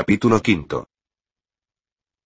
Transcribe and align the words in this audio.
Capítulo 0.00 0.40
quinto. 0.40 0.86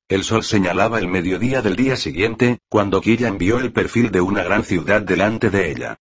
El 0.06 0.24
sol 0.24 0.44
señalaba 0.44 0.98
el 0.98 1.08
mediodía 1.08 1.62
del 1.62 1.74
día 1.74 1.96
siguiente, 1.96 2.58
cuando 2.68 3.00
Killian 3.00 3.38
vio 3.38 3.60
el 3.60 3.72
perfil 3.72 4.10
de 4.10 4.20
una 4.20 4.42
gran 4.42 4.62
ciudad 4.62 5.00
delante 5.00 5.48
de 5.48 5.70
ella. 5.70 5.96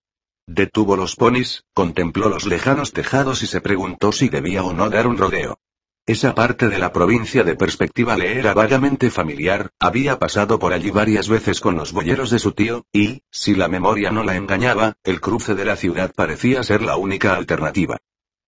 Detuvo 0.45 0.97
los 0.97 1.15
ponis, 1.15 1.63
contempló 1.73 2.27
los 2.27 2.45
lejanos 2.45 2.91
tejados 2.91 3.41
y 3.41 3.47
se 3.47 3.61
preguntó 3.61 4.11
si 4.11 4.27
debía 4.27 4.65
o 4.65 4.73
no 4.73 4.89
dar 4.89 5.07
un 5.07 5.17
rodeo. 5.17 5.59
Esa 6.05 6.35
parte 6.35 6.67
de 6.67 6.77
la 6.77 6.91
provincia 6.91 7.45
de 7.45 7.55
perspectiva 7.55 8.17
le 8.17 8.37
era 8.37 8.53
vagamente 8.53 9.09
familiar, 9.09 9.69
había 9.79 10.19
pasado 10.19 10.59
por 10.59 10.73
allí 10.73 10.91
varias 10.91 11.29
veces 11.29 11.61
con 11.61 11.77
los 11.77 11.93
boyeros 11.93 12.31
de 12.31 12.39
su 12.39 12.51
tío, 12.51 12.83
y, 12.91 13.21
si 13.31 13.55
la 13.55 13.69
memoria 13.69 14.11
no 14.11 14.25
la 14.25 14.35
engañaba, 14.35 14.97
el 15.05 15.21
cruce 15.21 15.55
de 15.55 15.63
la 15.63 15.77
ciudad 15.77 16.11
parecía 16.13 16.63
ser 16.63 16.81
la 16.81 16.97
única 16.97 17.33
alternativa. 17.33 17.97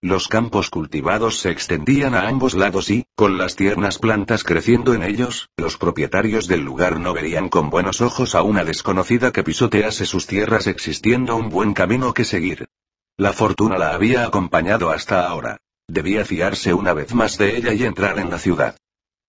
Los 0.03 0.27
campos 0.27 0.69
cultivados 0.69 1.39
se 1.39 1.49
extendían 1.49 2.13
a 2.13 2.27
ambos 2.27 2.55
lados 2.55 2.89
y, 2.89 3.05
con 3.15 3.37
las 3.37 3.55
tiernas 3.55 3.99
plantas 3.99 4.43
creciendo 4.43 4.93
en 4.93 5.01
ellos, 5.01 5.47
los 5.55 5.77
propietarios 5.77 6.49
del 6.49 6.59
lugar 6.59 6.99
no 6.99 7.13
verían 7.13 7.47
con 7.47 7.69
buenos 7.69 8.01
ojos 8.01 8.35
a 8.35 8.41
una 8.41 8.65
desconocida 8.65 9.31
que 9.31 9.43
pisotease 9.43 10.05
sus 10.05 10.27
tierras 10.27 10.67
existiendo 10.67 11.37
un 11.37 11.47
buen 11.47 11.73
camino 11.73 12.13
que 12.13 12.25
seguir. 12.25 12.67
La 13.15 13.31
fortuna 13.31 13.77
la 13.77 13.93
había 13.93 14.25
acompañado 14.25 14.89
hasta 14.89 15.25
ahora. 15.25 15.61
Debía 15.87 16.25
fiarse 16.25 16.73
una 16.73 16.91
vez 16.91 17.13
más 17.13 17.37
de 17.37 17.55
ella 17.55 17.73
y 17.73 17.85
entrar 17.85 18.19
en 18.19 18.29
la 18.29 18.39
ciudad. 18.39 18.75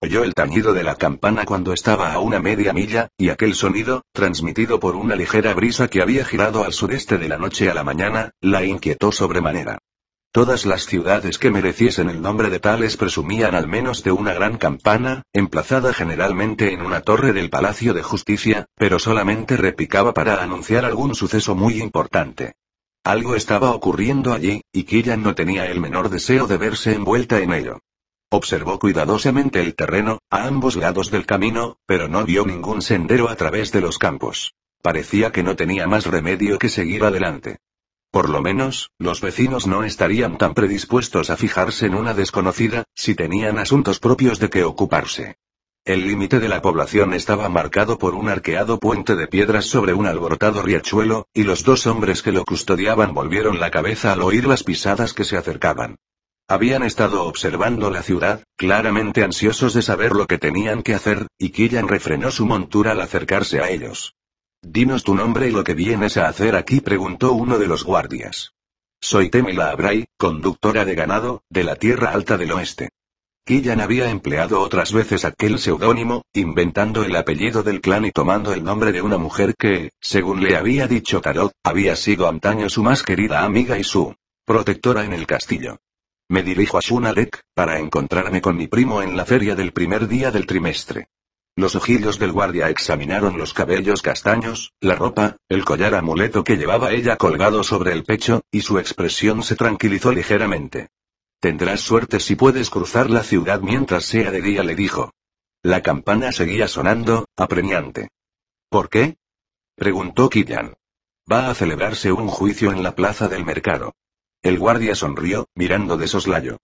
Oyó 0.01 0.25
el 0.25 0.35
tañido 0.35 0.73
de 0.73 0.83
la 0.83 0.97
campana 0.97 1.45
cuando 1.45 1.73
estaba 1.73 2.13
a 2.13 2.19
una 2.19 2.41
media 2.41 2.73
milla, 2.73 3.11
y 3.17 3.29
aquel 3.29 3.55
sonido, 3.55 4.03
transmitido 4.13 4.81
por 4.81 4.97
una 4.97 5.15
ligera 5.15 5.55
brisa 5.55 5.87
que 5.87 6.03
había 6.03 6.25
girado 6.25 6.65
al 6.65 6.73
sureste 6.73 7.17
de 7.17 7.29
la 7.29 7.39
noche 7.39 7.71
a 7.71 7.75
la 7.75 7.85
mañana, 7.85 8.33
la 8.41 8.65
inquietó 8.65 9.13
sobremanera. 9.13 9.79
Todas 10.35 10.67
las 10.67 10.87
ciudades 10.87 11.39
que 11.39 11.53
mereciesen 11.53 12.11
el 12.11 12.21
nombre 12.21 12.51
de 12.51 12.59
tales 12.59 12.97
presumían 12.97 13.55
al 13.55 13.69
menos 13.69 14.03
de 14.03 14.11
una 14.11 14.35
gran 14.35 14.59
campana, 14.59 15.23
emplazada 15.33 15.95
generalmente 15.95 16.73
en 16.73 16.83
una 16.83 17.03
torre 17.03 17.33
del 17.33 17.51
Palacio 17.51 17.95
de 17.95 18.03
Justicia, 18.03 18.67
pero 18.75 18.99
solamente 18.99 19.57
repicaba 19.57 20.13
para 20.13 20.43
anunciar 20.43 20.85
algún 20.85 21.15
suceso 21.15 21.55
muy 21.55 21.81
importante. 21.81 22.55
Algo 23.05 23.37
estaba 23.37 23.71
ocurriendo 23.71 24.33
allí, 24.33 24.63
y 24.73 24.83
Killian 24.83 25.23
no 25.23 25.37
tenía 25.37 25.67
el 25.67 25.79
menor 25.81 26.09
deseo 26.11 26.49
de 26.49 26.57
verse 26.57 26.95
envuelta 26.95 27.39
en 27.39 27.53
ello. 27.53 27.79
Observó 28.29 28.81
cuidadosamente 28.81 29.61
el 29.61 29.77
terreno, 29.77 30.19
a 30.31 30.49
ambos 30.49 30.75
lados 30.75 31.13
del 31.13 31.27
camino, 31.27 31.77
pero 31.87 32.09
no 32.09 32.25
vio 32.25 32.45
ningún 32.45 32.83
sendero 32.83 33.29
a 33.29 33.37
través 33.37 33.71
de 33.71 33.83
los 33.83 33.99
campos. 33.99 34.53
Parecía 34.83 35.31
que 35.31 35.45
no 35.45 35.55
tenía 35.55 35.87
más 35.87 36.07
remedio 36.07 36.59
que 36.59 36.71
seguir 36.71 37.05
adelante. 37.05 37.59
Por 38.15 38.31
lo 38.31 38.43
menos, 38.43 38.93
los 38.97 39.21
vecinos 39.21 39.67
no 39.67 39.83
estarían 39.83 40.39
tan 40.39 40.55
predispuestos 40.55 41.31
a 41.31 41.37
fijarse 41.37 41.87
en 41.87 41.97
una 41.97 42.15
desconocida, 42.15 42.85
si 42.95 43.17
tenían 43.17 43.59
asuntos 43.59 43.99
propios 43.99 44.39
de 44.39 44.51
que 44.51 44.63
ocuparse. 44.63 45.35
El 45.85 46.07
límite 46.07 46.39
de 46.39 46.49
la 46.49 46.63
población 46.63 47.13
estaba 47.13 47.49
marcado 47.49 47.99
por 47.99 48.15
un 48.15 48.29
arqueado 48.29 48.79
puente 48.79 49.17
de 49.17 49.27
piedras 49.27 49.67
sobre 49.67 49.95
un 49.95 50.07
alborotado 50.07 50.63
riachuelo, 50.63 51.27
y 51.35 51.43
los 51.43 51.65
dos 51.65 51.89
hombres 51.89 52.23
que 52.23 52.31
lo 52.31 52.45
custodiaban 52.45 53.15
volvieron 53.15 53.59
la 53.59 53.73
cabeza 53.73 54.13
al 54.13 54.23
oír 54.23 54.47
las 54.47 54.63
pisadas 54.63 55.13
que 55.13 55.25
se 55.25 55.37
acercaban. 55.37 55.97
Habían 56.47 56.85
estado 56.85 57.25
observando 57.25 57.91
la 57.91 58.05
ciudad, 58.05 58.45
claramente 58.57 59.25
ansiosos 59.25 59.75
de 59.75 59.83
saber 59.83 60.13
lo 60.13 60.29
que 60.29 60.39
tenían 60.39 60.85
que 60.85 60.95
hacer, 60.95 61.27
y 61.37 61.51
Killian 61.51 61.89
refrenó 61.89 62.31
su 62.31 62.47
montura 62.47 62.93
al 62.93 63.01
acercarse 63.01 63.59
a 63.59 63.71
ellos. 63.71 64.15
Dinos 64.67 65.05
tu 65.05 65.15
nombre 65.15 65.49
y 65.49 65.51
lo 65.51 65.63
que 65.63 65.75
vienes 65.75 66.17
a 66.17 66.27
hacer 66.27 66.57
aquí, 66.57 66.81
preguntó 66.81 67.33
uno 67.33 67.59
de 67.59 67.67
los 67.67 67.85
guardias. 67.85 68.55
Soy 68.99 69.29
Temila 69.29 69.71
Abray, 69.71 70.07
conductora 70.17 70.87
de 70.87 70.95
ganado, 70.95 71.43
de 71.51 71.65
la 71.65 71.77
Tierra 71.77 72.13
Alta 72.13 72.39
del 72.39 72.53
Oeste. 72.53 72.89
Killian 73.45 73.83
había 73.83 74.09
empleado 74.09 74.63
otras 74.63 74.95
veces 74.95 75.27
aquel 75.27 75.59
seudónimo, 75.59 76.25
inventando 76.33 77.05
el 77.05 77.15
apellido 77.15 77.63
del 77.63 77.83
clan 77.83 78.07
y 78.07 78.11
tomando 78.11 78.55
el 78.55 78.65
nombre 78.65 78.91
de 78.91 79.03
una 79.03 79.19
mujer 79.19 79.55
que, 79.55 79.91
según 80.01 80.43
le 80.43 80.57
había 80.57 80.89
dicho 80.89 81.21
Tarot, 81.21 81.53
había 81.63 81.95
sido 81.95 82.27
antaño 82.27 82.71
su 82.71 82.83
más 82.83 83.03
querida 83.03 83.45
amiga 83.45 83.79
y 83.79 83.85
su 83.85 84.15
protectora 84.47 85.05
en 85.05 85.13
el 85.13 85.27
castillo. 85.27 85.77
Me 86.31 86.43
dirijo 86.43 86.79
a 86.79 86.81
Shunalek, 86.81 87.43
para 87.53 87.79
encontrarme 87.79 88.41
con 88.41 88.57
mi 88.57 88.67
primo 88.67 89.03
en 89.03 89.15
la 89.15 89.27
feria 89.27 89.55
del 89.55 89.73
primer 89.73 90.09
día 90.09 90.31
del 90.31 90.47
trimestre. 90.47 91.09
Los 91.57 91.77
ojillos 91.77 92.19
del 92.19 92.33
guardia 92.33 92.69
examinaron 92.69 93.39
los 93.39 93.55
cabellos 93.55 94.03
castaños, 94.03 94.73
la 94.81 94.97
ropa, 94.97 95.37
el 95.49 95.65
collar 95.65 95.95
amuleto 95.95 96.43
que 96.43 96.57
llevaba 96.57 96.91
ella 96.91 97.17
colgado 97.17 97.63
sobre 97.63 97.93
el 97.93 98.03
pecho, 98.03 98.43
y 98.51 98.63
su 98.63 98.81
expresión 98.81 99.45
se 99.45 99.55
tranquilizó 99.55 100.11
ligeramente. 100.11 100.89
Tendrás 101.41 101.81
suerte 101.81 102.19
si 102.19 102.35
puedes 102.35 102.71
cruzar 102.71 103.09
la 103.09 103.23
ciudad 103.23 103.61
mientras 103.61 104.05
sea 104.05 104.33
de 104.33 104.43
día, 104.43 104.65
le 104.65 104.75
dijo. 104.75 105.13
La 105.63 105.81
campana 105.81 106.33
seguía 106.33 106.67
sonando, 106.67 107.27
apremiante. 107.37 108.09
¿Por 108.69 108.89
qué? 108.89 109.17
preguntó 109.77 110.29
Killian. 110.31 110.75
Va 111.31 111.51
a 111.51 111.55
celebrarse 111.55 112.11
un 112.11 112.27
juicio 112.27 112.73
en 112.73 112.83
la 112.83 112.97
plaza 112.97 113.29
del 113.29 113.45
mercado. 113.45 113.95
El 114.43 114.59
guardia 114.59 114.97
sonrió, 114.97 115.47
mirando 115.55 115.97
de 115.97 116.09
soslayo. 116.09 116.59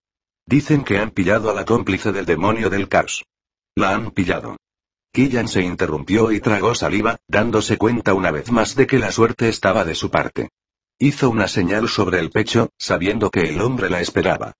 Dicen 0.45 0.83
que 0.83 0.97
han 0.97 1.11
pillado 1.11 1.49
a 1.49 1.53
la 1.53 1.63
cómplice 1.63 2.11
del 2.11 2.25
demonio 2.25 2.69
del 2.69 2.89
caos. 2.89 3.23
La 3.75 3.95
han 3.95 4.11
pillado. 4.11 4.57
Killian 5.13 5.49
se 5.49 5.61
interrumpió 5.61 6.31
y 6.31 6.39
tragó 6.39 6.73
saliva, 6.73 7.19
dándose 7.27 7.77
cuenta 7.77 8.13
una 8.13 8.31
vez 8.31 8.49
más 8.49 8.75
de 8.75 8.87
que 8.87 8.97
la 8.97 9.11
suerte 9.11 9.49
estaba 9.49 9.83
de 9.83 9.93
su 9.93 10.09
parte. 10.09 10.51
Hizo 10.99 11.29
una 11.29 11.49
señal 11.49 11.89
sobre 11.89 12.19
el 12.19 12.29
pecho, 12.29 12.69
sabiendo 12.77 13.29
que 13.29 13.41
el 13.41 13.59
hombre 13.59 13.89
la 13.89 13.99
esperaba. 13.99 14.53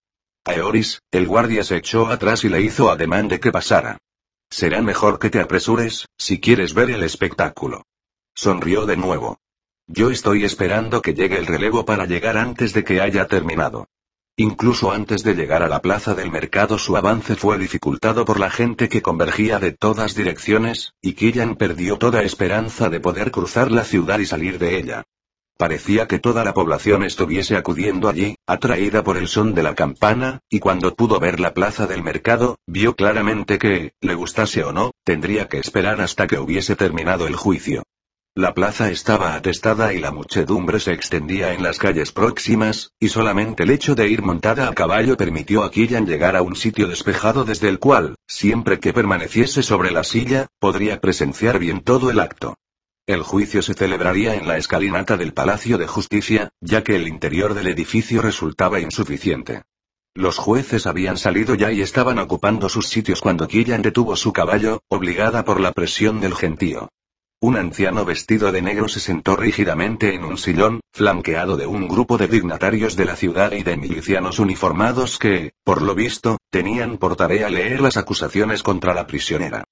Aeoris, 0.44 1.02
el 1.12 1.28
guardia 1.28 1.64
se 1.64 1.78
echó 1.78 2.08
atrás 2.08 2.44
y 2.44 2.50
le 2.50 2.62
hizo 2.62 2.92
ademán 2.92 3.30
de 3.30 3.40
que 3.40 3.52
pasara. 3.52 4.00
Será 4.50 4.82
mejor 4.82 5.20
que 5.20 5.30
te 5.30 5.40
apresures, 5.40 6.08
si 6.18 6.42
quieres 6.42 6.74
ver 6.74 6.90
el 6.90 7.04
espectáculo. 7.04 7.86
Sonrió 8.34 8.86
de 8.86 8.98
nuevo. 8.98 9.40
Yo 9.88 10.12
estoy 10.12 10.44
esperando 10.44 11.02
que 11.02 11.14
llegue 11.14 11.38
el 11.38 11.46
relevo 11.46 11.86
para 11.86 12.06
llegar 12.06 12.38
antes 12.38 12.74
de 12.74 12.84
que 12.84 13.00
haya 13.00 13.28
terminado. 13.28 13.88
Incluso 14.38 14.92
antes 14.92 15.24
de 15.24 15.36
llegar 15.36 15.62
a 15.62 15.68
la 15.68 15.82
plaza 15.82 16.16
del 16.16 16.32
mercado 16.32 16.78
su 16.78 16.96
avance 16.96 17.36
fue 17.36 17.58
dificultado 17.58 18.26
por 18.26 18.40
la 18.40 18.50
gente 18.50 18.88
que 18.88 19.02
convergía 19.02 19.60
de 19.60 19.72
todas 19.72 20.16
direcciones, 20.16 20.94
y 21.02 21.14
Killian 21.14 21.56
perdió 21.56 21.98
toda 21.98 22.24
esperanza 22.24 22.90
de 22.90 23.00
poder 23.00 23.32
cruzar 23.32 23.72
la 23.72 23.84
ciudad 23.84 24.20
y 24.20 24.26
salir 24.26 24.58
de 24.58 24.78
ella. 24.78 25.04
Parecía 25.58 26.08
que 26.08 26.18
toda 26.18 26.44
la 26.44 26.56
población 26.56 27.04
estuviese 27.04 27.56
acudiendo 27.56 28.10
allí, 28.10 28.36
atraída 28.48 29.04
por 29.04 29.18
el 29.18 29.28
son 29.28 29.54
de 29.54 29.62
la 29.62 29.76
campana, 29.76 30.40
y 30.50 30.60
cuando 30.60 30.96
pudo 30.96 31.20
ver 31.20 31.40
la 31.40 31.54
plaza 31.54 31.86
del 31.86 32.02
mercado, 32.02 32.58
vio 32.66 32.96
claramente 32.96 33.60
que, 33.60 33.94
le 34.02 34.16
gustase 34.16 34.64
o 34.64 34.72
no, 34.74 34.90
tendría 35.04 35.48
que 35.48 35.60
esperar 35.60 36.02
hasta 36.02 36.26
que 36.26 36.40
hubiese 36.40 36.76
terminado 36.76 37.28
el 37.28 37.36
juicio. 37.36 37.84
La 38.36 38.54
plaza 38.54 38.90
estaba 38.90 39.36
atestada 39.36 39.94
y 39.94 40.00
la 40.00 40.12
muchedumbre 40.12 40.80
se 40.80 40.94
extendía 40.94 41.54
en 41.54 41.64
las 41.64 41.78
calles 41.78 42.14
próximas, 42.14 42.94
y 42.98 43.10
solamente 43.10 43.64
el 43.64 43.72
hecho 43.72 43.94
de 43.94 44.08
ir 44.08 44.22
montada 44.22 44.70
a 44.70 44.74
caballo 44.74 45.18
permitió 45.18 45.66
a 45.66 45.72
Killian 45.72 46.06
llegar 46.06 46.38
a 46.38 46.42
un 46.42 46.56
sitio 46.56 46.88
despejado 46.88 47.44
desde 47.44 47.68
el 47.68 47.78
cual, 47.78 48.16
siempre 48.26 48.80
que 48.80 48.94
permaneciese 48.94 49.64
sobre 49.64 49.92
la 49.92 50.06
silla, 50.06 50.48
podría 50.60 51.02
presenciar 51.02 51.60
bien 51.60 51.82
todo 51.82 52.10
el 52.10 52.22
acto. 52.22 52.56
El 53.06 53.22
juicio 53.22 53.62
se 53.62 53.74
celebraría 53.74 54.36
en 54.36 54.48
la 54.48 54.56
escalinata 54.56 55.18
del 55.18 55.34
Palacio 55.34 55.78
de 55.78 55.88
Justicia, 55.88 56.52
ya 56.62 56.86
que 56.86 56.96
el 56.96 57.10
interior 57.10 57.54
del 57.54 57.68
edificio 57.68 58.22
resultaba 58.22 58.80
insuficiente. 58.80 59.64
Los 60.14 60.38
jueces 60.38 60.88
habían 60.88 61.18
salido 61.18 61.56
ya 61.56 61.74
y 61.74 61.82
estaban 61.82 62.18
ocupando 62.18 62.70
sus 62.70 62.88
sitios 62.88 63.20
cuando 63.20 63.50
Killian 63.50 63.82
detuvo 63.82 64.16
su 64.16 64.32
caballo, 64.32 64.84
obligada 64.88 65.44
por 65.44 65.60
la 65.60 65.74
presión 65.74 66.22
del 66.22 66.34
gentío. 66.34 66.88
Un 67.44 67.58
anciano 67.58 68.06
vestido 68.06 68.52
de 68.52 68.62
negro 68.62 68.88
se 68.88 69.00
sentó 69.00 69.36
rígidamente 69.36 70.14
en 70.14 70.26
un 70.26 70.38
sillón, 70.38 70.80
flanqueado 70.94 71.58
de 71.58 71.66
un 71.66 71.88
grupo 71.88 72.20
de 72.20 72.28
dignatarios 72.28 72.96
de 72.96 73.06
la 73.06 73.16
ciudad 73.16 73.54
y 73.54 73.64
de 73.64 73.78
milicianos 73.78 74.38
uniformados 74.38 75.18
que, 75.18 75.54
por 75.64 75.82
lo 75.82 75.96
visto, 75.96 76.38
tenían 76.52 77.00
por 77.00 77.16
tarea 77.16 77.50
leer 77.50 77.82
las 77.82 77.98
acusaciones 77.98 78.62
contra 78.62 78.94
la 78.94 79.08
prisionera. 79.08 79.64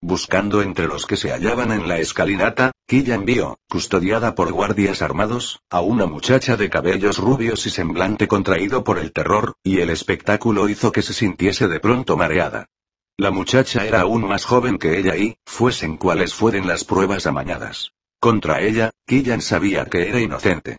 Buscando 0.00 0.62
entre 0.62 0.86
los 0.86 1.04
que 1.04 1.16
se 1.16 1.32
hallaban 1.32 1.72
en 1.72 1.88
la 1.88 1.98
escalinata, 1.98 2.70
Killian 2.86 3.24
vio, 3.24 3.58
custodiada 3.68 4.36
por 4.36 4.52
guardias 4.52 5.02
armados, 5.02 5.58
a 5.68 5.80
una 5.80 6.06
muchacha 6.06 6.56
de 6.56 6.70
cabellos 6.70 7.18
rubios 7.18 7.66
y 7.66 7.70
semblante 7.70 8.28
contraído 8.28 8.84
por 8.84 8.98
el 8.98 9.10
terror, 9.10 9.54
y 9.64 9.80
el 9.80 9.90
espectáculo 9.90 10.68
hizo 10.68 10.92
que 10.92 11.02
se 11.02 11.12
sintiese 11.12 11.66
de 11.66 11.80
pronto 11.80 12.16
mareada. 12.16 12.68
La 13.18 13.30
muchacha 13.30 13.86
era 13.86 14.02
aún 14.02 14.28
más 14.28 14.44
joven 14.44 14.76
que 14.76 14.98
ella 14.98 15.16
y, 15.16 15.38
fuesen 15.46 15.96
cuales 15.96 16.34
fueren 16.34 16.68
las 16.68 16.84
pruebas 16.84 17.26
amañadas. 17.26 17.92
Contra 18.20 18.60
ella, 18.60 18.90
Killian 19.06 19.40
sabía 19.40 19.86
que 19.86 20.10
era 20.10 20.20
inocente. 20.20 20.76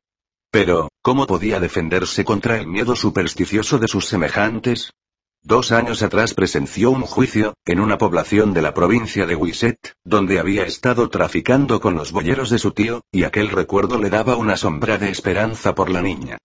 Pero, 0.51 0.89
¿cómo 1.01 1.25
podía 1.25 1.59
defenderse 1.59 2.23
contra 2.23 2.57
el 2.59 2.67
miedo 2.67 2.95
supersticioso 2.95 3.79
de 3.79 3.87
sus 3.87 4.05
semejantes? 4.05 4.91
Dos 5.41 5.71
años 5.71 6.03
atrás 6.03 6.35
presenció 6.35 6.91
un 6.91 7.01
juicio, 7.01 7.55
en 7.65 7.79
una 7.79 7.97
población 7.97 8.53
de 8.53 8.61
la 8.61 8.75
provincia 8.75 9.25
de 9.25 9.35
Wisset, 9.35 9.93
donde 10.03 10.37
había 10.37 10.63
estado 10.63 11.09
traficando 11.09 11.79
con 11.79 11.95
los 11.95 12.11
boyeros 12.11 12.51
de 12.51 12.59
su 12.59 12.71
tío, 12.71 13.01
y 13.11 13.23
aquel 13.23 13.49
recuerdo 13.49 13.97
le 13.97 14.11
daba 14.11 14.35
una 14.35 14.57
sombra 14.57 14.99
de 14.99 15.09
esperanza 15.09 15.73
por 15.73 15.89
la 15.89 16.03
niña. 16.03 16.37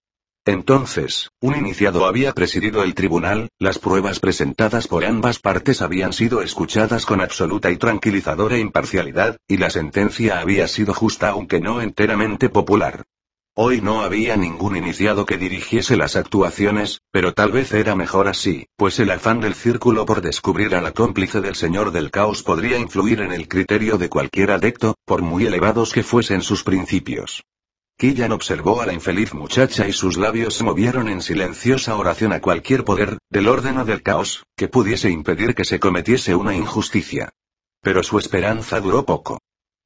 Entonces, 0.44 1.30
un 1.40 1.56
iniciado 1.56 2.04
había 2.04 2.32
presidido 2.32 2.82
el 2.82 2.94
tribunal, 2.94 3.48
las 3.60 3.78
pruebas 3.78 4.18
presentadas 4.18 4.88
por 4.88 5.04
ambas 5.04 5.38
partes 5.38 5.82
habían 5.82 6.12
sido 6.12 6.42
escuchadas 6.42 7.06
con 7.06 7.20
absoluta 7.20 7.70
y 7.70 7.76
tranquilizadora 7.76 8.58
imparcialidad, 8.58 9.36
y 9.46 9.58
la 9.58 9.70
sentencia 9.70 10.40
había 10.40 10.66
sido 10.66 10.94
justa 10.94 11.28
aunque 11.28 11.60
no 11.60 11.80
enteramente 11.80 12.48
popular. 12.48 13.04
Hoy 13.54 13.82
no 13.82 14.00
había 14.00 14.36
ningún 14.36 14.76
iniciado 14.76 15.26
que 15.26 15.36
dirigiese 15.36 15.96
las 15.96 16.16
actuaciones, 16.16 17.02
pero 17.12 17.34
tal 17.34 17.52
vez 17.52 17.72
era 17.72 17.94
mejor 17.94 18.26
así, 18.26 18.66
pues 18.76 18.98
el 18.98 19.12
afán 19.12 19.40
del 19.40 19.54
círculo 19.54 20.06
por 20.06 20.22
descubrir 20.22 20.74
a 20.74 20.80
la 20.80 20.92
cómplice 20.92 21.40
del 21.40 21.54
señor 21.54 21.92
del 21.92 22.10
caos 22.10 22.42
podría 22.42 22.78
influir 22.78 23.20
en 23.20 23.30
el 23.30 23.46
criterio 23.46 23.96
de 23.96 24.08
cualquier 24.08 24.50
adecto, 24.50 24.96
por 25.04 25.22
muy 25.22 25.46
elevados 25.46 25.92
que 25.92 26.02
fuesen 26.02 26.42
sus 26.42 26.64
principios. 26.64 27.44
Killan 28.02 28.32
observó 28.32 28.82
a 28.82 28.86
la 28.86 28.92
infeliz 28.92 29.32
muchacha 29.32 29.86
y 29.86 29.92
sus 29.92 30.16
labios 30.16 30.54
se 30.54 30.64
movieron 30.64 31.08
en 31.08 31.22
silenciosa 31.22 31.94
oración 31.94 32.32
a 32.32 32.40
cualquier 32.40 32.82
poder, 32.82 33.18
del 33.30 33.46
orden 33.46 33.78
o 33.78 33.84
del 33.84 34.02
caos, 34.02 34.42
que 34.56 34.66
pudiese 34.66 35.08
impedir 35.08 35.54
que 35.54 35.64
se 35.64 35.78
cometiese 35.78 36.34
una 36.34 36.52
injusticia. 36.52 37.30
Pero 37.80 38.02
su 38.02 38.18
esperanza 38.18 38.80
duró 38.80 39.04
poco. 39.04 39.38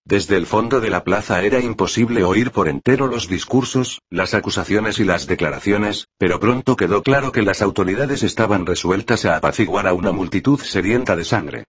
Desde 0.07 0.39
el 0.39 0.47
fondo 0.47 0.81
de 0.81 0.89
la 0.89 1.05
plaza 1.05 1.43
era 1.43 1.61
imposible 1.61 2.25
oír 2.25 2.53
por 2.53 2.71
entero 2.71 3.07
los 3.07 3.29
discursos, 3.29 4.01
las 4.09 4.33
acusaciones 4.33 4.99
y 4.99 5.05
las 5.05 5.27
declaraciones, 5.27 6.09
pero 6.17 6.41
pronto 6.41 6.75
quedó 6.75 7.03
claro 7.03 7.33
que 7.33 7.43
las 7.43 7.61
autoridades 7.61 8.23
estaban 8.23 8.65
resueltas 8.65 9.27
a 9.27 9.37
apaciguar 9.37 9.87
a 9.87 9.93
una 9.93 10.13
multitud 10.13 10.59
sedienta 10.59 11.17
de 11.17 11.25
sangre. 11.27 11.65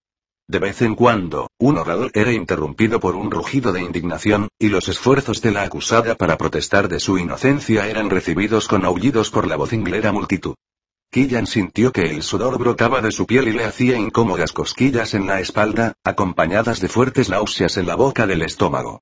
De 0.49 0.59
vez 0.59 0.81
en 0.81 0.95
cuando, 0.95 1.49
un 1.59 1.77
orador 1.77 2.09
era 2.13 2.31
interrumpido 2.31 3.01
por 3.01 3.17
un 3.17 3.29
rugido 3.29 3.73
de 3.73 3.81
indignación, 3.81 4.47
y 4.57 4.69
los 4.69 4.87
esfuerzos 4.87 5.41
de 5.41 5.51
la 5.51 5.63
acusada 5.63 6.15
para 6.15 6.37
protestar 6.37 6.87
de 6.87 7.01
su 7.01 7.17
inocencia 7.17 7.87
eran 7.87 8.09
recibidos 8.09 8.69
con 8.69 8.85
aullidos 8.85 9.29
por 9.29 9.45
la 9.45 9.57
vocinglera 9.57 10.13
multitud. 10.13 10.55
Killian 11.11 11.47
sintió 11.47 11.91
que 11.91 12.11
el 12.11 12.23
sudor 12.23 12.57
brotaba 12.57 13.01
de 13.01 13.11
su 13.11 13.25
piel 13.25 13.49
y 13.49 13.51
le 13.51 13.65
hacía 13.65 13.97
incómodas 13.97 14.53
cosquillas 14.53 15.13
en 15.13 15.27
la 15.27 15.41
espalda, 15.41 15.95
acompañadas 16.05 16.79
de 16.79 16.87
fuertes 16.87 17.27
náuseas 17.29 17.75
en 17.75 17.85
la 17.85 17.95
boca 17.95 18.25
del 18.25 18.41
estómago. 18.41 19.01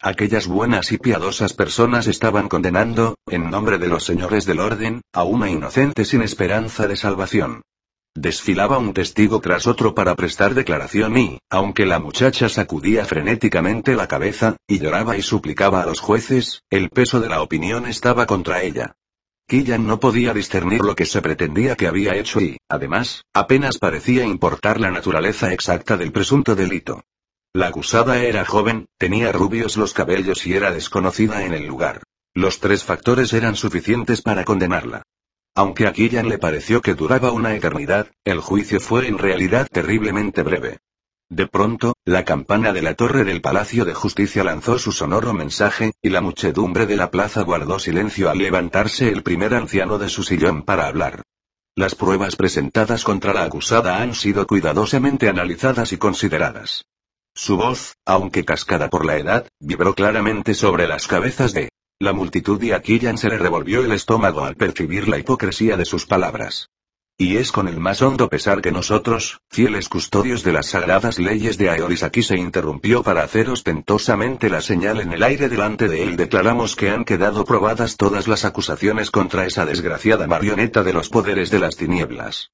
Aquellas 0.00 0.46
buenas 0.46 0.92
y 0.92 0.98
piadosas 0.98 1.52
personas 1.52 2.06
estaban 2.06 2.48
condenando, 2.48 3.16
en 3.26 3.50
nombre 3.50 3.76
de 3.76 3.88
los 3.88 4.04
señores 4.04 4.46
del 4.46 4.60
orden, 4.60 5.02
a 5.12 5.24
una 5.24 5.50
inocente 5.50 6.06
sin 6.06 6.22
esperanza 6.22 6.86
de 6.88 6.96
salvación. 6.96 7.62
Desfilaba 8.16 8.78
un 8.78 8.94
testigo 8.94 9.40
tras 9.40 9.66
otro 9.66 9.94
para 9.94 10.14
prestar 10.14 10.54
declaración 10.54 11.18
y, 11.18 11.38
aunque 11.50 11.84
la 11.84 11.98
muchacha 11.98 12.48
sacudía 12.48 13.04
frenéticamente 13.04 13.94
la 13.94 14.08
cabeza, 14.08 14.56
y 14.66 14.78
lloraba 14.78 15.18
y 15.18 15.22
suplicaba 15.22 15.82
a 15.82 15.86
los 15.86 16.00
jueces, 16.00 16.62
el 16.70 16.88
peso 16.88 17.20
de 17.20 17.28
la 17.28 17.42
opinión 17.42 17.86
estaba 17.86 18.24
contra 18.24 18.62
ella. 18.62 18.96
Killian 19.46 19.86
no 19.86 20.00
podía 20.00 20.32
discernir 20.32 20.80
lo 20.80 20.96
que 20.96 21.04
se 21.04 21.20
pretendía 21.20 21.76
que 21.76 21.88
había 21.88 22.14
hecho 22.14 22.40
y, 22.40 22.56
además, 22.70 23.22
apenas 23.34 23.76
parecía 23.76 24.24
importar 24.24 24.80
la 24.80 24.90
naturaleza 24.90 25.52
exacta 25.52 25.98
del 25.98 26.10
presunto 26.10 26.54
delito. 26.54 27.04
La 27.52 27.66
acusada 27.66 28.22
era 28.22 28.46
joven, 28.46 28.86
tenía 28.96 29.30
rubios 29.30 29.76
los 29.76 29.92
cabellos 29.92 30.46
y 30.46 30.54
era 30.54 30.72
desconocida 30.72 31.44
en 31.44 31.52
el 31.52 31.66
lugar. 31.66 32.02
Los 32.32 32.60
tres 32.60 32.82
factores 32.82 33.34
eran 33.34 33.56
suficientes 33.56 34.22
para 34.22 34.44
condenarla. 34.44 35.02
Aunque 35.58 35.86
a 35.86 35.92
Killian 35.94 36.28
le 36.28 36.36
pareció 36.36 36.82
que 36.82 36.94
duraba 36.94 37.32
una 37.32 37.54
eternidad, 37.54 38.08
el 38.24 38.40
juicio 38.40 38.78
fue 38.78 39.08
en 39.08 39.16
realidad 39.16 39.66
terriblemente 39.72 40.42
breve. 40.42 40.80
De 41.30 41.46
pronto, 41.46 41.94
la 42.04 42.26
campana 42.26 42.74
de 42.74 42.82
la 42.82 42.94
torre 42.94 43.24
del 43.24 43.40
Palacio 43.40 43.86
de 43.86 43.94
Justicia 43.94 44.44
lanzó 44.44 44.78
su 44.78 44.92
sonoro 44.92 45.32
mensaje, 45.32 45.94
y 46.02 46.10
la 46.10 46.20
muchedumbre 46.20 46.84
de 46.84 46.96
la 46.96 47.10
plaza 47.10 47.40
guardó 47.40 47.78
silencio 47.78 48.28
al 48.28 48.36
levantarse 48.36 49.08
el 49.08 49.22
primer 49.22 49.54
anciano 49.54 49.96
de 49.96 50.10
su 50.10 50.22
sillón 50.22 50.62
para 50.62 50.88
hablar. 50.88 51.22
Las 51.74 51.94
pruebas 51.94 52.36
presentadas 52.36 53.02
contra 53.02 53.32
la 53.32 53.44
acusada 53.44 54.02
han 54.02 54.14
sido 54.14 54.46
cuidadosamente 54.46 55.30
analizadas 55.30 55.90
y 55.94 55.96
consideradas. 55.96 56.84
Su 57.34 57.56
voz, 57.56 57.96
aunque 58.04 58.44
cascada 58.44 58.90
por 58.90 59.06
la 59.06 59.16
edad, 59.16 59.48
vibró 59.58 59.94
claramente 59.94 60.52
sobre 60.52 60.86
las 60.86 61.06
cabezas 61.06 61.54
de 61.54 61.70
la 61.98 62.12
multitud 62.12 62.62
y 62.62 62.72
a 62.72 62.82
se 63.16 63.28
le 63.30 63.38
revolvió 63.38 63.82
el 63.82 63.92
estómago 63.92 64.44
al 64.44 64.54
percibir 64.54 65.08
la 65.08 65.16
hipocresía 65.16 65.78
de 65.78 65.86
sus 65.86 66.04
palabras. 66.04 66.68
Y 67.16 67.38
es 67.38 67.52
con 67.52 67.68
el 67.68 67.80
más 67.80 68.02
hondo 68.02 68.28
pesar 68.28 68.60
que 68.60 68.70
nosotros, 68.70 69.40
fieles 69.48 69.88
custodios 69.88 70.42
de 70.42 70.52
las 70.52 70.66
sagradas 70.66 71.18
leyes 71.18 71.56
de 71.56 71.70
Aeoris 71.70 72.02
aquí 72.02 72.22
se 72.22 72.36
interrumpió 72.36 73.02
para 73.02 73.22
hacer 73.22 73.48
ostentosamente 73.48 74.50
la 74.50 74.60
señal 74.60 75.00
en 75.00 75.14
el 75.14 75.22
aire 75.22 75.48
delante 75.48 75.88
de 75.88 76.02
él 76.02 76.16
declaramos 76.16 76.76
que 76.76 76.90
han 76.90 77.06
quedado 77.06 77.46
probadas 77.46 77.96
todas 77.96 78.28
las 78.28 78.44
acusaciones 78.44 79.10
contra 79.10 79.46
esa 79.46 79.64
desgraciada 79.64 80.26
marioneta 80.26 80.82
de 80.82 80.92
los 80.92 81.08
poderes 81.08 81.50
de 81.50 81.60
las 81.60 81.76
tinieblas. 81.76 82.50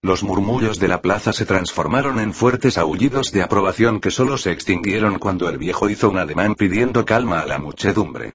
Los 0.00 0.22
murmullos 0.22 0.78
de 0.78 0.88
la 0.88 1.02
plaza 1.02 1.34
se 1.34 1.44
transformaron 1.44 2.18
en 2.18 2.32
fuertes 2.32 2.78
aullidos 2.78 3.30
de 3.30 3.42
aprobación 3.42 4.00
que 4.00 4.10
solo 4.10 4.38
se 4.38 4.52
extinguieron 4.52 5.18
cuando 5.18 5.50
el 5.50 5.58
viejo 5.58 5.90
hizo 5.90 6.08
un 6.08 6.16
ademán 6.16 6.54
pidiendo 6.54 7.04
calma 7.04 7.40
a 7.40 7.46
la 7.46 7.58
muchedumbre. 7.58 8.32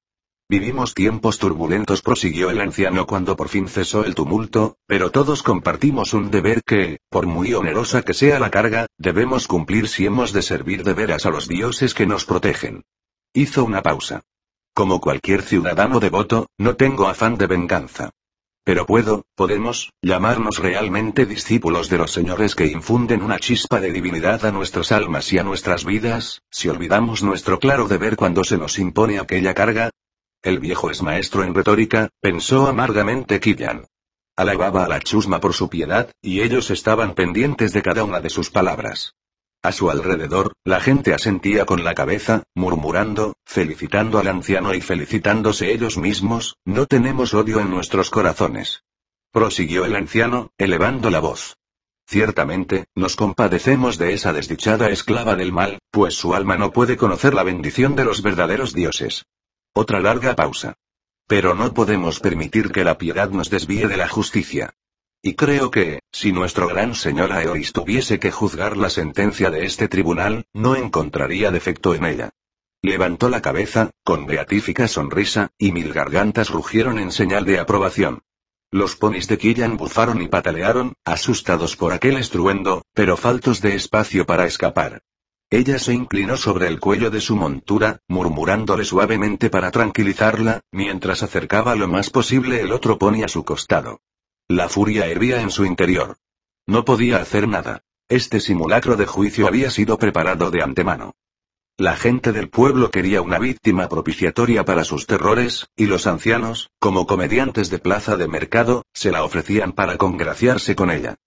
Vivimos 0.51 0.94
tiempos 0.94 1.39
turbulentos, 1.39 2.01
prosiguió 2.01 2.50
el 2.50 2.59
anciano 2.59 3.07
cuando 3.07 3.38
por 3.38 3.48
fin 3.48 3.69
cesó 3.69 4.03
el 4.03 4.15
tumulto, 4.15 4.75
pero 4.86 5.09
todos 5.09 5.44
compartimos 5.44 6.13
un 6.13 6.30
deber 6.30 6.62
que, 6.65 7.00
por 7.09 7.25
muy 7.25 7.53
onerosa 7.53 8.01
que 8.01 8.13
sea 8.13 8.38
la 8.38 8.51
carga, 8.51 8.88
debemos 8.98 9.48
cumplir 9.48 9.88
si 9.88 10.06
hemos 10.06 10.33
de 10.33 10.42
servir 10.42 10.83
de 10.83 10.94
veras 10.94 11.25
a 11.25 11.30
los 11.30 11.48
dioses 11.48 11.94
que 11.94 12.06
nos 12.06 12.25
protegen. 12.25 12.83
Hizo 13.31 13.63
una 13.63 13.81
pausa. 13.81 14.24
Como 14.74 15.00
cualquier 15.00 15.42
ciudadano 15.42 16.01
devoto, 16.01 16.48
no 16.57 16.75
tengo 16.75 17.07
afán 17.07 17.38
de 17.38 17.47
venganza. 17.47 18.09
Pero 18.65 18.86
puedo, 18.86 19.24
podemos, 19.36 19.94
llamarnos 20.01 20.59
realmente 20.59 21.25
discípulos 21.25 21.88
de 21.88 21.97
los 21.97 22.12
señores 22.12 22.56
que 22.56 22.68
infunden 22.68 23.24
una 23.24 23.39
chispa 23.39 23.80
de 23.80 23.94
divinidad 23.94 24.45
a 24.45 24.51
nuestras 24.51 24.92
almas 24.92 25.31
y 25.31 25.39
a 25.39 25.44
nuestras 25.44 25.86
vidas, 25.86 26.42
si 26.51 26.68
olvidamos 26.68 27.24
nuestro 27.24 27.57
claro 27.57 27.88
deber 27.88 28.18
cuando 28.18 28.44
se 28.44 28.57
nos 28.57 28.77
impone 28.80 29.18
aquella 29.18 29.54
carga, 29.54 29.92
el 30.44 30.60
viejo 30.60 30.90
es 30.90 31.02
maestro 31.02 31.44
en 31.44 31.54
retórica, 31.54 32.10
pensó 32.20 32.68
amargamente 32.68 33.40
Killian. 33.40 33.86
Alababa 34.36 34.86
a 34.86 34.88
la 34.88 35.00
chusma 35.00 35.40
por 35.40 35.54
su 35.54 35.70
piedad, 35.70 36.12
y 36.22 36.42
ellos 36.42 36.72
estaban 36.72 37.14
pendientes 37.14 37.74
de 37.74 37.82
cada 37.82 38.04
una 38.04 38.22
de 38.22 38.30
sus 38.30 38.50
palabras. 38.50 39.14
A 39.64 39.72
su 39.72 39.92
alrededor, 39.92 40.54
la 40.64 40.80
gente 40.80 41.14
asentía 41.14 41.66
con 41.66 41.84
la 41.84 41.94
cabeza, 41.94 42.44
murmurando, 42.56 43.36
felicitando 43.46 44.18
al 44.18 44.28
anciano 44.28 44.74
y 44.74 44.82
felicitándose 44.82 45.72
ellos 45.72 45.98
mismos, 45.98 46.56
no 46.66 46.88
tenemos 46.88 47.36
odio 47.36 47.60
en 47.60 47.70
nuestros 47.70 48.10
corazones. 48.10 48.84
Prosiguió 49.32 49.86
el 49.86 49.96
anciano, 49.96 50.50
elevando 50.58 51.12
la 51.12 51.20
voz. 51.20 51.58
Ciertamente, 52.08 52.86
nos 52.96 53.16
compadecemos 53.16 54.00
de 54.00 54.14
esa 54.14 54.34
desdichada 54.34 54.90
esclava 54.90 55.36
del 55.36 55.52
mal, 55.52 55.80
pues 55.92 56.16
su 56.16 56.33
alma 56.33 56.57
no 56.57 56.71
puede 56.71 56.98
conocer 56.98 57.36
la 57.36 57.44
bendición 57.44 57.95
de 57.95 58.06
los 58.06 58.24
verdaderos 58.24 58.74
dioses. 58.74 59.26
Otra 59.73 60.01
larga 60.01 60.35
pausa. 60.35 60.75
Pero 61.28 61.56
no 61.56 61.73
podemos 61.73 62.19
permitir 62.19 62.71
que 62.71 62.83
la 62.83 62.97
piedad 62.97 63.30
nos 63.30 63.49
desvíe 63.49 63.87
de 63.87 63.95
la 63.95 64.09
justicia. 64.09 64.73
Y 65.21 65.35
creo 65.35 65.71
que, 65.71 66.01
si 66.11 66.33
nuestro 66.33 66.68
gran 66.68 66.94
señor 66.94 67.31
Aeoris 67.31 67.71
tuviese 67.71 68.19
que 68.19 68.31
juzgar 68.31 68.75
la 68.75 68.90
sentencia 68.90 69.49
de 69.49 69.66
este 69.66 69.87
tribunal, 69.87 70.45
no 70.51 70.75
encontraría 70.75 71.51
defecto 71.51 71.94
en 71.95 72.06
ella. 72.06 72.31
Levantó 72.81 73.30
la 73.30 73.42
cabeza, 73.42 73.92
con 74.04 74.25
beatífica 74.25 74.87
sonrisa, 74.87 75.51
y 75.57 75.71
mil 75.71 75.94
gargantas 75.94 76.49
rugieron 76.49 76.99
en 76.99 77.11
señal 77.11 77.45
de 77.45 77.59
aprobación. 77.59 78.23
Los 78.71 78.95
ponis 78.95 79.28
de 79.28 79.37
Killan 79.37 79.78
bufaron 79.78 80.21
y 80.21 80.28
patalearon, 80.28 80.95
asustados 81.06 81.78
por 81.78 81.94
aquel 81.94 82.18
estruendo, 82.18 82.83
pero 82.94 83.16
faltos 83.16 83.61
de 83.61 83.75
espacio 83.75 84.25
para 84.25 84.47
escapar. 84.47 85.01
Ella 85.54 85.80
se 85.80 85.94
inclinó 85.94 86.38
sobre 86.38 86.68
el 86.68 86.80
cuello 86.80 87.12
de 87.12 87.20
su 87.20 87.36
montura, 87.36 88.00
murmurándole 88.08 88.86
suavemente 88.86 89.50
para 89.50 89.70
tranquilizarla, 89.70 90.62
mientras 90.72 91.24
acercaba 91.24 91.76
lo 91.76 91.90
más 91.90 92.10
posible 92.10 92.62
el 92.62 92.72
otro 92.72 92.98
pony 92.98 93.24
a 93.26 93.28
su 93.28 93.44
costado. 93.44 94.00
La 94.48 94.70
furia 94.70 95.08
hervía 95.08 95.42
en 95.42 95.52
su 95.52 95.66
interior. 95.66 96.16
No 96.68 96.86
podía 96.86 97.18
hacer 97.18 97.50
nada. 97.50 97.84
Este 98.08 98.40
simulacro 98.40 98.96
de 98.96 99.06
juicio 99.06 99.46
había 99.46 99.70
sido 99.70 99.98
preparado 99.98 100.52
de 100.52 100.64
antemano. 100.64 101.16
La 101.78 101.98
gente 101.98 102.31
del 102.31 102.50
pueblo 102.50 102.90
quería 102.90 103.22
una 103.22 103.38
víctima 103.38 103.90
propiciatoria 103.90 104.64
para 104.64 104.86
sus 104.86 105.06
terrores, 105.06 105.68
y 105.76 105.88
los 105.88 106.08
ancianos, 106.08 106.70
como 106.80 107.06
comediantes 107.06 107.70
de 107.70 107.80
plaza 107.80 108.16
de 108.16 108.30
mercado, 108.30 108.86
se 108.94 109.12
la 109.12 109.26
ofrecían 109.26 109.74
para 109.74 109.98
congraciarse 109.98 110.78
con 110.78 110.92
ella. 110.92 111.18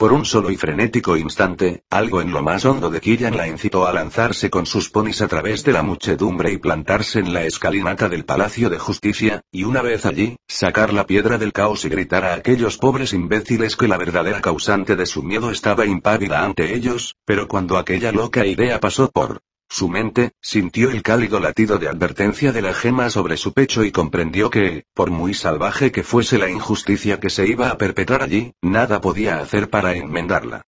Por 0.00 0.14
un 0.14 0.24
solo 0.24 0.50
y 0.50 0.56
frenético 0.56 1.14
instante, 1.18 1.84
algo 1.90 2.22
en 2.22 2.32
lo 2.32 2.42
más 2.42 2.64
hondo 2.64 2.88
de 2.88 3.02
Killian 3.02 3.36
la 3.36 3.46
incitó 3.46 3.86
a 3.86 3.92
lanzarse 3.92 4.48
con 4.48 4.64
sus 4.64 4.88
ponis 4.88 5.20
a 5.20 5.28
través 5.28 5.62
de 5.62 5.72
la 5.72 5.82
muchedumbre 5.82 6.50
y 6.50 6.56
plantarse 6.56 7.18
en 7.18 7.34
la 7.34 7.44
escalinata 7.44 8.08
del 8.08 8.24
Palacio 8.24 8.70
de 8.70 8.78
Justicia, 8.78 9.42
y 9.52 9.64
una 9.64 9.82
vez 9.82 10.06
allí, 10.06 10.38
sacar 10.48 10.94
la 10.94 11.04
piedra 11.04 11.36
del 11.36 11.52
caos 11.52 11.84
y 11.84 11.90
gritar 11.90 12.24
a 12.24 12.32
aquellos 12.32 12.78
pobres 12.78 13.12
imbéciles 13.12 13.76
que 13.76 13.88
la 13.88 13.98
verdadera 13.98 14.40
causante 14.40 14.96
de 14.96 15.04
su 15.04 15.22
miedo 15.22 15.50
estaba 15.50 15.84
impávida 15.84 16.46
ante 16.46 16.74
ellos, 16.74 17.14
pero 17.26 17.46
cuando 17.46 17.76
aquella 17.76 18.10
loca 18.10 18.46
idea 18.46 18.80
pasó 18.80 19.10
por 19.10 19.42
Su 19.72 19.88
mente, 19.88 20.32
sintió 20.42 20.90
el 20.90 21.00
cálido 21.02 21.38
latido 21.38 21.78
de 21.78 21.88
advertencia 21.88 22.50
de 22.50 22.60
la 22.60 22.74
gema 22.74 23.08
sobre 23.08 23.36
su 23.36 23.52
pecho 23.52 23.84
y 23.84 23.92
comprendió 23.92 24.50
que, 24.50 24.84
por 24.94 25.12
muy 25.12 25.32
salvaje 25.32 25.92
que 25.92 26.02
fuese 26.02 26.38
la 26.38 26.50
injusticia 26.50 27.20
que 27.20 27.30
se 27.30 27.46
iba 27.46 27.70
a 27.70 27.78
perpetrar 27.78 28.24
allí, 28.24 28.52
nada 28.60 29.00
podía 29.00 29.38
hacer 29.38 29.70
para 29.70 29.94
enmendarla. 29.94 30.62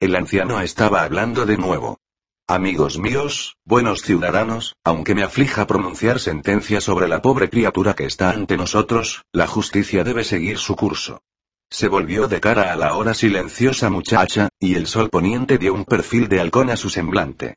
El 0.00 0.16
anciano 0.16 0.58
estaba 0.62 1.02
hablando 1.02 1.44
de 1.44 1.58
nuevo. 1.58 1.98
Amigos 2.48 2.98
míos, 2.98 3.58
buenos 3.66 4.00
ciudadanos, 4.00 4.74
aunque 4.84 5.14
me 5.14 5.22
aflija 5.22 5.66
pronunciar 5.66 6.18
sentencia 6.18 6.80
sobre 6.80 7.08
la 7.08 7.20
pobre 7.20 7.50
criatura 7.50 7.92
que 7.92 8.06
está 8.06 8.30
ante 8.30 8.56
nosotros, 8.56 9.24
la 9.32 9.46
justicia 9.46 10.02
debe 10.02 10.24
seguir 10.24 10.56
su 10.56 10.76
curso. 10.76 11.20
Se 11.68 11.88
volvió 11.88 12.26
de 12.26 12.40
cara 12.40 12.72
a 12.72 12.76
la 12.76 12.86
ahora 12.86 13.12
silenciosa 13.12 13.90
muchacha, 13.90 14.48
y 14.58 14.76
el 14.76 14.86
sol 14.86 15.10
poniente 15.10 15.58
dio 15.58 15.74
un 15.74 15.84
perfil 15.84 16.28
de 16.28 16.40
halcón 16.40 16.70
a 16.70 16.76
su 16.76 16.88
semblante. 16.88 17.56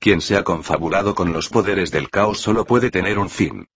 Quien 0.00 0.20
se 0.20 0.36
ha 0.36 0.44
confabulado 0.44 1.14
con 1.14 1.32
los 1.32 1.48
poderes 1.48 1.90
del 1.90 2.08
caos 2.08 2.38
solo 2.38 2.64
puede 2.64 2.90
tener 2.90 3.18
un 3.18 3.28
fin. 3.28 3.66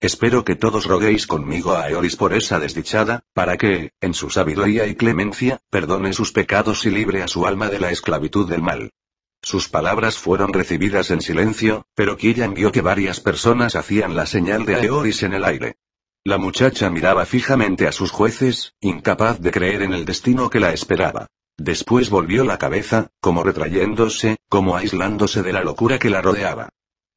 Espero 0.00 0.44
que 0.44 0.56
todos 0.56 0.86
roguéis 0.86 1.26
conmigo 1.26 1.74
a 1.74 1.88
Eoris 1.88 2.16
por 2.16 2.32
esa 2.32 2.58
desdichada, 2.58 3.24
para 3.34 3.56
que, 3.56 3.92
en 4.00 4.14
su 4.14 4.30
sabiduría 4.30 4.86
y 4.86 4.94
clemencia, 4.94 5.60
perdone 5.70 6.12
sus 6.12 6.32
pecados 6.32 6.86
y 6.86 6.90
libre 6.90 7.22
a 7.22 7.28
su 7.28 7.46
alma 7.46 7.68
de 7.68 7.78
la 7.78 7.90
esclavitud 7.90 8.48
del 8.48 8.62
mal. 8.62 8.90
Sus 9.42 9.68
palabras 9.68 10.18
fueron 10.18 10.52
recibidas 10.52 11.10
en 11.10 11.20
silencio, 11.20 11.86
pero 11.96 12.16
Killian 12.16 12.54
vio 12.54 12.70
que 12.70 12.80
varias 12.80 13.20
personas 13.20 13.74
hacían 13.74 14.14
la 14.14 14.26
señal 14.26 14.64
de 14.64 14.74
Eoris 14.84 15.24
en 15.24 15.34
el 15.34 15.44
aire. 15.44 15.76
La 16.24 16.38
muchacha 16.38 16.90
miraba 16.90 17.26
fijamente 17.26 17.88
a 17.88 17.92
sus 17.92 18.12
jueces, 18.12 18.74
incapaz 18.80 19.40
de 19.40 19.50
creer 19.50 19.82
en 19.82 19.92
el 19.92 20.04
destino 20.04 20.48
que 20.48 20.60
la 20.60 20.72
esperaba. 20.72 21.26
Después 21.58 22.10
volvió 22.10 22.44
la 22.44 22.58
cabeza, 22.58 23.10
como 23.20 23.42
retrayéndose, 23.42 24.38
como 24.48 24.76
aislándose 24.76 25.42
de 25.42 25.52
la 25.52 25.62
locura 25.62 25.98
que 25.98 26.10
la 26.10 26.22
rodeaba. 26.22 26.70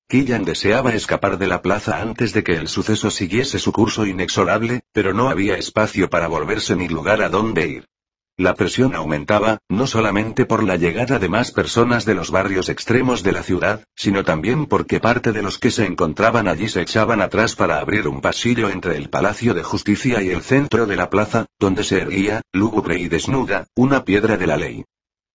Killian 0.08 0.46
deseaba 0.46 0.94
escapar 0.94 1.40
de 1.40 1.48
la 1.48 1.62
plaza 1.62 2.02
antes 2.02 2.32
de 2.32 2.44
que 2.44 2.56
el 2.56 2.68
suceso 2.68 3.10
siguiese 3.10 3.58
su 3.58 3.72
curso 3.72 4.06
inexorable, 4.06 4.82
pero 4.92 5.14
no 5.14 5.30
había 5.30 5.58
espacio 5.58 6.10
para 6.10 6.28
volverse 6.28 6.76
ni 6.76 6.88
lugar 6.88 7.24
a 7.24 7.30
dónde 7.30 7.68
ir. 7.68 7.86
La 8.38 8.54
presión 8.54 8.96
aumentaba, 8.96 9.60
no 9.70 9.88
solamente 9.88 10.46
por 10.46 10.62
la 10.62 10.76
llegada 10.76 11.20
de 11.20 11.30
más 11.30 11.52
personas 11.52 12.04
de 12.04 12.16
los 12.16 12.32
barrios 12.32 12.68
extremos 12.68 13.24
de 13.24 13.32
la 13.32 13.44
ciudad, 13.44 13.86
sino 13.96 14.26
también 14.26 14.66
porque 14.66 15.00
parte 15.00 15.32
de 15.32 15.42
los 15.42 15.58
que 15.58 15.72
se 15.72 15.86
encontraban 15.86 16.50
allí 16.50 16.68
se 16.68 16.82
echaban 16.82 17.22
atrás 17.22 17.56
para 17.56 17.80
abrir 17.80 18.10
un 18.10 18.20
pasillo 18.20 18.70
entre 18.70 18.98
el 18.98 19.10
Palacio 19.10 19.54
de 19.54 19.64
Justicia 19.64 20.22
y 20.22 20.32
el 20.32 20.42
centro 20.42 20.86
de 20.86 20.98
la 20.98 21.10
plaza, 21.10 21.46
donde 21.60 21.86
se 21.86 22.02
erguía, 22.02 22.42
lúgubre 22.52 23.00
y 23.00 23.08
desnuda, 23.08 23.68
una 23.74 24.04
piedra 24.04 24.36
de 24.36 24.48
la 24.48 24.58
ley. 24.58 24.84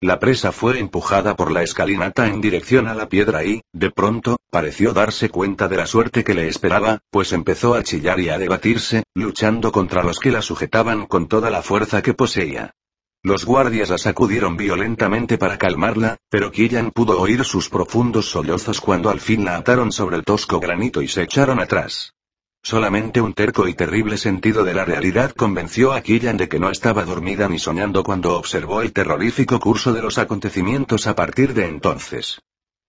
La 0.03 0.19
presa 0.19 0.53
fue 0.53 0.79
empujada 0.79 1.37
por 1.37 1.53
la 1.53 1.63
escalinata 1.63 2.27
en 2.27 2.43
dirección 2.43 2.87
a 2.87 2.95
la 2.95 3.09
piedra 3.09 3.45
y, 3.45 3.63
de 3.73 3.91
pronto, 3.91 4.37
pareció 4.51 4.93
darse 4.93 5.31
cuenta 5.31 5.69
de 5.69 5.77
la 5.79 5.87
suerte 5.87 6.23
que 6.23 6.35
le 6.35 6.49
esperaba, 6.49 6.99
pues 7.11 7.33
empezó 7.33 7.75
a 7.75 7.83
chillar 7.83 8.21
y 8.21 8.29
a 8.29 8.37
debatirse, 8.37 9.05
luchando 9.15 9.73
contra 9.73 10.03
los 10.03 10.19
que 10.19 10.31
la 10.31 10.43
sujetaban 10.43 11.07
con 11.07 11.29
toda 11.29 11.49
la 11.49 11.63
fuerza 11.63 12.03
que 12.03 12.13
poseía. 12.13 12.75
Los 13.23 13.45
guardias 13.45 13.91
la 13.91 13.99
sacudieron 13.99 14.57
violentamente 14.57 15.37
para 15.37 15.59
calmarla, 15.59 16.17
pero 16.31 16.51
Killian 16.51 16.91
pudo 16.91 17.21
oír 17.21 17.45
sus 17.45 17.69
profundos 17.69 18.31
sollozos 18.31 18.81
cuando 18.81 19.11
al 19.11 19.21
fin 19.21 19.45
la 19.45 19.57
ataron 19.57 19.93
sobre 19.93 20.17
el 20.17 20.25
tosco 20.25 20.59
granito 20.59 21.03
y 21.03 21.09
se 21.09 21.25
echaron 21.25 21.61
atrás. 21.61 22.15
Solamente 22.63 23.21
un 23.21 23.35
terco 23.35 23.69
y 23.69 23.75
terrible 23.75 24.17
sentido 24.17 24.65
de 24.65 24.73
la 24.73 24.87
realidad 24.87 25.33
convenció 25.33 25.93
a 25.93 26.01
Killian 26.01 26.39
de 26.39 26.49
que 26.49 26.59
no 26.59 26.71
estaba 26.71 27.05
dormida 27.05 27.47
ni 27.47 27.59
soñando 27.59 28.05
cuando 28.05 28.39
observó 28.39 28.81
el 28.81 28.95
terrorífico 28.95 29.61
curso 29.61 29.93
de 29.93 30.01
los 30.01 30.17
acontecimientos 30.17 31.07
a 31.07 31.15
partir 31.15 31.53
de 31.53 31.67
entonces. 31.67 32.41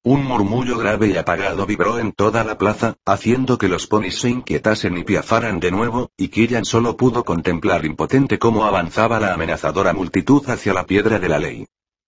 Un 0.04 0.24
murmullo 0.24 0.80
grave 0.80 1.10
y 1.10 1.18
apagado 1.18 1.68
vibró 1.68 2.00
en 2.00 2.12
toda 2.12 2.44
la 2.44 2.58
plaza, 2.58 2.96
haciendo 3.06 3.60
que 3.60 3.68
los 3.68 3.86
ponis 3.86 4.18
se 4.18 4.30
inquietasen 4.30 4.98
y 4.98 5.04
piafaran 5.04 5.60
de 5.60 5.70
nuevo, 5.70 6.10
y 6.18 6.30
Killian 6.30 6.66
solo 6.66 6.98
pudo 6.98 7.24
contemplar 7.24 7.86
impotente 7.86 8.40
cómo 8.40 8.66
avanzaba 8.66 9.20
la 9.20 9.36
amenazadora 9.36 9.94
multitud 9.94 10.44
hacia 10.50 10.74
la 10.74 10.88
piedra 10.88 11.20
de 11.20 11.30
la 11.30 11.38
ley. 11.38 11.68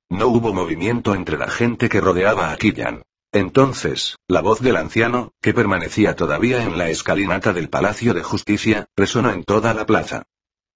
No 0.09 0.29
hubo 0.29 0.55
movimiento 0.55 1.13
entre 1.13 1.37
la 1.37 1.47
gente 1.47 1.87
que 1.87 2.01
rodeaba 2.01 2.51
a 2.51 2.57
Killian. 2.57 3.03
Entonces, 3.31 4.17
la 4.27 4.41
voz 4.41 4.59
del 4.59 4.77
anciano, 4.77 5.31
que 5.39 5.53
permanecía 5.53 6.15
todavía 6.15 6.63
en 6.63 6.79
la 6.79 6.89
escalinata 6.89 7.53
del 7.53 7.69
Palacio 7.69 8.15
de 8.15 8.23
Justicia, 8.23 8.87
resonó 8.97 9.29
en 9.29 9.43
toda 9.43 9.71
la 9.75 9.85
plaza. 9.85 10.23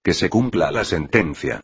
Que 0.04 0.14
se 0.14 0.30
cumpla 0.30 0.70
la 0.70 0.84
sentencia. 0.84 1.62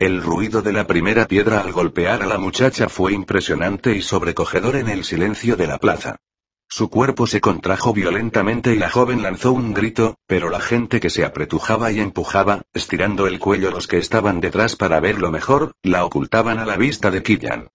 El 0.00 0.22
ruido 0.22 0.60
de 0.60 0.72
la 0.72 0.88
primera 0.88 1.28
piedra 1.28 1.60
al 1.60 1.70
golpear 1.70 2.22
a 2.22 2.26
la 2.26 2.36
muchacha 2.36 2.88
fue 2.88 3.12
impresionante 3.12 3.94
y 3.94 4.02
sobrecogedor 4.02 4.74
en 4.74 4.88
el 4.88 5.04
silencio 5.04 5.54
de 5.54 5.68
la 5.68 5.78
plaza. 5.78 6.16
Su 6.68 6.90
cuerpo 6.90 7.28
se 7.28 7.40
contrajo 7.40 7.92
violentamente 7.92 8.74
y 8.74 8.78
la 8.78 8.90
joven 8.90 9.22
lanzó 9.22 9.52
un 9.52 9.72
grito, 9.72 10.16
pero 10.26 10.50
la 10.50 10.58
gente 10.58 10.98
que 10.98 11.10
se 11.10 11.24
apretujaba 11.24 11.92
y 11.92 12.00
empujaba, 12.00 12.62
estirando 12.72 13.28
el 13.28 13.38
cuello 13.38 13.70
los 13.70 13.86
que 13.86 13.98
estaban 13.98 14.40
detrás 14.40 14.74
para 14.74 14.98
verlo 14.98 15.30
mejor, 15.30 15.74
la 15.84 16.04
ocultaban 16.04 16.58
a 16.58 16.66
la 16.66 16.76
vista 16.76 17.12
de 17.12 17.22
Killian. 17.22 17.68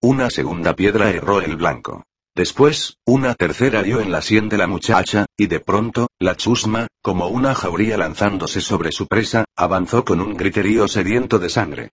Una 0.00 0.30
segunda 0.30 0.74
piedra 0.74 1.10
erró 1.10 1.42
el 1.42 1.56
blanco. 1.56 2.06
Después, 2.36 2.98
una 3.06 3.34
tercera 3.34 3.82
dio 3.82 3.98
en 3.98 4.12
la 4.12 4.20
sien 4.20 4.50
de 4.50 4.58
la 4.58 4.66
muchacha, 4.66 5.24
y 5.38 5.46
de 5.46 5.58
pronto, 5.58 6.08
la 6.18 6.36
chusma, 6.36 6.86
como 7.00 7.28
una 7.28 7.54
jauría 7.54 7.96
lanzándose 7.96 8.60
sobre 8.60 8.92
su 8.92 9.06
presa, 9.06 9.46
avanzó 9.56 10.04
con 10.04 10.20
un 10.20 10.36
griterío 10.36 10.86
sediento 10.86 11.38
de 11.38 11.48
sangre. 11.48 11.90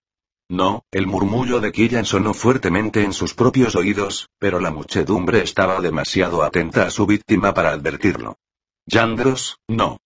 No, 0.50 0.82
el 0.92 1.06
murmullo 1.06 1.60
de 1.60 1.72
Killian 1.72 2.04
sonó 2.04 2.34
fuertemente 2.34 3.02
en 3.02 3.14
sus 3.14 3.32
propios 3.32 3.74
oídos, 3.74 4.28
pero 4.38 4.60
la 4.60 4.70
muchedumbre 4.70 5.42
estaba 5.42 5.80
demasiado 5.80 6.42
atenta 6.42 6.82
a 6.82 6.90
su 6.90 7.06
víctima 7.06 7.54
para 7.54 7.70
advertirlo. 7.70 8.36
Yandros, 8.84 9.60
no. 9.66 9.96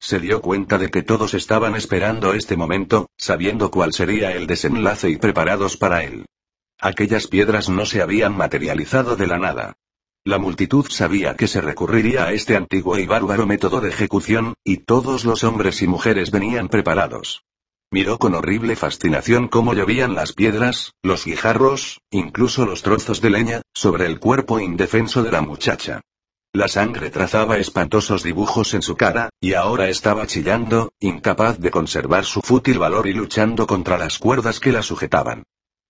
Se 0.00 0.18
dio 0.18 0.42
cuenta 0.42 0.78
de 0.78 0.90
que 0.90 1.04
todos 1.04 1.32
estaban 1.34 1.76
esperando 1.76 2.34
este 2.34 2.56
momento, 2.56 3.06
sabiendo 3.16 3.70
cuál 3.70 3.92
sería 3.92 4.32
el 4.32 4.48
desenlace 4.48 5.10
y 5.10 5.16
preparados 5.16 5.76
para 5.76 6.02
él. 6.02 6.26
Aquellas 6.80 7.26
piedras 7.26 7.68
no 7.68 7.86
se 7.86 8.02
habían 8.02 8.36
materializado 8.36 9.16
de 9.16 9.26
la 9.26 9.38
nada. 9.38 9.76
La 10.24 10.38
multitud 10.38 10.86
sabía 10.90 11.34
que 11.36 11.46
se 11.46 11.60
recurriría 11.60 12.24
a 12.24 12.32
este 12.32 12.56
antiguo 12.56 12.98
y 12.98 13.06
bárbaro 13.06 13.46
método 13.46 13.80
de 13.80 13.88
ejecución, 13.88 14.54
y 14.64 14.78
todos 14.78 15.24
los 15.24 15.44
hombres 15.44 15.80
y 15.82 15.86
mujeres 15.86 16.30
venían 16.30 16.68
preparados. 16.68 17.44
Miró 17.90 18.18
con 18.18 18.34
horrible 18.34 18.74
fascinación 18.74 19.48
cómo 19.48 19.72
llovían 19.72 20.14
las 20.14 20.32
piedras, 20.32 20.92
los 21.02 21.24
guijarros, 21.24 22.00
incluso 22.10 22.66
los 22.66 22.82
trozos 22.82 23.20
de 23.20 23.30
leña, 23.30 23.62
sobre 23.72 24.06
el 24.06 24.18
cuerpo 24.18 24.58
indefenso 24.58 25.22
de 25.22 25.30
la 25.30 25.40
muchacha. 25.40 26.00
La 26.52 26.68
sangre 26.68 27.10
trazaba 27.10 27.58
espantosos 27.58 28.22
dibujos 28.22 28.74
en 28.74 28.82
su 28.82 28.96
cara, 28.96 29.30
y 29.40 29.54
ahora 29.54 29.88
estaba 29.88 30.26
chillando, 30.26 30.90
incapaz 30.98 31.58
de 31.58 31.70
conservar 31.70 32.24
su 32.24 32.42
fútil 32.42 32.78
valor 32.78 33.06
y 33.06 33.12
luchando 33.12 33.66
contra 33.66 33.96
las 33.96 34.18
cuerdas 34.18 34.58
que 34.58 34.72
la 34.72 34.82
sujetaban. 34.82 35.44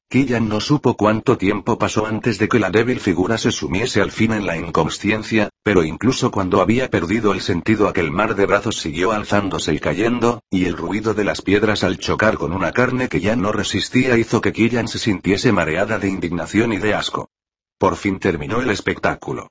Killian 0.09 0.49
no 0.49 0.61
supo 0.61 0.97
cuánto 0.97 1.37
tiempo 1.37 1.79
pasó 1.79 2.07
antes 2.07 2.39
de 2.39 2.49
que 2.49 2.61
la 2.61 2.71
débil 2.71 3.01
figura 3.01 3.39
se 3.39 3.51
sumiese 3.51 4.01
al 4.01 4.13
fin 4.13 4.33
en 4.33 4.47
la 4.47 4.57
inconsciencia, 4.57 5.51
pero 5.65 5.83
incluso 5.83 6.31
cuando 6.31 6.61
había 6.61 6.89
perdido 6.91 7.33
el 7.33 7.41
sentido 7.41 7.89
aquel 7.89 8.13
mar 8.13 8.37
de 8.37 8.47
brazos 8.47 8.77
siguió 8.77 9.11
alzándose 9.11 9.75
y 9.75 9.81
cayendo, 9.81 10.45
y 10.49 10.67
el 10.67 10.77
ruido 10.77 11.13
de 11.13 11.25
las 11.25 11.43
piedras 11.43 11.83
al 11.83 11.99
chocar 11.99 12.39
con 12.39 12.53
una 12.53 12.71
carne 12.71 13.09
que 13.09 13.21
ya 13.21 13.35
no 13.35 13.51
resistía 13.51 14.17
hizo 14.17 14.41
que 14.41 14.53
Killian 14.53 14.87
se 14.87 15.01
sintiese 15.01 15.51
mareada 15.51 15.99
de 15.99 16.09
indignación 16.09 16.73
y 16.73 16.77
de 16.77 16.95
asco. 16.95 17.29
Por 17.77 17.97
fin 17.97 18.21
terminó 18.21 18.63
el 18.63 18.71
espectáculo. 18.71 19.49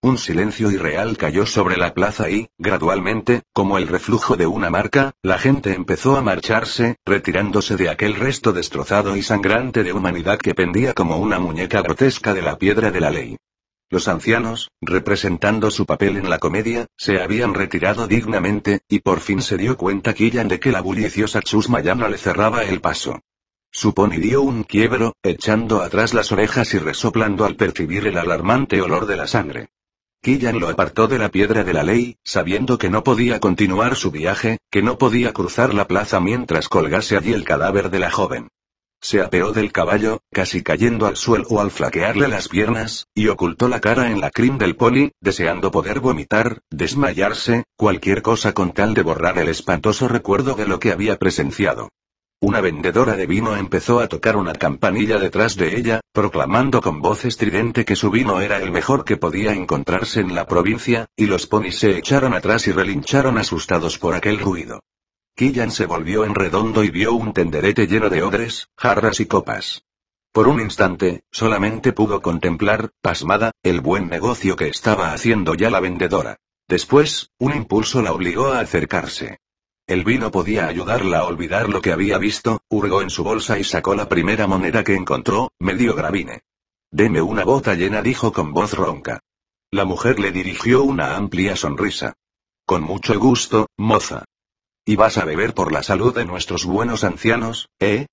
Un 0.00 0.16
silencio 0.16 0.70
irreal 0.70 1.16
cayó 1.16 1.44
sobre 1.44 1.76
la 1.76 1.92
plaza 1.92 2.30
y, 2.30 2.50
gradualmente, 2.56 3.42
como 3.52 3.78
el 3.78 3.88
reflujo 3.88 4.36
de 4.36 4.46
una 4.46 4.70
marca, 4.70 5.10
la 5.22 5.38
gente 5.38 5.74
empezó 5.74 6.16
a 6.16 6.22
marcharse, 6.22 6.98
retirándose 7.04 7.76
de 7.76 7.90
aquel 7.90 8.14
resto 8.14 8.52
destrozado 8.52 9.16
y 9.16 9.24
sangrante 9.24 9.82
de 9.82 9.92
humanidad 9.92 10.38
que 10.38 10.54
pendía 10.54 10.94
como 10.94 11.18
una 11.18 11.40
muñeca 11.40 11.82
grotesca 11.82 12.32
de 12.32 12.42
la 12.42 12.58
piedra 12.58 12.92
de 12.92 13.00
la 13.00 13.10
ley. 13.10 13.38
Los 13.90 14.06
ancianos, 14.06 14.70
representando 14.80 15.68
su 15.72 15.84
papel 15.84 16.16
en 16.16 16.30
la 16.30 16.38
comedia, 16.38 16.86
se 16.96 17.20
habían 17.20 17.54
retirado 17.54 18.06
dignamente, 18.06 18.82
y 18.88 19.00
por 19.00 19.18
fin 19.18 19.42
se 19.42 19.56
dio 19.56 19.76
cuenta 19.76 20.14
Killian 20.14 20.46
de 20.46 20.60
que 20.60 20.70
la 20.70 20.80
bulliciosa 20.80 21.42
chusma 21.42 21.80
ya 21.80 21.96
no 21.96 22.06
le 22.06 22.18
cerraba 22.18 22.62
el 22.62 22.80
paso. 22.80 23.18
Su 23.72 23.94
dio 24.20 24.42
un 24.42 24.62
quiebro, 24.62 25.16
echando 25.24 25.82
atrás 25.82 26.14
las 26.14 26.30
orejas 26.30 26.72
y 26.74 26.78
resoplando 26.78 27.44
al 27.44 27.56
percibir 27.56 28.06
el 28.06 28.16
alarmante 28.16 28.80
olor 28.80 29.06
de 29.06 29.16
la 29.16 29.26
sangre. 29.26 29.70
Killian 30.20 30.58
lo 30.58 30.68
apartó 30.68 31.06
de 31.06 31.18
la 31.18 31.28
piedra 31.28 31.62
de 31.62 31.72
la 31.72 31.84
ley, 31.84 32.16
sabiendo 32.24 32.76
que 32.76 32.90
no 32.90 33.04
podía 33.04 33.38
continuar 33.38 33.94
su 33.94 34.10
viaje, 34.10 34.58
que 34.70 34.82
no 34.82 34.98
podía 34.98 35.32
cruzar 35.32 35.72
la 35.72 35.86
plaza 35.86 36.20
mientras 36.20 36.68
colgase 36.68 37.16
allí 37.16 37.32
el 37.32 37.44
cadáver 37.44 37.90
de 37.90 38.00
la 38.00 38.10
joven. 38.10 38.48
Se 39.00 39.20
apeó 39.20 39.52
del 39.52 39.70
caballo, 39.70 40.22
casi 40.32 40.64
cayendo 40.64 41.06
al 41.06 41.16
suelo 41.16 41.60
al 41.60 41.70
flaquearle 41.70 42.26
las 42.26 42.48
piernas, 42.48 43.06
y 43.14 43.28
ocultó 43.28 43.68
la 43.68 43.80
cara 43.80 44.10
en 44.10 44.20
la 44.20 44.30
crin 44.30 44.58
del 44.58 44.74
pony, 44.74 45.12
deseando 45.20 45.70
poder 45.70 46.00
vomitar, 46.00 46.62
desmayarse, 46.68 47.62
cualquier 47.76 48.22
cosa 48.22 48.52
con 48.54 48.72
tal 48.72 48.94
de 48.94 49.02
borrar 49.02 49.38
el 49.38 49.48
espantoso 49.48 50.08
recuerdo 50.08 50.54
de 50.54 50.66
lo 50.66 50.80
que 50.80 50.90
había 50.90 51.16
presenciado. 51.16 51.90
Una 52.40 52.60
vendedora 52.60 53.16
de 53.16 53.26
vino 53.26 53.56
empezó 53.56 53.98
a 53.98 54.06
tocar 54.06 54.36
una 54.36 54.52
campanilla 54.52 55.18
detrás 55.18 55.56
de 55.56 55.76
ella, 55.76 56.00
proclamando 56.12 56.80
con 56.80 57.02
voz 57.02 57.24
estridente 57.24 57.84
que 57.84 57.96
su 57.96 58.12
vino 58.12 58.40
era 58.40 58.62
el 58.62 58.70
mejor 58.70 59.04
que 59.04 59.16
podía 59.16 59.52
encontrarse 59.52 60.20
en 60.20 60.36
la 60.36 60.46
provincia, 60.46 61.08
y 61.16 61.26
los 61.26 61.48
ponis 61.48 61.80
se 61.80 61.98
echaron 61.98 62.34
atrás 62.34 62.68
y 62.68 62.72
relincharon 62.72 63.38
asustados 63.38 63.98
por 63.98 64.14
aquel 64.14 64.38
ruido. 64.38 64.84
Killan 65.34 65.72
se 65.72 65.86
volvió 65.86 66.24
en 66.24 66.36
redondo 66.36 66.84
y 66.84 66.90
vio 66.90 67.12
un 67.12 67.32
tenderete 67.32 67.88
lleno 67.88 68.08
de 68.08 68.22
odres, 68.22 68.68
jarras 68.76 69.18
y 69.18 69.26
copas. 69.26 69.82
Por 70.30 70.46
un 70.46 70.60
instante, 70.60 71.24
solamente 71.32 71.92
pudo 71.92 72.22
contemplar, 72.22 72.90
pasmada, 73.02 73.50
el 73.64 73.80
buen 73.80 74.08
negocio 74.08 74.54
que 74.54 74.68
estaba 74.68 75.12
haciendo 75.12 75.54
ya 75.54 75.70
la 75.70 75.80
vendedora. 75.80 76.36
Después, 76.68 77.32
un 77.38 77.52
impulso 77.52 78.00
la 78.00 78.12
obligó 78.12 78.52
a 78.52 78.60
acercarse. 78.60 79.38
El 79.88 80.04
vino 80.04 80.30
podía 80.30 80.66
ayudarla 80.66 81.20
a 81.20 81.24
olvidar 81.24 81.70
lo 81.70 81.80
que 81.80 81.92
había 81.92 82.18
visto, 82.18 82.60
hurgó 82.68 83.00
en 83.00 83.08
su 83.08 83.24
bolsa 83.24 83.58
y 83.58 83.64
sacó 83.64 83.94
la 83.94 84.06
primera 84.06 84.46
moneda 84.46 84.84
que 84.84 84.94
encontró, 84.94 85.50
medio 85.58 85.94
gravine. 85.94 86.42
Deme 86.90 87.22
una 87.22 87.42
bota 87.42 87.74
llena, 87.74 88.02
dijo 88.02 88.30
con 88.30 88.52
voz 88.52 88.74
ronca. 88.74 89.20
La 89.70 89.86
mujer 89.86 90.20
le 90.20 90.30
dirigió 90.30 90.82
una 90.82 91.16
amplia 91.16 91.56
sonrisa. 91.56 92.12
Con 92.66 92.82
mucho 92.82 93.18
gusto, 93.18 93.68
moza. 93.78 94.26
¿Y 94.84 94.96
vas 94.96 95.16
a 95.16 95.24
beber 95.24 95.54
por 95.54 95.72
la 95.72 95.82
salud 95.82 96.14
de 96.14 96.26
nuestros 96.26 96.66
buenos 96.66 97.02
ancianos, 97.02 97.70
eh? 97.78 98.08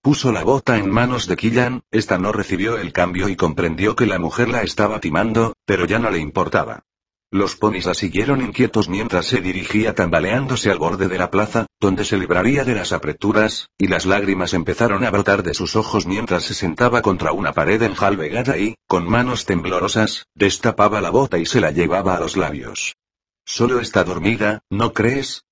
Puso 0.00 0.32
la 0.32 0.42
bota 0.42 0.78
en 0.78 0.88
manos 0.88 1.26
de 1.26 1.36
Killan, 1.36 1.82
esta 1.90 2.16
no 2.16 2.32
recibió 2.32 2.78
el 2.78 2.94
cambio 2.94 3.28
y 3.28 3.36
comprendió 3.36 3.94
que 3.94 4.06
la 4.06 4.18
mujer 4.18 4.48
la 4.48 4.62
estaba 4.62 5.00
timando, 5.00 5.52
pero 5.66 5.84
ya 5.84 5.98
no 5.98 6.10
le 6.10 6.18
importaba. 6.18 6.84
Los 7.32 7.54
ponis 7.54 7.86
la 7.86 7.94
siguieron 7.94 8.40
inquietos 8.40 8.88
mientras 8.88 9.26
se 9.26 9.40
dirigía 9.40 9.94
tambaleándose 9.94 10.68
al 10.68 10.78
borde 10.78 11.06
de 11.06 11.16
la 11.16 11.30
plaza, 11.30 11.66
donde 11.78 12.04
se 12.04 12.18
libraría 12.18 12.64
de 12.64 12.74
las 12.74 12.92
apreturas, 12.92 13.68
y 13.78 13.86
las 13.86 14.04
lágrimas 14.04 14.52
empezaron 14.52 15.04
a 15.04 15.10
brotar 15.10 15.44
de 15.44 15.54
sus 15.54 15.76
ojos 15.76 16.06
mientras 16.06 16.42
se 16.42 16.54
sentaba 16.54 17.02
contra 17.02 17.30
una 17.30 17.52
pared 17.52 17.80
enjalbegada 17.82 18.58
y, 18.58 18.74
con 18.88 19.08
manos 19.08 19.44
temblorosas, 19.44 20.26
destapaba 20.34 21.00
la 21.00 21.10
bota 21.10 21.38
y 21.38 21.46
se 21.46 21.60
la 21.60 21.70
llevaba 21.70 22.16
a 22.16 22.20
los 22.20 22.36
labios. 22.36 22.96
Solo 23.44 23.78
está 23.78 24.02
dormida, 24.02 24.62
¿no 24.68 24.92
crees? 24.92 25.44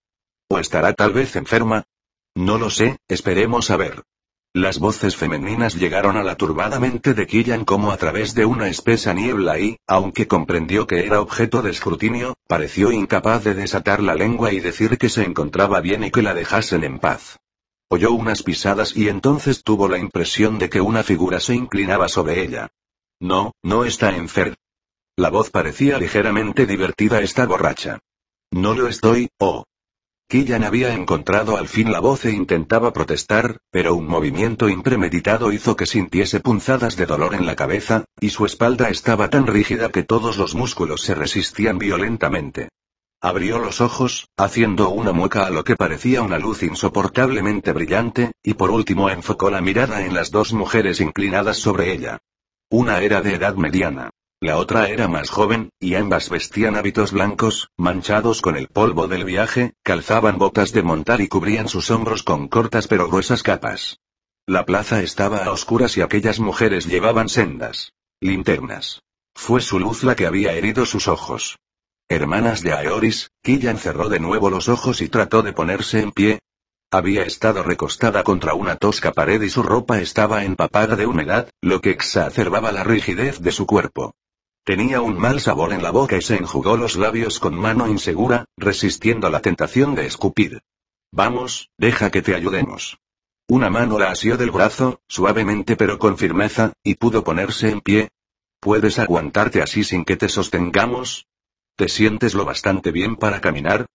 ¿O 0.48 0.58
estará 0.58 0.94
tal 0.94 1.12
vez 1.12 1.36
enferma? 1.36 1.84
No 2.34 2.58
lo 2.58 2.70
sé, 2.70 2.98
esperemos 3.06 3.70
a 3.70 3.76
ver. 3.76 4.02
Las 4.58 4.80
voces 4.80 5.14
femeninas 5.14 5.76
llegaron 5.76 6.16
a 6.16 6.24
la 6.24 6.34
turbada 6.34 6.80
mente 6.80 7.14
de 7.14 7.28
Killan 7.28 7.64
como 7.64 7.92
a 7.92 7.96
través 7.96 8.34
de 8.34 8.44
una 8.44 8.66
espesa 8.66 9.14
niebla 9.14 9.60
y, 9.60 9.78
aunque 9.86 10.26
comprendió 10.26 10.84
que 10.88 11.06
era 11.06 11.20
objeto 11.20 11.62
de 11.62 11.70
escrutinio, 11.70 12.34
pareció 12.48 12.90
incapaz 12.90 13.44
de 13.44 13.54
desatar 13.54 14.02
la 14.02 14.16
lengua 14.16 14.52
y 14.52 14.58
decir 14.58 14.98
que 14.98 15.10
se 15.10 15.22
encontraba 15.22 15.80
bien 15.80 16.02
y 16.02 16.10
que 16.10 16.22
la 16.22 16.34
dejasen 16.34 16.82
en 16.82 16.98
paz. 16.98 17.38
Oyó 17.88 18.10
unas 18.10 18.42
pisadas 18.42 18.96
y 18.96 19.08
entonces 19.08 19.62
tuvo 19.62 19.86
la 19.86 19.98
impresión 19.98 20.58
de 20.58 20.68
que 20.68 20.80
una 20.80 21.04
figura 21.04 21.38
se 21.38 21.54
inclinaba 21.54 22.08
sobre 22.08 22.42
ella. 22.42 22.66
No, 23.20 23.52
no 23.62 23.84
está 23.84 24.10
enferma. 24.16 24.56
La 25.16 25.30
voz 25.30 25.50
parecía 25.50 25.98
ligeramente 25.98 26.66
divertida. 26.66 27.20
Está 27.20 27.46
borracha. 27.46 28.00
No 28.50 28.74
lo 28.74 28.88
estoy, 28.88 29.28
oh. 29.38 29.62
Killan 30.30 30.62
había 30.62 30.92
encontrado 30.92 31.56
al 31.56 31.68
fin 31.68 31.90
la 31.90 32.00
voz 32.00 32.26
e 32.26 32.32
intentaba 32.32 32.92
protestar, 32.92 33.60
pero 33.70 33.94
un 33.94 34.06
movimiento 34.06 34.68
impremeditado 34.68 35.52
hizo 35.52 35.74
que 35.74 35.86
sintiese 35.86 36.40
punzadas 36.40 36.96
de 36.96 37.06
dolor 37.06 37.34
en 37.34 37.46
la 37.46 37.56
cabeza, 37.56 38.04
y 38.20 38.28
su 38.28 38.44
espalda 38.44 38.90
estaba 38.90 39.30
tan 39.30 39.46
rígida 39.46 39.88
que 39.88 40.02
todos 40.02 40.36
los 40.36 40.54
músculos 40.54 41.00
se 41.00 41.14
resistían 41.14 41.78
violentamente. 41.78 42.68
Abrió 43.22 43.58
los 43.58 43.80
ojos, 43.80 44.28
haciendo 44.36 44.90
una 44.90 45.12
mueca 45.12 45.46
a 45.46 45.50
lo 45.50 45.64
que 45.64 45.76
parecía 45.76 46.20
una 46.20 46.38
luz 46.38 46.62
insoportablemente 46.62 47.72
brillante, 47.72 48.32
y 48.42 48.52
por 48.52 48.70
último 48.70 49.08
enfocó 49.08 49.48
la 49.50 49.62
mirada 49.62 50.04
en 50.04 50.12
las 50.12 50.30
dos 50.30 50.52
mujeres 50.52 51.00
inclinadas 51.00 51.56
sobre 51.56 51.90
ella. 51.90 52.18
Una 52.68 53.00
era 53.00 53.22
de 53.22 53.32
edad 53.32 53.54
mediana. 53.54 54.10
La 54.40 54.56
otra 54.56 54.88
era 54.88 55.08
más 55.08 55.30
joven, 55.30 55.70
y 55.80 55.96
ambas 55.96 56.30
vestían 56.30 56.76
hábitos 56.76 57.10
blancos, 57.10 57.70
manchados 57.76 58.40
con 58.40 58.56
el 58.56 58.68
polvo 58.68 59.08
del 59.08 59.24
viaje, 59.24 59.74
calzaban 59.82 60.38
botas 60.38 60.70
de 60.70 60.84
montar 60.84 61.20
y 61.20 61.26
cubrían 61.26 61.68
sus 61.68 61.90
hombros 61.90 62.22
con 62.22 62.46
cortas 62.46 62.86
pero 62.86 63.08
gruesas 63.08 63.42
capas. 63.42 63.98
La 64.46 64.64
plaza 64.64 65.02
estaba 65.02 65.38
a 65.38 65.50
oscuras 65.50 65.96
y 65.96 66.02
aquellas 66.02 66.38
mujeres 66.38 66.86
llevaban 66.86 67.28
sendas. 67.28 67.94
Linternas. 68.20 69.02
Fue 69.34 69.60
su 69.60 69.80
luz 69.80 70.04
la 70.04 70.14
que 70.14 70.26
había 70.26 70.52
herido 70.52 70.86
sus 70.86 71.08
ojos. 71.08 71.58
Hermanas 72.08 72.62
de 72.62 72.74
Aeoris, 72.74 73.32
Killan 73.42 73.78
cerró 73.78 74.08
de 74.08 74.20
nuevo 74.20 74.50
los 74.50 74.68
ojos 74.68 75.00
y 75.00 75.08
trató 75.08 75.42
de 75.42 75.52
ponerse 75.52 76.00
en 76.00 76.12
pie. 76.12 76.38
Había 76.92 77.24
estado 77.24 77.64
recostada 77.64 78.22
contra 78.22 78.54
una 78.54 78.76
tosca 78.76 79.10
pared 79.10 79.42
y 79.42 79.50
su 79.50 79.64
ropa 79.64 79.98
estaba 79.98 80.44
empapada 80.44 80.94
de 80.94 81.06
humedad, 81.06 81.50
lo 81.60 81.80
que 81.80 81.90
exacerbaba 81.90 82.70
la 82.70 82.84
rigidez 82.84 83.40
de 83.40 83.50
su 83.50 83.66
cuerpo. 83.66 84.14
Tenía 84.64 85.00
un 85.00 85.18
mal 85.18 85.40
sabor 85.40 85.72
en 85.72 85.82
la 85.82 85.90
boca 85.90 86.16
y 86.16 86.22
se 86.22 86.36
enjugó 86.36 86.76
los 86.76 86.96
labios 86.96 87.40
con 87.40 87.54
mano 87.54 87.88
insegura, 87.88 88.44
resistiendo 88.56 89.30
la 89.30 89.40
tentación 89.40 89.94
de 89.94 90.06
escupir. 90.06 90.60
Vamos, 91.10 91.70
deja 91.78 92.10
que 92.10 92.22
te 92.22 92.34
ayudemos. 92.34 92.98
Una 93.48 93.70
mano 93.70 93.98
la 93.98 94.10
asió 94.10 94.36
del 94.36 94.50
brazo, 94.50 95.00
suavemente 95.08 95.74
pero 95.76 95.98
con 95.98 96.18
firmeza, 96.18 96.74
y 96.82 96.96
pudo 96.96 97.24
ponerse 97.24 97.70
en 97.70 97.80
pie. 97.80 98.10
¿Puedes 98.60 98.98
aguantarte 98.98 99.62
así 99.62 99.84
sin 99.84 100.04
que 100.04 100.16
te 100.16 100.28
sostengamos? 100.28 101.26
¿Te 101.76 101.88
sientes 101.88 102.34
lo 102.34 102.44
bastante 102.44 102.90
bien 102.90 103.16
para 103.16 103.40
caminar? 103.40 103.86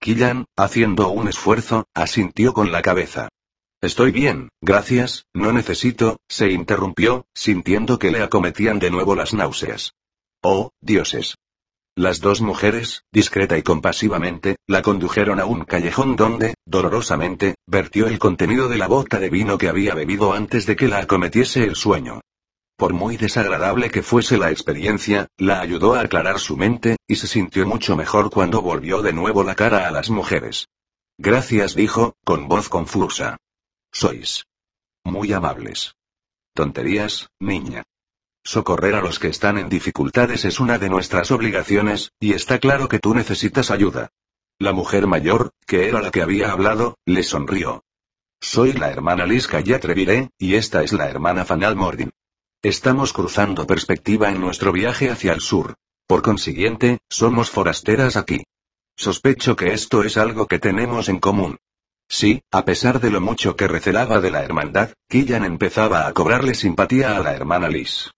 Killan, 0.00 0.44
haciendo 0.56 1.08
un 1.08 1.28
esfuerzo, 1.28 1.86
asintió 1.94 2.52
con 2.52 2.70
la 2.70 2.82
cabeza. 2.82 3.28
Estoy 3.80 4.10
bien, 4.10 4.48
gracias, 4.60 5.24
no 5.32 5.52
necesito, 5.52 6.18
se 6.28 6.50
interrumpió, 6.50 7.26
sintiendo 7.32 7.98
que 7.98 8.10
le 8.10 8.22
acometían 8.22 8.78
de 8.78 8.90
nuevo 8.90 9.14
las 9.14 9.34
náuseas. 9.34 9.94
Oh, 10.42 10.70
dioses. 10.80 11.34
Las 11.96 12.20
dos 12.20 12.40
mujeres, 12.40 13.02
discreta 13.12 13.58
y 13.58 13.62
compasivamente, 13.62 14.56
la 14.68 14.82
condujeron 14.82 15.40
a 15.40 15.46
un 15.46 15.64
callejón 15.64 16.14
donde, 16.14 16.54
dolorosamente, 16.64 17.56
vertió 17.66 18.06
el 18.06 18.20
contenido 18.20 18.68
de 18.68 18.78
la 18.78 18.86
bota 18.86 19.18
de 19.18 19.30
vino 19.30 19.58
que 19.58 19.68
había 19.68 19.94
bebido 19.94 20.32
antes 20.32 20.64
de 20.64 20.76
que 20.76 20.86
la 20.86 20.98
acometiese 20.98 21.64
el 21.64 21.74
sueño. 21.74 22.20
Por 22.76 22.92
muy 22.92 23.16
desagradable 23.16 23.90
que 23.90 24.04
fuese 24.04 24.38
la 24.38 24.52
experiencia, 24.52 25.26
la 25.38 25.60
ayudó 25.60 25.96
a 25.96 26.02
aclarar 26.02 26.38
su 26.38 26.56
mente, 26.56 26.98
y 27.08 27.16
se 27.16 27.26
sintió 27.26 27.66
mucho 27.66 27.96
mejor 27.96 28.30
cuando 28.30 28.62
volvió 28.62 29.02
de 29.02 29.12
nuevo 29.12 29.42
la 29.42 29.56
cara 29.56 29.88
a 29.88 29.90
las 29.90 30.08
mujeres. 30.08 30.68
Gracias, 31.18 31.74
dijo, 31.74 32.14
con 32.24 32.46
voz 32.46 32.68
confusa. 32.68 33.38
Sois 33.90 34.44
muy 35.04 35.32
amables. 35.32 35.94
Tonterías, 36.54 37.28
niña. 37.40 37.82
Socorrer 38.48 38.94
a 38.94 39.02
los 39.02 39.18
que 39.18 39.28
están 39.28 39.58
en 39.58 39.68
dificultades 39.68 40.46
es 40.46 40.58
una 40.58 40.78
de 40.78 40.88
nuestras 40.88 41.30
obligaciones, 41.32 42.12
y 42.18 42.32
está 42.32 42.58
claro 42.58 42.88
que 42.88 42.98
tú 42.98 43.12
necesitas 43.12 43.70
ayuda. 43.70 44.08
La 44.58 44.72
mujer 44.72 45.06
mayor, 45.06 45.52
que 45.66 45.86
era 45.86 46.00
la 46.00 46.10
que 46.10 46.22
había 46.22 46.50
hablado, 46.50 46.96
le 47.04 47.24
sonrió. 47.24 47.84
Soy 48.40 48.72
la 48.72 48.88
hermana 48.90 49.26
Liska 49.26 49.60
y 49.62 49.74
atreviré, 49.74 50.30
y 50.38 50.54
esta 50.54 50.82
es 50.82 50.94
la 50.94 51.10
hermana 51.10 51.44
Fanal 51.44 51.76
Mordin. 51.76 52.10
Estamos 52.62 53.12
cruzando 53.12 53.66
perspectiva 53.66 54.30
en 54.30 54.40
nuestro 54.40 54.72
viaje 54.72 55.10
hacia 55.10 55.34
el 55.34 55.42
sur. 55.42 55.74
Por 56.06 56.22
consiguiente, 56.22 57.00
somos 57.10 57.50
forasteras 57.50 58.16
aquí. 58.16 58.44
Sospecho 58.96 59.56
que 59.56 59.74
esto 59.74 60.02
es 60.04 60.16
algo 60.16 60.46
que 60.46 60.58
tenemos 60.58 61.10
en 61.10 61.18
común. 61.18 61.58
Sí, 62.08 62.40
a 62.50 62.64
pesar 62.64 62.98
de 62.98 63.10
lo 63.10 63.20
mucho 63.20 63.56
que 63.56 63.68
recelaba 63.68 64.22
de 64.22 64.30
la 64.30 64.42
hermandad, 64.42 64.94
Killan 65.06 65.44
empezaba 65.44 66.06
a 66.06 66.14
cobrarle 66.14 66.54
simpatía 66.54 67.14
a 67.14 67.20
la 67.20 67.34
hermana 67.34 67.68
Liz. 67.68 68.10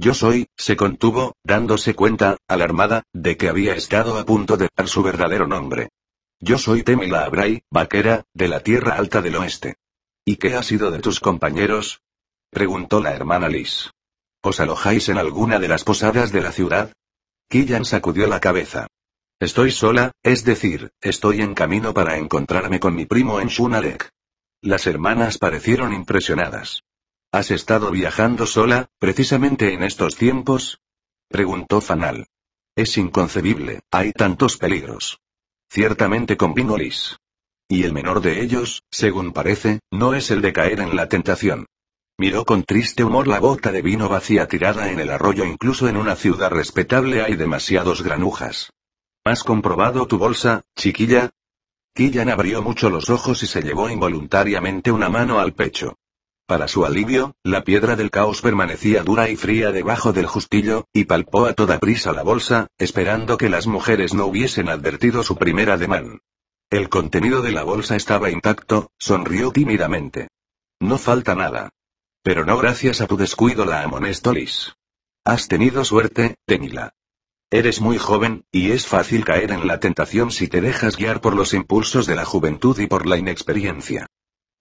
Yo 0.00 0.14
soy, 0.14 0.48
se 0.56 0.78
contuvo, 0.78 1.36
dándose 1.44 1.94
cuenta, 1.94 2.38
alarmada, 2.48 3.02
de 3.12 3.36
que 3.36 3.50
había 3.50 3.74
estado 3.74 4.18
a 4.18 4.24
punto 4.24 4.56
de 4.56 4.70
dar 4.74 4.88
su 4.88 5.02
verdadero 5.02 5.46
nombre. 5.46 5.90
Yo 6.40 6.56
soy 6.56 6.82
Temila 6.82 7.26
Abray, 7.26 7.64
vaquera, 7.70 8.24
de 8.32 8.48
la 8.48 8.60
Tierra 8.60 8.94
Alta 8.94 9.20
del 9.20 9.36
Oeste. 9.36 9.76
¿Y 10.24 10.36
qué 10.36 10.54
ha 10.54 10.62
sido 10.62 10.90
de 10.90 11.00
tus 11.00 11.20
compañeros? 11.20 12.00
preguntó 12.48 13.02
la 13.02 13.12
hermana 13.12 13.50
Liz. 13.50 13.90
¿Os 14.40 14.58
alojáis 14.60 15.10
en 15.10 15.18
alguna 15.18 15.58
de 15.58 15.68
las 15.68 15.84
posadas 15.84 16.32
de 16.32 16.40
la 16.40 16.52
ciudad? 16.52 16.94
Killan 17.50 17.84
sacudió 17.84 18.26
la 18.26 18.40
cabeza. 18.40 18.86
Estoy 19.38 19.70
sola, 19.70 20.12
es 20.22 20.46
decir, 20.46 20.92
estoy 21.02 21.42
en 21.42 21.52
camino 21.52 21.92
para 21.92 22.16
encontrarme 22.16 22.80
con 22.80 22.94
mi 22.94 23.04
primo 23.04 23.38
en 23.38 23.48
Shunarek. 23.48 24.08
Las 24.62 24.86
hermanas 24.86 25.36
parecieron 25.36 25.92
impresionadas. 25.92 26.84
¿Has 27.32 27.52
estado 27.52 27.92
viajando 27.92 28.44
sola, 28.44 28.88
precisamente 28.98 29.72
en 29.72 29.84
estos 29.84 30.16
tiempos? 30.16 30.80
Preguntó 31.28 31.80
Fanal. 31.80 32.26
Es 32.74 32.98
inconcebible, 32.98 33.82
hay 33.92 34.10
tantos 34.10 34.56
peligros. 34.56 35.20
Ciertamente 35.70 36.36
convino 36.36 36.76
Liz. 36.76 37.18
Y 37.68 37.84
el 37.84 37.92
menor 37.92 38.20
de 38.20 38.42
ellos, 38.42 38.82
según 38.90 39.32
parece, 39.32 39.78
no 39.92 40.14
es 40.14 40.32
el 40.32 40.42
de 40.42 40.52
caer 40.52 40.80
en 40.80 40.96
la 40.96 41.08
tentación. 41.08 41.66
Miró 42.18 42.44
con 42.44 42.64
triste 42.64 43.04
humor 43.04 43.28
la 43.28 43.38
bota 43.38 43.70
de 43.70 43.80
vino 43.80 44.08
vacía 44.08 44.48
tirada 44.48 44.90
en 44.90 44.98
el 44.98 45.10
arroyo. 45.10 45.44
Incluso 45.44 45.88
en 45.88 45.96
una 45.96 46.16
ciudad 46.16 46.50
respetable 46.50 47.22
hay 47.22 47.36
demasiados 47.36 48.02
granujas. 48.02 48.72
¿Has 49.24 49.44
comprobado 49.44 50.08
tu 50.08 50.18
bolsa, 50.18 50.62
chiquilla? 50.76 51.30
Killan 51.94 52.28
abrió 52.28 52.60
mucho 52.60 52.90
los 52.90 53.08
ojos 53.08 53.44
y 53.44 53.46
se 53.46 53.62
llevó 53.62 53.88
involuntariamente 53.88 54.90
una 54.90 55.08
mano 55.08 55.38
al 55.38 55.52
pecho. 55.52 55.96
Para 56.50 56.66
su 56.66 56.84
alivio, 56.84 57.36
la 57.44 57.62
piedra 57.62 57.94
del 57.94 58.10
caos 58.10 58.42
permanecía 58.42 59.04
dura 59.04 59.30
y 59.30 59.36
fría 59.36 59.70
debajo 59.70 60.12
del 60.12 60.26
justillo, 60.26 60.88
y 60.92 61.04
palpó 61.04 61.46
a 61.46 61.52
toda 61.52 61.78
prisa 61.78 62.12
la 62.12 62.24
bolsa, 62.24 62.66
esperando 62.76 63.38
que 63.38 63.48
las 63.48 63.68
mujeres 63.68 64.14
no 64.14 64.26
hubiesen 64.26 64.68
advertido 64.68 65.22
su 65.22 65.36
primer 65.36 65.70
ademán. 65.70 66.22
El 66.68 66.88
contenido 66.88 67.40
de 67.40 67.52
la 67.52 67.62
bolsa 67.62 67.94
estaba 67.94 68.30
intacto, 68.30 68.90
sonrió 68.98 69.52
tímidamente. 69.52 70.26
No 70.80 70.98
falta 70.98 71.36
nada. 71.36 71.70
Pero 72.24 72.44
no 72.44 72.58
gracias 72.58 73.00
a 73.00 73.06
tu 73.06 73.16
descuido 73.16 73.64
la 73.64 73.84
amonestó 73.84 74.32
Liz. 74.32 74.74
Has 75.24 75.46
tenido 75.46 75.84
suerte, 75.84 76.34
Temila. 76.46 76.94
Eres 77.52 77.80
muy 77.80 77.98
joven, 77.98 78.42
y 78.50 78.72
es 78.72 78.88
fácil 78.88 79.24
caer 79.24 79.52
en 79.52 79.68
la 79.68 79.78
tentación 79.78 80.32
si 80.32 80.48
te 80.48 80.60
dejas 80.60 80.96
guiar 80.96 81.20
por 81.20 81.36
los 81.36 81.54
impulsos 81.54 82.06
de 82.06 82.16
la 82.16 82.24
juventud 82.24 82.76
y 82.80 82.88
por 82.88 83.06
la 83.06 83.18
inexperiencia. 83.18 84.08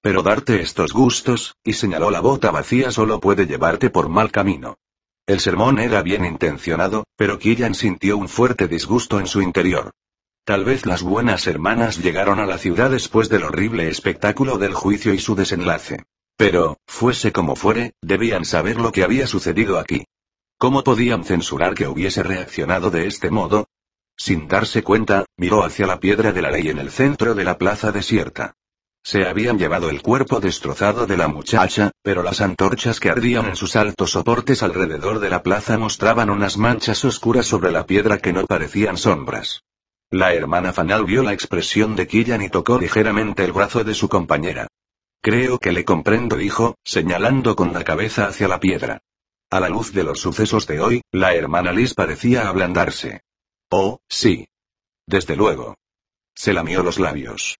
Pero 0.01 0.23
darte 0.23 0.61
estos 0.61 0.93
gustos, 0.93 1.55
y 1.63 1.73
señaló 1.73 2.09
la 2.09 2.21
bota 2.21 2.51
vacía 2.51 2.91
solo 2.91 3.19
puede 3.19 3.47
llevarte 3.47 3.89
por 3.89 4.07
mal 4.07 4.31
camino. 4.31 4.77
El 5.27 5.39
sermón 5.41 5.77
era 5.77 6.01
bien 6.01 6.25
intencionado, 6.25 7.03
pero 7.15 7.37
Killian 7.37 7.75
sintió 7.75 8.17
un 8.17 8.29
fuerte 8.29 8.67
disgusto 8.67 9.19
en 9.19 9.27
su 9.27 9.41
interior. 9.41 9.91
Tal 10.45 10.65
vez 10.65 10.85
las 10.85 11.03
buenas 11.03 11.45
hermanas 11.45 11.99
llegaron 12.01 12.39
a 12.39 12.45
la 12.45 12.57
ciudad 12.57 12.89
después 12.89 13.29
del 13.29 13.43
horrible 13.43 13.89
espectáculo 13.89 14.57
del 14.57 14.73
juicio 14.73 15.13
y 15.13 15.19
su 15.19 15.35
desenlace. 15.35 16.05
Pero, 16.37 16.77
fuese 16.87 17.31
como 17.31 17.55
fuere, 17.55 17.93
debían 18.01 18.45
saber 18.45 18.77
lo 18.77 18.91
que 18.91 19.03
había 19.03 19.27
sucedido 19.27 19.77
aquí. 19.77 20.05
¿Cómo 20.57 20.83
podían 20.83 21.25
censurar 21.25 21.75
que 21.75 21.87
hubiese 21.87 22.23
reaccionado 22.23 22.89
de 22.89 23.05
este 23.05 23.29
modo? 23.29 23.67
Sin 24.17 24.47
darse 24.47 24.81
cuenta, 24.81 25.25
miró 25.37 25.63
hacia 25.63 25.85
la 25.85 25.99
piedra 25.99 26.31
de 26.31 26.41
la 26.41 26.51
ley 26.51 26.69
en 26.69 26.79
el 26.79 26.89
centro 26.89 27.35
de 27.35 27.43
la 27.43 27.57
plaza 27.57 27.91
desierta. 27.91 28.55
Se 29.03 29.25
habían 29.25 29.57
llevado 29.57 29.89
el 29.89 30.01
cuerpo 30.01 30.39
destrozado 30.39 31.07
de 31.07 31.17
la 31.17 31.27
muchacha, 31.27 31.91
pero 32.03 32.21
las 32.21 32.41
antorchas 32.41 32.99
que 32.99 33.09
ardían 33.09 33.47
en 33.47 33.55
sus 33.55 33.75
altos 33.75 34.11
soportes 34.11 34.61
alrededor 34.61 35.19
de 35.19 35.29
la 35.29 35.41
plaza 35.41 35.77
mostraban 35.77 36.29
unas 36.29 36.57
manchas 36.57 37.03
oscuras 37.05 37.45
sobre 37.45 37.71
la 37.71 37.85
piedra 37.85 38.19
que 38.19 38.33
no 38.33 38.45
parecían 38.45 38.97
sombras. 38.97 39.63
La 40.11 40.33
hermana 40.33 40.73
Fanal 40.73 41.05
vio 41.05 41.23
la 41.23 41.33
expresión 41.33 41.95
de 41.95 42.07
Killan 42.07 42.41
y 42.41 42.49
tocó 42.49 42.79
ligeramente 42.79 43.45
el 43.45 43.53
brazo 43.53 43.83
de 43.83 43.93
su 43.93 44.09
compañera. 44.09 44.67
Creo 45.21 45.59
que 45.59 45.71
le 45.71 45.85
comprendo, 45.85 46.35
dijo, 46.35 46.75
señalando 46.83 47.55
con 47.55 47.73
la 47.73 47.83
cabeza 47.83 48.27
hacia 48.27 48.47
la 48.47 48.59
piedra. 48.59 49.01
A 49.51 49.59
la 49.59 49.69
luz 49.69 49.93
de 49.93 50.03
los 50.03 50.19
sucesos 50.19 50.67
de 50.67 50.79
hoy, 50.79 51.01
la 51.11 51.33
hermana 51.33 51.71
Liz 51.71 51.93
parecía 51.93 52.47
ablandarse. 52.47 53.21
Oh, 53.69 53.99
sí. 54.07 54.47
Desde 55.05 55.35
luego. 55.35 55.75
Se 56.35 56.53
lamió 56.53 56.83
los 56.83 56.99
labios. 56.99 57.59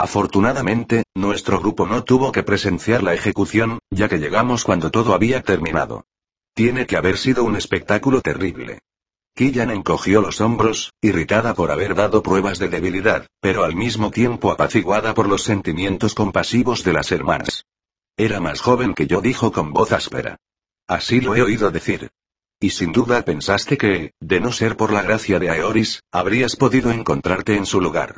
Afortunadamente, 0.00 1.04
nuestro 1.14 1.60
grupo 1.60 1.86
no 1.86 2.04
tuvo 2.04 2.32
que 2.32 2.42
presenciar 2.42 3.02
la 3.02 3.12
ejecución, 3.12 3.80
ya 3.90 4.08
que 4.08 4.16
llegamos 4.16 4.64
cuando 4.64 4.90
todo 4.90 5.12
había 5.12 5.42
terminado. 5.42 6.06
Tiene 6.54 6.86
que 6.86 6.96
haber 6.96 7.18
sido 7.18 7.44
un 7.44 7.54
espectáculo 7.54 8.22
terrible. 8.22 8.78
Killan 9.36 9.70
encogió 9.70 10.22
los 10.22 10.40
hombros, 10.40 10.94
irritada 11.02 11.52
por 11.52 11.70
haber 11.70 11.94
dado 11.94 12.22
pruebas 12.22 12.58
de 12.58 12.70
debilidad, 12.70 13.26
pero 13.42 13.62
al 13.62 13.76
mismo 13.76 14.10
tiempo 14.10 14.50
apaciguada 14.50 15.12
por 15.12 15.28
los 15.28 15.42
sentimientos 15.42 16.14
compasivos 16.14 16.82
de 16.82 16.94
las 16.94 17.12
hermanas. 17.12 17.66
Era 18.16 18.40
más 18.40 18.62
joven 18.62 18.94
que 18.94 19.06
yo, 19.06 19.20
dijo 19.20 19.52
con 19.52 19.74
voz 19.74 19.92
áspera. 19.92 20.38
Así 20.88 21.20
lo 21.20 21.36
he 21.36 21.42
oído 21.42 21.70
decir. 21.70 22.08
Y 22.58 22.70
sin 22.70 22.92
duda 22.92 23.20
pensaste 23.26 23.76
que, 23.76 24.12
de 24.18 24.40
no 24.40 24.50
ser 24.50 24.78
por 24.78 24.94
la 24.94 25.02
gracia 25.02 25.38
de 25.38 25.50
Aeoris, 25.50 26.00
habrías 26.10 26.56
podido 26.56 26.90
encontrarte 26.90 27.54
en 27.54 27.66
su 27.66 27.82
lugar. 27.82 28.16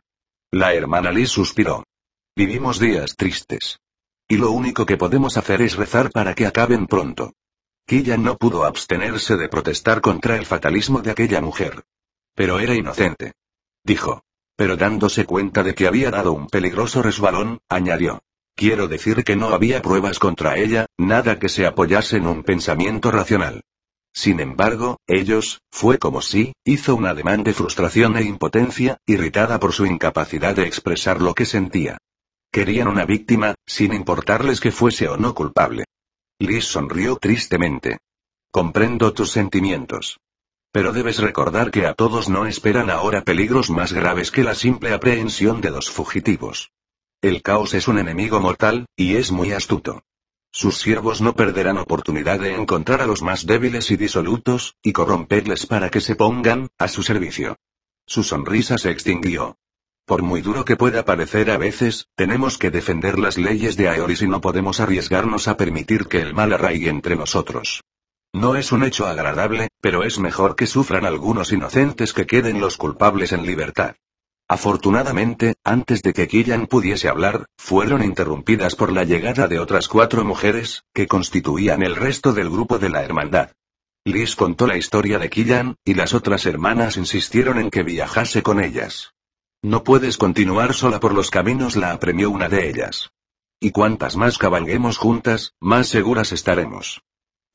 La 0.55 0.75
hermana 0.75 1.11
Liz 1.11 1.31
suspiró. 1.31 1.83
Vivimos 2.37 2.79
días 2.79 3.17
tristes. 3.17 3.79
Y 4.29 4.37
lo 4.37 4.51
único 4.51 4.85
que 4.85 4.99
podemos 4.99 5.39
hacer 5.39 5.63
es 5.63 5.77
rezar 5.77 6.11
para 6.11 6.35
que 6.35 6.45
acaben 6.45 6.87
pronto. 6.87 7.33
Killian 7.87 8.23
no 8.23 8.37
pudo 8.37 8.67
abstenerse 8.67 9.39
de 9.39 9.49
protestar 9.49 10.03
contra 10.03 10.37
el 10.37 10.45
fatalismo 10.45 11.01
de 11.01 11.11
aquella 11.11 11.41
mujer. 11.41 11.85
Pero 12.35 12.61
era 12.61 12.75
inocente. 12.75 13.33
Dijo. 13.83 14.25
Pero 14.55 14.77
dándose 14.77 15.25
cuenta 15.25 15.63
de 15.63 15.75
que 15.75 15.87
había 15.87 16.11
dado 16.11 16.35
un 16.35 16.49
peligroso 16.49 17.01
resbalón, 17.01 17.61
añadió. 17.71 18.21
Quiero 18.55 18.89
decir 18.89 19.25
que 19.25 19.37
no 19.37 19.55
había 19.55 19.81
pruebas 19.81 20.19
contra 20.19 20.59
ella, 20.59 20.85
nada 20.99 21.39
que 21.39 21.49
se 21.49 21.65
apoyase 21.65 22.19
en 22.19 22.27
un 22.27 22.43
pensamiento 22.43 23.11
racional. 23.11 23.63
Sin 24.15 24.41
embargo, 24.41 24.99
ellos, 25.07 25.63
fue 25.71 25.99
como 25.99 26.21
si, 26.21 26.53
hizo 26.65 26.95
un 26.95 27.07
ademán 27.07 27.43
de 27.45 27.55
frustración 27.55 28.17
e 28.17 28.23
impotencia, 28.23 28.99
irritada 29.07 29.59
por 29.59 29.73
su 29.73 29.87
incapacidad 29.87 30.55
de 30.55 30.67
expresar 30.67 31.21
lo 31.23 31.35
que 31.35 31.47
sentía. 31.47 31.99
Querían 32.53 32.89
una 32.89 33.07
víctima, 33.07 33.55
sin 33.67 33.95
importarles 33.95 34.61
que 34.61 34.73
fuese 34.73 35.09
o 35.09 35.17
no 35.17 35.35
culpable. 35.35 35.85
Liz 36.39 36.65
sonrió 36.65 37.17
tristemente. 37.17 37.99
Comprendo 38.51 39.15
tus 39.15 39.31
sentimientos. 39.31 40.19
Pero 40.73 40.93
debes 40.93 41.19
recordar 41.19 41.71
que 41.71 41.87
a 41.87 41.95
todos 41.95 42.29
no 42.29 42.47
esperan 42.47 42.91
ahora 42.91 43.23
peligros 43.23 43.71
más 43.71 43.93
graves 43.93 44.31
que 44.31 44.43
la 44.43 44.55
simple 44.55 44.93
aprehensión 44.93 45.63
de 45.63 45.71
dos 45.71 45.91
fugitivos. 45.91 46.71
El 47.23 47.41
caos 47.41 47.73
es 47.73 47.89
un 47.89 47.99
enemigo 47.99 48.41
mortal, 48.41 48.87
y 48.97 49.17
es 49.17 49.31
muy 49.31 49.53
astuto. 49.53 50.03
Sus 50.55 50.79
siervos 50.79 51.23
no 51.23 51.35
perderán 51.35 51.79
oportunidad 51.79 52.39
de 52.39 52.55
encontrar 52.55 53.01
a 53.01 53.07
los 53.07 53.23
más 53.23 53.47
débiles 53.47 53.91
y 53.91 53.97
disolutos, 53.97 54.77
y 54.83 54.93
corromperles 54.93 55.65
para 55.65 55.89
que 55.89 56.03
se 56.03 56.15
pongan, 56.15 56.69
a 56.77 56.89
su 56.89 57.03
servicio. 57.03 57.57
Su 58.07 58.23
sonrisa 58.23 58.77
se 58.77 58.91
extinguió. 58.91 59.57
Por 60.05 60.23
muy 60.23 60.43
duro 60.43 60.67
que 60.67 60.77
pueda 60.77 61.07
parecer 61.07 61.51
a 61.51 61.57
veces, 61.57 62.09
tenemos 62.17 62.59
que 62.59 62.71
defender 62.71 63.19
las 63.19 63.39
leyes 63.39 63.79
de 63.79 63.89
Aeoris 63.89 64.21
y 64.21 64.29
no 64.29 64.43
podemos 64.43 64.81
arriesgarnos 64.81 65.49
a 65.49 65.57
permitir 65.57 66.07
que 66.07 66.21
el 66.21 66.35
mal 66.35 66.53
arraigue 66.53 66.91
entre 66.91 67.17
nosotros. 67.17 67.83
No 68.35 68.55
es 68.55 68.73
un 68.73 68.85
hecho 68.85 69.07
agradable, 69.07 69.69
pero 69.81 70.05
es 70.05 70.19
mejor 70.19 70.55
que 70.55 70.67
sufran 70.67 71.07
algunos 71.07 71.51
inocentes 71.53 72.13
que 72.13 72.27
queden 72.27 72.61
los 72.61 72.77
culpables 72.77 73.33
en 73.33 73.47
libertad. 73.47 73.95
Afortunadamente, 74.53 75.55
antes 75.65 76.03
de 76.03 76.13
que 76.13 76.29
Killian 76.29 76.67
pudiese 76.67 77.09
hablar, 77.09 77.47
fueron 77.57 78.05
interrumpidas 78.05 78.77
por 78.77 78.93
la 78.93 79.05
llegada 79.05 79.49
de 79.49 79.59
otras 79.59 79.89
cuatro 79.89 80.27
mujeres, 80.27 80.85
que 80.93 81.07
constituían 81.07 81.83
el 81.83 81.97
resto 81.97 82.35
del 82.35 82.51
grupo 82.51 82.79
de 82.79 82.91
la 82.91 83.03
hermandad. 83.03 83.53
Liz 84.05 84.37
contó 84.37 84.67
la 84.67 84.77
historia 84.77 85.19
de 85.19 85.31
Killian, 85.31 85.77
y 85.87 85.95
las 85.95 86.13
otras 86.13 86.45
hermanas 86.45 86.99
insistieron 86.99 87.59
en 87.59 87.71
que 87.71 87.83
viajase 87.83 88.43
con 88.43 88.63
ellas. 88.63 89.15
No 89.63 89.85
puedes 89.85 90.19
continuar 90.19 90.75
sola 90.75 91.01
por 91.01 91.15
los 91.15 91.31
caminos, 91.31 91.75
la 91.75 91.93
apremió 91.93 92.29
una 92.29 92.51
de 92.51 92.69
ellas. 92.69 93.09
Y 93.59 93.71
cuantas 93.71 94.19
más 94.19 94.37
cabalguemos 94.37 94.99
juntas, 94.99 95.55
más 95.63 95.89
seguras 95.89 96.31
estaremos. 96.31 97.01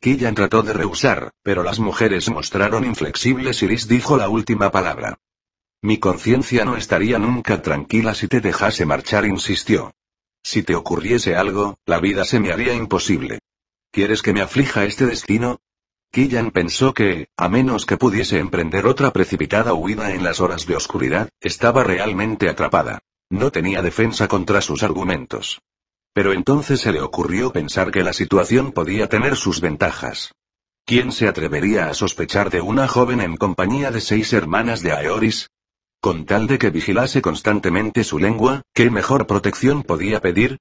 Killian 0.01 0.33
trató 0.33 0.63
de 0.63 0.73
rehusar, 0.73 1.29
pero 1.43 1.61
las 1.61 1.77
mujeres 1.77 2.27
mostraron 2.27 2.85
inflexibles 2.85 3.61
y 3.61 3.67
Liz 3.67 3.87
dijo 3.87 4.17
la 4.17 4.29
última 4.29 4.71
palabra. 4.71 5.19
Mi 5.81 5.99
conciencia 5.99 6.65
no 6.65 6.75
estaría 6.75 7.19
nunca 7.19 7.61
tranquila 7.61 8.15
si 8.15 8.27
te 8.27 8.41
dejase 8.41 8.85
marchar, 8.85 9.25
insistió. 9.25 9.93
Si 10.43 10.63
te 10.63 10.75
ocurriese 10.75 11.35
algo, 11.35 11.77
la 11.85 11.99
vida 11.99 12.25
se 12.25 12.39
me 12.39 12.51
haría 12.51 12.73
imposible. 12.73 13.39
¿Quieres 13.91 14.21
que 14.21 14.33
me 14.33 14.41
aflija 14.41 14.85
este 14.85 15.05
destino? 15.05 15.59
Killan 16.11 16.51
pensó 16.51 16.93
que, 16.93 17.27
a 17.37 17.49
menos 17.49 17.85
que 17.85 17.97
pudiese 17.97 18.39
emprender 18.39 18.87
otra 18.87 19.11
precipitada 19.11 19.73
huida 19.73 20.13
en 20.13 20.23
las 20.23 20.39
horas 20.39 20.65
de 20.65 20.75
oscuridad, 20.75 21.29
estaba 21.41 21.83
realmente 21.83 22.49
atrapada. 22.49 22.99
No 23.29 23.51
tenía 23.51 23.81
defensa 23.81 24.27
contra 24.27 24.61
sus 24.61 24.83
argumentos. 24.83 25.61
Pero 26.13 26.33
entonces 26.33 26.79
se 26.79 26.91
le 26.91 27.01
ocurrió 27.01 27.51
pensar 27.51 27.91
que 27.91 28.03
la 28.03 28.13
situación 28.13 28.71
podía 28.71 29.09
tener 29.09 29.35
sus 29.35 29.61
ventajas. 29.61 30.33
¿Quién 30.85 31.11
se 31.11 31.27
atrevería 31.27 31.89
a 31.89 31.93
sospechar 31.93 32.49
de 32.49 32.61
una 32.61 32.87
joven 32.87 33.19
en 33.19 33.35
compañía 33.35 33.91
de 33.91 33.99
seis 34.01 34.31
hermanas 34.33 34.81
de 34.81 34.93
Aeoris? 34.93 35.49
Con 35.99 36.25
tal 36.25 36.47
de 36.47 36.59
que 36.59 36.69
vigilase 36.69 37.21
constantemente 37.21 38.03
su 38.03 38.19
lengua, 38.19 38.61
¿qué 38.73 38.89
mejor 38.89 39.27
protección 39.27 39.83
podía 39.83 40.21
pedir? 40.21 40.59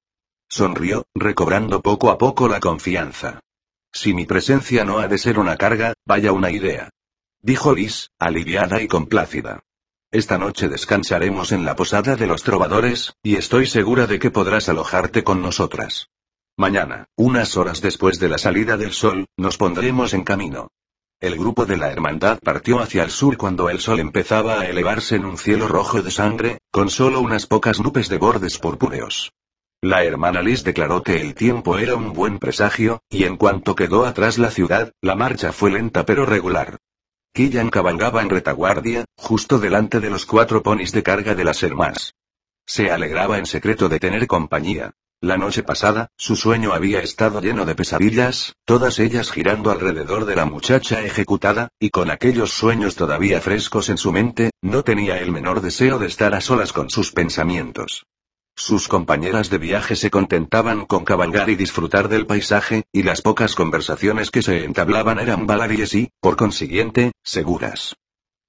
Sonrió, 0.49 1.05
recobrando 1.13 1.81
poco 1.81 2.09
a 2.09 2.17
poco 2.17 2.47
la 2.47 2.59
confianza. 2.59 3.41
Si 3.91 4.13
mi 4.13 4.25
presencia 4.25 4.83
no 4.83 4.99
ha 4.99 5.07
de 5.07 5.17
ser 5.17 5.39
una 5.39 5.57
carga, 5.57 5.93
vaya 6.05 6.31
una 6.31 6.51
idea. 6.51 6.89
Dijo 7.41 7.73
Liz, 7.73 8.09
aliviada 8.19 8.81
y 8.81 8.87
complácida. 8.87 9.61
Esta 10.11 10.37
noche 10.37 10.69
descansaremos 10.69 11.51
en 11.51 11.65
la 11.65 11.75
posada 11.75 12.15
de 12.15 12.27
los 12.27 12.43
trovadores, 12.43 13.13
y 13.21 13.35
estoy 13.35 13.67
segura 13.67 14.07
de 14.07 14.19
que 14.19 14.31
podrás 14.31 14.69
alojarte 14.69 15.23
con 15.23 15.41
nosotras. 15.41 16.09
Mañana, 16.55 17.05
unas 17.15 17.57
horas 17.57 17.81
después 17.81 18.19
de 18.19 18.29
la 18.29 18.37
salida 18.37 18.77
del 18.77 18.93
sol, 18.93 19.27
nos 19.37 19.57
pondremos 19.57 20.13
en 20.13 20.23
camino. 20.23 20.69
El 21.19 21.35
grupo 21.35 21.65
de 21.65 21.77
la 21.77 21.91
hermandad 21.91 22.37
partió 22.43 22.79
hacia 22.79 23.03
el 23.03 23.09
sur 23.09 23.37
cuando 23.37 23.71
el 23.71 23.79
sol 23.79 23.99
empezaba 23.99 24.59
a 24.59 24.67
elevarse 24.67 25.15
en 25.15 25.25
un 25.25 25.39
cielo 25.39 25.67
rojo 25.67 26.03
de 26.03 26.11
sangre, 26.11 26.59
con 26.69 26.91
solo 26.91 27.21
unas 27.21 27.47
pocas 27.47 27.79
nubes 27.79 28.07
de 28.07 28.19
bordes 28.19 28.59
purpúreos. 28.59 29.31
La 29.81 30.03
hermana 30.03 30.43
Liz 30.43 30.63
declaró 30.63 31.01
que 31.01 31.19
el 31.19 31.33
tiempo 31.33 31.79
era 31.79 31.95
un 31.95 32.13
buen 32.13 32.37
presagio, 32.37 33.01
y 33.09 33.23
en 33.23 33.35
cuanto 33.35 33.75
quedó 33.75 34.05
atrás 34.05 34.37
la 34.37 34.51
ciudad, 34.51 34.91
la 35.01 35.15
marcha 35.15 35.51
fue 35.51 35.71
lenta 35.71 36.05
pero 36.05 36.23
regular. 36.27 36.77
Killan 37.33 37.71
cabalgaba 37.71 38.21
en 38.21 38.29
retaguardia, 38.29 39.05
justo 39.15 39.57
delante 39.57 39.99
de 39.99 40.11
los 40.11 40.27
cuatro 40.27 40.61
ponis 40.61 40.91
de 40.91 41.01
carga 41.01 41.33
de 41.33 41.43
las 41.43 41.63
hermanas. 41.63 42.13
Se 42.67 42.91
alegraba 42.91 43.39
en 43.39 43.47
secreto 43.47 43.89
de 43.89 43.99
tener 43.99 44.27
compañía. 44.27 44.93
La 45.21 45.35
noche 45.35 45.63
pasada, 45.63 46.09
su 46.15 46.35
sueño 46.35 46.73
había 46.73 46.99
estado 46.99 47.41
lleno 47.41 47.65
de 47.65 47.73
pesadillas, 47.73 48.53
todas 48.65 48.99
ellas 48.99 49.31
girando 49.31 49.71
alrededor 49.71 50.25
de 50.25 50.35
la 50.35 50.45
muchacha 50.45 51.01
ejecutada, 51.01 51.69
y 51.79 51.89
con 51.89 52.11
aquellos 52.11 52.51
sueños 52.51 52.95
todavía 52.95 53.41
frescos 53.41 53.89
en 53.89 53.97
su 53.97 54.11
mente, 54.11 54.51
no 54.61 54.83
tenía 54.83 55.17
el 55.17 55.31
menor 55.31 55.61
deseo 55.61 55.97
de 55.97 56.05
estar 56.05 56.35
a 56.35 56.41
solas 56.41 56.71
con 56.71 56.91
sus 56.91 57.11
pensamientos. 57.13 58.05
Sus 58.55 58.87
compañeras 58.87 59.49
de 59.49 59.57
viaje 59.57 59.95
se 59.95 60.11
contentaban 60.11 60.85
con 60.85 61.03
cabalgar 61.03 61.49
y 61.49 61.55
disfrutar 61.55 62.09
del 62.09 62.27
paisaje, 62.27 62.83
y 62.91 63.01
las 63.01 63.23
pocas 63.23 63.55
conversaciones 63.55 64.29
que 64.29 64.43
se 64.43 64.65
entablaban 64.65 65.17
eran 65.17 65.47
baladíes 65.47 65.95
y, 65.95 66.11
por 66.21 66.35
consiguiente, 66.35 67.11
seguras. 67.23 67.95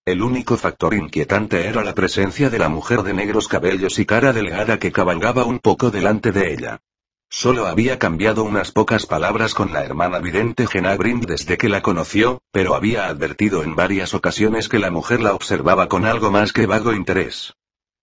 El 0.09 0.23
único 0.23 0.57
factor 0.57 0.95
inquietante 0.95 1.67
era 1.67 1.85
la 1.85 1.95
presencia 1.95 2.49
de 2.49 2.59
la 2.59 2.71
mujer 2.71 3.03
de 3.03 3.13
negros 3.13 3.47
cabellos 3.47 3.99
y 3.99 4.07
cara 4.07 4.33
delgada 4.33 4.79
que 4.79 4.91
cabalgaba 4.91 5.45
un 5.45 5.59
poco 5.59 5.91
delante 5.91 6.33
de 6.33 6.51
ella. 6.55 6.81
Solo 7.29 7.67
había 7.67 7.99
cambiado 7.99 8.43
unas 8.43 8.73
pocas 8.73 9.05
palabras 9.05 9.53
con 9.53 9.75
la 9.75 9.85
hermana 9.85 10.19
vidente 10.19 10.67
Genagrin 10.67 11.21
desde 11.21 11.59
que 11.59 11.69
la 11.69 11.83
conoció, 11.83 12.41
pero 12.53 12.75
había 12.75 13.07
advertido 13.07 13.63
en 13.63 13.77
varias 13.77 14.15
ocasiones 14.15 14.71
que 14.71 14.79
la 14.79 14.91
mujer 14.91 15.21
la 15.21 15.35
observaba 15.35 15.91
con 15.91 16.07
algo 16.07 16.31
más 16.31 16.55
que 16.55 16.65
vago 16.65 16.95
interés. 16.95 17.53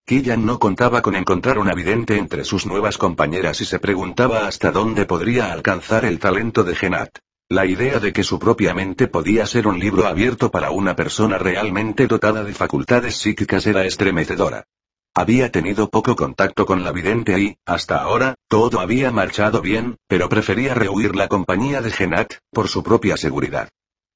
Killian 0.05 0.45
no 0.45 0.59
contaba 0.59 1.01
con 1.01 1.15
encontrar 1.15 1.57
una 1.57 1.73
vidente 1.73 2.19
entre 2.19 2.43
sus 2.43 2.67
nuevas 2.67 2.99
compañeras 2.99 3.61
y 3.61 3.65
se 3.65 3.79
preguntaba 3.79 4.45
hasta 4.45 4.71
dónde 4.71 5.07
podría 5.07 5.51
alcanzar 5.51 6.05
el 6.05 6.19
talento 6.19 6.63
de 6.63 6.75
Genat. 6.75 7.24
La 7.49 7.67
idea 7.67 7.99
de 7.99 8.11
que 8.11 8.23
su 8.23 8.39
propia 8.39 8.73
mente 8.73 9.07
podía 9.07 9.45
ser 9.45 9.67
un 9.67 9.77
libro 9.79 10.07
abierto 10.07 10.49
para 10.49 10.71
una 10.71 10.95
persona 10.95 11.37
realmente 11.37 12.07
dotada 12.07 12.43
de 12.43 12.55
facultades 12.55 13.17
psíquicas 13.17 13.67
era 13.67 13.85
estremecedora. 13.85 14.65
Había 15.13 15.51
tenido 15.51 15.91
poco 15.91 16.15
contacto 16.15 16.65
con 16.65 16.83
la 16.83 16.91
vidente 16.91 17.39
y, 17.39 17.57
hasta 17.63 17.99
ahora, 18.01 18.33
todo 18.47 18.79
había 18.79 19.11
marchado 19.11 19.61
bien, 19.61 19.97
pero 20.07 20.27
prefería 20.27 20.73
rehuir 20.73 21.15
la 21.15 21.27
compañía 21.27 21.81
de 21.81 21.91
Genat, 21.91 22.33
por 22.51 22.67
su 22.67 22.81
propia 22.81 23.15
seguridad. 23.15 23.69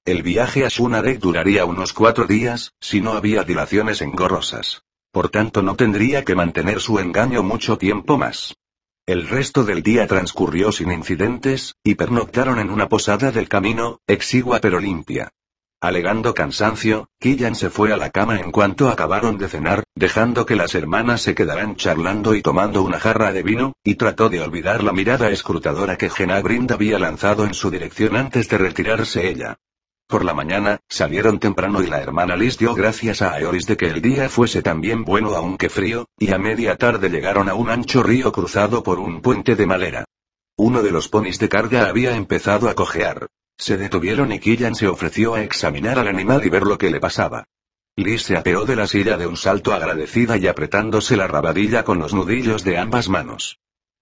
El 0.06 0.24
viaje 0.24 0.66
a 0.66 0.70
Shunarek 0.70 1.20
duraría 1.20 1.66
unos 1.66 1.94
cuatro 1.94 2.26
días, 2.26 2.74
si 2.80 3.00
no 3.00 3.12
había 3.12 3.44
dilaciones 3.44 4.02
engorrosas. 4.02 4.82
Por 5.12 5.30
tanto 5.30 5.62
no 5.62 5.76
tendría 5.76 6.26
que 6.26 6.34
mantener 6.34 6.82
su 6.82 6.98
engaño 6.98 7.44
mucho 7.44 7.78
tiempo 7.78 8.18
más. 8.18 8.56
El 9.10 9.28
resto 9.28 9.64
del 9.64 9.82
día 9.82 10.06
transcurrió 10.06 10.72
sin 10.72 10.92
incidentes, 10.92 11.74
y 11.84 11.96
pernoctaron 11.96 12.60
en 12.60 12.70
una 12.70 12.88
posada 12.88 13.32
del 13.32 13.50
camino, 13.50 14.02
exigua 14.06 14.60
pero 14.60 14.80
limpia. 14.80 15.32
Alegando 15.82 16.36
cansancio, 16.36 17.10
Killian 17.20 17.56
se 17.56 17.72
fue 17.72 17.92
a 17.92 17.98
la 17.98 18.12
cama 18.12 18.40
en 18.40 18.52
cuanto 18.52 18.88
acabaron 18.88 19.40
de 19.40 19.48
cenar, 19.48 19.84
dejando 19.96 20.46
que 20.46 20.56
las 20.56 20.76
hermanas 20.76 21.24
se 21.24 21.34
quedaran 21.34 21.76
charlando 21.76 22.36
y 22.36 22.44
tomando 22.44 22.84
una 22.84 23.00
jarra 23.00 23.34
de 23.34 23.42
vino, 23.42 23.74
y 23.84 23.96
trató 23.96 24.30
de 24.30 24.42
olvidar 24.42 24.84
la 24.84 24.94
mirada 24.94 25.32
escrutadora 25.32 25.98
que 25.98 26.12
Genabrind 26.12 26.72
había 26.72 27.00
lanzado 27.00 27.46
en 27.46 27.56
su 27.56 27.72
dirección 27.72 28.16
antes 28.16 28.48
de 28.48 28.60
retirarse 28.60 29.28
ella. 29.28 29.58
Por 30.10 30.26
la 30.26 30.34
mañana, 30.34 30.80
salieron 30.90 31.38
temprano 31.38 31.84
y 31.84 31.86
la 31.86 32.02
hermana 32.02 32.36
Liz 32.36 32.58
dio 32.58 32.74
gracias 32.74 33.22
a 33.22 33.34
Aeoris 33.34 33.68
de 33.68 33.78
que 33.78 33.86
el 33.86 34.02
día 34.02 34.28
fuese 34.28 34.64
también 34.64 35.06
bueno 35.06 35.36
aunque 35.36 35.70
frío, 35.70 36.08
y 36.18 36.32
a 36.32 36.40
media 36.40 36.78
tarde 36.78 37.12
llegaron 37.12 37.48
a 37.48 37.54
un 37.54 37.70
ancho 37.70 38.02
río 38.02 38.32
cruzado 38.32 38.82
por 38.82 38.98
un 38.98 39.22
puente 39.22 39.56
de 39.56 39.68
madera. 39.68 40.06
Uno 40.58 40.82
de 40.82 40.90
los 40.90 41.10
ponis 41.10 41.38
de 41.38 41.48
carga 41.48 41.88
había 41.88 42.16
empezado 42.16 42.70
a 42.70 42.74
cojear. 42.74 43.28
Se 43.56 43.78
detuvieron 43.78 44.32
y 44.32 44.40
Killian 44.40 44.74
se 44.74 44.88
ofreció 44.88 45.36
a 45.36 45.44
examinar 45.44 46.00
al 46.00 46.08
animal 46.08 46.44
y 46.44 46.50
ver 46.50 46.64
lo 46.64 46.80
que 46.80 46.90
le 46.90 47.00
pasaba. 47.00 47.46
Liz 47.96 48.24
se 48.24 48.36
apeó 48.36 48.66
de 48.66 48.78
la 48.78 48.88
silla 48.88 49.16
de 49.16 49.28
un 49.28 49.38
salto 49.38 49.74
agradecida 49.74 50.38
y 50.38 50.48
apretándose 50.48 51.18
la 51.18 51.28
rabadilla 51.28 51.84
con 51.84 52.00
los 52.00 52.16
nudillos 52.16 52.64
de 52.64 52.80
ambas 52.80 53.10
manos. 53.10 53.60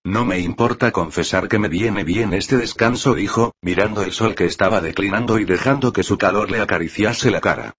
No 0.08 0.24
me 0.24 0.40
importa 0.40 0.94
confesar 0.94 1.50
que 1.50 1.60
me 1.60 1.68
viene 1.68 2.06
bien 2.06 2.34
este 2.34 2.56
descanso, 2.56 3.14
dijo, 3.14 3.52
mirando 3.62 4.04
el 4.04 4.14
sol 4.14 4.36
que 4.36 4.46
estaba 4.46 4.80
declinando 4.80 5.38
y 5.38 5.44
dejando 5.44 5.92
que 5.92 6.02
su 6.02 6.18
calor 6.18 6.50
le 6.50 6.62
acariciase 6.62 7.30
la 7.30 7.42
cara. 7.42 7.74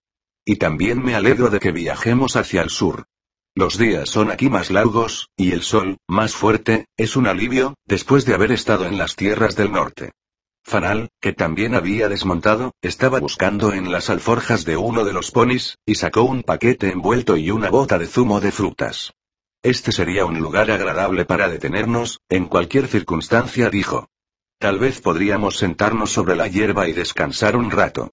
Y 0.45 0.57
también 0.57 1.03
me 1.03 1.15
alegro 1.15 1.49
de 1.49 1.59
que 1.59 1.73
viajemos 1.73 2.37
hacia 2.37 2.61
el 2.61 2.69
sur. 2.69 3.07
Los 3.55 3.79
días 3.79 4.11
son 4.11 4.31
aquí 4.31 4.51
más 4.51 4.71
largos, 4.71 5.31
y 5.39 5.53
el 5.53 5.63
sol, 5.63 5.97
más 6.07 6.35
fuerte, 6.35 6.85
es 6.99 7.17
un 7.17 7.29
alivio, 7.29 7.77
después 7.87 8.27
de 8.27 8.35
haber 8.35 8.53
estado 8.53 8.85
en 8.85 8.99
las 8.99 9.17
tierras 9.17 9.57
del 9.57 9.73
norte. 9.73 10.11
Fanal, 10.63 11.09
que 11.23 11.33
también 11.33 11.75
había 11.75 12.11
desmontado, 12.11 12.73
estaba 12.83 13.21
buscando 13.21 13.73
en 13.73 13.91
las 13.91 14.11
alforjas 14.11 14.67
de 14.67 14.77
uno 14.77 15.07
de 15.07 15.15
los 15.15 15.31
ponis, 15.31 15.79
y 15.87 15.95
sacó 15.95 16.25
un 16.25 16.43
paquete 16.43 16.93
envuelto 16.93 17.39
y 17.39 17.51
una 17.51 17.71
bota 17.71 17.99
de 17.99 18.07
zumo 18.07 18.43
de 18.43 18.53
frutas. 18.53 19.15
Este 19.69 19.93
sería 19.93 20.25
un 20.25 20.39
lugar 20.39 20.71
agradable 20.71 21.27
para 21.27 21.47
detenernos, 21.47 22.23
en 22.31 22.47
cualquier 22.47 22.89
circunstancia 22.89 23.69
dijo. 23.69 24.09
Tal 24.59 24.79
vez 24.79 25.03
podríamos 25.03 25.59
sentarnos 25.59 26.11
sobre 26.11 26.37
la 26.37 26.49
hierba 26.49 26.89
y 26.89 26.95
descansar 26.95 27.55
un 27.55 27.71
rato. 27.71 28.11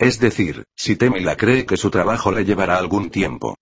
Es 0.00 0.18
decir, 0.18 0.64
si 0.74 0.96
la 0.96 1.36
cree 1.36 1.64
que 1.64 1.76
su 1.76 1.90
trabajo 1.90 2.32
le 2.32 2.44
llevará 2.44 2.76
algún 2.76 3.10
tiempo. 3.10 3.56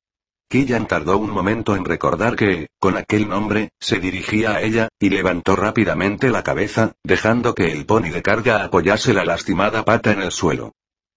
Killian 0.48 0.86
tardó 0.86 1.18
un 1.18 1.28
momento 1.28 1.76
en 1.76 1.84
recordar 1.84 2.34
que, 2.34 2.68
con 2.80 2.96
aquel 2.96 3.28
nombre, 3.28 3.72
se 3.78 3.98
dirigía 3.98 4.52
a 4.52 4.62
ella, 4.62 4.88
y 4.98 5.10
levantó 5.10 5.54
rápidamente 5.54 6.30
la 6.30 6.42
cabeza, 6.42 6.94
dejando 7.04 7.54
que 7.54 7.70
el 7.70 7.84
pony 7.84 8.08
de 8.10 8.22
carga 8.22 8.64
apoyase 8.64 9.12
la 9.12 9.26
lastimada 9.26 9.84
pata 9.84 10.12
en 10.12 10.22
el 10.22 10.32
suelo. 10.32 10.72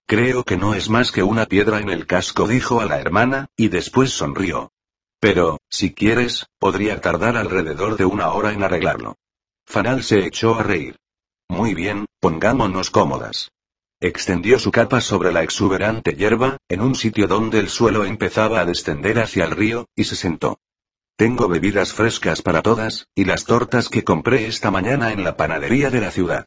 Creo 0.05 0.43
que 0.43 0.57
no 0.57 0.73
es 0.73 0.89
más 0.89 1.13
que 1.13 1.23
una 1.23 1.45
piedra 1.45 1.79
en 1.79 1.89
el 1.89 2.05
casco, 2.05 2.49
dijo 2.49 2.81
a 2.81 2.85
la 2.85 2.99
hermana, 2.99 3.47
y 3.55 3.69
después 3.69 4.11
sonrió. 4.11 4.73
Pero, 5.19 5.59
si 5.69 5.93
quieres, 5.93 6.47
podría 6.59 7.01
tardar 7.01 7.37
alrededor 7.37 7.97
de 7.97 8.05
una 8.05 8.31
hora 8.31 8.53
en 8.53 8.63
arreglarlo. 8.63 9.15
Fanal 9.65 10.03
se 10.03 10.25
echó 10.25 10.55
a 10.55 10.63
reír. 10.63 10.97
Muy 11.49 11.73
bien, 11.73 12.05
pongámonos 12.19 12.91
cómodas. 12.91 13.51
Extendió 13.99 14.59
su 14.59 14.71
capa 14.71 15.01
sobre 15.01 15.31
la 15.31 15.41
exuberante 15.41 16.13
hierba, 16.13 16.57
en 16.69 16.81
un 16.81 16.93
sitio 16.93 17.27
donde 17.27 17.59
el 17.59 17.69
suelo 17.69 18.05
empezaba 18.05 18.59
a 18.59 18.65
descender 18.65 19.17
hacia 19.19 19.45
el 19.45 19.51
río, 19.51 19.87
y 19.95 20.03
se 20.03 20.15
sentó. 20.15 20.59
Tengo 21.15 21.47
bebidas 21.47 21.93
frescas 21.93 22.43
para 22.43 22.61
todas, 22.61 23.07
y 23.15 23.25
las 23.25 23.45
tortas 23.45 23.89
que 23.89 24.03
compré 24.03 24.45
esta 24.45 24.69
mañana 24.69 25.11
en 25.11 25.23
la 25.23 25.35
panadería 25.35 25.89
de 25.89 26.01
la 26.01 26.11
ciudad. 26.11 26.45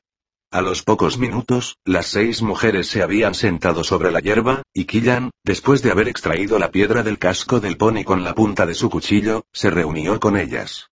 A 0.52 0.62
los 0.62 0.82
pocos 0.82 1.16
minutos, 1.16 1.78
las 1.84 2.06
seis 2.06 2.42
mujeres 2.42 2.88
se 2.88 3.04
habían 3.04 3.34
sentado 3.34 3.84
sobre 3.84 4.10
la 4.10 4.18
hierba, 4.18 4.62
y 4.74 4.84
Killan, 4.84 5.30
después 5.44 5.80
de 5.80 5.92
haber 5.92 6.08
extraído 6.08 6.58
la 6.58 6.72
piedra 6.72 7.04
del 7.04 7.20
casco 7.20 7.60
del 7.60 7.76
pony 7.76 8.02
con 8.02 8.24
la 8.24 8.34
punta 8.34 8.66
de 8.66 8.74
su 8.74 8.90
cuchillo, 8.90 9.44
se 9.52 9.70
reunió 9.70 10.18
con 10.18 10.36
ellas. 10.36 10.88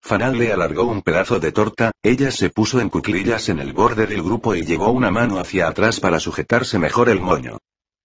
Fanal 0.00 0.38
le 0.38 0.50
alargó 0.50 0.84
un 0.84 1.02
pedazo 1.02 1.40
de 1.40 1.52
torta, 1.52 1.92
ella 2.02 2.30
se 2.30 2.48
puso 2.48 2.80
en 2.80 2.88
cuclillas 2.88 3.50
en 3.50 3.58
el 3.58 3.74
borde 3.74 4.06
del 4.06 4.22
grupo 4.22 4.54
y 4.54 4.64
llevó 4.64 4.90
una 4.90 5.10
mano 5.10 5.38
hacia 5.38 5.68
atrás 5.68 6.00
para 6.00 6.18
sujetarse 6.18 6.78
mejor 6.78 7.10
el 7.10 7.20
moño. 7.20 7.58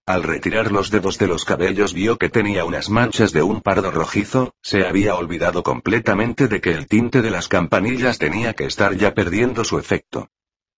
Al 0.04 0.22
retirar 0.22 0.70
los 0.70 0.90
dedos 0.90 1.16
de 1.16 1.26
los 1.26 1.46
cabellos 1.46 1.94
vio 1.94 2.18
que 2.18 2.28
tenía 2.28 2.66
unas 2.66 2.90
manchas 2.90 3.32
de 3.32 3.42
un 3.42 3.62
pardo 3.62 3.90
rojizo, 3.90 4.52
se 4.60 4.86
había 4.86 5.14
olvidado 5.14 5.62
completamente 5.62 6.48
de 6.48 6.60
que 6.60 6.72
el 6.72 6.86
tinte 6.86 7.22
de 7.22 7.30
las 7.30 7.48
campanillas 7.48 8.18
tenía 8.18 8.52
que 8.52 8.66
estar 8.66 8.94
ya 8.94 9.14
perdiendo 9.14 9.64
su 9.64 9.78
efecto. 9.78 10.28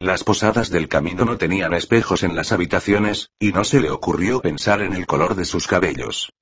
Las 0.02 0.24
posadas 0.24 0.70
del 0.70 0.88
camino 0.88 1.26
no 1.26 1.36
tenían 1.36 1.74
espejos 1.74 2.22
en 2.22 2.34
las 2.34 2.52
habitaciones, 2.52 3.28
y 3.38 3.52
no 3.52 3.64
se 3.64 3.80
le 3.80 3.90
ocurrió 3.90 4.40
pensar 4.40 4.80
en 4.80 4.94
el 4.94 5.06
color 5.06 5.34
de 5.34 5.44
sus 5.44 5.66
cabellos. 5.66 6.32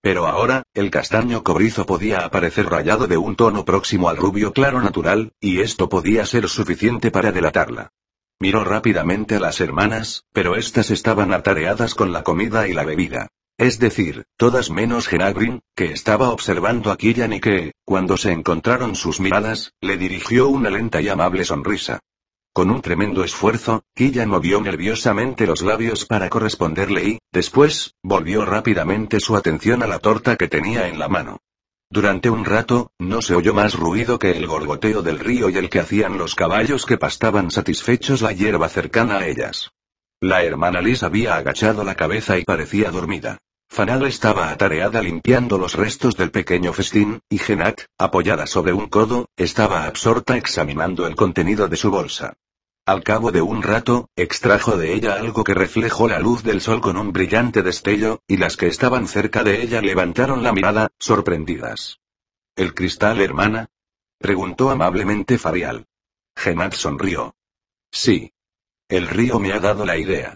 Pero 0.00 0.28
ahora, 0.28 0.62
el 0.72 0.92
castaño 0.92 1.42
cobrizo 1.42 1.84
podía 1.84 2.20
aparecer 2.20 2.66
rayado 2.66 3.08
de 3.08 3.16
un 3.16 3.34
tono 3.34 3.64
próximo 3.64 4.08
al 4.08 4.18
rubio 4.18 4.52
claro 4.52 4.80
natural, 4.80 5.32
y 5.40 5.62
esto 5.62 5.88
podía 5.88 6.24
ser 6.26 6.48
suficiente 6.48 7.10
para 7.10 7.32
delatarla. 7.32 7.90
Miró 8.38 8.62
rápidamente 8.62 9.34
a 9.34 9.40
las 9.40 9.60
hermanas, 9.60 10.22
pero 10.32 10.54
éstas 10.54 10.92
estaban 10.92 11.34
atareadas 11.34 11.96
con 11.96 12.12
la 12.12 12.22
comida 12.22 12.68
y 12.68 12.72
la 12.72 12.84
bebida. 12.84 13.26
Es 13.58 13.80
decir, 13.80 14.26
todas 14.36 14.70
menos 14.70 15.08
Genagrin, 15.08 15.58
que 15.74 15.86
estaba 15.86 16.30
observando 16.30 16.92
a 16.92 16.96
Killian 16.96 17.32
y 17.32 17.40
que, 17.40 17.72
cuando 17.84 18.16
se 18.16 18.30
encontraron 18.30 18.94
sus 18.94 19.18
miradas, 19.18 19.72
le 19.80 19.96
dirigió 19.96 20.48
una 20.48 20.70
lenta 20.70 21.00
y 21.00 21.08
amable 21.08 21.44
sonrisa. 21.44 21.98
Con 22.52 22.70
un 22.70 22.82
tremendo 22.82 23.22
esfuerzo, 23.22 23.84
Killian 23.94 24.28
movió 24.28 24.60
nerviosamente 24.60 25.46
los 25.46 25.62
labios 25.62 26.04
para 26.06 26.28
corresponderle 26.28 27.04
y, 27.04 27.18
después, 27.32 27.94
volvió 28.02 28.44
rápidamente 28.44 29.20
su 29.20 29.36
atención 29.36 29.82
a 29.82 29.86
la 29.86 29.98
torta 29.98 30.36
que 30.36 30.48
tenía 30.48 30.88
en 30.88 30.98
la 30.98 31.08
mano. 31.08 31.38
Durante 31.90 32.28
un 32.28 32.44
rato, 32.44 32.90
no 32.98 33.22
se 33.22 33.34
oyó 33.34 33.54
más 33.54 33.74
ruido 33.74 34.18
que 34.18 34.32
el 34.32 34.46
gorgoteo 34.46 35.02
del 35.02 35.18
río 35.18 35.48
y 35.48 35.56
el 35.56 35.70
que 35.70 35.80
hacían 35.80 36.18
los 36.18 36.34
caballos 36.34 36.84
que 36.84 36.98
pastaban 36.98 37.50
satisfechos 37.50 38.20
la 38.20 38.32
hierba 38.32 38.68
cercana 38.68 39.18
a 39.18 39.26
ellas. 39.26 39.70
La 40.20 40.42
hermana 40.42 40.82
Liz 40.82 41.02
había 41.02 41.36
agachado 41.36 41.84
la 41.84 41.94
cabeza 41.94 42.38
y 42.38 42.44
parecía 42.44 42.90
dormida. 42.90 43.38
Fanal 43.68 44.06
estaba 44.06 44.50
atareada 44.50 45.02
limpiando 45.02 45.58
los 45.58 45.74
restos 45.74 46.16
del 46.16 46.30
pequeño 46.30 46.72
festín, 46.72 47.20
y 47.28 47.38
Genat, 47.38 47.82
apoyada 47.98 48.46
sobre 48.46 48.72
un 48.72 48.88
codo, 48.88 49.28
estaba 49.36 49.84
absorta 49.84 50.36
examinando 50.36 51.06
el 51.06 51.14
contenido 51.14 51.68
de 51.68 51.76
su 51.76 51.90
bolsa. 51.90 52.34
Al 52.86 53.04
cabo 53.04 53.30
de 53.30 53.42
un 53.42 53.62
rato, 53.62 54.08
extrajo 54.16 54.78
de 54.78 54.94
ella 54.94 55.14
algo 55.14 55.44
que 55.44 55.52
reflejó 55.52 56.08
la 56.08 56.18
luz 56.18 56.42
del 56.42 56.62
sol 56.62 56.80
con 56.80 56.96
un 56.96 57.12
brillante 57.12 57.62
destello, 57.62 58.22
y 58.26 58.38
las 58.38 58.56
que 58.56 58.66
estaban 58.66 59.06
cerca 59.06 59.44
de 59.44 59.62
ella 59.62 59.82
levantaron 59.82 60.42
la 60.42 60.52
mirada, 60.54 60.88
sorprendidas. 60.98 62.00
¿El 62.56 62.74
cristal, 62.74 63.20
hermana? 63.20 63.68
Preguntó 64.18 64.70
amablemente 64.70 65.36
Farial. 65.36 65.86
Genat 66.34 66.72
sonrió. 66.72 67.36
Sí. 67.92 68.32
El 68.88 69.06
río 69.06 69.38
me 69.38 69.52
ha 69.52 69.60
dado 69.60 69.84
la 69.84 69.98
idea. 69.98 70.34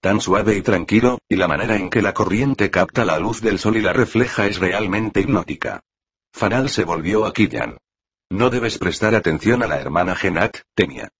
Tan 0.00 0.22
suave 0.22 0.56
y 0.56 0.62
tranquilo, 0.62 1.18
y 1.28 1.36
la 1.36 1.46
manera 1.46 1.76
en 1.76 1.90
que 1.90 2.00
la 2.00 2.14
corriente 2.14 2.70
capta 2.70 3.04
la 3.04 3.18
luz 3.18 3.42
del 3.42 3.58
sol 3.58 3.76
y 3.76 3.82
la 3.82 3.92
refleja 3.92 4.46
es 4.46 4.58
realmente 4.58 5.20
hipnótica. 5.20 5.82
Faral 6.32 6.70
se 6.70 6.84
volvió 6.84 7.26
a 7.26 7.34
Killian. 7.34 7.76
No 8.30 8.48
debes 8.48 8.78
prestar 8.78 9.14
atención 9.14 9.62
a 9.62 9.66
la 9.66 9.78
hermana 9.78 10.16
Genat, 10.16 10.62
temía. 10.74 11.10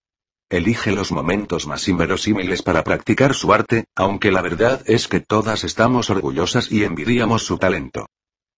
Elige 0.49 0.93
los 0.93 1.13
momentos 1.13 1.67
más 1.67 1.87
inverosímiles 1.89 2.63
para 2.63 2.83
practicar 2.83 3.35
su 3.35 3.53
arte, 3.53 3.85
aunque 3.95 4.33
la 4.33 4.41
verdad 4.41 4.83
es 4.87 5.09
que 5.09 5.21
todas 5.21 5.63
estamos 5.65 6.09
orgullosas 6.09 6.73
y 6.73 6.85
envidiamos 6.85 7.45
su 7.45 7.59
talento. 7.59 8.07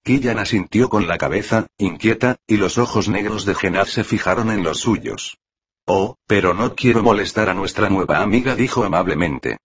Killian 0.05 0.39
asintió 0.39 0.89
con 0.89 1.09
la 1.09 1.19
cabeza, 1.19 1.67
inquieta, 1.79 2.37
y 2.47 2.59
los 2.59 2.79
ojos 2.79 3.09
negros 3.09 3.45
de 3.45 3.57
Genat 3.57 3.89
se 3.89 4.05
fijaron 4.05 4.53
en 4.53 4.63
los 4.63 4.79
suyos. 4.79 5.39
Oh, 5.85 6.17
pero 6.29 6.55
no 6.55 6.77
quiero 6.77 7.03
molestar 7.03 7.49
a 7.49 7.55
nuestra 7.55 7.91
nueva 7.91 8.21
amiga, 8.21 8.55
dijo 8.55 8.85
amablemente. 8.85 9.59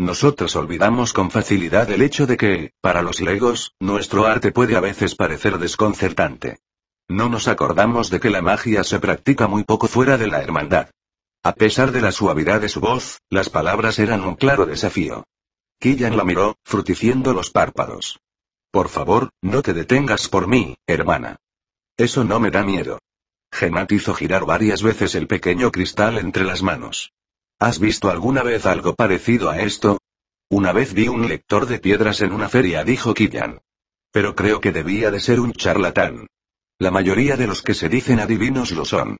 Nosotros 0.00 0.56
olvidamos 0.56 1.12
con 1.12 1.30
facilidad 1.30 1.90
el 1.90 2.00
hecho 2.00 2.26
de 2.26 2.38
que, 2.38 2.72
para 2.80 3.02
los 3.02 3.20
legos, 3.20 3.74
nuestro 3.80 4.24
arte 4.24 4.50
puede 4.50 4.74
a 4.74 4.80
veces 4.80 5.14
parecer 5.14 5.58
desconcertante. 5.58 6.60
No 7.06 7.28
nos 7.28 7.48
acordamos 7.48 8.08
de 8.08 8.18
que 8.18 8.30
la 8.30 8.40
magia 8.40 8.82
se 8.82 8.98
practica 8.98 9.46
muy 9.46 9.62
poco 9.64 9.88
fuera 9.88 10.16
de 10.16 10.26
la 10.26 10.40
hermandad. 10.40 10.88
A 11.42 11.52
pesar 11.52 11.92
de 11.92 12.00
la 12.00 12.12
suavidad 12.12 12.62
de 12.62 12.70
su 12.70 12.80
voz, 12.80 13.20
las 13.28 13.50
palabras 13.50 13.98
eran 13.98 14.24
un 14.24 14.36
claro 14.36 14.64
desafío. 14.64 15.24
Killian 15.78 16.16
la 16.16 16.24
miró, 16.24 16.56
fruticiendo 16.64 17.34
los 17.34 17.50
párpados. 17.50 18.20
Por 18.70 18.88
favor, 18.88 19.28
no 19.42 19.60
te 19.60 19.74
detengas 19.74 20.28
por 20.28 20.48
mí, 20.48 20.78
hermana. 20.86 21.36
Eso 21.98 22.24
no 22.24 22.40
me 22.40 22.50
da 22.50 22.62
miedo. 22.62 23.00
Genat 23.52 23.92
hizo 23.92 24.14
girar 24.14 24.46
varias 24.46 24.82
veces 24.82 25.14
el 25.14 25.26
pequeño 25.26 25.70
cristal 25.70 26.16
entre 26.16 26.44
las 26.44 26.62
manos. 26.62 27.12
¿Has 27.60 27.78
visto 27.78 28.08
alguna 28.08 28.42
vez 28.42 28.64
algo 28.64 28.94
parecido 28.94 29.50
a 29.50 29.60
esto? 29.60 29.98
Una 30.48 30.72
vez 30.72 30.94
vi 30.94 31.08
un 31.08 31.28
lector 31.28 31.66
de 31.66 31.78
piedras 31.78 32.22
en 32.22 32.32
una 32.32 32.48
feria, 32.48 32.84
dijo 32.84 33.12
Killian. 33.12 33.60
Pero 34.10 34.34
creo 34.34 34.62
que 34.62 34.72
debía 34.72 35.10
de 35.10 35.20
ser 35.20 35.40
un 35.40 35.52
charlatán. 35.52 36.26
La 36.78 36.90
mayoría 36.90 37.36
de 37.36 37.46
los 37.46 37.60
que 37.60 37.74
se 37.74 37.90
dicen 37.90 38.18
adivinos 38.18 38.70
lo 38.70 38.86
son. 38.86 39.18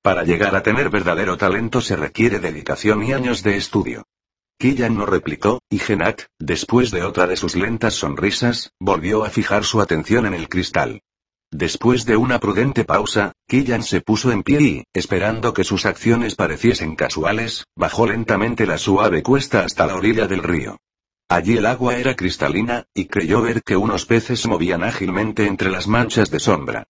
Para 0.00 0.24
llegar 0.24 0.56
a 0.56 0.62
tener 0.62 0.88
verdadero 0.88 1.36
talento 1.36 1.82
se 1.82 1.94
requiere 1.94 2.38
dedicación 2.38 3.02
y 3.02 3.12
años 3.12 3.42
de 3.42 3.58
estudio. 3.58 4.04
Killian 4.58 4.96
no 4.96 5.04
replicó, 5.04 5.60
y 5.68 5.78
Genat, 5.78 6.22
después 6.38 6.92
de 6.92 7.02
otra 7.02 7.26
de 7.26 7.36
sus 7.36 7.56
lentas 7.56 7.92
sonrisas, 7.92 8.72
volvió 8.80 9.22
a 9.22 9.28
fijar 9.28 9.64
su 9.64 9.82
atención 9.82 10.24
en 10.24 10.32
el 10.32 10.48
cristal. 10.48 11.02
Después 11.52 12.06
de 12.06 12.16
una 12.16 12.40
prudente 12.40 12.84
pausa, 12.84 13.32
Killian 13.46 13.82
se 13.82 14.00
puso 14.00 14.32
en 14.32 14.42
pie 14.42 14.60
y, 14.62 14.84
esperando 14.94 15.52
que 15.52 15.64
sus 15.64 15.84
acciones 15.84 16.34
pareciesen 16.34 16.96
casuales, 16.96 17.66
bajó 17.76 18.06
lentamente 18.06 18.64
la 18.64 18.78
suave 18.78 19.22
cuesta 19.22 19.60
hasta 19.60 19.86
la 19.86 19.94
orilla 19.94 20.26
del 20.26 20.42
río. 20.42 20.78
Allí 21.28 21.58
el 21.58 21.66
agua 21.66 21.98
era 21.98 22.16
cristalina, 22.16 22.86
y 22.94 23.04
creyó 23.04 23.42
ver 23.42 23.62
que 23.62 23.76
unos 23.76 24.06
peces 24.06 24.46
movían 24.46 24.82
ágilmente 24.82 25.46
entre 25.46 25.70
las 25.70 25.88
manchas 25.88 26.30
de 26.30 26.40
sombra. 26.40 26.84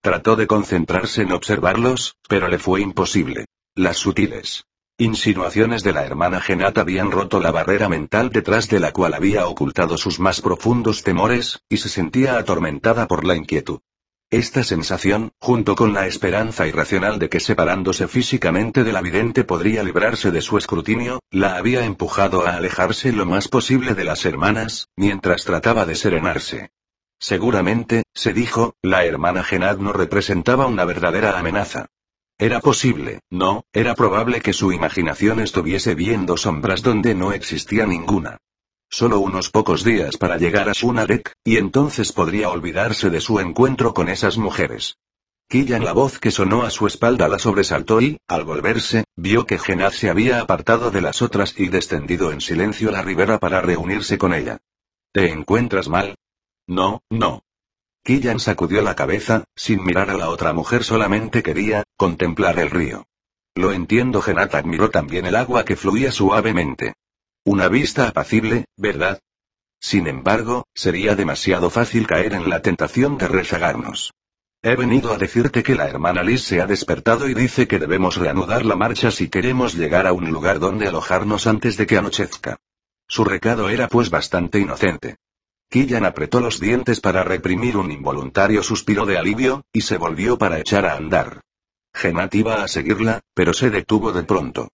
Trató 0.00 0.34
de 0.34 0.46
concentrarse 0.46 1.20
en 1.20 1.32
observarlos, 1.32 2.16
pero 2.26 2.48
le 2.48 2.58
fue 2.58 2.80
imposible. 2.80 3.44
Las 3.74 3.98
sutiles, 3.98 4.64
Insinuaciones 4.98 5.82
de 5.82 5.92
la 5.92 6.06
hermana 6.06 6.40
Genat 6.40 6.78
habían 6.78 7.10
roto 7.10 7.38
la 7.38 7.50
barrera 7.50 7.90
mental 7.90 8.30
detrás 8.30 8.66
de 8.70 8.80
la 8.80 8.94
cual 8.94 9.12
había 9.12 9.46
ocultado 9.46 9.98
sus 9.98 10.18
más 10.20 10.40
profundos 10.40 11.02
temores, 11.02 11.60
y 11.68 11.76
se 11.76 11.90
sentía 11.90 12.38
atormentada 12.38 13.06
por 13.06 13.26
la 13.26 13.36
inquietud. 13.36 13.80
Esta 14.30 14.64
sensación, 14.64 15.30
junto 15.38 15.76
con 15.76 15.94
la 15.94 16.08
esperanza 16.08 16.66
irracional 16.66 17.20
de 17.20 17.28
que 17.28 17.38
separándose 17.38 18.08
físicamente 18.08 18.82
de 18.82 18.92
la 18.92 19.00
vidente 19.00 19.44
podría 19.44 19.84
librarse 19.84 20.32
de 20.32 20.42
su 20.42 20.58
escrutinio, 20.58 21.20
la 21.30 21.56
había 21.56 21.84
empujado 21.84 22.44
a 22.44 22.56
alejarse 22.56 23.12
lo 23.12 23.24
más 23.24 23.46
posible 23.46 23.94
de 23.94 24.02
las 24.02 24.24
hermanas, 24.24 24.88
mientras 24.96 25.44
trataba 25.44 25.86
de 25.86 25.94
serenarse. 25.94 26.70
Seguramente, 27.20 28.02
se 28.14 28.32
dijo, 28.32 28.74
la 28.82 29.04
hermana 29.04 29.44
Genat 29.44 29.78
no 29.78 29.92
representaba 29.92 30.66
una 30.66 30.84
verdadera 30.84 31.38
amenaza. 31.38 31.86
Era 32.36 32.58
posible, 32.58 33.20
no, 33.30 33.64
era 33.72 33.94
probable 33.94 34.40
que 34.40 34.52
su 34.52 34.72
imaginación 34.72 35.38
estuviese 35.38 35.94
viendo 35.94 36.36
sombras 36.36 36.82
donde 36.82 37.14
no 37.14 37.30
existía 37.30 37.86
ninguna. 37.86 38.38
Solo 38.88 39.20
unos 39.20 39.50
pocos 39.50 39.84
días 39.84 40.16
para 40.16 40.36
llegar 40.36 40.68
a 40.68 40.72
Shunarek, 40.72 41.32
y 41.44 41.56
entonces 41.56 42.12
podría 42.12 42.50
olvidarse 42.50 43.10
de 43.10 43.20
su 43.20 43.40
encuentro 43.40 43.92
con 43.92 44.08
esas 44.08 44.38
mujeres. 44.38 44.96
Killan 45.48 45.84
la 45.84 45.92
voz 45.92 46.18
que 46.18 46.30
sonó 46.30 46.62
a 46.62 46.70
su 46.70 46.86
espalda 46.86 47.28
la 47.28 47.38
sobresaltó 47.38 48.00
y, 48.00 48.18
al 48.26 48.44
volverse, 48.44 49.04
vio 49.16 49.46
que 49.46 49.58
Genaz 49.58 49.94
se 49.94 50.10
había 50.10 50.40
apartado 50.40 50.90
de 50.90 51.00
las 51.00 51.22
otras 51.22 51.54
y 51.56 51.68
descendido 51.68 52.32
en 52.32 52.40
silencio 52.40 52.90
la 52.90 53.02
ribera 53.02 53.38
para 53.38 53.60
reunirse 53.60 54.18
con 54.18 54.34
ella. 54.34 54.58
¿Te 55.12 55.30
encuentras 55.30 55.88
mal? 55.88 56.16
No, 56.66 57.02
no. 57.10 57.42
Killan 58.02 58.40
sacudió 58.40 58.82
la 58.82 58.96
cabeza, 58.96 59.44
sin 59.54 59.84
mirar 59.84 60.10
a 60.10 60.16
la 60.16 60.30
otra 60.30 60.52
mujer 60.52 60.82
solamente 60.82 61.42
quería, 61.42 61.84
contemplar 61.96 62.58
el 62.58 62.70
río. 62.70 63.06
Lo 63.54 63.72
entiendo 63.72 64.22
Genat 64.22 64.54
admiró 64.54 64.90
también 64.90 65.26
el 65.26 65.36
agua 65.36 65.64
que 65.64 65.76
fluía 65.76 66.12
suavemente. 66.12 66.94
Una 67.46 67.68
vista 67.68 68.08
apacible, 68.08 68.64
¿verdad? 68.76 69.20
Sin 69.78 70.08
embargo, 70.08 70.66
sería 70.74 71.14
demasiado 71.14 71.70
fácil 71.70 72.04
caer 72.04 72.34
en 72.34 72.50
la 72.50 72.60
tentación 72.60 73.18
de 73.18 73.28
rezagarnos. 73.28 74.12
He 74.62 74.74
venido 74.74 75.12
a 75.12 75.16
decirte 75.16 75.62
que 75.62 75.76
la 75.76 75.86
hermana 75.86 76.24
Liz 76.24 76.42
se 76.42 76.60
ha 76.60 76.66
despertado 76.66 77.28
y 77.28 77.34
dice 77.34 77.68
que 77.68 77.78
debemos 77.78 78.16
reanudar 78.16 78.66
la 78.66 78.74
marcha 78.74 79.12
si 79.12 79.28
queremos 79.28 79.74
llegar 79.76 80.08
a 80.08 80.12
un 80.12 80.28
lugar 80.28 80.58
donde 80.58 80.88
alojarnos 80.88 81.46
antes 81.46 81.76
de 81.76 81.86
que 81.86 81.96
anochezca. 81.96 82.56
Su 83.06 83.22
recado 83.22 83.68
era 83.68 83.86
pues 83.86 84.10
bastante 84.10 84.58
inocente. 84.58 85.14
Killan 85.70 86.04
apretó 86.04 86.40
los 86.40 86.58
dientes 86.58 87.00
para 87.00 87.22
reprimir 87.22 87.76
un 87.76 87.92
involuntario 87.92 88.64
suspiro 88.64 89.06
de 89.06 89.18
alivio, 89.18 89.62
y 89.72 89.82
se 89.82 89.98
volvió 89.98 90.36
para 90.36 90.58
echar 90.58 90.84
a 90.84 90.96
andar. 90.96 91.42
Genat 91.94 92.34
iba 92.34 92.64
a 92.64 92.66
seguirla, 92.66 93.20
pero 93.34 93.54
se 93.54 93.70
detuvo 93.70 94.10
de 94.10 94.24
pronto. 94.24 94.68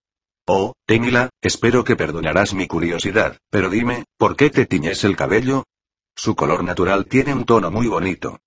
Oh, 0.54 0.74
Tenila, 0.84 1.30
espero 1.40 1.82
que 1.82 1.96
perdonarás 1.96 2.52
mi 2.52 2.66
curiosidad, 2.66 3.38
pero 3.48 3.70
dime, 3.70 4.04
¿por 4.18 4.36
qué 4.36 4.50
te 4.50 4.66
tiñes 4.66 5.02
el 5.02 5.16
cabello? 5.16 5.64
Su 6.14 6.36
color 6.36 6.62
natural 6.62 7.06
tiene 7.06 7.32
un 7.32 7.46
tono 7.46 7.70
muy 7.70 7.86
bonito. 7.86 8.38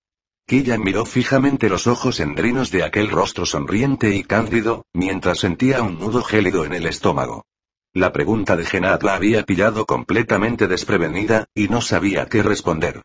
Killan 0.46 0.84
miró 0.84 1.04
fijamente 1.04 1.68
los 1.68 1.88
ojos 1.88 2.20
endrinos 2.20 2.70
de 2.70 2.84
aquel 2.84 3.10
rostro 3.10 3.44
sonriente 3.44 4.14
y 4.14 4.22
cándido, 4.22 4.84
mientras 4.92 5.40
sentía 5.40 5.82
un 5.82 5.98
nudo 5.98 6.22
gélido 6.22 6.64
en 6.64 6.74
el 6.74 6.86
estómago. 6.86 7.44
La 7.92 8.12
pregunta 8.12 8.56
de 8.56 8.66
Genat 8.66 9.02
la 9.02 9.16
había 9.16 9.42
pillado 9.42 9.84
completamente 9.84 10.68
desprevenida, 10.68 11.46
y 11.56 11.66
no 11.66 11.80
sabía 11.80 12.26
qué 12.26 12.44
responder. 12.44 13.02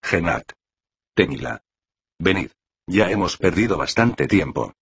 Genat. 0.00 0.52
Tenila. 1.16 1.60
Venid. 2.20 2.50
Ya 2.86 3.10
hemos 3.10 3.36
perdido 3.36 3.76
bastante 3.76 4.28
tiempo. 4.28 4.74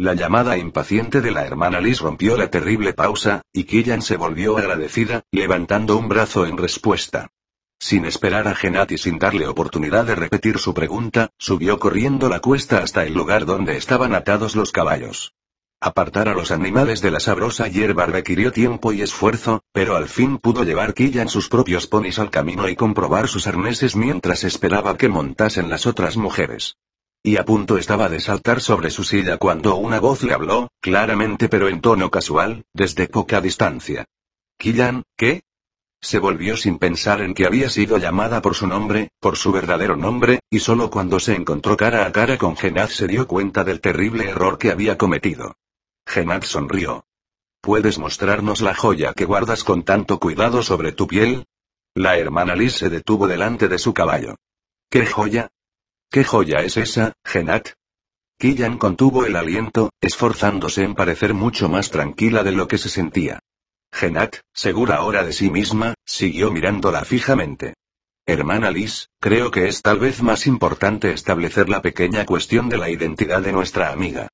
La 0.00 0.14
llamada 0.14 0.56
impaciente 0.56 1.20
de 1.20 1.32
la 1.32 1.44
hermana 1.44 1.80
Liz 1.80 1.98
rompió 1.98 2.36
la 2.36 2.48
terrible 2.48 2.92
pausa, 2.92 3.42
y 3.52 3.64
Killian 3.64 4.00
se 4.00 4.16
volvió 4.16 4.56
agradecida, 4.56 5.24
levantando 5.32 5.96
un 5.96 6.08
brazo 6.08 6.46
en 6.46 6.56
respuesta. 6.56 7.32
Sin 7.80 8.04
esperar 8.04 8.46
a 8.46 8.54
Genat 8.54 8.92
y 8.92 8.98
sin 8.98 9.18
darle 9.18 9.48
oportunidad 9.48 10.04
de 10.04 10.14
repetir 10.14 10.58
su 10.58 10.72
pregunta, 10.72 11.30
subió 11.36 11.80
corriendo 11.80 12.28
la 12.28 12.38
cuesta 12.38 12.78
hasta 12.78 13.04
el 13.04 13.12
lugar 13.12 13.44
donde 13.44 13.76
estaban 13.76 14.14
atados 14.14 14.54
los 14.54 14.70
caballos. 14.70 15.34
Apartar 15.80 16.28
a 16.28 16.34
los 16.34 16.52
animales 16.52 17.00
de 17.00 17.10
la 17.10 17.18
sabrosa 17.18 17.66
hierba 17.66 18.06
requirió 18.06 18.52
tiempo 18.52 18.92
y 18.92 19.02
esfuerzo, 19.02 19.64
pero 19.72 19.96
al 19.96 20.08
fin 20.08 20.38
pudo 20.38 20.62
llevar 20.62 20.94
Killan 20.94 21.28
sus 21.28 21.48
propios 21.48 21.88
ponis 21.88 22.20
al 22.20 22.30
camino 22.30 22.68
y 22.68 22.76
comprobar 22.76 23.26
sus 23.26 23.48
arneses 23.48 23.96
mientras 23.96 24.44
esperaba 24.44 24.96
que 24.96 25.08
montasen 25.08 25.68
las 25.68 25.86
otras 25.86 26.16
mujeres. 26.16 26.76
Y 27.22 27.36
a 27.36 27.44
punto 27.44 27.78
estaba 27.78 28.08
de 28.08 28.20
saltar 28.20 28.60
sobre 28.60 28.90
su 28.90 29.04
silla 29.04 29.38
cuando 29.38 29.76
una 29.76 30.00
voz 30.00 30.22
le 30.22 30.32
habló, 30.32 30.68
claramente 30.80 31.48
pero 31.48 31.68
en 31.68 31.80
tono 31.80 32.10
casual, 32.10 32.64
desde 32.72 33.08
poca 33.08 33.40
distancia. 33.40 34.06
Killan, 34.56 35.02
¿qué? 35.16 35.42
Se 36.00 36.20
volvió 36.20 36.56
sin 36.56 36.78
pensar 36.78 37.20
en 37.22 37.34
que 37.34 37.44
había 37.44 37.70
sido 37.70 37.98
llamada 37.98 38.40
por 38.40 38.54
su 38.54 38.68
nombre, 38.68 39.10
por 39.20 39.36
su 39.36 39.50
verdadero 39.50 39.96
nombre, 39.96 40.40
y 40.48 40.60
solo 40.60 40.90
cuando 40.90 41.18
se 41.18 41.34
encontró 41.34 41.76
cara 41.76 42.06
a 42.06 42.12
cara 42.12 42.38
con 42.38 42.56
Genaz 42.56 42.92
se 42.92 43.08
dio 43.08 43.26
cuenta 43.26 43.64
del 43.64 43.80
terrible 43.80 44.28
error 44.28 44.58
que 44.58 44.70
había 44.70 44.96
cometido. 44.96 45.56
Genat 46.06 46.44
sonrió. 46.44 47.04
¿Puedes 47.60 47.98
mostrarnos 47.98 48.60
la 48.60 48.74
joya 48.74 49.12
que 49.12 49.24
guardas 49.24 49.64
con 49.64 49.82
tanto 49.82 50.20
cuidado 50.20 50.62
sobre 50.62 50.92
tu 50.92 51.08
piel? 51.08 51.46
La 51.94 52.16
hermana 52.16 52.54
Liz 52.54 52.74
se 52.74 52.88
detuvo 52.88 53.26
delante 53.26 53.66
de 53.66 53.78
su 53.78 53.92
caballo. 53.92 54.36
¿Qué 54.88 55.04
joya? 55.04 55.50
¿Qué 56.10 56.24
joya 56.24 56.60
es 56.60 56.78
esa, 56.78 57.12
Genat? 57.22 57.68
Killan 58.38 58.78
contuvo 58.78 59.26
el 59.26 59.36
aliento, 59.36 59.90
esforzándose 60.00 60.82
en 60.82 60.94
parecer 60.94 61.34
mucho 61.34 61.68
más 61.68 61.90
tranquila 61.90 62.42
de 62.42 62.52
lo 62.52 62.66
que 62.66 62.78
se 62.78 62.88
sentía. 62.88 63.40
Genat, 63.92 64.36
segura 64.54 64.96
ahora 64.96 65.22
de 65.22 65.34
sí 65.34 65.50
misma, 65.50 65.94
siguió 66.06 66.50
mirándola 66.50 67.04
fijamente. 67.04 67.74
Hermana 68.24 68.70
Liz, 68.70 69.08
creo 69.20 69.50
que 69.50 69.68
es 69.68 69.82
tal 69.82 69.98
vez 69.98 70.22
más 70.22 70.46
importante 70.46 71.12
establecer 71.12 71.68
la 71.68 71.82
pequeña 71.82 72.24
cuestión 72.24 72.70
de 72.70 72.78
la 72.78 72.88
identidad 72.88 73.42
de 73.42 73.52
nuestra 73.52 73.92
amiga. 73.92 74.28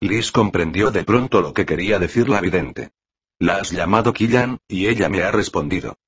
Liz 0.00 0.32
comprendió 0.32 0.90
de 0.90 1.04
pronto 1.04 1.42
lo 1.42 1.52
que 1.52 1.66
quería 1.66 1.98
decir 1.98 2.30
la 2.30 2.40
vidente. 2.40 2.90
La 3.38 3.56
has 3.56 3.70
llamado 3.70 4.14
Killan, 4.14 4.58
y 4.66 4.86
ella 4.86 5.10
me 5.10 5.22
ha 5.22 5.30
respondido. 5.30 5.98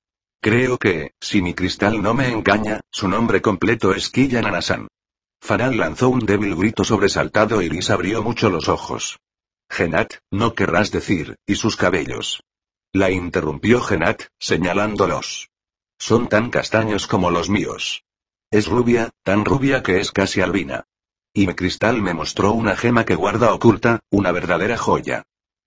Creo 0.41 0.79
que, 0.79 1.13
si 1.19 1.43
mi 1.43 1.53
cristal 1.53 2.01
no 2.01 2.15
me 2.15 2.29
engaña, 2.29 2.81
su 2.89 3.07
nombre 3.07 3.41
completo 3.41 3.93
es 3.93 4.09
Killan 4.09 4.47
Anasan. 4.47 4.87
Faral 5.41 5.75
lanzó 5.75 6.09
un 6.09 6.19
débil 6.19 6.55
grito 6.55 6.83
sobresaltado 6.83 7.63
y 7.63 7.69
Liz 7.69 7.89
abrió 7.89 8.21
mucho 8.21 8.49
los 8.51 8.69
ojos. 8.69 9.19
Genat, 9.69 10.13
no 10.29 10.53
querrás 10.53 10.91
decir, 10.91 11.35
y 11.47 11.55
sus 11.55 11.75
cabellos. 11.75 12.43
La 12.93 13.09
interrumpió 13.09 13.81
Genat, 13.81 14.23
señalándolos. 14.39 15.49
Son 15.97 16.29
tan 16.29 16.51
castaños 16.51 17.07
como 17.07 17.31
los 17.31 17.49
míos. 17.49 18.03
Es 18.51 18.67
rubia, 18.67 19.09
tan 19.23 19.43
rubia 19.43 19.81
que 19.81 19.99
es 19.99 20.11
casi 20.11 20.41
albina. 20.41 20.85
Y 21.33 21.47
mi 21.47 21.55
cristal 21.55 22.01
me 22.01 22.13
mostró 22.13 22.51
una 22.51 22.75
gema 22.75 23.05
que 23.05 23.15
guarda 23.15 23.53
oculta, 23.53 24.01
una 24.11 24.31
verdadera 24.31 24.77
joya. 24.77 25.23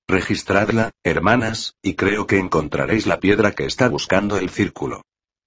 Registradla, 0.07 0.93
hermanas, 1.03 1.75
y 1.83 1.95
creo 1.95 2.27
que 2.27 2.39
encontraréis 2.39 3.07
la 3.07 3.21
piedra 3.21 3.53
que 3.53 3.65
está 3.65 3.89
buscando 3.89 4.37
el 4.37 4.51
círculo. 4.51 5.03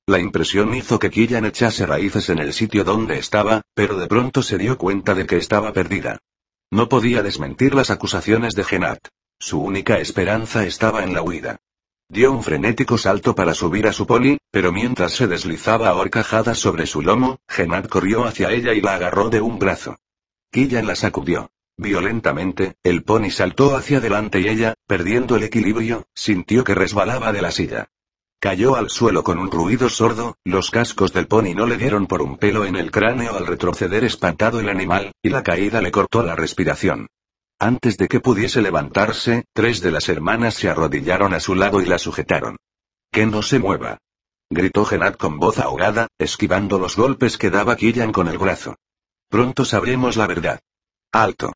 La 0.10 0.20
impresión 0.20 0.74
hizo 0.74 1.00
que 1.00 1.10
Killan 1.10 1.44
echase 1.44 1.86
raíces 1.86 2.30
en 2.30 2.40
el 2.40 2.54
sitio 2.54 2.86
donde 2.86 3.18
estaba, 3.18 3.64
pero 3.74 3.98
de 3.98 4.08
pronto 4.08 4.42
se 4.42 4.58
dio 4.58 4.78
cuenta 4.78 5.14
de 5.14 5.26
que 5.26 5.36
estaba 5.36 5.74
perdida. 5.74 6.20
No 6.72 6.88
podía 6.88 7.22
desmentir 7.22 7.76
las 7.76 7.92
acusaciones 7.92 8.56
de 8.56 8.64
Genat. 8.64 9.00
Su 9.38 9.60
única 9.60 10.00
esperanza 10.00 10.66
estaba 10.66 11.04
en 11.04 11.14
la 11.14 11.22
huida. 11.22 11.58
Dio 12.08 12.32
un 12.32 12.42
frenético 12.42 12.98
salto 12.98 13.36
para 13.36 13.54
subir 13.54 13.86
a 13.86 13.92
su 13.92 14.08
poli, 14.08 14.38
pero 14.50 14.72
mientras 14.72 15.12
se 15.12 15.28
deslizaba 15.28 15.90
a 15.90 16.56
sobre 16.56 16.86
su 16.86 17.02
lomo, 17.02 17.40
Genat 17.50 17.90
corrió 17.90 18.24
hacia 18.24 18.52
ella 18.52 18.74
y 18.74 18.80
la 18.80 18.96
agarró 18.96 19.30
de 19.30 19.42
un 19.42 19.60
brazo. 19.60 19.98
Killan 20.54 20.88
la 20.88 20.96
sacudió. 20.96 21.52
Violentamente, 21.76 22.76
el 22.82 23.04
pony 23.04 23.30
saltó 23.30 23.76
hacia 23.76 23.98
adelante 23.98 24.40
y 24.40 24.48
ella, 24.48 24.74
perdiendo 24.88 25.36
el 25.36 25.44
equilibrio, 25.44 26.08
sintió 26.16 26.64
que 26.64 26.76
resbalaba 26.76 27.34
de 27.34 27.42
la 27.42 27.52
silla. 27.52 27.90
Cayó 28.40 28.76
al 28.76 28.92
suelo 28.92 29.24
con 29.24 29.40
un 29.40 29.50
ruido 29.50 29.90
sordo, 29.90 30.38
los 30.44 30.70
cascos 30.70 31.12
del 31.12 31.28
pony 31.28 31.56
no 31.56 31.66
le 31.66 31.76
dieron 31.76 32.06
por 32.06 32.22
un 32.22 32.38
pelo 32.38 32.66
en 32.66 32.76
el 32.76 32.92
cráneo 32.92 33.36
al 33.36 33.48
retroceder 33.48 34.04
espantado 34.04 34.60
el 34.60 34.70
animal, 34.70 35.12
y 35.24 35.30
la 35.30 35.42
caída 35.42 35.82
le 35.82 35.92
cortó 35.92 36.22
la 36.22 36.36
respiración. 36.36 37.08
Antes 37.60 37.98
de 37.98 38.08
que 38.08 38.20
pudiese 38.20 38.62
levantarse, 38.62 39.46
tres 39.54 39.82
de 39.82 39.90
las 39.90 40.08
hermanas 40.10 40.54
se 40.54 40.70
arrodillaron 40.70 41.34
a 41.34 41.40
su 41.40 41.56
lado 41.56 41.82
y 41.82 41.86
la 41.86 41.98
sujetaron. 41.98 42.58
Que 43.12 43.26
no 43.26 43.42
se 43.42 43.58
mueva. 43.58 43.98
Gritó 44.52 44.86
Genat 44.86 45.18
con 45.18 45.40
voz 45.40 45.58
ahogada, 45.58 46.08
esquivando 46.20 46.78
los 46.78 46.96
golpes 46.96 47.40
que 47.40 47.50
daba 47.50 47.76
Killan 47.76 48.12
con 48.12 48.28
el 48.28 48.38
brazo. 48.38 48.76
Pronto 49.30 49.66
sabremos 49.66 50.16
la 50.16 50.28
verdad. 50.28 50.60
Alto. 51.12 51.54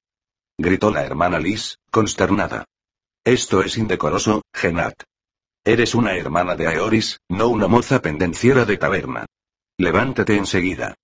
Gritó 0.58 0.90
la 0.90 1.06
hermana 1.06 1.40
Liz, 1.40 1.78
consternada. 1.92 2.66
Esto 3.24 3.62
es 3.62 3.78
indecoroso, 3.78 4.42
Genat. 4.52 5.04
Eres 5.64 5.94
una 5.94 6.16
hermana 6.16 6.56
de 6.56 6.66
Aeoris, 6.66 7.20
no 7.30 7.48
una 7.48 7.68
moza 7.68 8.02
pendenciera 8.02 8.66
de 8.66 8.78
taberna. 8.78 9.28
Levántate 9.78 10.36
enseguida. 10.36 10.96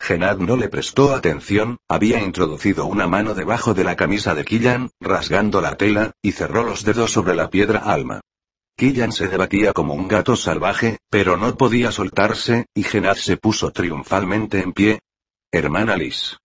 Genad 0.00 0.38
no 0.38 0.56
le 0.56 0.68
prestó 0.68 1.12
atención, 1.14 1.78
había 1.88 2.20
introducido 2.22 2.86
una 2.86 3.08
mano 3.08 3.34
debajo 3.34 3.74
de 3.74 3.82
la 3.82 3.96
camisa 3.96 4.36
de 4.36 4.44
Killan, 4.44 4.90
rasgando 5.00 5.60
la 5.60 5.76
tela, 5.76 6.12
y 6.22 6.30
cerró 6.30 6.62
los 6.62 6.84
dedos 6.84 7.10
sobre 7.10 7.34
la 7.34 7.50
piedra 7.50 7.80
alma. 7.80 8.20
Killan 8.76 9.10
se 9.10 9.26
debatía 9.26 9.72
como 9.72 9.94
un 9.94 10.06
gato 10.06 10.36
salvaje, 10.36 10.98
pero 11.10 11.36
no 11.36 11.56
podía 11.56 11.90
soltarse, 11.90 12.66
y 12.72 12.84
Genad 12.84 13.16
se 13.16 13.36
puso 13.36 13.72
triunfalmente 13.72 14.60
en 14.60 14.72
pie. 14.72 15.00
Hermana 15.50 15.96
Liz. 15.96 16.36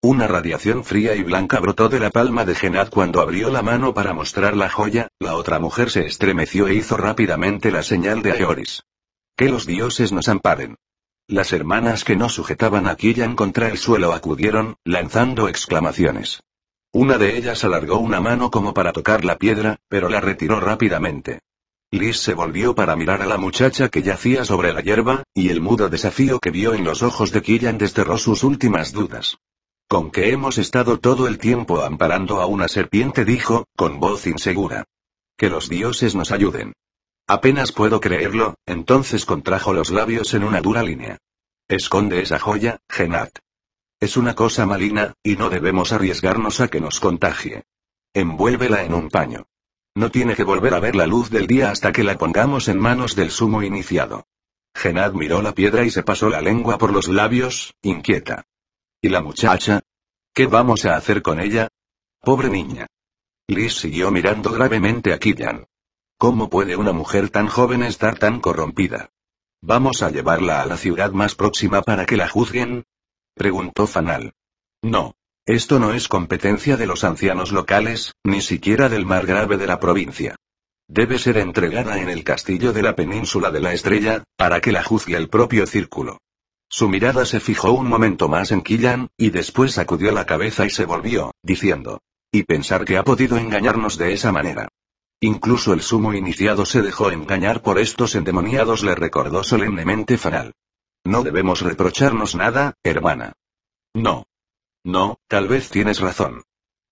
Una 0.00 0.28
radiación 0.28 0.84
fría 0.84 1.16
y 1.16 1.24
blanca 1.24 1.58
brotó 1.58 1.88
de 1.88 1.98
la 1.98 2.10
palma 2.10 2.44
de 2.44 2.54
Genad 2.54 2.88
cuando 2.88 3.20
abrió 3.20 3.50
la 3.50 3.62
mano 3.62 3.94
para 3.94 4.14
mostrar 4.14 4.56
la 4.56 4.70
joya, 4.70 5.08
la 5.18 5.34
otra 5.34 5.58
mujer 5.58 5.90
se 5.90 6.06
estremeció 6.06 6.68
e 6.68 6.74
hizo 6.74 6.96
rápidamente 6.96 7.72
la 7.72 7.82
señal 7.82 8.22
de 8.22 8.30
Aeoris. 8.30 8.84
Que 9.36 9.48
los 9.48 9.66
dioses 9.66 10.12
nos 10.12 10.28
amparen. 10.28 10.76
Las 11.26 11.52
hermanas 11.52 12.04
que 12.04 12.14
no 12.14 12.28
sujetaban 12.28 12.86
a 12.86 12.94
Killan 12.94 13.34
contra 13.34 13.66
el 13.68 13.76
suelo 13.76 14.12
acudieron, 14.12 14.76
lanzando 14.84 15.48
exclamaciones. 15.48 16.44
Una 16.92 17.18
de 17.18 17.36
ellas 17.36 17.64
alargó 17.64 17.98
una 17.98 18.20
mano 18.20 18.52
como 18.52 18.72
para 18.74 18.92
tocar 18.92 19.24
la 19.24 19.36
piedra, 19.36 19.78
pero 19.88 20.08
la 20.08 20.20
retiró 20.20 20.60
rápidamente. 20.60 21.40
Liz 21.90 22.18
se 22.18 22.34
volvió 22.34 22.76
para 22.76 22.94
mirar 22.94 23.20
a 23.20 23.26
la 23.26 23.36
muchacha 23.36 23.88
que 23.88 24.02
yacía 24.02 24.44
sobre 24.44 24.72
la 24.72 24.80
hierba, 24.80 25.24
y 25.34 25.48
el 25.48 25.60
mudo 25.60 25.88
desafío 25.88 26.38
que 26.38 26.52
vio 26.52 26.72
en 26.74 26.84
los 26.84 27.02
ojos 27.02 27.32
de 27.32 27.42
Killan 27.42 27.78
desterró 27.78 28.16
sus 28.16 28.44
últimas 28.44 28.92
dudas. 28.92 29.38
Con 29.88 30.10
que 30.10 30.30
hemos 30.30 30.58
estado 30.58 30.98
todo 30.98 31.26
el 31.26 31.38
tiempo 31.38 31.82
amparando 31.82 32.42
a 32.42 32.46
una 32.46 32.68
serpiente 32.68 33.24
dijo, 33.24 33.66
con 33.74 33.98
voz 34.00 34.26
insegura. 34.26 34.84
Que 35.38 35.48
los 35.48 35.70
dioses 35.70 36.14
nos 36.14 36.30
ayuden. 36.30 36.74
Apenas 37.26 37.72
puedo 37.72 37.98
creerlo, 37.98 38.56
entonces 38.66 39.24
contrajo 39.24 39.72
los 39.72 39.90
labios 39.90 40.34
en 40.34 40.44
una 40.44 40.60
dura 40.60 40.82
línea. 40.82 41.16
Esconde 41.68 42.20
esa 42.20 42.38
joya, 42.38 42.76
Genat. 42.90 43.38
Es 43.98 44.18
una 44.18 44.34
cosa 44.34 44.66
maligna, 44.66 45.14
y 45.22 45.36
no 45.36 45.48
debemos 45.48 45.92
arriesgarnos 45.92 46.60
a 46.60 46.68
que 46.68 46.82
nos 46.82 47.00
contagie. 47.00 47.64
Envuélvela 48.12 48.84
en 48.84 48.92
un 48.92 49.08
paño. 49.08 49.46
No 49.94 50.10
tiene 50.10 50.36
que 50.36 50.44
volver 50.44 50.74
a 50.74 50.80
ver 50.80 50.96
la 50.96 51.06
luz 51.06 51.30
del 51.30 51.46
día 51.46 51.70
hasta 51.70 51.92
que 51.92 52.04
la 52.04 52.18
pongamos 52.18 52.68
en 52.68 52.78
manos 52.78 53.16
del 53.16 53.30
sumo 53.30 53.62
iniciado. 53.62 54.26
Genat 54.74 55.14
miró 55.14 55.40
la 55.40 55.54
piedra 55.54 55.84
y 55.84 55.90
se 55.90 56.02
pasó 56.02 56.28
la 56.28 56.42
lengua 56.42 56.76
por 56.76 56.92
los 56.92 57.08
labios, 57.08 57.74
inquieta. 57.80 58.44
¿Y 59.00 59.10
la 59.10 59.20
muchacha? 59.20 59.80
¿Qué 60.34 60.46
vamos 60.46 60.84
a 60.84 60.96
hacer 60.96 61.22
con 61.22 61.40
ella? 61.40 61.68
Pobre 62.20 62.48
niña. 62.48 62.88
Liz 63.46 63.74
siguió 63.74 64.10
mirando 64.10 64.50
gravemente 64.50 65.12
a 65.12 65.18
Killian. 65.18 65.66
¿Cómo 66.18 66.50
puede 66.50 66.74
una 66.74 66.92
mujer 66.92 67.30
tan 67.30 67.46
joven 67.46 67.84
estar 67.84 68.18
tan 68.18 68.40
corrompida? 68.40 69.10
¿Vamos 69.62 70.02
a 70.02 70.10
llevarla 70.10 70.62
a 70.62 70.66
la 70.66 70.76
ciudad 70.76 71.12
más 71.12 71.36
próxima 71.36 71.82
para 71.82 72.06
que 72.06 72.16
la 72.16 72.28
juzguen? 72.28 72.86
preguntó 73.34 73.86
Fanal. 73.86 74.32
No. 74.82 75.14
Esto 75.46 75.78
no 75.78 75.94
es 75.94 76.08
competencia 76.08 76.76
de 76.76 76.86
los 76.86 77.04
ancianos 77.04 77.52
locales, 77.52 78.14
ni 78.24 78.42
siquiera 78.42 78.88
del 78.88 79.06
mar 79.06 79.26
grave 79.26 79.56
de 79.56 79.66
la 79.68 79.78
provincia. 79.78 80.34
Debe 80.88 81.18
ser 81.18 81.38
entregada 81.38 82.00
en 82.00 82.10
el 82.10 82.24
castillo 82.24 82.72
de 82.72 82.82
la 82.82 82.96
península 82.96 83.50
de 83.52 83.60
la 83.60 83.72
estrella, 83.72 84.24
para 84.36 84.60
que 84.60 84.72
la 84.72 84.82
juzgue 84.82 85.16
el 85.16 85.28
propio 85.28 85.66
círculo. 85.66 86.18
Su 86.70 86.88
mirada 86.88 87.24
se 87.24 87.40
fijó 87.40 87.72
un 87.72 87.88
momento 87.88 88.28
más 88.28 88.52
en 88.52 88.60
Killan, 88.60 89.08
y 89.16 89.30
después 89.30 89.72
sacudió 89.72 90.12
la 90.12 90.26
cabeza 90.26 90.66
y 90.66 90.70
se 90.70 90.84
volvió, 90.84 91.34
diciendo. 91.42 92.02
Y 92.30 92.42
pensar 92.42 92.84
que 92.84 92.98
ha 92.98 93.04
podido 93.04 93.38
engañarnos 93.38 93.96
de 93.96 94.12
esa 94.12 94.32
manera. 94.32 94.68
Incluso 95.20 95.72
el 95.72 95.80
sumo 95.80 96.12
iniciado 96.12 96.66
se 96.66 96.82
dejó 96.82 97.10
engañar 97.10 97.62
por 97.62 97.78
estos 97.78 98.14
endemoniados, 98.14 98.82
le 98.82 98.94
recordó 98.94 99.42
solemnemente 99.42 100.18
Faral. 100.18 100.52
No 101.04 101.22
debemos 101.22 101.62
reprocharnos 101.62 102.34
nada, 102.34 102.74
hermana. 102.84 103.32
No. 103.94 104.26
No, 104.84 105.18
tal 105.26 105.48
vez 105.48 105.70
tienes 105.70 106.00
razón. 106.00 106.42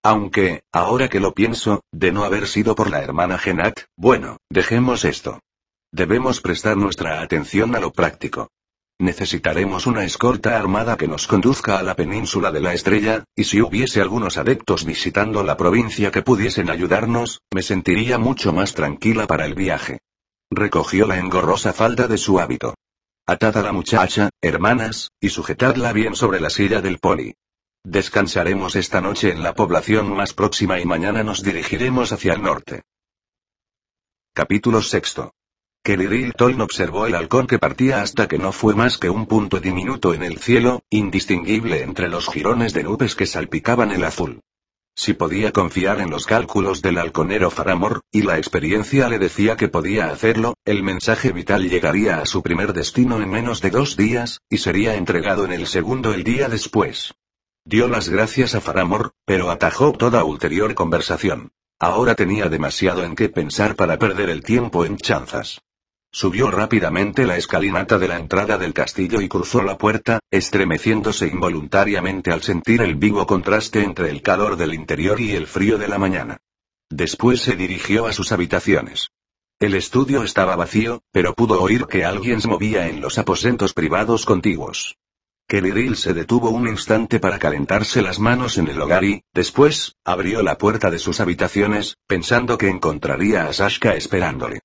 Aunque, 0.03 0.63
ahora 0.71 1.07
que 1.07 1.19
lo 1.19 1.33
pienso, 1.33 1.83
de 1.91 2.11
no 2.11 2.23
haber 2.23 2.47
sido 2.47 2.75
por 2.75 2.89
la 2.89 3.01
hermana 3.01 3.37
Genat, 3.37 3.81
bueno, 3.95 4.37
dejemos 4.49 5.05
esto. 5.05 5.39
Debemos 5.91 6.41
prestar 6.41 6.77
nuestra 6.77 7.21
atención 7.21 7.75
a 7.75 7.79
lo 7.79 7.91
práctico. 7.91 8.49
Necesitaremos 8.99 9.85
una 9.85 10.03
escolta 10.05 10.57
armada 10.57 10.97
que 10.97 11.07
nos 11.07 11.27
conduzca 11.27 11.77
a 11.77 11.83
la 11.83 11.95
península 11.95 12.51
de 12.51 12.61
la 12.61 12.73
estrella, 12.73 13.23
y 13.35 13.43
si 13.43 13.61
hubiese 13.61 14.01
algunos 14.01 14.37
adeptos 14.37 14.85
visitando 14.85 15.43
la 15.43 15.55
provincia 15.55 16.09
que 16.09 16.23
pudiesen 16.23 16.71
ayudarnos, 16.71 17.41
me 17.53 17.61
sentiría 17.61 18.17
mucho 18.17 18.53
más 18.53 18.73
tranquila 18.73 19.27
para 19.27 19.45
el 19.45 19.53
viaje. 19.53 19.99
Recogió 20.49 21.05
la 21.05 21.19
engorrosa 21.19 21.73
falda 21.73 22.07
de 22.07 22.17
su 22.17 22.39
hábito. 22.39 22.73
Atad 23.27 23.57
a 23.57 23.61
la 23.61 23.71
muchacha, 23.71 24.29
hermanas, 24.41 25.11
y 25.19 25.29
sujetadla 25.29 25.93
bien 25.93 26.15
sobre 26.15 26.39
la 26.39 26.49
silla 26.49 26.81
del 26.81 26.97
poli. 26.97 27.35
Descansaremos 27.83 28.75
esta 28.75 28.99
noche 28.99 29.31
en 29.31 29.43
la 29.43 29.53
población 29.53 30.11
más 30.11 30.33
próxima 30.33 30.79
y 30.79 30.85
mañana 30.85 31.23
nos 31.23 31.43
dirigiremos 31.43 32.11
hacia 32.13 32.33
el 32.33 32.41
norte. 32.41 32.81
Capítulo 34.33 34.81
sexto. 34.81 35.33
Kelly 35.87 36.33
Toln 36.35 36.59
observó 36.59 37.07
el 37.07 37.15
halcón 37.15 37.47
que 37.47 37.59
partía 37.59 38.01
hasta 38.01 38.27
que 38.27 38.37
no 38.37 38.51
fue 38.51 38.75
más 38.75 38.97
que 38.97 39.09
un 39.09 39.25
punto 39.25 39.61
diminuto 39.61 40.13
en 40.13 40.21
el 40.21 40.37
cielo, 40.37 40.83
indistinguible 40.89 41.81
entre 41.81 42.09
los 42.09 42.27
jirones 42.27 42.73
de 42.73 42.83
nubes 42.83 43.15
que 43.15 43.25
salpicaban 43.25 43.93
el 43.93 44.03
azul. 44.03 44.41
Si 44.97 45.13
podía 45.13 45.53
confiar 45.53 46.01
en 46.01 46.09
los 46.09 46.25
cálculos 46.25 46.81
del 46.81 46.97
halconero 46.97 47.49
Faramor, 47.51 48.01
y 48.11 48.23
la 48.23 48.37
experiencia 48.37 49.07
le 49.07 49.17
decía 49.17 49.55
que 49.55 49.69
podía 49.69 50.07
hacerlo, 50.07 50.55
el 50.65 50.83
mensaje 50.83 51.31
vital 51.31 51.69
llegaría 51.69 52.17
a 52.17 52.25
su 52.25 52.43
primer 52.43 52.73
destino 52.73 53.21
en 53.21 53.29
menos 53.29 53.61
de 53.61 53.69
dos 53.69 53.95
días, 53.95 54.41
y 54.49 54.57
sería 54.57 54.95
entregado 54.95 55.45
en 55.45 55.53
el 55.53 55.67
segundo 55.67 56.13
el 56.13 56.25
día 56.25 56.49
después. 56.49 57.13
Dio 57.63 57.87
las 57.87 58.09
gracias 58.09 58.55
a 58.55 58.59
Faramor, 58.59 59.13
pero 59.23 59.51
atajó 59.51 59.93
toda 59.93 60.25
ulterior 60.25 60.75
conversación. 60.75 61.53
Ahora 61.79 62.15
tenía 62.15 62.49
demasiado 62.49 63.05
en 63.05 63.15
qué 63.15 63.29
pensar 63.29 63.77
para 63.77 63.97
perder 63.97 64.29
el 64.29 64.43
tiempo 64.43 64.83
en 64.83 64.97
chanzas. 64.97 65.61
Subió 66.19 66.49
rápidamente 66.49 67.27
la 67.27 67.37
escalinata 67.37 67.99
de 67.99 68.07
la 68.07 68.17
entrada 68.17 68.57
del 68.57 68.73
castillo 68.73 69.21
y 69.21 69.29
cruzó 69.29 69.61
la 69.61 69.77
puerta, 69.77 70.19
estremeciéndose 70.31 71.27
involuntariamente 71.27 72.31
al 72.31 72.41
sentir 72.41 72.81
el 72.81 72.95
vivo 72.95 73.27
contraste 73.27 73.83
entre 73.83 74.09
el 74.09 74.23
calor 74.23 74.57
del 74.57 74.73
interior 74.73 75.21
y 75.21 75.35
el 75.35 75.45
frío 75.45 75.77
de 75.77 75.87
la 75.87 75.99
mañana. 75.99 76.37
Después 76.89 77.41
se 77.41 77.55
dirigió 77.55 78.07
a 78.07 78.13
sus 78.13 78.31
habitaciones. 78.31 79.11
El 79.59 79.75
estudio 79.75 80.23
estaba 80.23 80.55
vacío, 80.55 81.03
pero 81.11 81.35
pudo 81.35 81.61
oír 81.61 81.85
que 81.85 82.03
alguien 82.03 82.41
se 82.41 82.47
movía 82.47 82.87
en 82.87 82.99
los 82.99 83.19
aposentos 83.19 83.75
privados 83.75 84.25
contiguos. 84.25 84.97
Keriril 85.47 85.95
se 85.97 86.15
detuvo 86.15 86.49
un 86.49 86.67
instante 86.67 87.19
para 87.19 87.37
calentarse 87.37 88.01
las 88.01 88.17
manos 88.17 88.57
en 88.57 88.69
el 88.69 88.81
hogar 88.81 89.03
y, 89.03 89.21
después, 89.35 89.93
abrió 90.03 90.41
la 90.41 90.57
puerta 90.57 90.89
de 90.89 90.97
sus 90.97 91.19
habitaciones, 91.19 91.95
pensando 92.07 92.57
que 92.57 92.69
encontraría 92.69 93.45
a 93.45 93.53
Sashka 93.53 93.93
esperándole. 93.93 94.61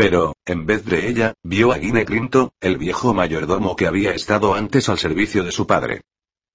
Pero, 0.00 0.34
en 0.46 0.64
vez 0.64 0.86
de 0.86 1.08
ella, 1.10 1.34
vio 1.42 1.72
a 1.72 1.78
Gine 1.78 2.06
Clinto, 2.06 2.54
el 2.62 2.78
viejo 2.78 3.12
mayordomo 3.12 3.76
que 3.76 3.86
había 3.86 4.14
estado 4.14 4.54
antes 4.54 4.88
al 4.88 4.96
servicio 4.96 5.44
de 5.44 5.52
su 5.52 5.66
padre. 5.66 6.00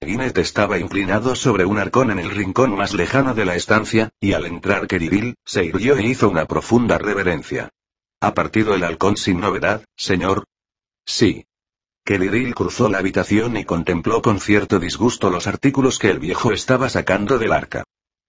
Ginet 0.03 0.35
estaba 0.39 0.79
inclinado 0.79 1.35
sobre 1.35 1.63
un 1.63 1.77
arcón 1.77 2.09
en 2.09 2.17
el 2.17 2.31
rincón 2.31 2.75
más 2.75 2.95
lejano 2.95 3.35
de 3.35 3.45
la 3.45 3.55
estancia, 3.55 4.09
y 4.19 4.33
al 4.33 4.47
entrar 4.47 4.87
Keriril, 4.87 5.35
se 5.45 5.63
irguió 5.63 5.95
e 5.95 6.07
hizo 6.07 6.27
una 6.27 6.47
profunda 6.47 6.97
reverencia. 6.97 7.69
¿Ha 8.19 8.33
partido 8.33 8.73
el 8.73 8.83
halcón 8.83 9.15
sin 9.15 9.39
novedad, 9.39 9.85
señor? 9.95 10.45
Sí. 11.05 11.45
Keriril 12.03 12.55
cruzó 12.55 12.89
la 12.89 12.97
habitación 12.97 13.57
y 13.57 13.63
contempló 13.63 14.23
con 14.23 14.39
cierto 14.39 14.79
disgusto 14.79 15.29
los 15.29 15.45
artículos 15.45 15.99
que 15.99 16.09
el 16.09 16.17
viejo 16.17 16.51
estaba 16.51 16.89
sacando 16.89 17.37
del 17.37 17.53
arca. 17.53 17.83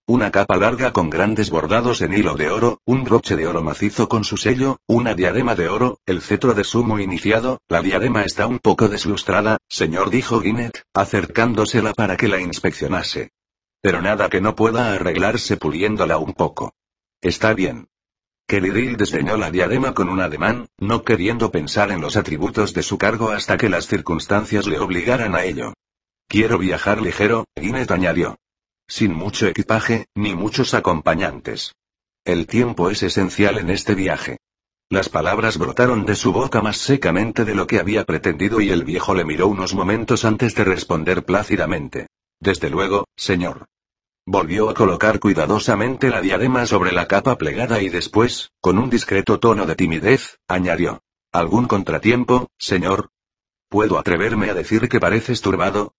Una 0.09 0.30
capa 0.30 0.57
larga 0.57 0.92
con 0.92 1.11
grandes 1.11 1.50
bordados 1.50 2.00
en 2.00 2.12
hilo 2.12 2.34
de 2.36 2.48
oro, 2.48 2.80
un 2.84 3.02
broche 3.02 3.34
de 3.34 3.48
oro 3.48 3.61
macizo 3.61 4.09
con 4.09 4.22
su 4.22 4.36
sello, 4.36 4.78
una 4.86 5.14
diadema 5.14 5.57
de 5.57 5.68
oro, 5.68 5.98
el 6.07 6.22
cetro 6.22 6.54
de 6.54 6.62
sumo 6.62 7.00
iniciado, 7.00 7.61
la 7.66 7.82
diadema 7.82 8.22
está 8.22 8.46
un 8.46 8.61
poco 8.61 8.88
deslustrada, 8.88 9.59
señor 9.68 10.11
dijo 10.11 10.38
Guinnett, 10.38 10.84
acercándosela 10.94 11.92
para 11.92 12.16
que 12.16 12.28
la 12.28 12.40
inspeccionase. 12.40 13.32
Pero 13.82 14.00
nada 14.00 14.28
que 14.28 14.40
no 14.40 14.54
pueda 14.54 14.92
arreglarse 14.92 15.57
puliéndola 15.57 16.18
un 16.18 16.34
poco. 16.34 16.72
Está 17.20 17.52
bien. 17.52 17.88
Keriril 18.46 18.96
desdeñó 18.96 19.36
la 19.36 19.50
diadema 19.50 19.92
con 19.92 20.09
un 20.09 20.20
ademán, 20.20 20.68
no 20.78 21.02
queriendo 21.02 21.50
pensar 21.50 21.90
en 21.90 22.00
los 22.00 22.16
atributos 22.16 22.74
de 22.74 22.84
su 22.84 22.96
cargo 22.96 23.30
hasta 23.30 23.57
que 23.57 23.68
las 23.68 23.88
circunstancias 23.88 24.68
le 24.68 24.78
obligaran 24.78 25.34
a 25.34 25.42
ello. 25.42 25.72
Quiero 26.28 26.59
viajar 26.59 27.02
ligero, 27.02 27.46
Guinness 27.57 27.90
añadió. 27.90 28.36
Sin 28.89 29.12
mucho 29.12 29.47
equipaje, 29.47 30.07
ni 30.14 30.34
muchos 30.34 30.72
acompañantes. 30.74 31.74
El 32.24 32.47
tiempo 32.47 32.91
es 32.91 33.03
esencial 33.03 33.59
en 33.59 33.70
este 33.70 33.95
viaje. 33.95 34.39
Las 34.89 35.09
palabras 35.09 35.59
brotaron 35.59 36.07
de 36.07 36.14
su 36.14 36.32
boca 36.32 36.62
más 36.62 36.76
secamente 36.76 37.45
de 37.45 37.57
lo 37.57 37.66
que 37.66 37.80
había 37.80 38.05
pretendido 38.05 38.61
y 38.61 38.70
el 38.70 38.84
viejo 38.84 39.14
le 39.14 39.24
miró 39.24 39.49
unos 39.49 39.74
momentos 39.74 40.24
antes 40.24 40.55
de 40.55 40.64
responder 40.64 41.24
plácidamente. 41.24 42.07
Desde 42.41 42.70
luego, 42.70 43.07
señor. 43.16 43.66
Volvió 44.24 44.70
a 44.70 44.74
colocar 44.74 45.18
cuidadosamente 45.18 46.09
la 46.09 46.20
diadema 46.20 46.66
sobre 46.66 46.93
la 46.93 47.09
capa 47.09 47.37
plegada 47.37 47.82
y 47.82 47.89
después, 47.89 48.51
con 48.61 48.78
un 48.78 48.91
discreto 48.91 49.41
tono 49.41 49.66
de 49.66 49.74
timidez, 49.74 50.39
añadió. 50.47 51.01
¿Algún 51.32 51.66
contratiempo, 51.66 52.49
señor? 52.59 53.11
¿Puedo 53.68 53.99
atreverme 53.99 54.51
a 54.51 54.55
decir 54.55 54.89
que 54.89 55.01
pareces 55.01 55.41
turbado? 55.41 55.93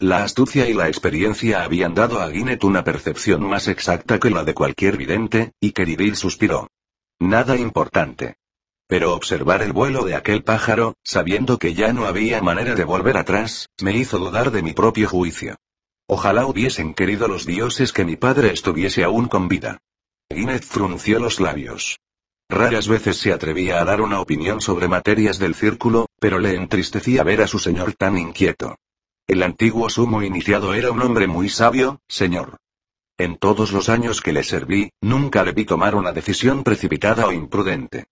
La 0.00 0.24
astucia 0.24 0.68
y 0.68 0.74
la 0.74 0.88
experiencia 0.88 1.62
habían 1.62 1.94
dado 1.94 2.20
a 2.20 2.28
Guinnett 2.28 2.64
una 2.64 2.82
percepción 2.82 3.48
más 3.48 3.68
exacta 3.68 4.18
que 4.18 4.28
la 4.28 4.42
de 4.42 4.52
cualquier 4.52 4.96
vidente, 4.96 5.52
y 5.60 5.70
Kerivil 5.70 6.16
suspiró. 6.16 6.68
Nada 7.20 7.56
importante. 7.56 8.34
Pero 8.88 9.14
observar 9.14 9.62
el 9.62 9.72
vuelo 9.72 10.04
de 10.04 10.16
aquel 10.16 10.42
pájaro, 10.42 10.94
sabiendo 11.04 11.58
que 11.58 11.74
ya 11.74 11.92
no 11.92 12.06
había 12.06 12.42
manera 12.42 12.74
de 12.74 12.84
volver 12.84 13.16
atrás, 13.16 13.68
me 13.80 13.96
hizo 13.96 14.18
dudar 14.18 14.50
de 14.50 14.62
mi 14.62 14.72
propio 14.72 15.08
juicio. 15.08 15.56
Ojalá 16.08 16.46
hubiesen 16.46 16.92
querido 16.92 17.28
los 17.28 17.46
dioses 17.46 17.92
que 17.92 18.04
mi 18.04 18.16
padre 18.16 18.52
estuviese 18.52 19.04
aún 19.04 19.28
con 19.28 19.46
vida. 19.46 19.78
Guinness 20.28 20.66
frunció 20.66 21.20
los 21.20 21.38
labios. 21.38 22.00
Raras 22.50 22.88
veces 22.88 23.16
se 23.18 23.32
atrevía 23.32 23.80
a 23.80 23.84
dar 23.84 24.02
una 24.02 24.20
opinión 24.20 24.60
sobre 24.60 24.88
materias 24.88 25.38
del 25.38 25.54
círculo, 25.54 26.08
pero 26.18 26.40
le 26.40 26.56
entristecía 26.56 27.22
ver 27.22 27.42
a 27.42 27.46
su 27.46 27.58
señor 27.58 27.94
tan 27.94 28.18
inquieto. 28.18 28.76
El 29.26 29.42
antiguo 29.42 29.88
sumo 29.88 30.22
iniciado 30.22 30.74
era 30.74 30.92
un 30.92 31.00
hombre 31.00 31.26
muy 31.26 31.48
sabio, 31.48 32.00
señor. 32.08 32.58
En 33.16 33.38
todos 33.38 33.72
los 33.72 33.88
años 33.88 34.20
que 34.20 34.34
le 34.34 34.44
serví, 34.44 34.90
nunca 35.00 35.44
le 35.44 35.52
vi 35.52 35.64
tomar 35.64 35.94
una 35.94 36.12
decisión 36.12 36.62
precipitada 36.62 37.26
o 37.26 37.32
imprudente. 37.32 38.04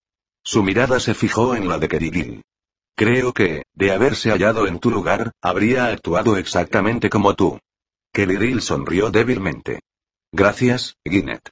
Su 0.42 0.62
mirada 0.62 1.00
se 1.00 1.12
fijó 1.12 1.54
en 1.54 1.68
la 1.68 1.78
de 1.78 1.88
Keridil. 1.88 2.42
Creo 2.96 3.32
que, 3.34 3.64
de 3.74 3.92
haberse 3.92 4.30
hallado 4.30 4.66
en 4.66 4.78
tu 4.78 4.90
lugar, 4.90 5.32
habría 5.42 5.86
actuado 5.86 6.38
exactamente 6.38 7.10
como 7.10 7.34
tú. 7.34 7.58
Keridil 8.12 8.62
sonrió 8.62 9.10
débilmente. 9.10 9.80
Gracias, 10.32 10.96
Guinnett. 11.04 11.50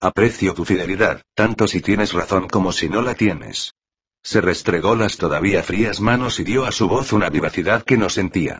Aprecio 0.00 0.54
tu 0.54 0.64
fidelidad, 0.64 1.22
tanto 1.34 1.66
si 1.66 1.80
tienes 1.80 2.12
razón 2.12 2.48
como 2.48 2.70
si 2.70 2.88
no 2.88 3.02
la 3.02 3.14
tienes. 3.14 3.74
Se 4.22 4.40
restregó 4.40 4.94
las 4.94 5.16
todavía 5.16 5.64
frías 5.64 6.00
manos 6.00 6.38
y 6.38 6.44
dio 6.44 6.64
a 6.64 6.72
su 6.72 6.88
voz 6.88 7.12
una 7.12 7.30
vivacidad 7.30 7.82
que 7.82 7.96
no 7.96 8.08
sentía. 8.08 8.58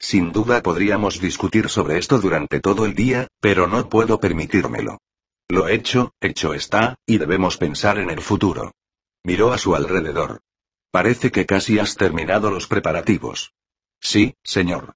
Sin 0.00 0.32
duda 0.32 0.62
podríamos 0.62 1.20
discutir 1.20 1.68
sobre 1.68 1.98
esto 1.98 2.18
durante 2.18 2.58
todo 2.58 2.86
el 2.86 2.94
día, 2.94 3.28
pero 3.38 3.66
no 3.66 3.88
puedo 3.90 4.18
permitírmelo. 4.18 4.98
Lo 5.48 5.68
hecho, 5.68 6.14
hecho 6.20 6.54
está, 6.54 6.96
y 7.04 7.18
debemos 7.18 7.58
pensar 7.58 7.98
en 7.98 8.08
el 8.08 8.22
futuro. 8.22 8.72
Miró 9.22 9.52
a 9.52 9.58
su 9.58 9.76
alrededor. 9.76 10.40
Parece 10.90 11.30
que 11.30 11.44
casi 11.44 11.78
has 11.78 11.96
terminado 11.96 12.50
los 12.50 12.66
preparativos. 12.66 13.52
Sí, 14.00 14.34
señor. 14.42 14.94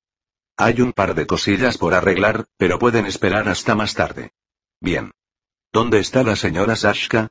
Hay 0.57 0.81
un 0.81 0.95
par 0.95 1.15
de 1.15 1.27
cosillas 1.27 1.77
por 1.77 1.93
arreglar, 1.93 2.47
pero 2.57 2.79
pueden 2.79 3.05
esperar 3.05 3.49
hasta 3.49 3.75
más 3.75 3.93
tarde. 3.95 4.33
Bien. 4.81 5.11
¿Dónde 5.71 5.99
está 5.99 6.23
la 6.23 6.37
señora 6.37 6.77
Sashka? 6.77 7.29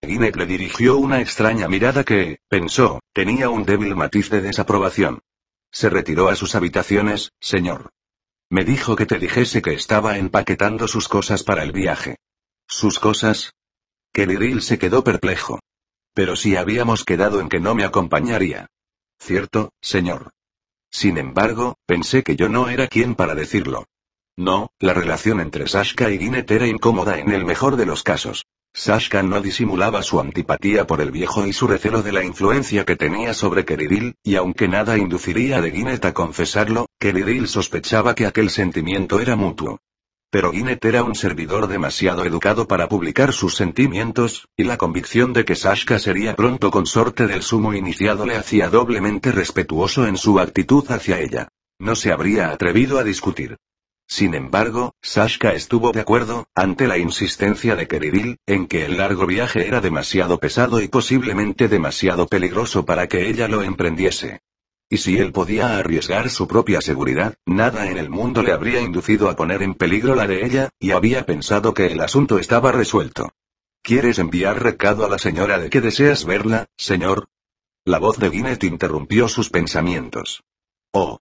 Ginek 0.00 0.36
le 0.36 0.46
dirigió 0.46 0.96
una 0.98 1.20
extraña 1.20 1.66
mirada 1.66 2.04
que, 2.04 2.38
pensó, 2.48 3.00
tenía 3.12 3.48
un 3.50 3.64
débil 3.64 3.96
matiz 3.96 4.30
de 4.30 4.42
desaprobación. 4.42 5.22
Se 5.70 5.90
retiró 5.90 6.28
a 6.28 6.36
sus 6.36 6.54
habitaciones, 6.54 7.32
señor. 7.40 7.90
Me 8.48 8.64
dijo 8.64 8.96
que 8.96 9.06
te 9.06 9.18
dijese 9.18 9.60
que 9.62 9.74
estaba 9.74 10.18
empaquetando 10.18 10.86
sus 10.86 11.08
cosas 11.08 11.42
para 11.42 11.62
el 11.64 11.72
viaje. 11.72 12.16
¿Sus 12.68 12.98
cosas? 12.98 13.52
Keliril 14.12 14.62
se 14.62 14.78
quedó 14.78 15.02
perplejo. 15.04 15.60
Pero 16.14 16.36
si 16.36 16.56
habíamos 16.56 17.04
quedado 17.04 17.40
en 17.40 17.48
que 17.48 17.60
no 17.60 17.74
me 17.74 17.84
acompañaría. 17.84 18.68
Cierto, 19.18 19.70
señor. 19.80 20.30
Sin 20.90 21.18
embargo, 21.18 21.76
pensé 21.86 22.22
que 22.22 22.36
yo 22.36 22.48
no 22.48 22.68
era 22.68 22.88
quien 22.88 23.14
para 23.14 23.34
decirlo. 23.34 23.86
No, 24.38 24.70
la 24.80 24.92
relación 24.92 25.40
entre 25.40 25.66
Sashka 25.66 26.10
y 26.10 26.18
Ginet 26.18 26.50
era 26.50 26.66
incómoda 26.66 27.18
en 27.18 27.32
el 27.32 27.46
mejor 27.46 27.76
de 27.76 27.86
los 27.86 28.02
casos. 28.02 28.44
Sashka 28.74 29.22
no 29.22 29.40
disimulaba 29.40 30.02
su 30.02 30.20
antipatía 30.20 30.86
por 30.86 31.00
el 31.00 31.10
viejo 31.10 31.46
y 31.46 31.54
su 31.54 31.66
recelo 31.66 32.02
de 32.02 32.12
la 32.12 32.22
influencia 32.22 32.84
que 32.84 32.96
tenía 32.96 33.32
sobre 33.32 33.64
Keriril, 33.64 34.16
y 34.22 34.34
aunque 34.34 34.68
nada 34.68 34.98
induciría 34.98 35.62
de 35.62 35.70
Ginet 35.70 36.04
a 36.04 36.12
confesarlo, 36.12 36.86
Keriril 37.00 37.48
sospechaba 37.48 38.14
que 38.14 38.26
aquel 38.26 38.50
sentimiento 38.50 39.20
era 39.20 39.36
mutuo. 39.36 39.78
Pero 40.30 40.52
Ginet 40.52 40.84
era 40.84 41.02
un 41.02 41.14
servidor 41.14 41.66
demasiado 41.66 42.26
educado 42.26 42.68
para 42.68 42.90
publicar 42.90 43.32
sus 43.32 43.56
sentimientos, 43.56 44.46
y 44.54 44.64
la 44.64 44.76
convicción 44.76 45.32
de 45.32 45.46
que 45.46 45.56
Sashka 45.56 45.98
sería 45.98 46.36
pronto 46.36 46.70
consorte 46.70 47.26
del 47.26 47.42
sumo 47.42 47.72
iniciado 47.72 48.26
le 48.26 48.36
hacía 48.36 48.68
doblemente 48.68 49.32
respetuoso 49.32 50.06
en 50.06 50.18
su 50.18 50.38
actitud 50.38 50.84
hacia 50.90 51.20
ella. 51.20 51.48
No 51.78 51.96
se 51.96 52.12
habría 52.12 52.50
atrevido 52.50 52.98
a 52.98 53.04
discutir. 53.04 53.56
Sin 54.08 54.34
embargo, 54.34 54.94
Sashka 55.02 55.52
estuvo 55.52 55.90
de 55.92 56.00
acuerdo, 56.00 56.48
ante 56.54 56.86
la 56.86 56.96
insistencia 56.96 57.74
de 57.74 57.88
Keriril, 57.88 58.38
en 58.46 58.68
que 58.68 58.84
el 58.84 58.98
largo 58.98 59.26
viaje 59.26 59.66
era 59.66 59.80
demasiado 59.80 60.38
pesado 60.38 60.80
y 60.80 60.88
posiblemente 60.88 61.68
demasiado 61.68 62.28
peligroso 62.28 62.84
para 62.84 63.08
que 63.08 63.28
ella 63.28 63.48
lo 63.48 63.62
emprendiese. 63.62 64.42
Y 64.88 64.98
si 64.98 65.18
él 65.18 65.32
podía 65.32 65.76
arriesgar 65.78 66.30
su 66.30 66.46
propia 66.46 66.80
seguridad, 66.80 67.34
nada 67.44 67.90
en 67.90 67.98
el 67.98 68.08
mundo 68.08 68.42
le 68.44 68.52
habría 68.52 68.80
inducido 68.80 69.28
a 69.28 69.34
poner 69.34 69.62
en 69.62 69.74
peligro 69.74 70.14
la 70.14 70.28
de 70.28 70.46
ella, 70.46 70.70
y 70.78 70.92
había 70.92 71.26
pensado 71.26 71.74
que 71.74 71.86
el 71.86 72.00
asunto 72.00 72.38
estaba 72.38 72.70
resuelto. 72.70 73.32
¿Quieres 73.82 74.20
enviar 74.20 74.62
recado 74.62 75.04
a 75.04 75.08
la 75.08 75.18
señora 75.18 75.58
de 75.58 75.70
que 75.70 75.80
deseas 75.80 76.24
verla, 76.24 76.66
señor? 76.76 77.28
La 77.84 77.98
voz 77.98 78.18
de 78.18 78.30
Guinnett 78.30 78.62
interrumpió 78.62 79.28
sus 79.28 79.50
pensamientos. 79.50 80.44
Oh. 80.92 81.18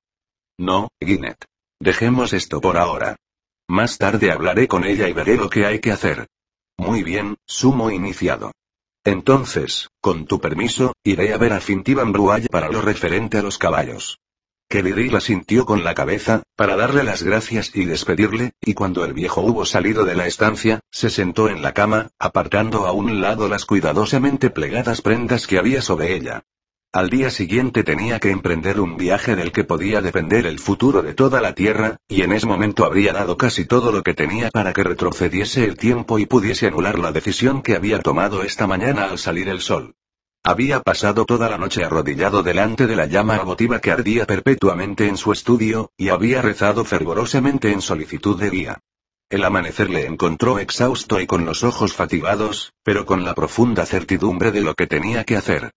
No, 0.57 0.89
Guinnett. 0.99 1.45
Dejemos 1.86 2.33
esto 2.33 2.61
por 2.61 2.77
ahora. 2.77 3.15
Más 3.67 3.99
tarde 3.99 4.31
hablaré 4.31 4.67
con 4.67 4.86
ella 4.86 5.07
y 5.07 5.13
veré 5.13 5.38
lo 5.38 5.51
que 5.51 5.67
hay 5.67 5.77
que 5.77 5.91
hacer. 5.91 6.25
Muy 6.77 7.03
bien, 7.03 7.36
sumo 7.45 7.91
iniciado. 7.91 8.53
Entonces, 9.03 9.89
con 10.01 10.25
tu 10.25 10.41
permiso, 10.41 10.93
iré 11.03 11.31
a 11.31 11.38
ver 11.38 11.53
a 11.53 11.61
Fintivan 11.61 12.11
Bruay 12.11 12.47
para 12.47 12.69
lo 12.69 12.81
referente 12.81 13.38
a 13.38 13.43
los 13.43 13.59
caballos. 13.59 14.17
la 14.67 15.19
sintió 15.19 15.67
con 15.67 15.83
la 15.83 15.93
cabeza, 15.93 16.41
para 16.55 16.75
darle 16.75 17.03
las 17.03 17.21
gracias 17.21 17.69
y 17.75 17.86
despedirle, 17.86 18.53
y 18.61 18.73
cuando 18.73 19.05
el 19.05 19.13
viejo 19.13 19.41
hubo 19.41 19.63
salido 19.63 20.05
de 20.05 20.15
la 20.15 20.25
estancia, 20.25 20.79
se 20.89 21.11
sentó 21.11 21.49
en 21.49 21.61
la 21.61 21.75
cama, 21.75 22.09
apartando 22.17 22.88
a 22.88 22.93
un 22.93 23.21
lado 23.21 23.47
las 23.47 23.65
cuidadosamente 23.65 24.49
plegadas 24.49 25.03
prendas 25.03 25.45
que 25.45 25.59
había 25.59 25.83
sobre 25.83 26.15
ella. 26.15 26.41
Al 26.96 27.10
día 27.10 27.30
siguiente 27.30 27.84
tenía 27.84 28.22
que 28.22 28.30
emprender 28.30 28.80
un 28.80 28.96
viaje 28.96 29.36
del 29.36 29.52
que 29.52 29.66
podía 29.66 30.00
depender 30.00 30.46
el 30.46 30.60
futuro 30.60 31.02
de 31.02 31.14
toda 31.14 31.41
la 31.41 31.54
Tierra, 31.54 31.98
y 32.08 32.22
en 32.22 32.32
ese 32.32 32.48
momento 32.48 32.86
habría 32.86 33.12
dado 33.12 33.36
casi 33.36 33.66
todo 33.66 33.91
lo 33.91 34.02
que 34.02 34.14
tenía 34.14 34.50
para 34.50 34.72
que 34.72 34.82
retrocediese 34.82 35.66
el 35.66 35.76
tiempo 35.76 36.20
y 36.20 36.26
pudiese 36.26 36.68
anular 36.68 36.98
la 36.98 37.12
decisión 37.12 37.62
que 37.62 37.76
había 37.76 38.00
tomado 38.00 38.43
esta 38.43 38.66
mañana 38.66 39.10
al 39.10 39.20
salir 39.20 39.50
el 39.50 39.60
sol. 39.60 39.96
Había 40.41 40.80
pasado 40.80 41.26
toda 41.26 41.50
la 41.50 41.58
noche 41.58 41.84
arrodillado 41.84 42.43
delante 42.43 42.88
de 42.88 42.96
la 42.96 43.08
llama 43.08 43.39
votiva 43.39 43.82
que 43.82 43.91
ardía 43.91 44.26
perpetuamente 44.26 45.10
en 45.10 45.18
su 45.18 45.34
estudio, 45.34 45.91
y 45.98 46.08
había 46.08 46.41
rezado 46.41 46.86
fervorosamente 46.86 47.74
en 47.74 47.82
solicitud 47.82 48.39
de 48.39 48.50
guía. 48.50 48.80
El 49.30 49.43
amanecer 49.43 49.89
le 49.89 50.06
encontró 50.06 50.60
exhausto 50.60 51.20
y 51.20 51.28
con 51.28 51.43
los 51.43 51.66
ojos 51.66 51.91
fatigados, 51.91 52.72
pero 52.86 53.06
con 53.06 53.26
la 53.26 53.36
profunda 53.36 53.86
certidumbre 53.86 54.54
de 54.54 54.62
lo 54.62 54.76
que 54.76 54.88
tenía 54.88 55.26
que 55.26 55.36
hacer. 55.36 55.74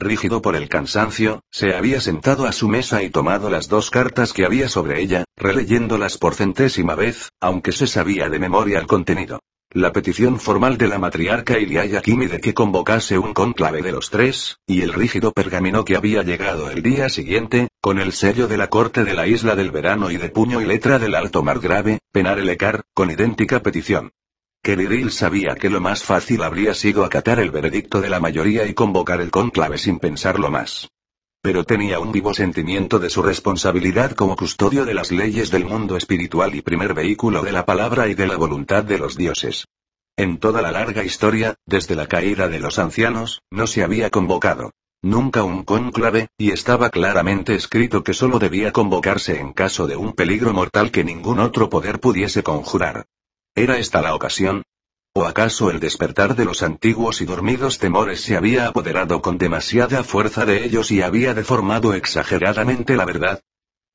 Rígido 0.00 0.40
por 0.42 0.54
el 0.54 0.68
cansancio, 0.68 1.42
se 1.50 1.74
había 1.74 2.00
sentado 2.00 2.46
a 2.46 2.52
su 2.52 2.68
mesa 2.68 3.02
y 3.02 3.10
tomado 3.10 3.50
las 3.50 3.68
dos 3.68 3.90
cartas 3.90 4.32
que 4.32 4.44
había 4.44 4.68
sobre 4.68 5.02
ella, 5.02 5.24
releyéndolas 5.36 6.18
por 6.18 6.36
centésima 6.36 6.94
vez, 6.94 7.30
aunque 7.40 7.72
se 7.72 7.88
sabía 7.88 8.28
de 8.28 8.38
memoria 8.38 8.78
el 8.78 8.86
contenido. 8.86 9.40
La 9.70 9.92
petición 9.92 10.38
formal 10.38 10.78
de 10.78 10.86
la 10.86 11.00
matriarca 11.00 11.58
Iliaya 11.58 12.00
Kimi 12.00 12.26
de 12.26 12.40
que 12.40 12.54
convocase 12.54 13.18
un 13.18 13.34
conclave 13.34 13.82
de 13.82 13.90
los 13.90 14.08
tres, 14.10 14.58
y 14.68 14.82
el 14.82 14.92
rígido 14.92 15.32
pergamino 15.32 15.84
que 15.84 15.96
había 15.96 16.22
llegado 16.22 16.70
el 16.70 16.80
día 16.80 17.08
siguiente, 17.08 17.66
con 17.80 17.98
el 17.98 18.12
sello 18.12 18.46
de 18.46 18.56
la 18.56 18.68
corte 18.68 19.02
de 19.02 19.14
la 19.14 19.26
isla 19.26 19.56
del 19.56 19.72
verano 19.72 20.12
y 20.12 20.16
de 20.16 20.28
puño 20.28 20.60
y 20.60 20.64
letra 20.64 21.00
del 21.00 21.16
alto 21.16 21.42
margrave, 21.42 21.98
Penar 22.12 22.38
el 22.38 22.56
con 22.94 23.10
idéntica 23.10 23.62
petición. 23.62 24.12
Keriril 24.62 25.10
sabía 25.10 25.54
que 25.54 25.70
lo 25.70 25.80
más 25.80 26.02
fácil 26.02 26.42
habría 26.42 26.74
sido 26.74 27.04
acatar 27.04 27.40
el 27.40 27.50
veredicto 27.50 28.00
de 28.00 28.10
la 28.10 28.20
mayoría 28.20 28.66
y 28.66 28.74
convocar 28.74 29.20
el 29.20 29.30
conclave 29.30 29.78
sin 29.78 29.98
pensarlo 29.98 30.50
más. 30.50 30.90
Pero 31.40 31.64
tenía 31.64 32.00
un 32.00 32.12
vivo 32.12 32.34
sentimiento 32.34 32.98
de 32.98 33.10
su 33.10 33.22
responsabilidad 33.22 34.12
como 34.12 34.36
custodio 34.36 34.84
de 34.84 34.94
las 34.94 35.12
leyes 35.12 35.50
del 35.50 35.64
mundo 35.64 35.96
espiritual 35.96 36.54
y 36.54 36.62
primer 36.62 36.94
vehículo 36.94 37.42
de 37.42 37.52
la 37.52 37.64
palabra 37.64 38.08
y 38.08 38.14
de 38.14 38.26
la 38.26 38.36
voluntad 38.36 38.84
de 38.84 38.98
los 38.98 39.16
dioses. 39.16 39.66
En 40.16 40.38
toda 40.38 40.62
la 40.62 40.72
larga 40.72 41.04
historia, 41.04 41.54
desde 41.64 41.94
la 41.94 42.08
caída 42.08 42.48
de 42.48 42.58
los 42.58 42.78
ancianos, 42.78 43.42
no 43.50 43.66
se 43.68 43.84
había 43.84 44.10
convocado 44.10 44.72
nunca 45.00 45.44
un 45.44 45.62
conclave, 45.62 46.28
y 46.36 46.50
estaba 46.50 46.90
claramente 46.90 47.54
escrito 47.54 48.02
que 48.02 48.14
solo 48.14 48.38
debía 48.38 48.72
convocarse 48.72 49.38
en 49.38 49.52
caso 49.52 49.86
de 49.86 49.96
un 49.96 50.12
peligro 50.12 50.52
mortal 50.52 50.90
que 50.90 51.04
ningún 51.04 51.38
otro 51.38 51.70
poder 51.70 52.00
pudiese 52.00 52.42
conjurar. 52.42 53.06
¿Era 53.58 53.76
esta 53.76 54.00
la 54.02 54.14
ocasión? 54.14 54.62
¿O 55.12 55.24
acaso 55.24 55.72
el 55.72 55.80
despertar 55.80 56.36
de 56.36 56.44
los 56.44 56.62
antiguos 56.62 57.20
y 57.20 57.24
dormidos 57.24 57.80
temores 57.80 58.20
se 58.20 58.36
había 58.36 58.68
apoderado 58.68 59.20
con 59.20 59.36
demasiada 59.36 60.04
fuerza 60.04 60.46
de 60.46 60.64
ellos 60.64 60.92
y 60.92 61.02
había 61.02 61.34
deformado 61.34 61.92
exageradamente 61.92 62.94
la 62.94 63.04
verdad? 63.04 63.42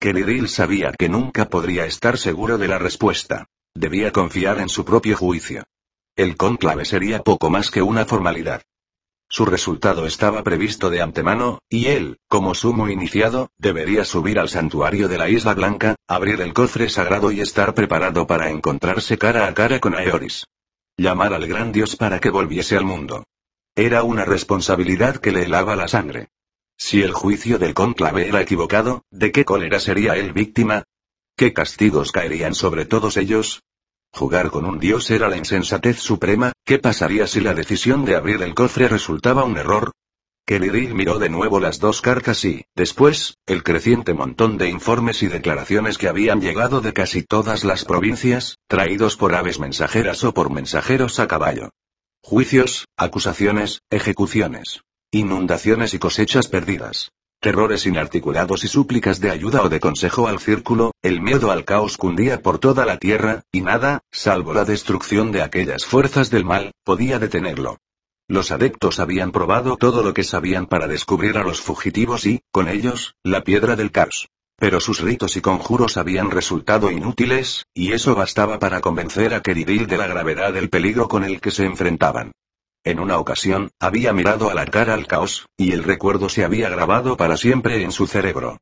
Keriril 0.02 0.50
sabía 0.50 0.92
que 0.92 1.08
nunca 1.08 1.48
podría 1.48 1.86
estar 1.86 2.18
seguro 2.18 2.58
de 2.58 2.68
la 2.68 2.78
respuesta. 2.78 3.48
Debía 3.74 4.12
confiar 4.12 4.60
en 4.60 4.68
su 4.68 4.84
propio 4.84 5.16
juicio. 5.16 5.64
El 6.18 6.36
conclave 6.36 6.84
sería 6.84 7.24
poco 7.24 7.50
más 7.50 7.72
que 7.72 7.82
una 7.82 8.04
formalidad. 8.04 8.64
Su 9.36 9.48
resultado 9.48 10.06
estaba 10.06 10.44
previsto 10.44 10.92
de 10.92 11.02
antemano, 11.02 11.58
y 11.68 11.88
él, 11.88 12.20
como 12.28 12.54
sumo 12.54 12.88
iniciado, 12.88 13.50
debería 13.58 14.06
subir 14.06 14.38
al 14.38 14.48
santuario 14.48 15.08
de 15.08 15.18
la 15.18 15.28
Isla 15.28 15.56
Blanca, 15.56 15.96
abrir 16.08 16.40
el 16.42 16.54
cofre 16.54 16.88
sagrado 16.88 17.32
y 17.32 17.42
estar 17.42 17.74
preparado 17.74 18.28
para 18.28 18.52
encontrarse 18.52 19.18
cara 19.18 19.48
a 19.48 19.54
cara 19.56 19.80
con 19.80 19.96
Aeoris. 19.96 20.46
Llamar 20.98 21.34
al 21.34 21.48
gran 21.48 21.72
dios 21.72 21.96
para 21.96 22.20
que 22.20 22.30
volviese 22.30 22.78
al 22.78 22.86
mundo. 22.86 23.24
Era 23.76 24.04
una 24.04 24.24
responsabilidad 24.24 25.16
que 25.16 25.32
le 25.32 25.46
helaba 25.46 25.76
la 25.76 25.88
sangre. 25.88 26.28
Si 26.78 27.02
el 27.02 27.12
juicio 27.12 27.58
del 27.58 27.74
cónclave 27.74 28.28
era 28.28 28.40
equivocado, 28.40 29.02
¿de 29.10 29.32
qué 29.32 29.46
cólera 29.46 29.80
sería 29.80 30.16
él 30.16 30.32
víctima? 30.32 30.84
¿Qué 31.36 31.54
castigos 31.54 32.12
caerían 32.12 32.54
sobre 32.54 32.86
todos 32.86 33.18
ellos? 33.18 33.64
Jugar 34.16 34.52
con 34.52 34.66
un 34.66 34.80
dios 34.80 35.10
era 35.10 35.28
la 35.28 35.38
insensatez 35.38 36.00
suprema, 36.00 36.54
¿qué 36.66 36.78
pasaría 36.78 37.26
si 37.26 37.42
la 37.42 37.56
decisión 37.56 38.06
de 38.06 38.16
abrir 38.16 38.44
el 38.44 38.54
cofre 38.54 38.88
resultaba 38.88 39.44
un 39.44 39.58
error? 39.58 39.92
Kelly 40.46 40.94
miró 40.94 41.18
de 41.18 41.30
nuevo 41.30 41.60
las 41.60 41.80
dos 41.80 42.02
cartas 42.02 42.46
y, 42.46 42.64
después, 42.76 43.38
el 43.48 43.64
creciente 43.64 44.14
montón 44.14 44.60
de 44.60 44.70
informes 44.70 45.24
y 45.24 45.28
declaraciones 45.28 45.98
que 45.98 46.10
habían 46.10 46.42
llegado 46.42 46.80
de 46.80 46.94
casi 46.94 47.24
todas 47.24 47.64
las 47.64 47.86
provincias, 47.86 48.58
traídos 48.68 49.18
por 49.18 49.34
aves 49.34 49.60
mensajeras 49.60 50.24
o 50.24 50.34
por 50.34 50.52
mensajeros 50.52 51.20
a 51.20 51.28
caballo. 51.28 51.72
Juicios, 52.22 52.86
acusaciones, 52.98 53.82
ejecuciones. 53.90 54.82
Inundaciones 55.12 55.96
y 55.96 56.00
cosechas 56.00 56.48
perdidas 56.48 57.12
terrores 57.44 57.86
inarticulados 57.86 58.64
y 58.64 58.70
súplicas 58.70 59.20
de 59.20 59.30
ayuda 59.30 59.62
o 59.62 59.70
de 59.70 59.82
consejo 59.82 60.28
al 60.28 60.40
círculo, 60.40 60.94
el 61.04 61.22
miedo 61.22 61.52
al 61.52 61.66
caos 61.66 61.98
cundía 61.98 62.42
por 62.42 62.58
toda 62.58 62.86
la 62.86 62.98
tierra, 62.98 63.44
y 63.52 63.62
nada, 63.62 64.00
salvo 64.12 64.54
la 64.54 64.64
destrucción 64.64 65.32
de 65.34 65.44
aquellas 65.44 65.86
fuerzas 65.86 66.32
del 66.32 66.46
mal, 66.46 66.72
podía 66.86 67.20
detenerlo. 67.20 67.78
Los 68.30 68.52
adeptos 68.52 69.00
habían 69.00 69.34
probado 69.34 69.76
todo 69.76 70.04
lo 70.04 70.14
que 70.14 70.24
sabían 70.24 70.66
para 70.68 70.88
descubrir 70.88 71.38
a 71.38 71.44
los 71.44 71.60
fugitivos 71.60 72.26
y, 72.26 72.42
con 72.52 72.70
ellos, 72.70 73.16
la 73.24 73.44
piedra 73.44 73.76
del 73.76 73.92
caos. 73.92 74.30
Pero 74.58 74.80
sus 74.80 75.02
ritos 75.02 75.36
y 75.36 75.42
conjuros 75.42 75.98
habían 75.98 76.32
resultado 76.32 76.92
inútiles, 76.92 77.66
y 77.74 77.92
eso 77.92 78.16
bastaba 78.16 78.58
para 78.58 78.80
convencer 78.80 79.34
a 79.34 79.42
Keridil 79.42 79.86
de 79.88 79.98
la 79.98 80.08
gravedad 80.08 80.54
del 80.54 80.70
peligro 80.70 81.10
con 81.10 81.26
el 81.26 81.42
que 81.42 81.52
se 81.52 81.66
enfrentaban. 81.66 82.32
En 82.86 83.00
una 83.00 83.18
ocasión, 83.18 83.72
había 83.80 84.12
mirado 84.12 84.50
a 84.50 84.54
la 84.54 84.66
cara 84.66 84.94
al 84.94 85.08
caos, 85.08 85.48
y 85.56 85.72
el 85.72 85.84
recuerdo 85.84 86.28
se 86.28 86.44
había 86.44 86.70
grabado 86.70 87.16
para 87.16 87.38
siempre 87.38 87.82
en 87.82 87.92
su 87.92 88.08
cerebro. 88.08 88.58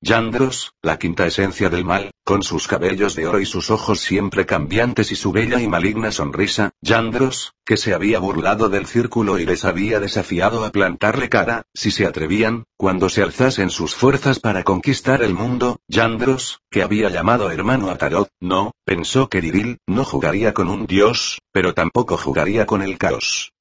Yandros, 0.00 0.74
la 0.82 0.98
quinta 0.98 1.26
esencia 1.26 1.70
del 1.70 1.86
mal, 1.86 2.10
con 2.24 2.42
sus 2.42 2.68
cabellos 2.68 3.14
de 3.14 3.26
oro 3.26 3.40
y 3.40 3.46
sus 3.46 3.70
ojos 3.70 4.00
siempre 4.00 4.44
cambiantes 4.44 5.10
y 5.12 5.16
su 5.16 5.32
bella 5.32 5.62
y 5.62 5.66
maligna 5.66 6.12
sonrisa, 6.12 6.72
Yandros, 6.82 7.54
que 7.64 7.78
se 7.78 7.94
había 7.94 8.18
burlado 8.18 8.68
del 8.68 8.84
círculo 8.86 9.38
y 9.38 9.46
les 9.46 9.64
había 9.64 10.00
desafiado 10.00 10.66
a 10.66 10.72
plantarle 10.72 11.30
cara, 11.30 11.62
si 11.72 11.90
se 11.90 12.04
atrevían, 12.04 12.64
cuando 12.76 13.08
se 13.08 13.22
alzasen 13.22 13.70
sus 13.70 13.94
fuerzas 13.94 14.40
para 14.40 14.62
conquistar 14.62 15.22
el 15.22 15.32
mundo, 15.32 15.80
Yandros, 15.88 16.60
que 16.70 16.82
había 16.82 17.08
llamado 17.08 17.50
hermano 17.50 17.88
a 17.88 17.96
Tarot, 17.96 18.28
no, 18.40 18.72
pensó 18.84 19.30
que 19.30 19.40
Diril, 19.40 19.78
no 19.86 20.04
jugaría 20.04 20.52
con 20.52 20.68
un 20.68 20.86
dios, 20.86 21.38
pero 21.50 21.72
tampoco 21.72 22.18
jugaría 22.18 22.66
con 22.66 22.82
el 22.82 22.98
caos. 22.98 23.53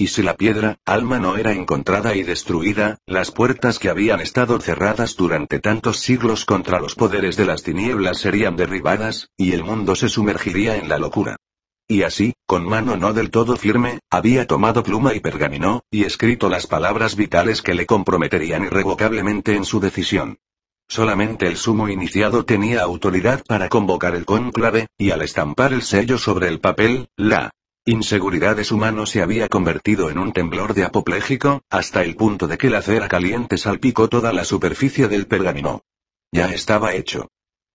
Y 0.00 0.06
si 0.06 0.22
la 0.22 0.34
piedra, 0.34 0.78
alma 0.86 1.18
no 1.18 1.36
era 1.36 1.52
encontrada 1.52 2.16
y 2.16 2.22
destruida, 2.22 2.96
las 3.04 3.30
puertas 3.30 3.78
que 3.78 3.90
habían 3.90 4.20
estado 4.20 4.58
cerradas 4.58 5.14
durante 5.14 5.60
tantos 5.60 5.98
siglos 5.98 6.46
contra 6.46 6.80
los 6.80 6.94
poderes 6.94 7.36
de 7.36 7.44
las 7.44 7.62
tinieblas 7.62 8.18
serían 8.18 8.56
derribadas, 8.56 9.28
y 9.36 9.52
el 9.52 9.62
mundo 9.62 9.94
se 9.94 10.08
sumergiría 10.08 10.76
en 10.76 10.88
la 10.88 10.96
locura. 10.96 11.36
Y 11.86 12.04
así, 12.04 12.32
con 12.46 12.66
mano 12.66 12.96
no 12.96 13.12
del 13.12 13.30
todo 13.30 13.56
firme, 13.56 13.98
había 14.10 14.46
tomado 14.46 14.82
pluma 14.82 15.12
y 15.12 15.20
pergamino, 15.20 15.82
y 15.90 16.04
escrito 16.04 16.48
las 16.48 16.66
palabras 16.66 17.14
vitales 17.14 17.60
que 17.60 17.74
le 17.74 17.84
comprometerían 17.84 18.64
irrevocablemente 18.64 19.54
en 19.54 19.66
su 19.66 19.80
decisión. 19.80 20.38
Solamente 20.88 21.46
el 21.46 21.58
sumo 21.58 21.90
iniciado 21.90 22.46
tenía 22.46 22.80
autoridad 22.80 23.44
para 23.46 23.68
convocar 23.68 24.14
el 24.14 24.24
cónclave, 24.24 24.86
y 24.96 25.10
al 25.10 25.20
estampar 25.20 25.74
el 25.74 25.82
sello 25.82 26.16
sobre 26.16 26.48
el 26.48 26.58
papel, 26.58 27.10
la 27.16 27.50
inseguridad 27.84 28.56
de 28.56 28.64
su 28.64 28.76
mano 28.76 29.06
se 29.06 29.22
había 29.22 29.48
convertido 29.48 30.10
en 30.10 30.18
un 30.18 30.32
temblor 30.32 30.74
de 30.74 30.84
apopléjico, 30.84 31.62
hasta 31.70 32.02
el 32.02 32.16
punto 32.16 32.46
de 32.46 32.58
que 32.58 32.70
la 32.70 32.82
cera 32.82 33.08
caliente 33.08 33.58
salpicó 33.58 34.08
toda 34.08 34.32
la 34.32 34.44
superficie 34.44 35.08
del 35.08 35.26
pergamino. 35.26 35.82
Ya 36.32 36.52
estaba 36.52 36.94
hecho. 36.94 37.28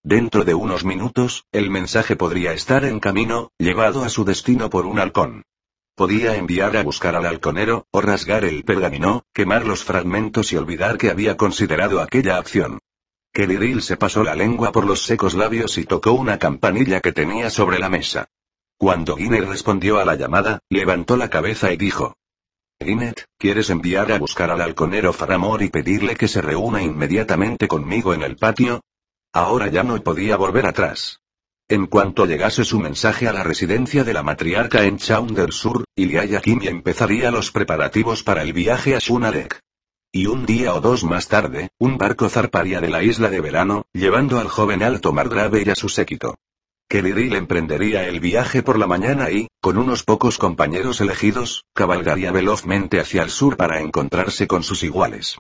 Dentro 0.03 0.45
de 0.45 0.53
unos 0.53 0.85
minutos, 0.85 1.45
el 1.51 1.69
mensaje 1.69 2.15
podría 2.15 2.53
estar 2.53 2.85
en 2.85 2.99
camino, 2.99 3.51
llevado 3.57 4.03
a 4.03 4.09
su 4.09 4.23
destino 4.23 4.69
por 4.69 4.85
un 4.85 4.99
halcón. 4.99 5.43
Podía 5.95 6.35
enviar 6.35 6.77
a 6.77 6.83
buscar 6.83 7.15
al 7.15 7.25
halconero, 7.25 7.87
o 7.91 8.01
rasgar 8.01 8.45
el 8.45 8.63
pergamino, 8.63 9.23
quemar 9.33 9.65
los 9.65 9.83
fragmentos 9.83 10.51
y 10.51 10.57
olvidar 10.57 10.97
que 10.97 11.09
había 11.09 11.37
considerado 11.37 12.01
aquella 12.01 12.37
acción. 12.37 12.79
Keliril 13.33 13.81
se 13.81 13.97
pasó 13.97 14.23
la 14.23 14.35
lengua 14.35 14.71
por 14.71 14.85
los 14.85 15.03
secos 15.03 15.33
labios 15.33 15.77
y 15.77 15.85
tocó 15.85 16.11
una 16.11 16.37
campanilla 16.37 17.01
que 17.01 17.11
tenía 17.11 17.49
sobre 17.49 17.79
la 17.79 17.89
mesa. 17.89 18.29
Cuando 18.77 19.15
Ginner 19.15 19.47
respondió 19.47 19.99
a 19.99 20.05
la 20.05 20.15
llamada, 20.15 20.59
levantó 20.69 21.15
la 21.15 21.29
cabeza 21.29 21.71
y 21.71 21.77
dijo. 21.77 22.17
Ginnet, 22.83 23.25
¿quieres 23.37 23.69
enviar 23.69 24.11
a 24.11 24.19
buscar 24.19 24.51
al 24.51 24.61
halconero 24.61 25.13
Faramor 25.13 25.61
y 25.63 25.69
pedirle 25.69 26.15
que 26.15 26.27
se 26.27 26.41
reúna 26.41 26.81
inmediatamente 26.81 27.69
conmigo 27.69 28.13
en 28.13 28.21
el 28.21 28.35
patio? 28.35 28.81
Ahora 29.31 29.69
ya 29.69 29.83
no 29.83 30.01
podía 30.03 30.35
volver 30.35 30.65
atrás. 30.65 31.21
En 31.69 31.87
cuanto 31.87 32.25
llegase 32.25 32.63
su 32.65 32.79
mensaje 32.79 33.27
a 33.27 33.33
la 33.33 33.43
residencia 33.43 34.03
de 34.03 34.13
la 34.13 34.23
matriarca 34.23 34.83
en 34.83 34.97
Chaun 34.97 35.33
del 35.33 35.51
Sur, 35.51 35.85
Kimia 35.95 36.69
empezaría 36.69 37.31
los 37.31 37.51
preparativos 37.51 38.23
para 38.23 38.43
el 38.43 38.53
viaje 38.53 38.95
a 38.95 38.99
Shunalek. 38.99 39.61
Y 40.11 40.27
un 40.27 40.45
día 40.45 40.73
o 40.73 40.81
dos 40.81 41.03
más 41.03 41.27
tarde, 41.27 41.69
un 41.79 41.97
barco 41.97 42.29
zarparía 42.29 42.81
de 42.81 42.89
la 42.89 43.03
isla 43.03 43.29
de 43.29 43.41
verano, 43.41 43.85
llevando 43.93 44.39
al 44.39 44.47
joven 44.47 44.83
alto 44.83 45.11
margrave 45.11 45.63
y 45.65 45.69
a 45.69 45.75
su 45.75 45.89
séquito. 45.89 46.35
Kelly 46.87 47.35
emprendería 47.35 48.07
el 48.07 48.19
viaje 48.19 48.61
por 48.61 48.77
la 48.77 48.85
mañana 48.85 49.31
y, 49.31 49.47
con 49.59 49.77
unos 49.77 50.03
pocos 50.03 50.37
compañeros 50.37 51.01
elegidos, 51.01 51.65
cabalgaría 51.73 52.31
velozmente 52.31 52.99
hacia 52.99 53.23
el 53.23 53.31
sur 53.31 53.57
para 53.57 53.81
encontrarse 53.81 54.47
con 54.47 54.63
sus 54.63 54.83
iguales. 54.83 55.37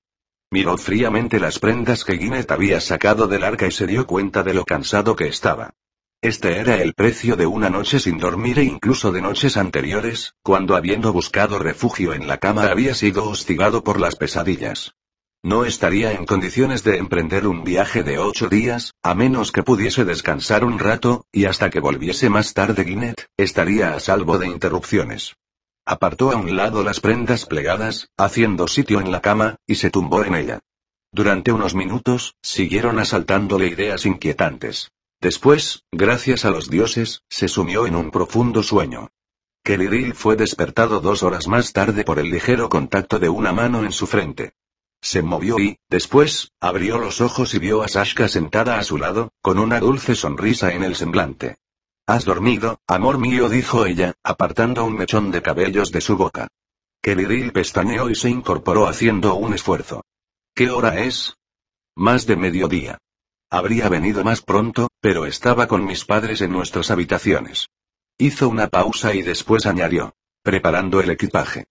Miró 0.51 0.77
fríamente 0.77 1.39
las 1.39 1.59
prendas 1.59 2.03
que 2.03 2.13
Guinness 2.13 2.49
había 2.49 2.81
sacado 2.81 3.27
del 3.27 3.43
arca 3.43 3.67
y 3.67 3.71
se 3.71 3.85
dio 3.85 4.07
cuenta 4.07 4.41
de 4.41 4.53
lo 4.53 4.65
cansado 4.65 5.15
que 5.15 5.27
estaba. 5.27 5.71
Este 6.21 6.57
era 6.57 6.81
el 6.81 6.93
precio 6.95 7.35
de 7.35 7.45
una 7.45 7.69
noche 7.69 7.99
sin 7.99 8.17
dormir 8.17 8.57
e 8.57 8.63
incluso 8.63 9.11
de 9.11 9.21
noches 9.21 9.57
anteriores, 9.57 10.33
cuando 10.41 10.75
habiendo 10.75 11.13
buscado 11.13 11.59
refugio 11.59 12.13
en 12.13 12.27
la 12.27 12.39
cama 12.39 12.71
había 12.71 12.95
sido 12.95 13.29
hostigado 13.29 13.83
por 13.83 13.99
las 13.99 14.15
pesadillas. 14.15 14.95
No 15.45 15.63
estaría 15.63 16.11
en 16.13 16.25
condiciones 16.25 16.83
de 16.83 16.97
emprender 16.97 17.45
un 17.45 17.63
viaje 17.63 18.01
de 18.01 18.17
ocho 18.17 18.49
días, 18.49 18.95
a 19.03 19.13
menos 19.13 19.51
que 19.51 19.61
pudiese 19.61 20.03
descansar 20.03 20.65
un 20.65 20.79
rato, 20.79 21.27
y 21.31 21.45
hasta 21.45 21.69
que 21.69 21.79
volviese 21.79 22.31
más 22.31 22.55
tarde 22.55 22.83
Guinnett, 22.83 23.27
estaría 23.37 23.93
a 23.93 23.99
salvo 23.99 24.39
de 24.39 24.47
interrupciones. 24.47 25.35
Apartó 25.85 26.31
a 26.31 26.37
un 26.37 26.55
lado 26.55 26.83
las 26.83 26.99
prendas 26.99 27.45
plegadas, 27.45 28.09
haciendo 28.17 28.67
sitio 28.67 28.99
en 28.99 29.11
la 29.11 29.21
cama, 29.21 29.57
y 29.67 29.75
se 29.75 29.91
tumbó 29.91 30.23
en 30.23 30.33
ella. 30.33 30.61
Durante 31.11 31.51
unos 31.51 31.75
minutos, 31.75 32.33
siguieron 32.41 32.97
asaltándole 32.97 33.67
ideas 33.67 34.07
inquietantes. 34.07 34.89
Después, 35.21 35.83
gracias 35.91 36.45
a 36.45 36.49
los 36.49 36.71
dioses, 36.71 37.21
se 37.29 37.49
sumió 37.49 37.85
en 37.85 37.95
un 37.95 38.09
profundo 38.09 38.63
sueño. 38.63 39.09
Keliril 39.63 40.15
fue 40.15 40.37
despertado 40.37 41.01
dos 41.01 41.21
horas 41.21 41.47
más 41.47 41.71
tarde 41.71 42.03
por 42.03 42.17
el 42.17 42.31
ligero 42.31 42.67
contacto 42.67 43.19
de 43.19 43.29
una 43.29 43.53
mano 43.53 43.85
en 43.85 43.91
su 43.91 44.07
frente. 44.07 44.53
Se 45.01 45.21
movió 45.21 45.59
y, 45.59 45.77
después, 45.89 46.51
abrió 46.59 46.97
los 46.97 47.21
ojos 47.21 47.53
y 47.53 47.59
vio 47.59 47.83
a 47.83 47.87
Sashka 47.87 48.27
sentada 48.27 48.79
a 48.79 48.83
su 48.83 48.97
lado, 48.97 49.31
con 49.41 49.59
una 49.59 49.79
dulce 49.79 50.15
sonrisa 50.15 50.73
en 50.73 50.83
el 50.83 50.95
semblante. 50.95 51.57
¿Has 52.07 52.25
dormido, 52.25 52.79
amor 52.87 53.17
mío? 53.17 53.49
dijo 53.49 53.85
ella, 53.85 54.13
apartando 54.23 54.85
un 54.85 54.95
mechón 54.95 55.31
de 55.31 55.41
cabellos 55.41 55.91
de 55.91 56.01
su 56.01 56.17
boca. 56.17 56.47
Keliril 57.01 57.51
pestañeó 57.51 58.09
y 58.09 58.15
se 58.15 58.29
incorporó 58.29 58.87
haciendo 58.87 59.35
un 59.35 59.53
esfuerzo. 59.53 60.03
¿Qué 60.55 60.69
hora 60.69 60.99
es? 61.03 61.35
Más 61.95 62.25
de 62.25 62.35
mediodía. 62.35 62.97
Habría 63.49 63.89
venido 63.89 64.23
más 64.23 64.41
pronto, 64.41 64.89
pero 65.01 65.25
estaba 65.25 65.67
con 65.67 65.85
mis 65.85 66.03
padres 66.05 66.41
en 66.41 66.51
nuestras 66.51 66.91
habitaciones. 66.91 67.67
Hizo 68.17 68.49
una 68.49 68.67
pausa 68.67 69.13
y 69.13 69.21
después 69.21 69.65
añadió. 69.65 70.13
Preparando 70.43 71.01
el 71.01 71.09
equipaje. 71.09 71.65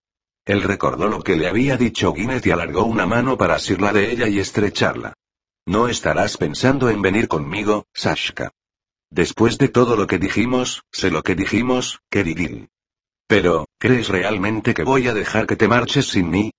Él 0.45 0.61
recordó 0.61 1.07
lo 1.07 1.23
que 1.23 1.35
le 1.35 1.47
había 1.47 1.75
dicho 1.75 2.13
Guinness 2.13 2.45
y 2.45 2.51
alargó 2.51 2.85
una 2.85 3.07
mano 3.07 3.37
para 3.37 3.55
asirla 3.55 3.91
de 3.91 4.11
ella 4.11 4.27
y 4.27 4.39
estrecharla. 4.39 5.15
No 5.65 5.87
estarás 5.87 6.37
pensando 6.37 6.89
en 6.89 7.01
venir 7.01 7.27
conmigo, 7.27 7.87
Sashka. 7.93 8.51
Después 9.09 9.57
de 9.57 9.69
todo 9.69 9.95
lo 9.95 10.05
que 10.05 10.19
dijimos, 10.19 10.83
sé 10.91 11.09
lo 11.09 11.23
que 11.23 11.33
dijimos, 11.33 11.99
queridil. 12.11 12.69
Pero, 13.27 13.65
¿crees 13.79 14.09
realmente 14.09 14.75
que 14.75 14.83
voy 14.83 15.07
a 15.07 15.15
dejar 15.15 15.47
que 15.47 15.55
te 15.55 15.67
marches 15.67 16.09
sin 16.09 16.29
mí? 16.29 16.51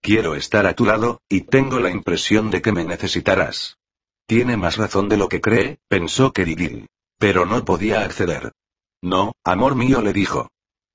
Quiero 0.00 0.36
estar 0.36 0.66
a 0.66 0.74
tu 0.74 0.84
lado, 0.84 1.20
y 1.28 1.42
tengo 1.42 1.80
la 1.80 1.90
impresión 1.90 2.50
de 2.50 2.62
que 2.62 2.70
me 2.70 2.84
necesitarás. 2.84 3.78
Tiene 4.26 4.56
más 4.56 4.76
razón 4.76 5.08
de 5.08 5.16
lo 5.16 5.28
que 5.28 5.40
cree, 5.40 5.78
pensó 5.88 6.32
Keridil. 6.32 6.86
Pero 7.18 7.44
no 7.44 7.64
podía 7.64 8.02
acceder. 8.02 8.52
No, 9.00 9.32
amor 9.44 9.74
mío 9.74 10.00
le 10.00 10.12
dijo. 10.12 10.48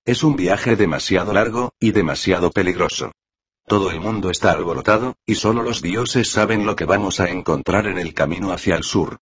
Es 0.07 0.23
un 0.23 0.37
viaje 0.37 0.77
demasiado 0.77 1.33
largo, 1.33 1.73
y 1.81 1.91
demasiado 1.91 2.49
peligroso. 2.49 3.11
Todo 3.65 3.91
el 3.91 3.99
mundo 3.99 4.29
está 4.29 4.51
alborotado, 4.51 5.17
y 5.25 5.35
solo 5.35 5.63
los 5.63 5.81
dioses 5.81 6.31
saben 6.31 6.65
lo 6.65 6.77
que 6.77 6.85
vamos 6.85 7.19
a 7.19 7.29
encontrar 7.29 7.87
en 7.87 7.97
el 7.97 8.13
camino 8.13 8.53
hacia 8.53 8.77
el 8.77 8.83
sur. 8.85 9.17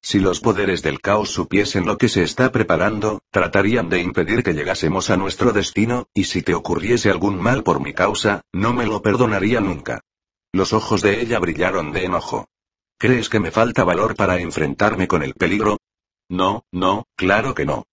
Si 0.00 0.18
los 0.18 0.40
poderes 0.40 0.80
del 0.80 1.02
caos 1.02 1.28
supiesen 1.28 1.84
lo 1.84 1.98
que 1.98 2.08
se 2.08 2.22
está 2.22 2.52
preparando, 2.52 3.20
tratarían 3.30 3.90
de 3.90 4.00
impedir 4.00 4.42
que 4.42 4.54
llegásemos 4.54 5.10
a 5.10 5.18
nuestro 5.18 5.52
destino, 5.52 6.08
y 6.14 6.24
si 6.24 6.40
te 6.40 6.54
ocurriese 6.54 7.10
algún 7.10 7.38
mal 7.38 7.62
por 7.62 7.78
mi 7.82 7.92
causa, 7.92 8.40
no 8.50 8.72
me 8.72 8.86
lo 8.86 9.02
perdonaría 9.02 9.60
nunca. 9.60 10.00
Los 10.52 10.72
ojos 10.72 11.02
de 11.02 11.20
ella 11.20 11.38
brillaron 11.38 11.92
de 11.92 12.06
enojo. 12.06 12.48
¿Crees 12.98 13.28
que 13.28 13.40
me 13.40 13.50
falta 13.50 13.84
valor 13.84 14.16
para 14.16 14.40
enfrentarme 14.40 15.06
con 15.06 15.22
el 15.22 15.34
peligro? 15.34 15.76
No, 16.30 16.64
no, 16.72 17.04
claro 17.14 17.54
que 17.54 17.66
no. 17.66 17.84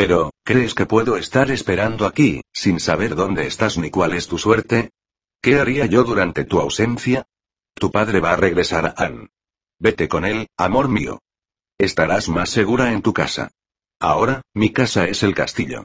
Pero, 0.00 0.30
¿crees 0.44 0.76
que 0.76 0.86
puedo 0.86 1.16
estar 1.16 1.50
esperando 1.50 2.06
aquí, 2.06 2.42
sin 2.52 2.78
saber 2.78 3.16
dónde 3.16 3.48
estás 3.48 3.78
ni 3.78 3.90
cuál 3.90 4.12
es 4.12 4.28
tu 4.28 4.38
suerte? 4.38 4.92
¿Qué 5.42 5.58
haría 5.58 5.86
yo 5.86 6.04
durante 6.04 6.44
tu 6.44 6.60
ausencia? 6.60 7.26
Tu 7.74 7.90
padre 7.90 8.20
va 8.20 8.30
a 8.30 8.36
regresar 8.36 8.86
a 8.86 8.94
Anne. 8.96 9.30
Vete 9.80 10.06
con 10.06 10.24
él, 10.24 10.46
amor 10.56 10.86
mío. 10.86 11.18
Estarás 11.78 12.28
más 12.28 12.48
segura 12.48 12.92
en 12.92 13.02
tu 13.02 13.12
casa. 13.12 13.50
Ahora, 13.98 14.42
mi 14.54 14.72
casa 14.72 15.08
es 15.08 15.24
el 15.24 15.34
castillo. 15.34 15.82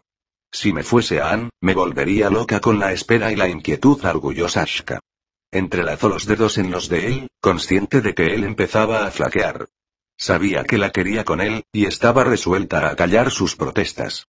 Si 0.52 0.74
me 0.74 0.84
fuese 0.84 1.20
a 1.20 1.32
Anne, 1.32 1.50
me 1.60 1.74
volvería 1.74 2.30
loca 2.30 2.60
con 2.60 2.78
la 2.78 2.92
espera 2.92 3.32
y 3.32 3.36
la 3.36 3.48
inquietud, 3.48 4.06
orgullosa 4.06 4.62
Ashka. 4.62 5.00
Entrelazó 5.50 6.10
los 6.10 6.28
dedos 6.28 6.60
en 6.60 6.70
los 6.70 6.88
de 6.88 7.08
él, 7.08 7.28
consciente 7.42 8.02
de 8.02 8.14
que 8.14 8.36
él 8.36 8.44
empezaba 8.44 9.08
a 9.08 9.10
flaquear. 9.10 9.70
Sabía 10.18 10.64
que 10.64 10.78
la 10.78 10.92
quería 10.92 11.24
con 11.24 11.42
él, 11.42 11.64
y 11.72 11.86
estaba 11.86 12.24
resuelta 12.24 12.90
a 12.90 12.96
callar 12.96 13.32
sus 13.32 13.56
protestas. 13.56 14.28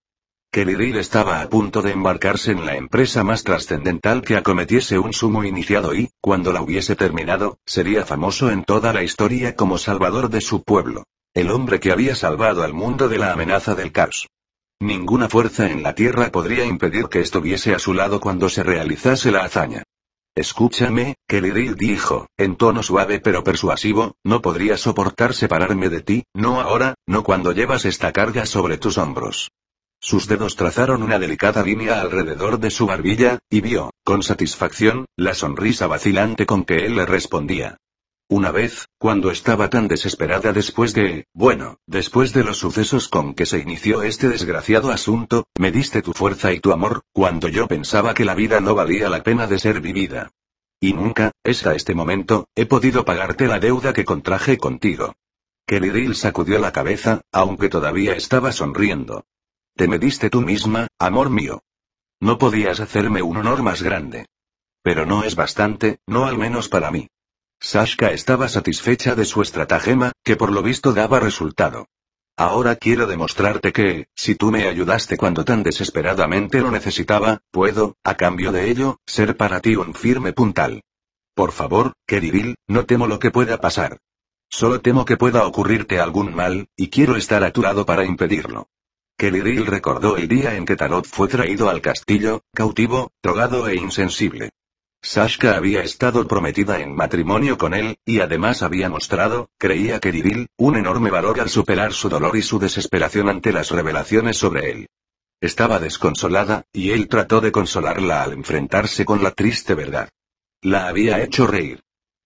Kelly 0.55 0.97
estaba 0.99 1.41
a 1.41 1.49
punto 1.49 1.82
de 1.82 1.91
embarcarse 1.91 2.53
en 2.53 2.64
la 2.64 2.76
empresa 2.76 3.24
más 3.24 3.43
trascendental 3.43 4.22
que 4.22 4.37
acometiese 4.37 5.01
un 5.01 5.12
sumo 5.12 5.43
iniciado 5.43 5.97
y, 5.97 6.11
cuando 6.20 6.53
la 6.53 6.62
hubiese 6.62 6.95
terminado, 6.95 7.59
sería 7.66 8.07
famoso 8.07 8.51
en 8.51 8.62
toda 8.62 8.93
la 8.93 9.03
historia 9.03 9.57
como 9.57 9.78
salvador 9.78 10.30
de 10.30 10.41
su 10.41 10.62
pueblo. 10.62 11.05
El 11.35 11.51
hombre 11.51 11.80
que 11.80 11.91
había 11.91 12.14
salvado 12.14 12.62
al 12.62 12.72
mundo 12.72 13.09
de 13.09 13.18
la 13.18 13.32
amenaza 13.32 13.74
del 13.74 13.91
caos. 13.91 14.28
Ninguna 14.78 15.28
fuerza 15.28 15.68
en 15.68 15.82
la 15.82 15.97
tierra 15.97 16.30
podría 16.30 16.64
impedir 16.64 17.07
que 17.07 17.18
estuviese 17.18 17.74
a 17.74 17.80
su 17.80 17.93
lado 17.93 18.20
cuando 18.20 18.49
se 18.49 18.62
realizase 18.62 19.32
la 19.32 19.43
hazaña. 19.45 19.82
Escúchame, 20.37 21.14
Kelly 21.28 21.74
dijo, 21.74 22.26
en 22.37 22.57
tono 22.57 22.82
suave 22.82 23.20
pero 23.20 23.45
persuasivo, 23.45 24.16
no 24.24 24.43
podría 24.43 24.76
soportar 24.76 25.32
separarme 25.32 25.89
de 25.89 26.01
ti, 26.01 26.24
no 26.35 26.61
ahora, 26.61 26.97
no 27.07 27.22
cuando 27.22 27.53
llevas 27.53 27.85
esta 27.85 28.12
carga 28.12 28.45
sobre 28.45 28.76
tus 28.76 28.99
hombros. 28.99 29.53
Sus 30.01 30.26
dedos 30.26 30.57
trazaron 30.57 31.05
una 31.05 31.20
delicada 31.20 31.62
línea 31.62 32.01
alrededor 32.01 32.59
de 32.59 32.70
su 32.70 32.85
barbilla, 32.87 33.39
y 33.49 33.61
vio, 33.61 33.93
con 34.05 34.24
satisfacción, 34.24 35.07
la 35.16 35.35
sonrisa 35.35 35.87
vacilante 35.87 36.47
con 36.47 36.64
que 36.64 36.85
él 36.85 36.97
le 36.97 37.07
respondía. 37.07 37.78
Una 38.29 38.51
vez, 38.51 38.89
cuando 38.99 39.31
estaba 39.31 39.68
tan 39.68 39.87
desesperada 39.87 40.53
después 40.55 40.95
de, 40.95 41.27
bueno, 41.35 41.79
después 41.87 42.33
de 42.33 42.43
los 42.43 42.57
sucesos 42.57 43.09
con 43.09 43.35
que 43.35 43.45
se 43.45 43.59
inició 43.59 44.03
este 44.03 44.29
desgraciado 44.29 44.91
asunto, 44.91 45.47
me 45.59 45.70
diste 45.70 46.01
tu 46.01 46.14
fuerza 46.14 46.51
y 46.53 46.61
tu 46.61 46.72
amor, 46.72 47.03
cuando 47.12 47.49
yo 47.49 47.68
pensaba 47.68 48.14
que 48.14 48.25
la 48.25 48.35
vida 48.35 48.61
no 48.61 48.75
valía 48.75 49.11
la 49.11 49.22
pena 49.22 49.47
de 49.47 49.59
ser 49.59 49.83
vivida. 49.83 50.31
Y 50.81 50.95
nunca, 50.95 51.33
hasta 51.45 51.75
este 51.75 51.95
momento, 51.95 52.49
he 52.55 52.64
podido 52.64 53.05
pagarte 53.05 53.47
la 53.47 53.61
deuda 53.61 53.93
que 53.93 54.07
contraje 54.07 54.57
contigo. 54.57 55.14
Kelly 55.66 56.14
sacudió 56.14 56.59
la 56.59 56.72
cabeza, 56.72 57.20
aunque 57.31 57.68
todavía 57.68 58.14
estaba 58.14 58.53
sonriendo. 58.53 59.25
Te 59.77 59.87
me 59.87 59.99
diste 59.99 60.31
tú 60.31 60.41
misma, 60.41 60.89
amor 60.99 61.29
mío. 61.29 61.62
No 62.20 62.39
podías 62.39 62.81
hacerme 62.81 63.22
un 63.22 63.37
honor 63.37 63.62
más 63.62 63.83
grande. 63.83 64.27
Pero 64.83 65.05
no 65.05 65.25
es 65.25 65.35
bastante, 65.35 65.99
no 66.07 66.27
al 66.27 66.39
menos 66.39 66.68
para 66.68 66.91
mí. 66.91 67.09
Sashka 67.65 68.11
estaba 68.12 68.47
satisfecha 68.51 69.15
de 69.15 69.25
su 69.25 69.41
estratagema, 69.41 70.12
que 70.23 70.37
por 70.37 70.53
lo 70.53 70.62
visto 70.62 70.93
daba 70.93 71.19
resultado. 71.19 71.87
Ahora 72.37 72.77
quiero 72.77 73.07
demostrarte 73.07 73.73
que, 73.73 74.07
si 74.15 74.35
tú 74.35 74.51
me 74.51 74.69
ayudaste 74.69 75.17
cuando 75.17 75.47
tan 75.47 75.62
desesperadamente 75.62 76.61
lo 76.61 76.71
necesitaba, 76.71 77.41
puedo, 77.51 77.97
a 78.05 78.17
cambio 78.17 78.53
de 78.53 78.69
ello, 78.71 78.99
ser 79.07 79.39
para 79.39 79.61
ti 79.61 79.77
un 79.77 79.95
firme 79.95 80.35
puntal. 80.35 80.83
Por 81.35 81.53
favor, 81.53 81.95
Kerivil, 82.07 82.57
no 82.69 82.85
temo 82.85 83.07
lo 83.07 83.19
que 83.19 83.31
pueda 83.31 83.59
pasar. 83.62 83.97
Solo 84.51 84.83
temo 84.83 85.07
que 85.07 85.17
pueda 85.17 85.47
ocurrirte 85.47 86.01
algún 86.01 86.35
mal, 86.35 86.69
y 86.77 86.91
quiero 86.91 87.17
estar 87.17 87.45
a 87.45 87.51
tu 87.51 87.62
lado 87.62 87.87
para 87.87 88.05
impedirlo. 88.05 88.69
Kerivil 89.17 89.65
recordó 89.65 90.19
el 90.19 90.29
día 90.29 90.57
en 90.57 90.67
que 90.67 90.77
Tarot 90.77 91.07
fue 91.07 91.29
traído 91.29 91.71
al 91.71 91.81
castillo, 91.81 92.43
cautivo, 92.53 93.11
drogado 93.23 93.69
e 93.69 93.77
insensible. 93.77 94.51
Sashka 95.05 95.55
había 95.55 95.83
estado 95.83 96.27
prometida 96.27 96.81
en 96.81 96.95
matrimonio 96.95 97.59
con 97.59 97.75
él, 97.75 97.99
y 98.07 98.21
además 98.21 98.63
había 98.63 98.89
mostrado, 98.89 99.51
creía 99.59 100.01
que 100.01 100.11
Diril, 100.11 100.49
un 100.57 100.79
enorme 100.79 101.11
valor 101.11 101.43
al 101.43 101.51
superar 101.51 101.93
su 101.93 102.09
dolor 102.09 102.35
y 102.39 102.43
su 102.43 102.59
desesperación 102.59 103.29
ante 103.29 103.53
las 103.53 103.71
revelaciones 103.71 104.39
sobre 104.39 104.71
él. 104.71 104.89
Estaba 105.43 105.79
desconsolada, 105.79 106.65
y 106.73 106.93
él 106.93 107.09
trató 107.09 107.43
de 107.43 107.53
consolarla 107.53 108.23
al 108.23 108.33
enfrentarse 108.33 109.05
con 109.05 109.23
la 109.23 109.33
triste 109.33 109.75
verdad. 109.75 110.09
La 110.63 110.89
había 110.89 111.23
hecho 111.23 111.47
reír. 111.47 111.83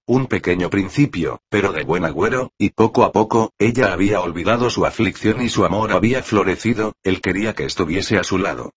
Un 0.07 0.27
pequeño 0.27 0.71
principio, 0.71 1.41
pero 1.49 1.73
de 1.73 1.83
buen 1.83 2.05
agüero, 2.05 2.53
y 2.59 2.71
poco 2.71 3.03
a 3.03 3.11
poco, 3.11 3.53
ella 3.59 3.93
había 3.93 4.21
olvidado 4.21 4.71
su 4.71 4.87
aflicción 4.87 5.43
y 5.43 5.49
su 5.49 5.65
amor 5.65 5.91
había 5.91 6.23
florecido, 6.23 6.95
él 7.03 7.21
quería 7.21 7.55
que 7.55 7.65
estuviese 7.65 8.19
a 8.19 8.25
su 8.25 8.39
lado. 8.39 8.71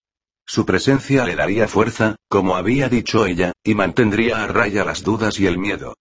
Su 0.46 0.66
presencia 0.66 1.24
le 1.24 1.36
daría 1.36 1.68
fuerza, 1.68 2.16
como 2.28 2.56
había 2.56 2.88
dicho 2.88 3.26
ella, 3.26 3.52
y 3.64 3.74
mantendría 3.74 4.42
a 4.42 4.46
raya 4.46 4.84
las 4.84 5.02
dudas 5.02 5.38
y 5.40 5.46
el 5.46 5.58
miedo. 5.58 5.94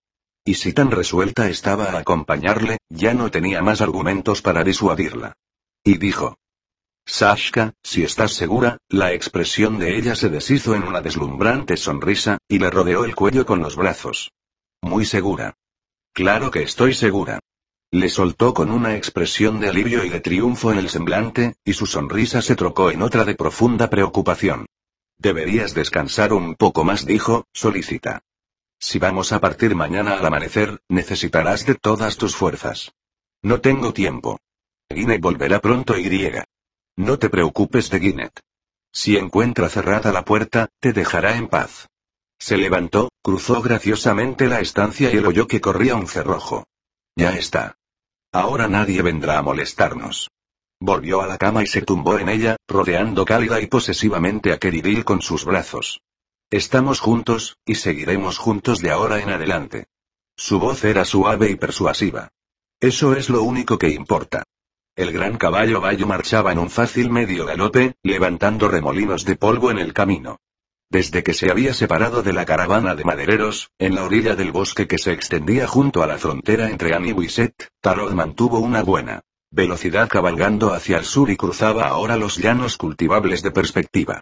Y 0.44 0.56
si 0.56 0.74
tan 0.74 0.92
resuelta 0.92 1.50
estaba 1.50 1.86
a 1.86 2.00
acompañarle, 2.00 2.78
ya 2.89 3.14
no 3.14 3.30
tenía 3.30 3.62
más 3.62 3.82
argumentos 3.82 4.42
para 4.42 4.64
disuadirla. 4.64 5.34
Y 5.84 5.98
dijo. 5.98 6.36
Sashka, 7.06 7.74
si 7.84 8.04
estás 8.04 8.34
segura, 8.34 8.78
la 8.89 9.14
expresión 9.14 9.80
de 9.80 9.98
ella 9.98 10.16
se 10.16 10.30
deshizo 10.30 10.76
en 10.76 10.84
una 10.84 11.02
deslumbrante 11.02 11.78
sonrisa, 11.78 12.38
y 12.48 12.60
le 12.60 12.70
rodeó 12.70 13.06
el 13.06 13.16
cuello 13.16 13.46
con 13.46 13.62
los 13.62 13.76
brazos. 13.76 14.32
Muy 14.82 15.06
segura. 15.06 15.54
Claro 16.14 16.52
que 16.52 16.64
estoy 16.64 16.94
segura. 16.94 17.39
Le 17.94 18.08
soltó 18.08 18.54
con 18.54 18.72
una 18.72 18.96
expresión 18.96 19.60
de 19.60 19.68
alivio 19.68 20.06
y 20.06 20.10
de 20.10 20.22
triunfo 20.22 20.72
en 20.72 20.78
el 20.78 20.89
semblante, 20.89 21.56
y 21.66 21.74
su 21.74 21.86
sonrisa 21.86 22.42
se 22.42 22.56
trocó 22.56 22.89
en 22.89 23.02
otra 23.02 23.26
de 23.26 23.36
profunda 23.36 23.89
preocupación. 23.89 24.66
Deberías 25.18 25.74
descansar 25.74 26.32
un 26.32 26.56
poco 26.56 26.86
más, 26.86 27.06
dijo, 27.06 27.48
solicita. 27.52 28.22
Si 28.80 28.98
vamos 28.98 29.34
a 29.34 29.42
partir 29.42 29.76
mañana 29.76 30.14
al 30.14 30.26
amanecer, 30.26 30.82
necesitarás 30.88 31.66
de 31.66 31.76
todas 31.76 32.16
tus 32.16 32.34
fuerzas. 32.34 32.94
No 33.42 33.60
tengo 33.60 33.92
tiempo. 33.92 34.39
Guinness 34.89 35.20
volverá 35.20 35.60
pronto 35.60 35.98
y 35.98 36.04
griega. 36.04 36.46
No 36.96 37.20
te 37.20 37.30
preocupes 37.30 37.89
de 37.89 38.00
Guinness. 38.00 38.32
Si 38.94 39.18
encuentra 39.18 39.68
cerrada 39.68 40.14
la 40.14 40.24
puerta, 40.24 40.70
te 40.80 40.94
dejará 40.94 41.36
en 41.36 41.50
paz. 41.50 41.89
Se 42.39 42.56
levantó, 42.56 43.10
cruzó 43.22 43.62
graciosamente 43.62 44.48
la 44.48 44.62
estancia 44.62 45.14
y 45.14 45.18
el 45.18 45.26
oyó 45.26 45.46
que 45.46 45.60
corría 45.60 45.96
un 45.96 46.08
cerrojo. 46.08 46.66
Ya 47.16 47.36
está. 47.38 47.76
Ahora 48.34 48.69
nadie 48.69 49.01
vendrá 49.01 49.38
a 49.38 49.41
molestarnos. 49.41 50.32
Volvió 50.79 51.21
a 51.21 51.27
la 51.27 51.38
cama 51.38 51.63
y 51.63 51.67
se 51.67 51.82
tumbó 51.82 52.17
en 52.17 52.29
ella, 52.29 52.55
rodeando 52.67 53.25
cálida 53.25 53.59
y 53.59 53.67
posesivamente 53.67 54.53
a 54.53 54.57
Keridil 54.57 55.03
con 55.03 55.21
sus 55.21 55.43
brazos. 55.43 56.01
Estamos 56.49 57.01
juntos, 57.01 57.57
y 57.65 57.75
seguiremos 57.75 58.38
juntos 58.38 58.79
de 58.79 58.91
ahora 58.91 59.21
en 59.21 59.29
adelante. 59.29 59.88
Su 60.38 60.59
voz 60.59 60.84
era 60.86 61.03
suave 61.03 61.49
y 61.49 61.55
persuasiva. 61.55 62.29
Eso 62.79 63.15
es 63.15 63.29
lo 63.29 63.43
único 63.43 63.77
que 63.77 63.89
importa. 63.89 64.43
El 64.95 65.11
gran 65.11 65.38
caballo 65.38 65.82
Bayo 65.82 66.07
marchaba 66.07 66.51
en 66.51 66.59
un 66.59 66.69
fácil 66.69 67.09
medio 67.09 67.45
galope, 67.45 67.95
levantando 68.01 68.69
remolinos 68.69 69.25
de 69.25 69.36
polvo 69.36 69.71
en 69.71 69.79
el 69.79 69.93
camino. 69.93 70.39
Desde 70.92 71.24
que 71.24 71.34
se 71.34 71.50
había 71.50 71.74
separado 71.74 72.22
de 72.22 72.34
la 72.34 72.44
caravana 72.44 72.96
de 72.96 73.06
madereros, 73.06 73.72
en 73.80 73.96
la 73.96 74.04
orilla 74.04 74.36
del 74.36 74.52
bosque 74.52 74.88
que 74.88 74.98
se 74.98 75.14
extendía 75.14 75.66
junto 75.66 76.04
a 76.04 76.06
la 76.06 76.18
frontera 76.18 76.70
entre 76.70 76.94
Amigo 76.94 77.24
y 77.24 77.30
Set, 77.30 77.70
Tarot 77.80 78.12
mantuvo 78.12 78.60
una 78.60 78.84
buena 78.84 79.22
velocidad 79.52 80.10
cabalgando 80.10 80.74
hacia 80.74 80.98
el 80.98 81.06
sur 81.06 81.30
y 81.30 81.38
cruzaba 81.38 81.84
ahora 81.84 82.18
los 82.18 82.36
llanos 82.36 82.76
cultivables 82.76 83.42
de 83.42 83.52
perspectiva. 83.52 84.20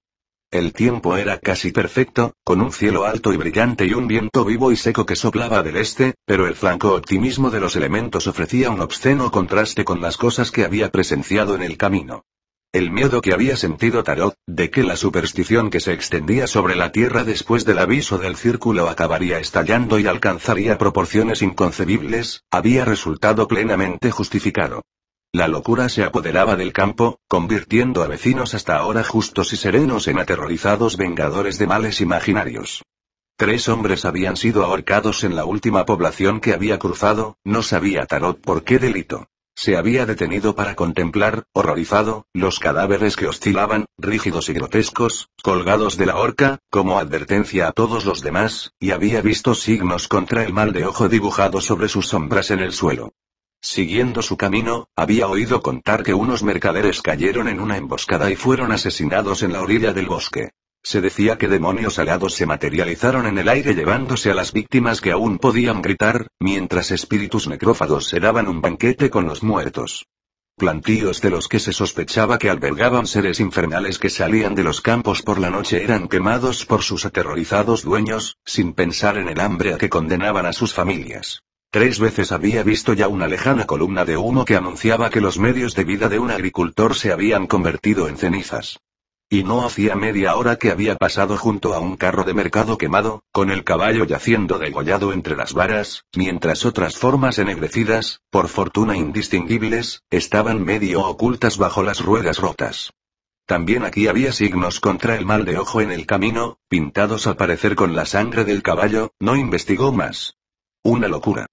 El 0.51 0.71
tiempo 0.71 1.17
era 1.17 1.39
casi 1.39 1.71
perfecto, 1.71 2.35
con 2.43 2.61
un 2.61 2.71
cielo 2.71 3.05
alto 3.05 3.33
y 3.33 3.37
brillante 3.37 3.87
y 3.87 3.93
un 3.95 4.07
viento 4.07 4.45
vivo 4.45 4.71
y 4.71 4.75
seco 4.75 5.07
que 5.07 5.15
soplaba 5.15 5.63
del 5.63 5.77
este, 5.77 6.13
pero 6.23 6.45
el 6.45 6.53
flanco 6.53 6.93
optimismo 6.93 7.49
de 7.49 7.61
los 7.61 7.75
elementos 7.77 8.27
ofrecía 8.27 8.69
un 8.69 8.81
obsceno 8.81 9.31
contraste 9.31 9.83
con 9.83 10.01
las 10.01 10.17
cosas 10.17 10.51
que 10.51 10.65
había 10.65 10.91
presenciado 10.91 11.55
en 11.55 11.63
el 11.63 11.77
camino. 11.77 12.25
El 12.71 12.91
miedo 12.91 13.21
que 13.21 13.33
había 13.33 13.57
sentido 13.57 14.03
Tarot, 14.03 14.35
de 14.45 14.69
que 14.69 14.83
la 14.83 14.95
superstición 14.95 15.71
que 15.71 15.79
se 15.79 15.91
extendía 15.91 16.45
sobre 16.45 16.75
la 16.75 16.91
Tierra 16.91 17.23
después 17.23 17.65
del 17.65 17.79
aviso 17.79 18.19
del 18.19 18.35
círculo 18.35 18.89
acabaría 18.89 19.39
estallando 19.39 19.97
y 19.97 20.05
alcanzaría 20.05 20.77
proporciones 20.77 21.41
inconcebibles, 21.41 22.43
había 22.51 22.85
resultado 22.85 23.47
plenamente 23.47 24.11
justificado. 24.11 24.83
La 25.33 25.47
locura 25.47 25.89
se 25.89 26.03
apoderaba 26.03 26.55
del 26.55 26.71
campo, 26.71 27.17
convirtiendo 27.27 28.03
a 28.03 28.07
vecinos 28.07 28.53
hasta 28.53 28.77
ahora 28.77 29.03
justos 29.03 29.51
y 29.51 29.57
serenos 29.57 30.07
en 30.07 30.19
aterrorizados 30.19 30.95
vengadores 30.95 31.57
de 31.57 31.65
males 31.65 32.01
imaginarios. 32.01 32.83
Tres 33.35 33.67
hombres 33.67 34.05
habían 34.05 34.37
sido 34.37 34.63
ahorcados 34.63 35.23
en 35.23 35.35
la 35.35 35.45
última 35.45 35.87
población 35.87 36.39
que 36.39 36.53
había 36.53 36.77
cruzado, 36.77 37.35
no 37.43 37.63
sabía 37.63 38.05
Tarot 38.05 38.39
por 38.39 38.63
qué 38.63 38.77
delito. 38.77 39.25
Se 39.61 39.75
había 39.75 40.05
detenido 40.05 40.55
para 40.55 40.73
contemplar, 40.73 41.43
horrorizado, 41.51 42.25
los 42.33 42.59
cadáveres 42.59 43.17
que 43.17 43.27
oscilaban, 43.27 43.87
rígidos 43.97 44.47
y 44.47 44.53
grotescos, 44.53 45.27
colgados 45.43 45.97
de 45.97 46.05
la 46.05 46.15
horca, 46.15 46.59
como 46.69 46.97
advertencia 46.97 47.67
a 47.67 47.73
todos 47.73 48.05
los 48.05 48.21
demás, 48.21 48.71
y 48.79 48.91
había 48.91 49.19
visto 49.19 49.55
signos 49.55 50.07
contra 50.07 50.45
el 50.45 50.53
mal 50.53 50.71
de 50.71 50.85
ojo 50.85 51.09
dibujados 51.09 51.65
sobre 51.65 51.89
sus 51.89 52.07
sombras 52.07 52.51
en 52.51 52.59
el 52.59 52.71
suelo. 52.71 53.11
Siguiendo 53.61 54.21
su 54.21 54.37
camino, 54.37 54.87
había 54.95 55.27
oído 55.27 55.61
contar 55.61 56.03
que 56.03 56.13
unos 56.13 56.41
mercaderes 56.41 57.01
cayeron 57.01 57.49
en 57.49 57.59
una 57.59 57.75
emboscada 57.75 58.31
y 58.31 58.37
fueron 58.37 58.71
asesinados 58.71 59.43
en 59.43 59.51
la 59.51 59.61
orilla 59.61 59.91
del 59.91 60.05
bosque. 60.05 60.51
Se 60.83 61.01
decía 61.01 61.37
que 61.37 61.47
demonios 61.47 61.99
alados 61.99 62.33
se 62.33 62.45
materializaron 62.45 63.27
en 63.27 63.37
el 63.37 63.49
aire 63.49 63.75
llevándose 63.75 64.31
a 64.31 64.33
las 64.33 64.53
víctimas 64.53 65.01
que 65.01 65.11
aún 65.11 65.37
podían 65.37 65.81
gritar, 65.81 66.27
mientras 66.39 66.91
espíritus 66.91 67.47
necrófagos 67.47 68.07
se 68.07 68.19
daban 68.19 68.47
un 68.47 68.61
banquete 68.61 69.09
con 69.09 69.25
los 69.25 69.43
muertos. 69.43 70.07
Plantíos 70.57 71.21
de 71.21 71.29
los 71.29 71.47
que 71.47 71.59
se 71.59 71.71
sospechaba 71.71 72.37
que 72.37 72.49
albergaban 72.49 73.07
seres 73.07 73.39
infernales 73.39 73.97
que 73.97 74.09
salían 74.09 74.55
de 74.55 74.63
los 74.63 74.81
campos 74.81 75.21
por 75.21 75.39
la 75.39 75.49
noche 75.49 75.83
eran 75.83 76.09
quemados 76.09 76.65
por 76.65 76.83
sus 76.83 77.05
aterrorizados 77.05 77.83
dueños, 77.83 78.37
sin 78.45 78.73
pensar 78.73 79.17
en 79.17 79.29
el 79.29 79.39
hambre 79.39 79.73
a 79.73 79.77
que 79.77 79.89
condenaban 79.89 80.45
a 80.45 80.51
sus 80.51 80.73
familias. 80.73 81.43
Tres 81.71 81.99
veces 81.99 82.31
había 82.31 82.63
visto 82.63 82.93
ya 82.93 83.07
una 83.07 83.27
lejana 83.27 83.65
columna 83.65 84.03
de 84.03 84.17
humo 84.17 84.43
que 84.43 84.55
anunciaba 84.55 85.09
que 85.09 85.21
los 85.21 85.39
medios 85.39 85.75
de 85.75 85.83
vida 85.83 86.09
de 86.09 86.19
un 86.19 86.31
agricultor 86.31 86.95
se 86.95 87.11
habían 87.11 87.47
convertido 87.47 88.09
en 88.09 88.17
cenizas. 88.17 88.79
Y 89.31 89.43
no 89.43 89.63
hacía 89.63 89.95
media 89.95 90.35
hora 90.35 90.55
que 90.55 90.71
había 90.71 90.95
pasado 90.95 91.37
junto 91.37 91.75
a 91.75 91.79
un 91.79 91.97
carro 91.97 92.23
de 92.23 92.33
mercado 92.33 92.79
quemado, 92.79 93.23
con 93.31 93.51
el 93.51 93.63
caballo 93.63 94.05
yaciendo 94.05 94.57
degollado 94.57 95.13
entre 95.13 95.35
las 95.35 95.53
varas, 95.53 96.05
mientras 96.15 96.65
otras 96.65 96.97
formas 96.97 97.37
ennegrecidas, 97.37 98.21
por 98.31 98.47
fortuna 98.47 98.97
indistinguibles, 98.97 100.01
estaban 100.09 100.63
medio 100.63 101.05
ocultas 101.05 101.59
bajo 101.59 101.83
las 101.83 102.03
ruedas 102.03 102.39
rotas. 102.39 102.91
También 103.45 103.83
aquí 103.83 104.07
había 104.07 104.31
signos 104.31 104.79
contra 104.79 105.15
el 105.15 105.27
mal 105.27 105.45
de 105.45 105.59
ojo 105.59 105.81
en 105.81 105.91
el 105.91 106.07
camino, 106.07 106.57
pintados 106.67 107.27
al 107.27 107.35
parecer 107.35 107.75
con 107.75 107.95
la 107.95 108.07
sangre 108.07 108.45
del 108.45 108.63
caballo, 108.63 109.13
no 109.19 109.35
investigó 109.35 109.91
más. 109.91 110.37
Una 110.83 111.07
locura. 111.07 111.45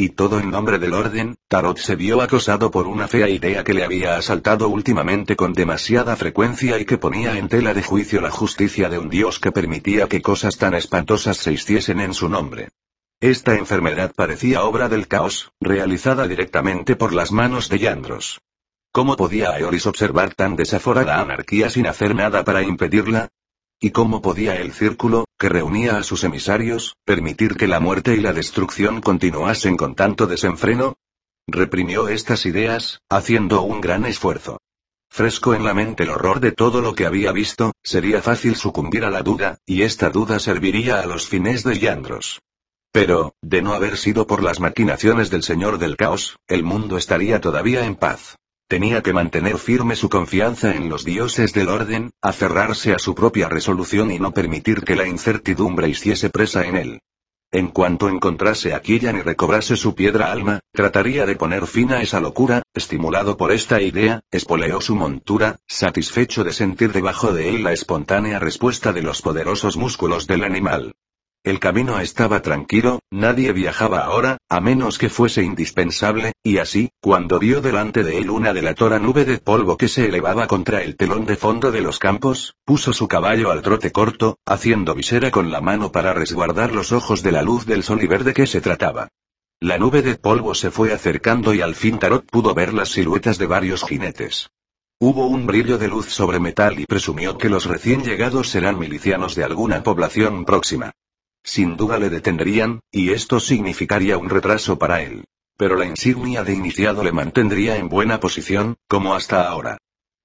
Y 0.00 0.10
todo 0.10 0.38
en 0.38 0.52
nombre 0.52 0.78
del 0.78 0.94
orden, 0.94 1.34
Tarot 1.48 1.76
se 1.76 1.96
vio 1.96 2.22
acosado 2.22 2.70
por 2.70 2.86
una 2.86 3.08
fea 3.08 3.28
idea 3.28 3.64
que 3.64 3.74
le 3.74 3.82
había 3.82 4.16
asaltado 4.16 4.68
últimamente 4.68 5.34
con 5.34 5.52
demasiada 5.52 6.14
frecuencia 6.14 6.78
y 6.78 6.84
que 6.84 6.98
ponía 6.98 7.36
en 7.36 7.48
tela 7.48 7.74
de 7.74 7.82
juicio 7.82 8.20
la 8.20 8.30
justicia 8.30 8.88
de 8.88 9.00
un 9.00 9.08
dios 9.08 9.40
que 9.40 9.50
permitía 9.50 10.06
que 10.06 10.22
cosas 10.22 10.56
tan 10.56 10.74
espantosas 10.74 11.38
se 11.38 11.52
hiciesen 11.52 11.98
en 11.98 12.14
su 12.14 12.28
nombre. 12.28 12.68
Esta 13.18 13.56
enfermedad 13.56 14.12
parecía 14.14 14.62
obra 14.62 14.88
del 14.88 15.08
caos, 15.08 15.50
realizada 15.60 16.28
directamente 16.28 16.94
por 16.94 17.12
las 17.12 17.32
manos 17.32 17.68
de 17.68 17.80
Yandros. 17.80 18.40
¿Cómo 18.92 19.16
podía 19.16 19.50
Aeoris 19.50 19.86
observar 19.86 20.32
tan 20.32 20.54
desaforada 20.54 21.20
anarquía 21.20 21.70
sin 21.70 21.88
hacer 21.88 22.14
nada 22.14 22.44
para 22.44 22.62
impedirla? 22.62 23.30
¿Y 23.80 23.92
cómo 23.92 24.20
podía 24.20 24.56
el 24.56 24.72
círculo, 24.72 25.26
que 25.38 25.48
reunía 25.48 25.98
a 25.98 26.02
sus 26.02 26.24
emisarios, 26.24 26.96
permitir 27.04 27.54
que 27.54 27.68
la 27.68 27.78
muerte 27.78 28.14
y 28.16 28.20
la 28.20 28.32
destrucción 28.32 29.00
continuasen 29.00 29.76
con 29.76 29.94
tanto 29.94 30.26
desenfreno? 30.26 30.96
Reprimió 31.46 32.08
estas 32.08 32.44
ideas, 32.44 33.02
haciendo 33.08 33.62
un 33.62 33.80
gran 33.80 34.04
esfuerzo. 34.04 34.58
Fresco 35.08 35.54
en 35.54 35.62
la 35.62 35.74
mente 35.74 36.02
el 36.02 36.10
horror 36.10 36.40
de 36.40 36.50
todo 36.50 36.80
lo 36.80 36.96
que 36.96 37.06
había 37.06 37.30
visto, 37.30 37.72
sería 37.84 38.20
fácil 38.20 38.56
sucumbir 38.56 39.04
a 39.04 39.10
la 39.10 39.22
duda, 39.22 39.58
y 39.64 39.82
esta 39.82 40.10
duda 40.10 40.40
serviría 40.40 41.00
a 41.00 41.06
los 41.06 41.28
fines 41.28 41.62
de 41.62 41.78
Yandros. 41.78 42.40
Pero, 42.90 43.36
de 43.42 43.62
no 43.62 43.74
haber 43.74 43.96
sido 43.96 44.26
por 44.26 44.42
las 44.42 44.58
maquinaciones 44.58 45.30
del 45.30 45.44
Señor 45.44 45.78
del 45.78 45.96
Caos, 45.96 46.36
el 46.48 46.64
mundo 46.64 46.96
estaría 46.96 47.40
todavía 47.40 47.84
en 47.84 47.94
paz. 47.94 48.38
Tenía 48.68 49.02
que 49.02 49.14
mantener 49.14 49.56
firme 49.56 49.96
su 49.96 50.10
confianza 50.10 50.74
en 50.74 50.90
los 50.90 51.02
dioses 51.02 51.54
del 51.54 51.70
orden, 51.70 52.10
aferrarse 52.20 52.92
a 52.92 52.98
su 52.98 53.14
propia 53.14 53.48
resolución 53.48 54.10
y 54.10 54.18
no 54.18 54.32
permitir 54.32 54.82
que 54.82 54.94
la 54.94 55.08
incertidumbre 55.08 55.88
hiciese 55.88 56.28
presa 56.28 56.66
en 56.66 56.76
él. 56.76 57.00
En 57.50 57.68
cuanto 57.68 58.10
encontrase 58.10 58.74
a 58.74 58.82
Killian 58.82 59.16
y 59.16 59.22
recobrase 59.22 59.74
su 59.74 59.94
piedra 59.94 60.30
alma, 60.30 60.60
trataría 60.70 61.24
de 61.24 61.36
poner 61.36 61.66
fin 61.66 61.92
a 61.92 62.02
esa 62.02 62.20
locura, 62.20 62.60
estimulado 62.74 63.38
por 63.38 63.52
esta 63.52 63.80
idea, 63.80 64.20
espoleó 64.30 64.82
su 64.82 64.94
montura, 64.94 65.56
satisfecho 65.66 66.44
de 66.44 66.52
sentir 66.52 66.92
debajo 66.92 67.32
de 67.32 67.48
él 67.48 67.62
la 67.62 67.72
espontánea 67.72 68.38
respuesta 68.38 68.92
de 68.92 69.00
los 69.00 69.22
poderosos 69.22 69.78
músculos 69.78 70.26
del 70.26 70.44
animal. 70.44 70.92
El 71.48 71.60
camino 71.60 71.98
estaba 71.98 72.42
tranquilo, 72.42 73.00
nadie 73.10 73.54
viajaba 73.54 74.00
ahora, 74.00 74.36
a 74.50 74.60
menos 74.60 74.98
que 74.98 75.08
fuese 75.08 75.42
indispensable, 75.42 76.34
y 76.42 76.58
así, 76.58 76.90
cuando 77.00 77.38
vio 77.38 77.62
delante 77.62 78.04
de 78.04 78.18
él 78.18 78.28
una 78.28 78.52
delatora 78.52 78.98
nube 78.98 79.24
de 79.24 79.38
polvo 79.38 79.78
que 79.78 79.88
se 79.88 80.04
elevaba 80.04 80.46
contra 80.46 80.82
el 80.82 80.94
telón 80.96 81.24
de 81.24 81.36
fondo 81.36 81.72
de 81.72 81.80
los 81.80 81.98
campos, 81.98 82.54
puso 82.66 82.92
su 82.92 83.08
caballo 83.08 83.50
al 83.50 83.62
trote 83.62 83.92
corto, 83.92 84.36
haciendo 84.44 84.94
visera 84.94 85.30
con 85.30 85.50
la 85.50 85.62
mano 85.62 85.90
para 85.90 86.12
resguardar 86.12 86.74
los 86.74 86.92
ojos 86.92 87.22
de 87.22 87.32
la 87.32 87.40
luz 87.40 87.64
del 87.64 87.82
sol 87.82 88.02
y 88.02 88.06
ver 88.06 88.24
de 88.24 88.34
qué 88.34 88.46
se 88.46 88.60
trataba. 88.60 89.08
La 89.58 89.78
nube 89.78 90.02
de 90.02 90.16
polvo 90.16 90.54
se 90.54 90.70
fue 90.70 90.92
acercando 90.92 91.54
y 91.54 91.62
al 91.62 91.74
fin 91.74 91.98
Tarot 91.98 92.26
pudo 92.26 92.52
ver 92.52 92.74
las 92.74 92.90
siluetas 92.90 93.38
de 93.38 93.46
varios 93.46 93.84
jinetes. 93.84 94.50
Hubo 95.00 95.26
un 95.26 95.46
brillo 95.46 95.78
de 95.78 95.88
luz 95.88 96.10
sobre 96.10 96.40
metal 96.40 96.78
y 96.78 96.84
presumió 96.84 97.38
que 97.38 97.48
los 97.48 97.64
recién 97.64 98.04
llegados 98.04 98.50
serán 98.50 98.78
milicianos 98.78 99.34
de 99.34 99.44
alguna 99.44 99.82
población 99.82 100.44
próxima. 100.44 100.92
Sin 101.42 101.76
duda 101.76 101.98
le 101.98 102.10
detendrían, 102.10 102.80
y 102.90 103.10
esto 103.10 103.40
significaría 103.40 104.18
un 104.18 104.28
retraso 104.28 104.78
para 104.78 105.02
él. 105.02 105.24
Pero 105.56 105.76
la 105.76 105.86
insignia 105.86 106.44
de 106.44 106.54
iniciado 106.54 107.02
le 107.02 107.12
mantendría 107.12 107.76
en 107.76 107.88
buena 107.88 108.20
posición, 108.20 108.76
como 108.86 109.14
hasta 109.14 109.48
ahora. 109.48 109.78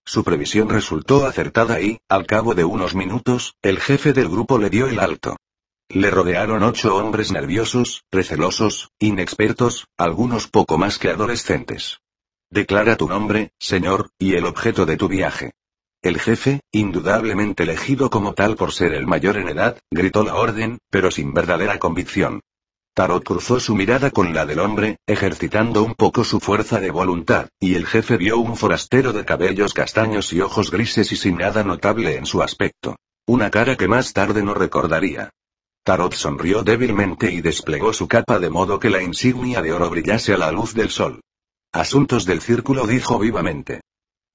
Su 0.06 0.24
previsión 0.24 0.70
resultó 0.70 1.26
acertada 1.26 1.80
y, 1.82 2.00
al 2.10 2.26
cabo 2.28 2.56
de 2.56 2.66
unos 2.66 2.94
minutos, 2.94 3.56
el 3.62 3.80
jefe 3.80 4.14
del 4.14 4.28
grupo 4.28 4.58
le 4.58 4.70
dio 4.70 4.88
el 4.88 5.00
alto. 5.00 5.38
Le 5.90 6.10
rodearon 6.10 6.64
ocho 6.64 6.96
hombres 6.96 7.32
nerviosos, 7.32 8.04
recelosos, 8.12 8.90
inexpertos, 9.00 9.88
algunos 9.98 10.48
poco 10.48 10.78
más 10.78 10.98
que 10.98 11.10
adolescentes. 11.10 12.00
Declara 12.50 12.98
tu 12.98 13.08
nombre, 13.08 13.52
señor, 13.60 14.10
y 14.20 14.36
el 14.36 14.46
objeto 14.46 14.86
de 14.86 14.98
tu 14.98 15.08
viaje. 15.08 15.54
El 16.04 16.20
jefe, 16.20 16.60
indudablemente 16.74 17.64
elegido 17.64 18.10
como 18.10 18.34
tal 18.34 18.58
por 18.58 18.74
ser 18.74 18.94
el 18.94 19.08
mayor 19.08 19.38
en 19.38 19.48
edad, 19.48 19.80
gritó 19.90 20.26
la 20.26 20.36
orden, 20.36 20.80
pero 20.90 21.10
sin 21.12 21.34
verdadera 21.34 21.80
convicción. 21.80 22.42
Tarot 22.94 23.24
cruzó 23.24 23.62
su 23.62 23.74
mirada 23.74 24.12
con 24.12 24.34
la 24.34 24.46
del 24.46 24.60
hombre, 24.60 24.98
ejercitando 25.08 25.82
un 25.82 25.96
poco 25.96 26.26
su 26.26 26.42
fuerza 26.42 26.82
de 26.82 26.92
voluntad, 26.92 27.48
y 27.58 27.76
el 27.76 27.86
jefe 27.86 28.18
vio 28.18 28.38
un 28.38 28.58
forastero 28.58 29.14
de 29.14 29.24
cabellos 29.24 29.74
castaños 29.74 30.34
y 30.34 30.42
ojos 30.42 30.72
grises 30.72 31.10
y 31.14 31.16
sin 31.16 31.38
nada 31.38 31.64
notable 31.64 32.18
en 32.18 32.26
su 32.26 32.44
aspecto. 32.44 32.98
Una 33.26 33.50
cara 33.50 33.78
que 33.78 33.88
más 33.88 34.12
tarde 34.12 34.44
no 34.44 34.54
recordaría. 34.54 35.30
Tarot 35.86 36.14
sonrió 36.16 36.64
débilmente 36.64 37.32
y 37.32 37.40
desplegó 37.40 37.94
su 37.94 38.10
capa 38.10 38.40
de 38.40 38.50
modo 38.50 38.78
que 38.78 38.90
la 38.90 39.02
insignia 39.02 39.62
de 39.62 39.72
oro 39.72 39.90
brillase 39.90 40.34
a 40.34 40.38
la 40.38 40.52
luz 40.52 40.74
del 40.74 40.90
sol. 40.90 41.22
Asuntos 41.72 42.26
del 42.26 42.42
círculo 42.42 42.88
dijo 42.88 43.18
vivamente. 43.20 43.80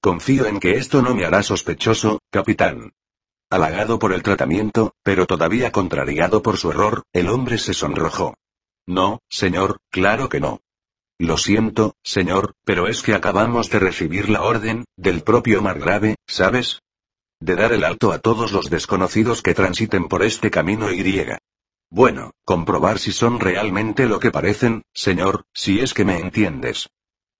Confío 0.01 0.45
en 0.45 0.61
que 0.61 0.77
esto 0.77 1.01
no 1.01 1.13
me 1.13 1.25
hará 1.25 1.43
sospechoso, 1.43 2.19
capitán. 2.29 2.93
Halagado 3.49 3.99
por 3.99 4.13
el 4.13 4.23
tratamiento, 4.23 4.93
pero 5.03 5.25
todavía 5.25 5.73
contrariado 5.73 6.41
por 6.41 6.55
su 6.55 6.71
error, 6.71 7.03
el 7.11 7.27
hombre 7.27 7.57
se 7.57 7.73
sonrojó. 7.73 8.35
No, 8.87 9.19
señor, 9.27 9.79
claro 9.89 10.29
que 10.29 10.39
no. 10.39 10.61
Lo 11.17 11.37
siento, 11.37 11.95
señor, 12.01 12.53
pero 12.63 12.87
es 12.87 13.01
que 13.01 13.13
acabamos 13.13 13.69
de 13.69 13.79
recibir 13.79 14.29
la 14.29 14.43
orden, 14.43 14.85
del 14.95 15.21
propio 15.21 15.61
Margrave, 15.61 16.15
¿sabes? 16.27 16.81
De 17.41 17.55
dar 17.55 17.73
el 17.73 17.83
alto 17.83 18.13
a 18.13 18.19
todos 18.19 18.53
los 18.53 18.69
desconocidos 18.69 19.41
que 19.41 19.53
transiten 19.53 20.07
por 20.07 20.23
este 20.23 20.49
camino 20.49 20.93
y. 20.93 21.25
Bueno, 21.89 22.31
comprobar 22.45 22.99
si 22.99 23.11
son 23.11 23.41
realmente 23.41 24.05
lo 24.05 24.21
que 24.21 24.31
parecen, 24.31 24.83
señor, 24.93 25.43
si 25.53 25.81
es 25.81 25.93
que 25.93 26.05
me 26.05 26.19
entiendes. 26.19 26.87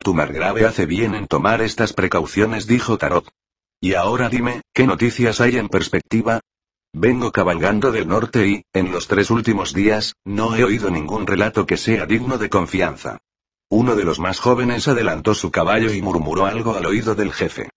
Tu 0.01 0.13
Margrave 0.13 0.65
hace 0.65 0.85
bien 0.85 1.13
en 1.13 1.27
tomar 1.27 1.61
estas 1.61 1.91
precauciones, 1.91 2.67
dijo 2.67 2.97
Tarot. 2.97 3.29
Y 3.81 3.95
ahora 3.95 4.29
dime, 4.29 4.61
¿qué 4.73 4.87
noticias 4.87 5.41
hay 5.41 5.57
en 5.57 5.67
perspectiva? 5.67 6.39
Vengo 6.93 7.33
cabalgando 7.33 7.91
del 7.91 8.07
norte 8.07 8.47
y, 8.47 8.63
en 8.73 8.91
los 8.91 9.07
tres 9.07 9.29
últimos 9.29 9.73
días, 9.73 10.15
no 10.23 10.55
he 10.55 10.63
oído 10.63 10.89
ningún 10.89 11.27
relato 11.27 11.65
que 11.65 11.75
sea 11.75 12.05
digno 12.05 12.37
de 12.37 12.49
confianza. 12.49 13.19
Uno 13.69 13.95
de 13.97 14.05
los 14.05 14.19
más 14.19 14.39
jóvenes 14.39 14.87
adelantó 14.87 15.35
su 15.35 15.51
caballo 15.51 15.93
y 15.93 16.01
murmuró 16.01 16.45
algo 16.45 16.75
al 16.75 16.85
oído 16.85 17.13
del 17.13 17.33
jefe. 17.33 17.69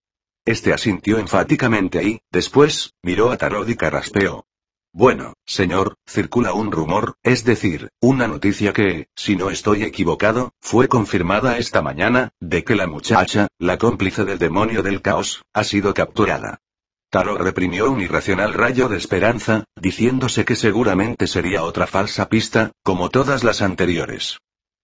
Este 0.45 0.73
asintió 0.73 1.19
enfáticamente 1.19 2.03
y, 2.05 2.21
después, 2.31 2.95
miró 3.03 3.31
a 3.33 3.37
Tarot 3.37 3.69
y 3.69 3.77
carraspeó. 3.77 4.47
Bueno, 4.95 5.33
señor, 5.47 5.97
circula 6.07 6.53
un 6.53 6.71
rumor, 6.71 7.17
es 7.23 7.45
decir, 7.45 7.89
una 7.99 8.27
noticia 8.29 8.75
que, 8.75 9.09
si 9.17 9.37
no 9.37 9.49
estoy 9.49 9.85
equivocado, 9.85 10.53
fue 10.61 10.87
confirmada 10.87 11.57
esta 11.57 11.81
mañana, 11.81 12.33
de 12.41 12.63
que 12.63 12.77
la 12.77 12.87
muchacha, 12.87 13.49
la 13.59 13.79
cómplice 13.79 14.27
del 14.27 14.39
demonio 14.39 14.83
del 14.83 15.01
caos, 15.01 15.45
ha 15.55 15.65
sido 15.65 15.95
capturada. 15.95 16.61
Taro 17.09 17.39
reprimió 17.39 17.91
un 17.91 18.03
irracional 18.03 18.53
rayo 18.53 18.91
de 18.91 18.99
esperanza, 18.99 19.65
diciéndose 19.77 20.45
que 20.45 20.57
seguramente 20.57 21.27
sería 21.27 21.63
otra 21.63 21.87
falsa 21.87 22.29
pista, 22.29 22.73
como 22.83 23.09
todas 23.09 23.45
las 23.45 23.63
anteriores. 23.63 24.41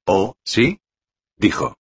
Oh, 0.07 0.37
¿sí? 0.43 0.79
dijo. 1.37 1.77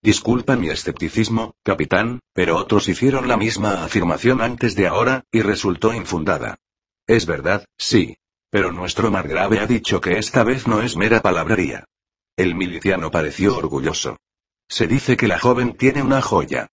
Disculpa 0.00 0.54
mi 0.54 0.68
escepticismo, 0.68 1.54
capitán, 1.64 2.20
pero 2.34 2.56
otros 2.56 2.88
hicieron 2.88 3.26
la 3.26 3.36
misma 3.36 3.84
afirmación 3.84 4.42
antes 4.42 4.76
de 4.76 4.86
ahora, 4.86 5.24
y 5.32 5.42
resultó 5.42 5.92
infundada. 5.92 6.58
Es 7.06 7.26
verdad, 7.26 7.64
sí. 7.76 8.16
Pero 8.50 8.72
nuestro 8.72 9.10
margrave 9.10 9.58
ha 9.58 9.66
dicho 9.66 10.00
que 10.00 10.18
esta 10.18 10.44
vez 10.44 10.68
no 10.68 10.80
es 10.80 10.96
mera 10.96 11.20
palabrería. 11.20 11.84
El 12.36 12.54
miliciano 12.54 13.10
pareció 13.10 13.56
orgulloso. 13.56 14.18
Se 14.68 14.86
dice 14.86 15.16
que 15.16 15.28
la 15.28 15.38
joven 15.38 15.76
tiene 15.76 16.02
una 16.02 16.22
joya. 16.22 16.68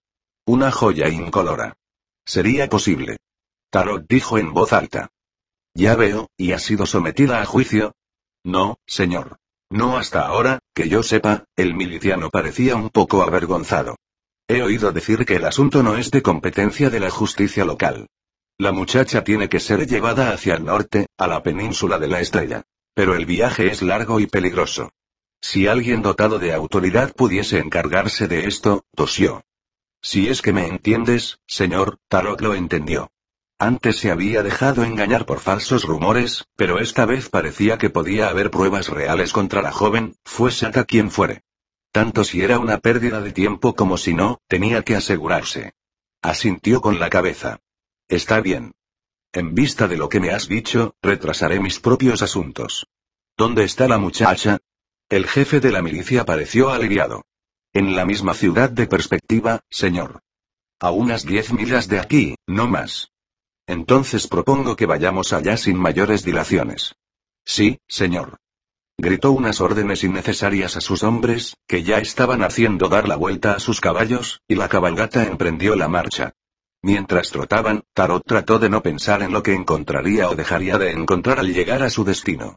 Una 0.45 0.71
joya 0.71 1.09
incolora. 1.09 1.73
Sería 2.25 2.69
posible. 2.69 3.17
Tarot 3.71 4.05
dijo 4.07 4.37
en 4.37 4.53
voz 4.53 4.73
alta. 4.73 5.09
Ya 5.73 5.95
veo, 5.95 6.29
¿y 6.37 6.51
ha 6.51 6.59
sido 6.59 6.85
sometida 6.85 7.41
a 7.41 7.45
juicio? 7.45 7.93
No, 8.43 8.77
señor. 8.85 9.37
No 9.69 9.97
hasta 9.97 10.27
ahora, 10.27 10.59
que 10.75 10.89
yo 10.89 11.01
sepa, 11.01 11.45
el 11.55 11.75
miliciano 11.75 12.29
parecía 12.29 12.75
un 12.75 12.89
poco 12.89 13.23
avergonzado. 13.23 13.95
He 14.47 14.61
oído 14.61 14.91
decir 14.91 15.25
que 15.25 15.37
el 15.37 15.45
asunto 15.45 15.81
no 15.81 15.95
es 15.95 16.11
de 16.11 16.21
competencia 16.21 16.89
de 16.89 16.99
la 16.99 17.09
justicia 17.09 17.63
local. 17.63 18.07
La 18.57 18.71
muchacha 18.71 19.23
tiene 19.23 19.49
que 19.49 19.59
ser 19.59 19.87
llevada 19.87 20.31
hacia 20.31 20.55
el 20.55 20.65
norte, 20.65 21.07
a 21.17 21.27
la 21.27 21.41
península 21.43 21.97
de 21.99 22.07
la 22.07 22.19
estrella. 22.19 22.63
Pero 22.93 23.15
el 23.15 23.25
viaje 23.25 23.67
es 23.67 23.81
largo 23.81 24.19
y 24.19 24.27
peligroso. 24.27 24.91
Si 25.41 25.67
alguien 25.67 26.01
dotado 26.01 26.37
de 26.37 26.53
autoridad 26.53 27.13
pudiese 27.13 27.57
encargarse 27.57 28.27
de 28.27 28.47
esto, 28.47 28.85
tosió. 28.95 29.43
Si 30.01 30.27
es 30.27 30.41
que 30.41 30.53
me 30.53 30.67
entiendes, 30.67 31.39
señor, 31.47 31.97
Tarot 32.07 32.41
lo 32.41 32.53
entendió. 32.53 33.11
Antes 33.57 33.97
se 33.97 34.09
había 34.09 34.41
dejado 34.41 34.83
engañar 34.83 35.25
por 35.25 35.39
falsos 35.39 35.83
rumores, 35.83 36.45
pero 36.55 36.79
esta 36.79 37.05
vez 37.05 37.29
parecía 37.29 37.77
que 37.77 37.91
podía 37.91 38.27
haber 38.29 38.49
pruebas 38.49 38.89
reales 38.89 39.33
contra 39.33 39.61
la 39.61 39.71
joven, 39.71 40.15
fuese 40.25 40.65
a 40.65 40.83
quien 40.83 41.11
fuere. 41.11 41.43
Tanto 41.91 42.23
si 42.23 42.41
era 42.41 42.57
una 42.57 42.79
pérdida 42.79 43.21
de 43.21 43.31
tiempo 43.31 43.75
como 43.75 43.97
si 43.97 44.15
no, 44.15 44.39
tenía 44.47 44.81
que 44.81 44.95
asegurarse. 44.95 45.73
Asintió 46.21 46.81
con 46.81 46.99
la 46.99 47.09
cabeza. 47.09 47.59
Está 48.11 48.41
bien. 48.41 48.73
En 49.31 49.55
vista 49.55 49.87
de 49.87 49.95
lo 49.95 50.09
que 50.09 50.19
me 50.19 50.31
has 50.31 50.49
dicho, 50.49 50.95
retrasaré 51.01 51.61
mis 51.61 51.79
propios 51.79 52.21
asuntos. 52.21 52.85
¿Dónde 53.37 53.63
está 53.63 53.87
la 53.87 53.99
muchacha? 53.99 54.59
El 55.07 55.25
jefe 55.27 55.61
de 55.61 55.71
la 55.71 55.81
milicia 55.81 56.25
pareció 56.25 56.71
aliviado. 56.71 57.23
En 57.71 57.95
la 57.95 58.03
misma 58.03 58.33
ciudad 58.33 58.69
de 58.69 58.85
perspectiva, 58.85 59.61
señor. 59.69 60.19
A 60.81 60.91
unas 60.91 61.25
diez 61.25 61.53
millas 61.53 61.87
de 61.87 61.99
aquí, 61.99 62.35
no 62.47 62.67
más. 62.67 63.13
Entonces 63.65 64.27
propongo 64.27 64.75
que 64.75 64.87
vayamos 64.87 65.31
allá 65.31 65.55
sin 65.55 65.77
mayores 65.77 66.25
dilaciones. 66.25 66.95
Sí, 67.45 67.79
señor. 67.87 68.39
Gritó 68.97 69.31
unas 69.31 69.61
órdenes 69.61 70.03
innecesarias 70.03 70.75
a 70.75 70.81
sus 70.81 71.03
hombres, 71.03 71.55
que 71.65 71.83
ya 71.83 71.99
estaban 71.99 72.43
haciendo 72.43 72.89
dar 72.89 73.07
la 73.07 73.15
vuelta 73.15 73.53
a 73.53 73.61
sus 73.61 73.79
caballos, 73.79 74.41
y 74.49 74.55
la 74.55 74.67
cabalgata 74.67 75.23
emprendió 75.23 75.77
la 75.77 75.87
marcha. 75.87 76.33
Mientras 76.83 77.29
trotaban, 77.29 77.83
Tarot 77.93 78.23
trató 78.25 78.57
de 78.57 78.69
no 78.69 78.81
pensar 78.81 79.21
en 79.21 79.31
lo 79.31 79.43
que 79.43 79.53
encontraría 79.53 80.29
o 80.29 80.35
dejaría 80.35 80.79
de 80.79 80.91
encontrar 80.91 81.39
al 81.39 81.53
llegar 81.53 81.83
a 81.83 81.89
su 81.89 82.03
destino. 82.03 82.55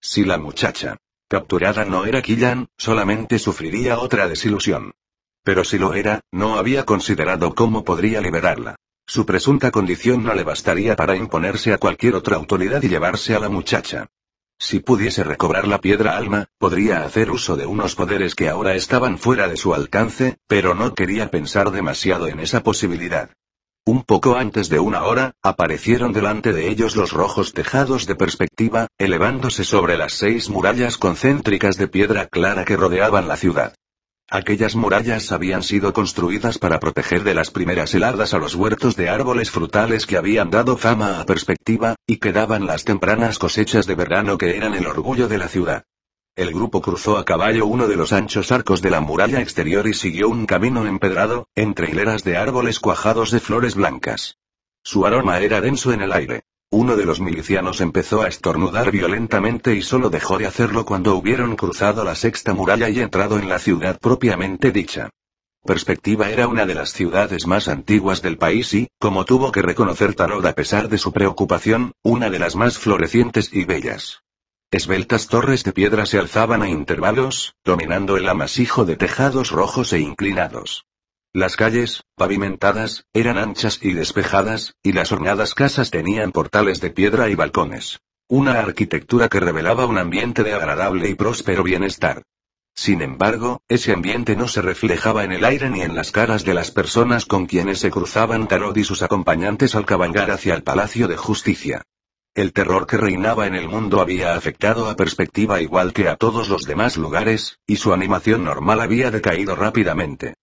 Si 0.00 0.24
la 0.24 0.38
muchacha 0.38 0.96
capturada 1.28 1.84
no 1.84 2.04
era 2.04 2.22
Killan, 2.22 2.68
solamente 2.76 3.40
sufriría 3.40 3.98
otra 3.98 4.28
desilusión. 4.28 4.92
Pero 5.42 5.64
si 5.64 5.78
lo 5.78 5.94
era, 5.94 6.20
no 6.30 6.56
había 6.56 6.84
considerado 6.84 7.54
cómo 7.54 7.84
podría 7.84 8.20
liberarla. 8.20 8.76
Su 9.06 9.26
presunta 9.26 9.70
condición 9.70 10.22
no 10.22 10.34
le 10.34 10.44
bastaría 10.44 10.94
para 10.94 11.16
imponerse 11.16 11.72
a 11.72 11.78
cualquier 11.78 12.14
otra 12.14 12.36
autoridad 12.36 12.82
y 12.82 12.88
llevarse 12.88 13.34
a 13.34 13.40
la 13.40 13.48
muchacha. 13.48 14.06
Si 14.58 14.78
pudiese 14.78 15.24
recobrar 15.24 15.66
la 15.66 15.80
piedra 15.80 16.16
alma, 16.16 16.46
podría 16.58 17.04
hacer 17.04 17.30
uso 17.30 17.56
de 17.56 17.66
unos 17.66 17.96
poderes 17.96 18.36
que 18.36 18.48
ahora 18.48 18.76
estaban 18.76 19.18
fuera 19.18 19.48
de 19.48 19.56
su 19.56 19.74
alcance, 19.74 20.38
pero 20.46 20.74
no 20.74 20.94
quería 20.94 21.30
pensar 21.30 21.72
demasiado 21.72 22.28
en 22.28 22.38
esa 22.38 22.62
posibilidad. 22.62 23.30
Un 23.86 24.02
poco 24.02 24.36
antes 24.36 24.70
de 24.70 24.78
una 24.78 25.04
hora, 25.04 25.32
aparecieron 25.42 26.14
delante 26.14 26.54
de 26.54 26.68
ellos 26.68 26.96
los 26.96 27.12
rojos 27.12 27.52
tejados 27.52 28.06
de 28.06 28.14
perspectiva, 28.14 28.86
elevándose 28.96 29.62
sobre 29.62 29.98
las 29.98 30.14
seis 30.14 30.48
murallas 30.48 30.96
concéntricas 30.96 31.76
de 31.76 31.86
piedra 31.86 32.26
clara 32.26 32.64
que 32.64 32.78
rodeaban 32.78 33.28
la 33.28 33.36
ciudad. 33.36 33.74
Aquellas 34.30 34.74
murallas 34.74 35.32
habían 35.32 35.62
sido 35.62 35.92
construidas 35.92 36.56
para 36.56 36.80
proteger 36.80 37.24
de 37.24 37.34
las 37.34 37.50
primeras 37.50 37.94
heladas 37.94 38.32
a 38.32 38.38
los 38.38 38.54
huertos 38.54 38.96
de 38.96 39.10
árboles 39.10 39.50
frutales 39.50 40.06
que 40.06 40.16
habían 40.16 40.50
dado 40.50 40.78
fama 40.78 41.20
a 41.20 41.26
perspectiva, 41.26 41.94
y 42.06 42.16
que 42.16 42.32
daban 42.32 42.66
las 42.66 42.84
tempranas 42.84 43.38
cosechas 43.38 43.86
de 43.86 43.96
verano 43.96 44.38
que 44.38 44.56
eran 44.56 44.74
el 44.74 44.86
orgullo 44.86 45.28
de 45.28 45.36
la 45.36 45.48
ciudad. 45.48 45.84
El 46.36 46.52
grupo 46.52 46.80
cruzó 46.80 47.16
a 47.16 47.24
caballo 47.24 47.64
uno 47.64 47.86
de 47.86 47.94
los 47.94 48.12
anchos 48.12 48.50
arcos 48.50 48.82
de 48.82 48.90
la 48.90 49.00
muralla 49.00 49.40
exterior 49.40 49.86
y 49.86 49.94
siguió 49.94 50.28
un 50.28 50.46
camino 50.46 50.84
empedrado, 50.84 51.46
entre 51.54 51.90
hileras 51.90 52.24
de 52.24 52.36
árboles 52.36 52.80
cuajados 52.80 53.30
de 53.30 53.38
flores 53.38 53.76
blancas. 53.76 54.38
Su 54.82 55.06
aroma 55.06 55.38
era 55.38 55.60
denso 55.60 55.92
en 55.92 56.02
el 56.02 56.12
aire. 56.12 56.42
Uno 56.70 56.96
de 56.96 57.04
los 57.04 57.20
milicianos 57.20 57.80
empezó 57.80 58.22
a 58.22 58.26
estornudar 58.26 58.90
violentamente 58.90 59.76
y 59.76 59.82
solo 59.82 60.10
dejó 60.10 60.36
de 60.38 60.46
hacerlo 60.46 60.84
cuando 60.84 61.14
hubieron 61.14 61.54
cruzado 61.54 62.02
la 62.02 62.16
sexta 62.16 62.52
muralla 62.52 62.88
y 62.88 62.98
entrado 62.98 63.38
en 63.38 63.48
la 63.48 63.60
ciudad 63.60 64.00
propiamente 64.00 64.72
dicha. 64.72 65.10
Perspectiva 65.64 66.30
era 66.30 66.48
una 66.48 66.66
de 66.66 66.74
las 66.74 66.92
ciudades 66.92 67.46
más 67.46 67.68
antiguas 67.68 68.22
del 68.22 68.38
país 68.38 68.74
y, 68.74 68.88
como 68.98 69.24
tuvo 69.24 69.52
que 69.52 69.62
reconocer 69.62 70.16
Tarot 70.16 70.44
a 70.44 70.52
pesar 70.52 70.88
de 70.88 70.98
su 70.98 71.12
preocupación, 71.12 71.92
una 72.02 72.28
de 72.28 72.40
las 72.40 72.56
más 72.56 72.76
florecientes 72.76 73.50
y 73.52 73.64
bellas. 73.64 74.24
Esbeltas 74.70 75.28
torres 75.28 75.62
de 75.64 75.72
piedra 75.72 76.04
se 76.06 76.18
alzaban 76.18 76.62
a 76.62 76.68
intervalos, 76.68 77.54
dominando 77.64 78.16
el 78.16 78.28
amasijo 78.28 78.84
de 78.84 78.96
tejados 78.96 79.50
rojos 79.50 79.92
e 79.92 80.00
inclinados. 80.00 80.86
Las 81.32 81.56
calles, 81.56 82.04
pavimentadas, 82.16 83.06
eran 83.12 83.38
anchas 83.38 83.80
y 83.82 83.92
despejadas, 83.92 84.74
y 84.82 84.92
las 84.92 85.10
hornadas 85.10 85.54
casas 85.54 85.90
tenían 85.90 86.30
portales 86.30 86.80
de 86.80 86.90
piedra 86.90 87.28
y 87.28 87.34
balcones. 87.34 88.00
Una 88.28 88.60
arquitectura 88.60 89.28
que 89.28 89.40
revelaba 89.40 89.86
un 89.86 89.98
ambiente 89.98 90.42
de 90.44 90.54
agradable 90.54 91.08
y 91.08 91.14
próspero 91.14 91.62
bienestar. 91.62 92.22
Sin 92.74 93.02
embargo, 93.02 93.62
ese 93.68 93.92
ambiente 93.92 94.34
no 94.34 94.48
se 94.48 94.62
reflejaba 94.62 95.24
en 95.24 95.32
el 95.32 95.44
aire 95.44 95.70
ni 95.70 95.82
en 95.82 95.94
las 95.94 96.10
caras 96.10 96.44
de 96.44 96.54
las 96.54 96.70
personas 96.70 97.24
con 97.24 97.46
quienes 97.46 97.78
se 97.78 97.90
cruzaban 97.90 98.48
Tarot 98.48 98.76
y 98.76 98.84
sus 98.84 99.02
acompañantes 99.02 99.74
al 99.74 99.86
cabalgar 99.86 100.30
hacia 100.30 100.54
el 100.54 100.64
Palacio 100.64 101.06
de 101.06 101.16
Justicia. 101.16 101.82
El 102.34 102.52
terror 102.52 102.88
que 102.88 102.96
reinaba 102.96 103.46
en 103.46 103.54
el 103.54 103.68
mundo 103.68 104.00
había 104.00 104.34
afectado 104.34 104.90
a 104.90 104.96
perspectiva 104.96 105.60
igual 105.60 105.92
que 105.92 106.08
a 106.08 106.16
todos 106.16 106.48
los 106.48 106.64
demás 106.64 106.96
lugares, 106.96 107.60
y 107.64 107.76
su 107.76 107.92
animación 107.92 108.42
normal 108.42 108.80
había 108.80 109.12
decaído 109.12 109.54
rápidamente. 109.54 110.34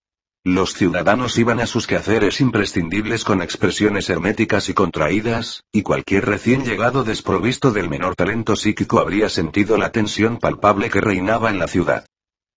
Los 0.46 0.74
ciudadanos 0.74 1.38
iban 1.38 1.60
a 1.60 1.68
sus 1.68 1.88
quehaceres 1.88 2.40
imprescindibles 2.40 3.26
con 3.26 3.42
expresiones 3.42 4.10
herméticas 4.10 4.70
y 4.70 4.74
contraídas, 4.74 5.66
y 5.74 5.82
cualquier 5.82 6.28
recién 6.28 6.64
llegado 6.64 7.04
desprovisto 7.04 7.72
del 7.72 7.90
menor 7.90 8.16
talento 8.16 8.56
psíquico 8.56 9.00
habría 9.00 9.28
sentido 9.28 9.78
la 9.78 9.92
tensión 9.92 10.38
palpable 10.38 10.90
que 10.90 11.02
reinaba 11.02 11.50
en 11.50 11.60
la 11.60 11.68
ciudad. 11.68 12.06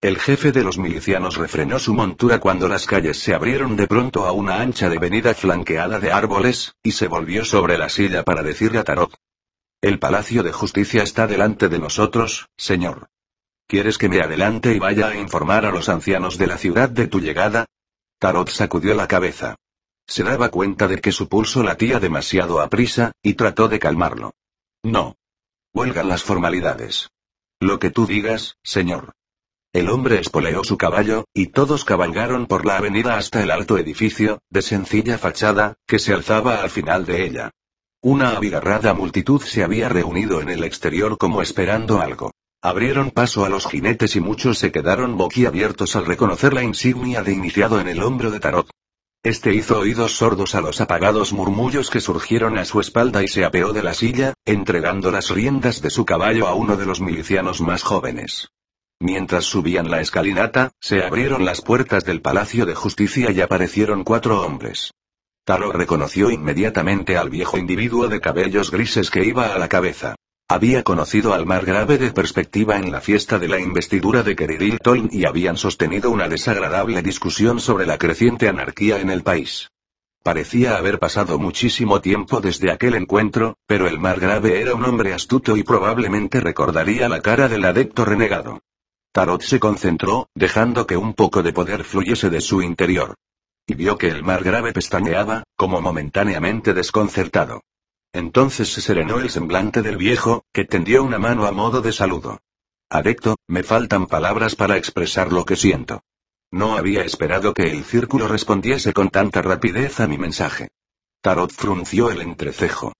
El 0.01 0.21
jefe 0.21 0.53
de 0.53 0.63
los 0.63 0.79
milicianos 0.79 1.39
refrenó 1.39 1.81
su 1.81 1.93
montura 1.93 2.39
cuando 2.39 2.69
las 2.69 2.87
calles 2.87 3.19
se 3.19 3.35
abrieron 3.35 3.75
de 3.75 3.89
pronto 3.89 4.27
a 4.27 4.33
una 4.33 4.61
ancha 4.61 4.87
avenida 4.87 5.35
flanqueada 5.35 5.99
de 5.99 6.13
árboles, 6.13 6.77
y 6.85 6.93
se 6.93 7.09
volvió 7.09 7.45
sobre 7.45 7.79
la 7.79 7.89
silla 7.89 8.23
para 8.23 8.45
decirle 8.45 8.79
a 8.79 8.85
Tarot. 8.85 9.13
El 9.85 9.99
Palacio 9.99 10.43
de 10.43 10.51
Justicia 10.51 11.03
está 11.03 11.27
delante 11.27 11.69
de 11.69 11.79
nosotros, 11.79 12.49
señor. 12.57 13.11
¿Quieres 13.69 13.99
que 13.99 14.09
me 14.09 14.23
adelante 14.23 14.75
y 14.75 14.79
vaya 14.79 15.09
a 15.09 15.15
informar 15.15 15.67
a 15.67 15.73
los 15.73 15.91
ancianos 15.91 16.39
de 16.39 16.47
la 16.47 16.57
ciudad 16.57 16.89
de 16.89 17.07
tu 17.07 17.21
llegada? 17.21 17.67
Tarot 18.19 18.49
sacudió 18.49 18.95
la 18.95 19.09
cabeza. 19.09 19.57
Se 20.07 20.23
daba 20.23 20.49
cuenta 20.49 20.89
de 20.89 21.03
que 21.03 21.13
su 21.13 21.29
pulso 21.29 21.63
latía 21.63 22.01
demasiado 22.01 22.63
a 22.63 22.71
prisa, 22.71 23.13
y 23.23 23.35
trató 23.35 23.69
de 23.69 23.79
calmarlo. 23.79 24.33
No. 24.83 25.17
Huelgan 25.75 26.09
las 26.09 26.23
formalidades. 26.23 27.11
Lo 27.61 27.79
que 27.79 27.91
tú 27.91 28.07
digas, 28.07 28.57
señor. 28.63 29.13
El 29.75 29.91
hombre 29.91 30.19
espoleó 30.19 30.65
su 30.65 30.79
caballo, 30.79 31.27
y 31.35 31.49
todos 31.49 31.85
cabalgaron 31.85 32.47
por 32.47 32.65
la 32.65 32.79
avenida 32.79 33.19
hasta 33.19 33.43
el 33.43 33.51
alto 33.51 33.77
edificio, 33.77 34.41
de 34.49 34.63
sencilla 34.63 35.19
fachada, 35.19 35.75
que 35.87 35.99
se 35.99 36.15
alzaba 36.15 36.63
al 36.63 36.71
final 36.71 37.05
de 37.05 37.27
ella. 37.27 37.51
Una 38.05 38.37
abigarrada 38.37 38.93
multitud 38.93 39.41
se 39.41 39.65
había 39.65 39.89
reunido 39.89 40.43
en 40.43 40.51
el 40.51 40.63
exterior 40.63 41.17
como 41.17 41.41
esperando 41.41 42.03
algo. 42.03 42.33
Abrieron 42.61 43.11
paso 43.11 43.47
a 43.47 43.49
los 43.49 43.67
jinetes 43.67 44.15
y 44.15 44.21
muchos 44.21 44.59
se 44.59 44.71
quedaron 44.71 45.17
boquiabiertos 45.17 45.97
al 45.97 46.05
reconocer 46.05 46.53
la 46.53 46.63
insignia 46.63 47.23
de 47.23 47.33
iniciado 47.33 47.81
en 47.81 47.89
el 47.89 48.03
hombro 48.03 48.31
de 48.31 48.41
Tarot. 48.41 48.69
Este 49.23 49.55
hizo 49.55 49.79
oídos 49.79 50.19
sordos 50.19 50.55
a 50.55 50.61
los 50.61 50.83
apagados 50.83 51.33
murmullos 51.33 51.89
que 51.89 52.03
surgieron 52.03 52.59
a 52.59 52.67
su 52.67 52.79
espalda 52.79 53.23
y 53.23 53.29
se 53.29 53.43
apeó 53.43 53.73
de 53.73 53.83
la 53.83 53.95
silla, 53.95 54.35
entregando 54.45 55.11
las 55.11 55.31
riendas 55.31 55.81
de 55.81 55.89
su 55.89 56.05
caballo 56.05 56.47
a 56.47 56.53
uno 56.53 56.77
de 56.77 56.85
los 56.85 57.01
milicianos 57.01 57.63
más 57.63 57.83
jóvenes. 57.83 58.51
Mientras 59.01 59.47
subían 59.47 59.91
la 59.91 60.03
escalinata, 60.03 60.73
se 60.79 61.03
abrieron 61.03 61.47
las 61.47 61.63
puertas 61.63 62.05
del 62.05 62.21
Palacio 62.21 62.67
de 62.67 62.75
Justicia 62.75 63.31
y 63.31 63.41
aparecieron 63.41 64.05
cuatro 64.05 64.43
hombres. 64.43 64.93
Taro 65.45 65.73
reconoció 65.73 66.31
inmediatamente 66.31 67.19
al 67.19 67.29
viejo 67.29 67.59
individuo 67.59 68.09
de 68.09 68.19
cabellos 68.19 68.71
grises 68.71 69.11
que 69.11 69.27
iba 69.27 69.55
a 69.55 69.59
la 69.59 69.69
cabeza. 69.69 70.15
Había 70.49 70.83
conocido 70.83 71.35
al 71.35 71.45
margrave 71.45 71.99
de 71.99 72.13
perspectiva 72.13 72.79
en 72.79 72.91
la 72.91 73.03
fiesta 73.03 73.39
de 73.39 73.49
la 73.49 73.61
investidura 73.61 74.23
de 74.23 74.37
Keridil 74.37 74.79
Toln 74.79 75.11
y 75.13 75.27
habían 75.27 75.59
sostenido 75.59 76.11
una 76.11 76.29
desagradable 76.29 77.03
discusión 77.03 77.61
sobre 77.61 77.85
la 77.85 77.99
creciente 77.99 78.49
anarquía 78.49 79.01
en 79.01 79.11
el 79.11 79.23
país. 79.23 79.69
Parecía 80.23 80.79
haber 80.79 80.99
pasado 80.99 81.39
muchísimo 81.39 82.01
tiempo 82.01 82.41
desde 82.41 82.71
aquel 82.71 82.95
encuentro, 82.95 83.59
pero 83.67 83.87
el 83.87 83.99
margrave 84.01 84.63
era 84.63 84.75
un 84.75 84.87
hombre 84.87 85.13
astuto 85.13 85.59
y 85.59 85.63
probablemente 85.63 86.41
recordaría 86.41 87.11
la 87.11 87.21
cara 87.21 87.49
del 87.49 87.67
adepto 87.67 88.07
renegado. 88.07 88.63
Tarot 89.13 89.43
se 89.43 89.61
concentró, 89.61 90.31
dejando 90.35 90.87
que 90.87 90.97
un 90.97 91.13
poco 91.13 91.43
de 91.43 91.53
poder 91.53 91.85
fluyese 91.85 92.31
de 92.31 92.41
su 92.41 92.63
interior. 92.63 93.15
Y 93.67 93.75
vio 93.75 93.97
que 93.97 94.09
el 94.09 94.23
mar 94.23 94.45
grave 94.45 94.73
pestañeaba, 94.73 95.45
como 95.57 95.81
momentáneamente 95.81 96.75
desconcertado. 96.75 97.63
Entonces 98.13 98.73
se 98.73 98.81
serenó 98.81 99.19
el 99.19 99.31
semblante 99.31 99.83
del 99.83 99.97
viejo, 99.97 100.45
que 100.53 100.65
tendió 100.65 101.03
una 101.03 101.19
mano 101.19 101.47
a 101.47 101.53
modo 101.53 101.81
de 101.81 101.93
saludo. 101.93 102.41
Adecto, 102.91 103.37
me 103.49 103.63
faltan 103.63 104.07
palabras 104.07 104.55
para 104.55 104.77
expresar 104.77 105.33
lo 105.33 105.45
que 105.45 105.57
siento. 105.57 106.03
No 106.53 106.77
había 106.77 107.03
esperado 107.03 107.55
que 107.55 107.65
el 107.65 107.85
círculo 107.85 108.29
respondiese 108.29 108.93
con 108.93 109.11
tanta 109.11 109.43
rapidez 109.43 109.99
a 109.99 110.07
mi 110.07 110.19
mensaje. 110.19 110.69
Tarot 111.21 111.51
frunció 111.51 112.11
el 112.11 112.21
entrecejo. 112.21 112.93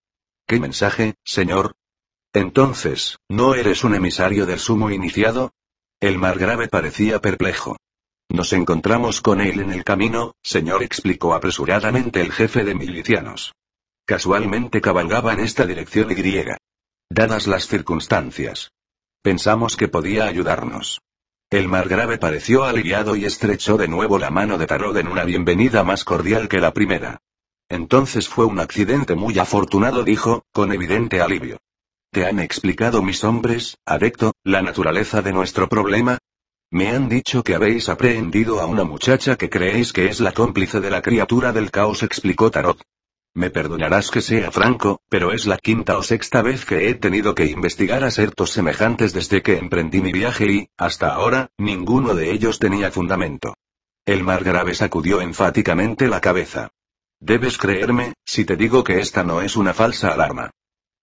¿Qué 0.47 0.59
mensaje, 0.59 1.15
señor? 1.25 1.77
Entonces, 2.33 3.19
¿no 3.29 3.55
eres 3.55 3.85
un 3.85 3.95
emisario 3.95 4.47
del 4.47 4.59
sumo 4.59 4.91
iniciado? 4.91 5.53
El 6.01 6.19
margrave 6.19 6.67
parecía 6.67 7.21
perplejo. 7.21 7.77
Nos 8.35 8.53
encontramos 8.53 9.21
con 9.21 9.41
él 9.41 9.61
en 9.61 9.71
el 9.71 9.85
camino, 9.85 10.35
señor, 10.43 10.83
explicó 10.83 11.35
apresuradamente 11.35 12.21
el 12.21 12.33
jefe 12.33 12.65
de 12.65 12.75
milicianos. 12.75 13.55
Casualmente 14.05 14.81
cabalgaba 14.81 15.35
en 15.35 15.39
esta 15.39 15.65
dirección 15.65 16.11
y 16.11 16.15
griega. 16.15 16.59
Dadas 17.09 17.47
las 17.47 17.69
circunstancias. 17.69 18.73
Pensamos 19.23 19.77
que 19.77 19.87
podía 19.87 20.25
ayudarnos. 20.25 21.01
El 21.49 21.69
margrave 21.69 22.19
pareció 22.19 22.65
aliviado 22.65 23.15
y 23.15 23.25
estrechó 23.25 23.77
de 23.77 23.87
nuevo 23.87 24.19
la 24.19 24.31
mano 24.31 24.59
de 24.59 24.67
Tarot 24.67 24.97
en 24.97 25.07
una 25.07 25.23
bienvenida 25.23 25.85
más 25.85 26.03
cordial 26.03 26.49
que 26.49 26.59
la 26.59 26.75
primera. 26.75 27.19
Entonces 27.69 28.29
fue 28.29 28.47
un 28.47 28.59
accidente 28.59 29.15
muy 29.15 29.39
afortunado, 29.39 30.03
dijo, 30.03 30.43
con 30.51 30.73
evidente 30.73 31.21
alivio. 31.21 31.59
¿Te 32.11 32.27
han 32.27 32.41
explicado 32.41 33.01
mis 33.01 33.23
hombres, 33.23 33.77
Adecto, 33.87 34.33
la 34.43 34.61
naturaleza 34.61 35.23
de 35.23 35.33
nuestro 35.33 35.69
problema? 35.69 36.19
Me 36.75 36.89
han 36.89 37.09
dicho 37.09 37.45
que 37.45 37.55
habéis 37.55 37.89
aprehendido 37.89 38.61
a 38.61 38.67
una 38.67 38.83
muchacha 38.83 39.37
que 39.37 39.49
creéis 39.49 39.93
que 39.93 40.07
es 40.07 40.19
la 40.19 40.33
cómplice 40.33 40.81
de 40.81 40.91
la 40.91 41.03
criatura 41.03 41.53
del 41.53 41.71
caos, 41.71 42.03
explicó 42.03 42.51
Tarot. 42.51 42.83
Me 43.33 43.49
perdonarás 43.49 44.11
que 44.11 44.21
sea 44.21 44.51
franco, 44.51 45.01
pero 45.09 45.31
es 45.31 45.47
la 45.47 45.57
quinta 45.57 45.97
o 45.97 46.03
sexta 46.03 46.43
vez 46.43 46.65
que 46.65 46.89
he 46.89 46.95
tenido 46.97 47.33
que 47.37 47.47
investigar 47.47 48.03
asertos 48.03 48.51
semejantes 48.51 49.13
desde 49.13 49.41
que 49.41 49.57
emprendí 49.57 50.01
mi 50.01 50.11
viaje 50.11 50.51
y, 50.51 50.69
hasta 50.77 51.15
ahora, 51.15 51.49
ninguno 51.59 52.13
de 52.17 52.33
ellos 52.33 52.59
tenía 52.59 52.91
fundamento. 52.91 53.55
El 54.05 54.25
margrave 54.25 54.75
sacudió 54.75 55.21
enfáticamente 55.21 56.09
la 56.09 56.21
cabeza. 56.21 56.71
Debes 57.21 57.57
creerme, 57.57 58.15
si 58.25 58.45
te 58.45 58.57
digo 58.57 58.83
que 58.83 58.99
esta 58.99 59.23
no 59.23 59.43
es 59.43 59.55
una 59.55 59.75
falsa 59.75 60.09
alarma. 60.09 60.51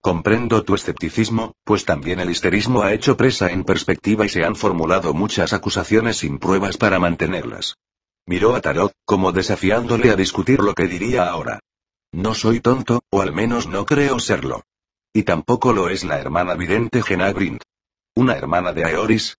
Comprendo 0.02 0.64
tu 0.64 0.74
escepticismo, 0.74 1.54
pues 1.64 1.86
también 1.86 2.20
el 2.20 2.32
histerismo 2.32 2.82
ha 2.82 2.92
hecho 2.92 3.16
presa 3.16 3.52
en 3.52 3.64
perspectiva 3.64 4.26
y 4.26 4.30
se 4.30 4.44
han 4.44 4.56
formulado 4.56 5.14
muchas 5.14 5.54
acusaciones 5.54 6.18
sin 6.18 6.40
pruebas 6.40 6.78
para 6.78 6.98
mantenerlas. 6.98 7.78
Miró 8.26 8.56
a 8.56 8.62
Tarot, 8.62 8.94
como 9.06 9.32
desafiándole 9.32 10.10
a 10.10 10.16
discutir 10.16 10.60
lo 10.60 10.74
que 10.74 10.88
diría 10.88 11.30
ahora. 11.30 11.60
No 12.12 12.34
soy 12.34 12.62
tonto, 12.62 13.04
o 13.12 13.22
al 13.22 13.32
menos 13.32 13.68
no 13.68 13.86
creo 13.86 14.20
serlo. 14.20 14.64
Y 15.14 15.22
tampoco 15.22 15.72
lo 15.72 15.88
es 15.88 16.04
la 16.04 16.20
hermana 16.20 16.56
vidente 16.56 17.04
Genagrind. 17.04 17.62
¿Una 18.16 18.36
hermana 18.36 18.74
de 18.74 18.86
Aeoris? 18.86 19.38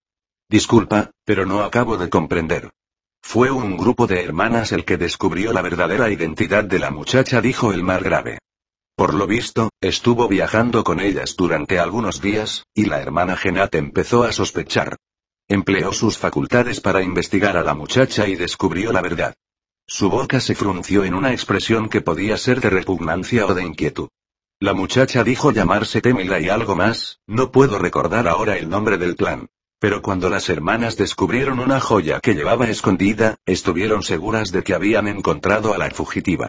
Disculpa, 0.49 1.11
pero 1.25 1.45
no 1.45 1.63
acabo 1.65 1.97
de 1.97 2.09
comprender. 2.09 2.71
Fue 3.21 3.51
un 3.51 3.77
grupo 3.77 4.07
de 4.07 4.23
hermanas 4.23 4.71
el 4.71 4.85
que 4.85 4.97
descubrió 4.97 5.53
la 5.53 5.63
verdadera 5.63 6.09
identidad 6.09 6.63
de 6.63 6.79
la 6.79 6.93
muchacha, 6.93 7.41
dijo 7.41 7.73
el 7.73 7.83
grave. 7.85 8.39
Por 8.97 9.15
lo 9.15 9.27
visto, 9.27 9.71
estuvo 9.81 10.29
viajando 10.29 10.85
con 10.85 11.01
ellas 11.01 11.35
durante 11.37 11.79
algunos 11.79 12.21
días, 12.21 12.65
y 12.75 12.85
la 12.85 13.01
hermana 13.01 13.37
Genat 13.37 13.75
empezó 13.75 14.23
a 14.23 14.33
sospechar. 14.33 14.97
Empleó 15.49 15.93
sus 15.93 16.19
facultades 16.19 16.81
para 16.81 17.03
investigar 17.03 17.57
a 17.57 17.63
la 17.63 17.75
muchacha 17.75 18.29
y 18.29 18.37
descubrió 18.37 18.93
la 18.93 19.01
verdad. 19.01 19.35
Su 19.87 20.09
boca 20.09 20.41
se 20.41 20.55
frunció 20.55 21.05
en 21.05 21.15
una 21.15 21.33
expresión 21.33 21.89
que 21.89 22.01
podía 22.01 22.37
ser 22.37 22.61
de 22.61 22.71
repugnancia 22.71 23.47
o 23.47 23.55
de 23.55 23.65
inquietud. 23.65 24.09
La 24.61 24.75
muchacha 24.75 25.25
dijo 25.25 25.51
llamarse 25.51 26.01
Temila 26.01 26.39
y 26.39 26.49
algo 26.49 26.77
más, 26.77 27.19
no 27.27 27.51
puedo 27.51 27.79
recordar 27.79 28.29
ahora 28.29 28.57
el 28.57 28.69
nombre 28.69 28.97
del 28.99 29.17
clan. 29.17 29.49
Pero 29.81 30.01
cuando 30.03 30.31
las 30.31 30.49
hermanas 30.49 30.97
descubrieron 30.97 31.59
una 31.59 31.81
joya 31.81 32.21
que 32.21 32.35
llevaba 32.35 32.69
escondida, 32.69 33.37
estuvieron 33.45 34.05
seguras 34.05 34.53
de 34.53 34.63
que 34.63 34.75
habían 34.75 35.09
encontrado 35.09 35.75
a 35.75 35.79
la 35.79 35.91
fugitiva. 35.91 36.49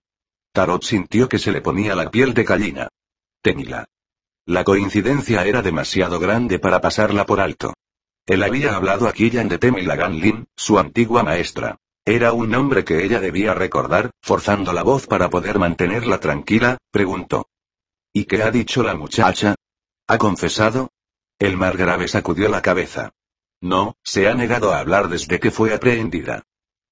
Tarot 0.53 0.83
sintió 0.83 1.27
que 1.27 1.39
se 1.39 1.51
le 1.51 1.61
ponía 1.61 1.95
la 1.95 2.11
piel 2.11 2.35
de 2.35 2.43
gallina. 2.43 2.87
Temila. 3.41 3.85
La 4.45 4.63
coincidencia 4.63 5.45
era 5.45 5.63
demasiado 5.63 6.19
grande 6.19 6.59
para 6.59 6.79
pasarla 6.79 7.25
por 7.25 7.39
alto. 7.39 7.73
Él 8.27 8.43
había 8.43 8.75
hablado 8.75 9.07
a 9.07 9.13
Killian 9.13 9.49
de 9.49 9.57
Temila 9.57 9.95
Ganlin, 9.95 10.45
su 10.55 10.77
antigua 10.77 11.23
maestra. 11.23 11.77
Era 12.05 12.33
un 12.33 12.51
nombre 12.51 12.83
que 12.83 13.03
ella 13.03 13.19
debía 13.19 13.55
recordar, 13.55 14.11
forzando 14.21 14.73
la 14.73 14.83
voz 14.83 15.07
para 15.07 15.31
poder 15.31 15.57
mantenerla 15.57 16.19
tranquila, 16.19 16.77
preguntó. 16.91 17.47
¿Y 18.13 18.25
qué 18.25 18.43
ha 18.43 18.51
dicho 18.51 18.83
la 18.83 18.93
muchacha? 18.93 19.55
¿Ha 20.07 20.17
confesado? 20.19 20.91
El 21.39 21.57
margrave 21.57 22.07
sacudió 22.07 22.47
la 22.47 22.61
cabeza. 22.61 23.11
No, 23.59 23.95
se 24.03 24.27
ha 24.27 24.35
negado 24.35 24.71
a 24.71 24.79
hablar 24.79 25.07
desde 25.07 25.39
que 25.39 25.49
fue 25.49 25.73
aprehendida. 25.73 26.43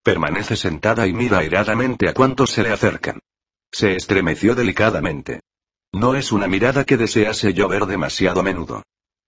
Permanece 0.02 0.56
sentada 0.56 1.06
y 1.06 1.14
mira 1.14 1.38
airadamente 1.40 2.10
a 2.10 2.14
cuantos 2.16 2.50
se 2.50 2.64
le 2.64 2.72
acercan. 2.72 3.20
Se 3.72 3.96
estremeció 3.96 4.54
delicadamente. 4.54 5.42
No 5.94 6.16
es 6.16 6.32
una 6.32 6.48
mirada 6.48 6.84
que 6.84 6.98
desease 6.98 7.54
yo 7.54 7.68
ver 7.68 7.86
demasiado 7.86 8.42
a 8.42 8.44
menudo. 8.44 8.84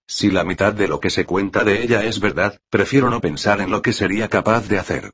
Si 0.06 0.30
la 0.30 0.44
mitad 0.44 0.74
de 0.74 0.90
lo 0.90 1.00
que 1.00 1.10
se 1.10 1.26
cuenta 1.26 1.64
de 1.64 1.82
ella 1.82 2.04
es 2.04 2.20
verdad, 2.20 2.60
prefiero 2.70 3.10
no 3.10 3.22
pensar 3.22 3.62
en 3.62 3.72
lo 3.72 3.82
que 3.82 3.94
sería 3.94 4.28
capaz 4.28 4.68
de 4.68 4.80
hacer. 4.80 5.12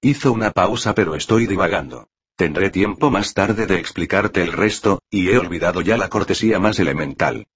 Hizo 0.00 0.32
una 0.32 0.50
pausa 0.50 0.94
pero 0.94 1.14
estoy 1.14 1.46
divagando. 1.46 2.08
Tendré 2.36 2.70
tiempo 2.70 3.10
más 3.10 3.34
tarde 3.34 3.66
de 3.66 3.78
explicarte 3.78 4.42
el 4.42 4.52
resto, 4.52 5.00
y 5.10 5.28
he 5.28 5.38
olvidado 5.38 5.80
ya 5.80 5.96
la 5.96 6.08
cortesía 6.08 6.58
más 6.58 6.80
elemental. 6.80 7.46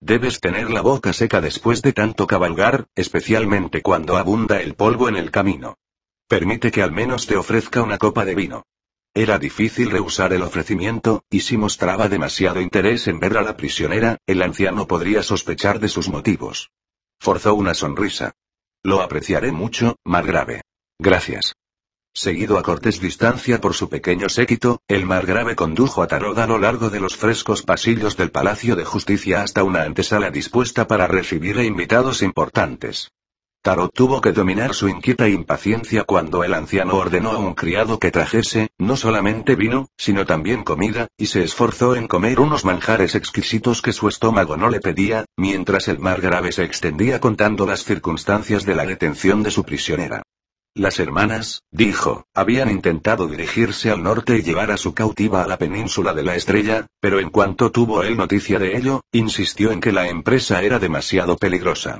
Debes 0.00 0.40
tener 0.40 0.70
la 0.70 0.82
boca 0.82 1.12
seca 1.12 1.40
después 1.40 1.82
de 1.82 1.92
tanto 1.92 2.28
cabalgar, 2.28 2.86
especialmente 2.94 3.82
cuando 3.82 4.16
abunda 4.16 4.60
el 4.60 4.74
polvo 4.74 5.08
en 5.08 5.16
el 5.16 5.32
camino. 5.32 5.78
Permite 6.28 6.70
que 6.70 6.82
al 6.82 6.92
menos 6.92 7.26
te 7.26 7.36
ofrezca 7.36 7.82
una 7.82 7.98
copa 7.98 8.24
de 8.24 8.34
vino. 8.34 8.64
Era 9.16 9.38
difícil 9.38 9.90
rehusar 9.90 10.34
el 10.34 10.42
ofrecimiento, 10.42 11.24
y 11.30 11.40
si 11.40 11.56
mostraba 11.56 12.10
demasiado 12.10 12.60
interés 12.60 13.08
en 13.08 13.18
ver 13.18 13.38
a 13.38 13.40
la 13.40 13.56
prisionera, 13.56 14.18
el 14.26 14.42
anciano 14.42 14.86
podría 14.86 15.22
sospechar 15.22 15.80
de 15.80 15.88
sus 15.88 16.10
motivos. 16.10 16.70
Forzó 17.18 17.54
una 17.54 17.72
sonrisa. 17.72 18.32
Lo 18.82 19.00
apreciaré 19.00 19.52
mucho, 19.52 19.96
grave. 20.04 20.60
Gracias. 20.98 21.54
Seguido 22.12 22.58
a 22.58 22.62
cortés 22.62 23.00
distancia 23.00 23.58
por 23.58 23.72
su 23.72 23.88
pequeño 23.88 24.28
séquito, 24.28 24.82
el 24.86 25.06
margrave 25.06 25.56
condujo 25.56 26.02
a 26.02 26.08
Tarot 26.08 26.36
a 26.36 26.46
lo 26.46 26.58
largo 26.58 26.90
de 26.90 27.00
los 27.00 27.16
frescos 27.16 27.62
pasillos 27.62 28.18
del 28.18 28.30
Palacio 28.30 28.76
de 28.76 28.84
Justicia 28.84 29.40
hasta 29.40 29.64
una 29.64 29.84
antesala 29.84 30.30
dispuesta 30.30 30.86
para 30.86 31.06
recibir 31.06 31.56
a 31.56 31.64
invitados 31.64 32.20
importantes. 32.20 33.12
Tarot 33.66 33.92
tuvo 33.92 34.20
que 34.20 34.30
dominar 34.30 34.74
su 34.74 34.88
inquieta 34.88 35.28
impaciencia 35.28 36.04
cuando 36.04 36.44
el 36.44 36.54
anciano 36.54 36.94
ordenó 36.94 37.32
a 37.32 37.38
un 37.38 37.54
criado 37.54 37.98
que 37.98 38.12
trajese, 38.12 38.68
no 38.78 38.96
solamente 38.96 39.56
vino, 39.56 39.88
sino 39.96 40.24
también 40.24 40.62
comida, 40.62 41.08
y 41.18 41.26
se 41.26 41.42
esforzó 41.42 41.96
en 41.96 42.06
comer 42.06 42.38
unos 42.38 42.64
manjares 42.64 43.16
exquisitos 43.16 43.82
que 43.82 43.92
su 43.92 44.06
estómago 44.06 44.56
no 44.56 44.70
le 44.70 44.78
pedía, 44.78 45.24
mientras 45.36 45.88
el 45.88 45.98
margrave 45.98 46.52
se 46.52 46.62
extendía 46.62 47.18
contando 47.18 47.66
las 47.66 47.82
circunstancias 47.82 48.64
de 48.64 48.76
la 48.76 48.86
detención 48.86 49.42
de 49.42 49.50
su 49.50 49.64
prisionera. 49.64 50.22
Las 50.76 51.00
hermanas, 51.00 51.64
dijo, 51.72 52.24
habían 52.34 52.70
intentado 52.70 53.26
dirigirse 53.26 53.90
al 53.90 54.00
norte 54.00 54.38
y 54.38 54.42
llevar 54.42 54.70
a 54.70 54.76
su 54.76 54.94
cautiva 54.94 55.42
a 55.42 55.48
la 55.48 55.58
península 55.58 56.14
de 56.14 56.22
la 56.22 56.36
estrella, 56.36 56.86
pero 57.00 57.18
en 57.18 57.30
cuanto 57.30 57.72
tuvo 57.72 58.04
él 58.04 58.16
noticia 58.16 58.60
de 58.60 58.76
ello, 58.76 59.00
insistió 59.10 59.72
en 59.72 59.80
que 59.80 59.90
la 59.90 60.08
empresa 60.08 60.62
era 60.62 60.78
demasiado 60.78 61.36
peligrosa. 61.36 61.98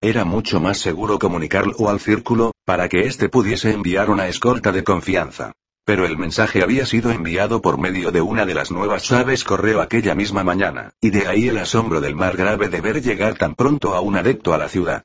Era 0.00 0.26
mucho 0.26 0.60
más 0.60 0.78
seguro 0.78 1.18
comunicarlo 1.18 1.88
al 1.88 2.00
círculo, 2.00 2.52
para 2.66 2.88
que 2.88 3.06
éste 3.06 3.30
pudiese 3.30 3.70
enviar 3.70 4.10
una 4.10 4.28
escolta 4.28 4.70
de 4.70 4.84
confianza. 4.84 5.52
Pero 5.86 6.04
el 6.04 6.18
mensaje 6.18 6.62
había 6.62 6.84
sido 6.84 7.12
enviado 7.12 7.62
por 7.62 7.78
medio 7.78 8.10
de 8.10 8.20
una 8.20 8.44
de 8.44 8.54
las 8.54 8.70
nuevas 8.70 9.10
aves 9.12 9.44
correo 9.44 9.80
aquella 9.80 10.14
misma 10.14 10.44
mañana, 10.44 10.92
y 11.00 11.10
de 11.10 11.28
ahí 11.28 11.48
el 11.48 11.58
asombro 11.58 12.00
del 12.00 12.14
mar 12.14 12.36
grave 12.36 12.68
de 12.68 12.80
ver 12.80 13.00
llegar 13.00 13.38
tan 13.38 13.54
pronto 13.54 13.94
a 13.94 14.00
un 14.00 14.16
adepto 14.16 14.52
a 14.52 14.58
la 14.58 14.68
ciudad. 14.68 15.04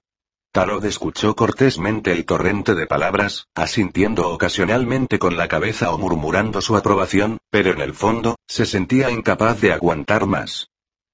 Tarot 0.52 0.84
escuchó 0.84 1.36
cortésmente 1.38 2.12
el 2.12 2.26
torrente 2.26 2.76
de 2.76 2.86
palabras, 2.86 3.48
asintiendo 3.56 4.28
ocasionalmente 4.28 5.20
con 5.20 5.38
la 5.38 5.48
cabeza 5.48 5.92
o 5.94 5.98
murmurando 5.98 6.60
su 6.60 6.76
aprobación, 6.76 7.38
pero 7.50 7.72
en 7.72 7.80
el 7.80 7.94
fondo, 7.94 8.36
se 8.48 8.66
sentía 8.66 9.10
incapaz 9.10 9.62
de 9.62 9.72
aguantar 9.72 10.26
más. 10.26 10.71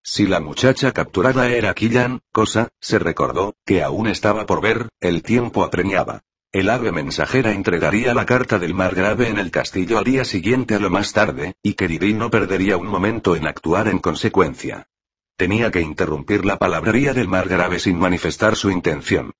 Si 0.09 0.25
la 0.25 0.39
muchacha 0.39 0.93
capturada 0.93 1.49
era 1.49 1.73
Killan, 1.73 2.21
cosa, 2.31 2.69
se 2.79 2.97
recordó, 2.97 3.55
que 3.65 3.83
aún 3.83 4.07
estaba 4.07 4.45
por 4.45 4.61
ver, 4.61 4.87
el 5.01 5.21
tiempo 5.21 5.65
apremiaba. 5.65 6.21
El 6.53 6.69
ave 6.69 6.93
mensajera 6.93 7.51
entregaría 7.51 8.13
la 8.13 8.25
carta 8.25 8.57
del 8.57 8.73
margrave 8.73 9.27
en 9.27 9.37
el 9.37 9.51
castillo 9.51 9.97
al 9.97 10.05
día 10.05 10.23
siguiente 10.23 10.75
a 10.75 10.79
lo 10.79 10.89
más 10.89 11.11
tarde, 11.11 11.55
y 11.61 11.73
que 11.73 11.89
no 12.13 12.31
perdería 12.31 12.77
un 12.77 12.87
momento 12.87 13.35
en 13.35 13.47
actuar 13.47 13.89
en 13.89 13.99
consecuencia. 13.99 14.87
Tenía 15.35 15.71
que 15.71 15.81
interrumpir 15.81 16.45
la 16.45 16.57
palabrería 16.57 17.13
del 17.13 17.27
margrave 17.27 17.77
sin 17.77 17.99
manifestar 17.99 18.55
su 18.55 18.71
intención. 18.71 19.33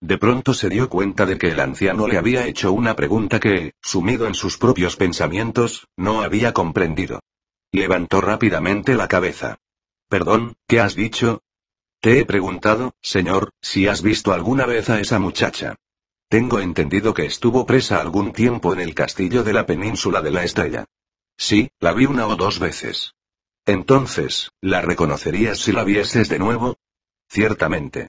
De 0.00 0.16
pronto 0.16 0.54
se 0.54 0.70
dio 0.70 0.88
cuenta 0.88 1.26
de 1.26 1.36
que 1.36 1.48
el 1.48 1.60
anciano 1.60 2.08
le 2.08 2.16
había 2.16 2.46
hecho 2.46 2.72
una 2.72 2.96
pregunta 2.96 3.40
que, 3.40 3.74
sumido 3.82 4.26
en 4.26 4.34
sus 4.34 4.56
propios 4.56 4.96
pensamientos, 4.96 5.86
no 5.98 6.22
había 6.22 6.54
comprendido. 6.54 7.20
Levantó 7.72 8.22
rápidamente 8.22 8.94
la 8.94 9.06
cabeza. 9.06 9.58
Perdón, 10.08 10.56
¿qué 10.66 10.80
has 10.80 10.94
dicho? 10.94 11.42
Te 12.00 12.20
he 12.20 12.26
preguntado, 12.26 12.94
señor, 13.00 13.50
si 13.60 13.86
has 13.86 14.02
visto 14.02 14.32
alguna 14.32 14.66
vez 14.66 14.90
a 14.90 15.00
esa 15.00 15.18
muchacha. 15.18 15.76
Tengo 16.28 16.60
entendido 16.60 17.14
que 17.14 17.26
estuvo 17.26 17.64
presa 17.64 18.00
algún 18.00 18.32
tiempo 18.32 18.72
en 18.72 18.80
el 18.80 18.94
castillo 18.94 19.42
de 19.42 19.52
la 19.52 19.66
península 19.66 20.20
de 20.20 20.30
la 20.30 20.44
estrella. 20.44 20.84
Sí, 21.36 21.70
la 21.80 21.92
vi 21.92 22.06
una 22.06 22.26
o 22.26 22.36
dos 22.36 22.58
veces. 22.58 23.14
Entonces, 23.66 24.50
¿la 24.60 24.82
reconocerías 24.82 25.58
si 25.58 25.72
la 25.72 25.84
vieses 25.84 26.28
de 26.28 26.38
nuevo? 26.38 26.76
Ciertamente. 27.28 28.08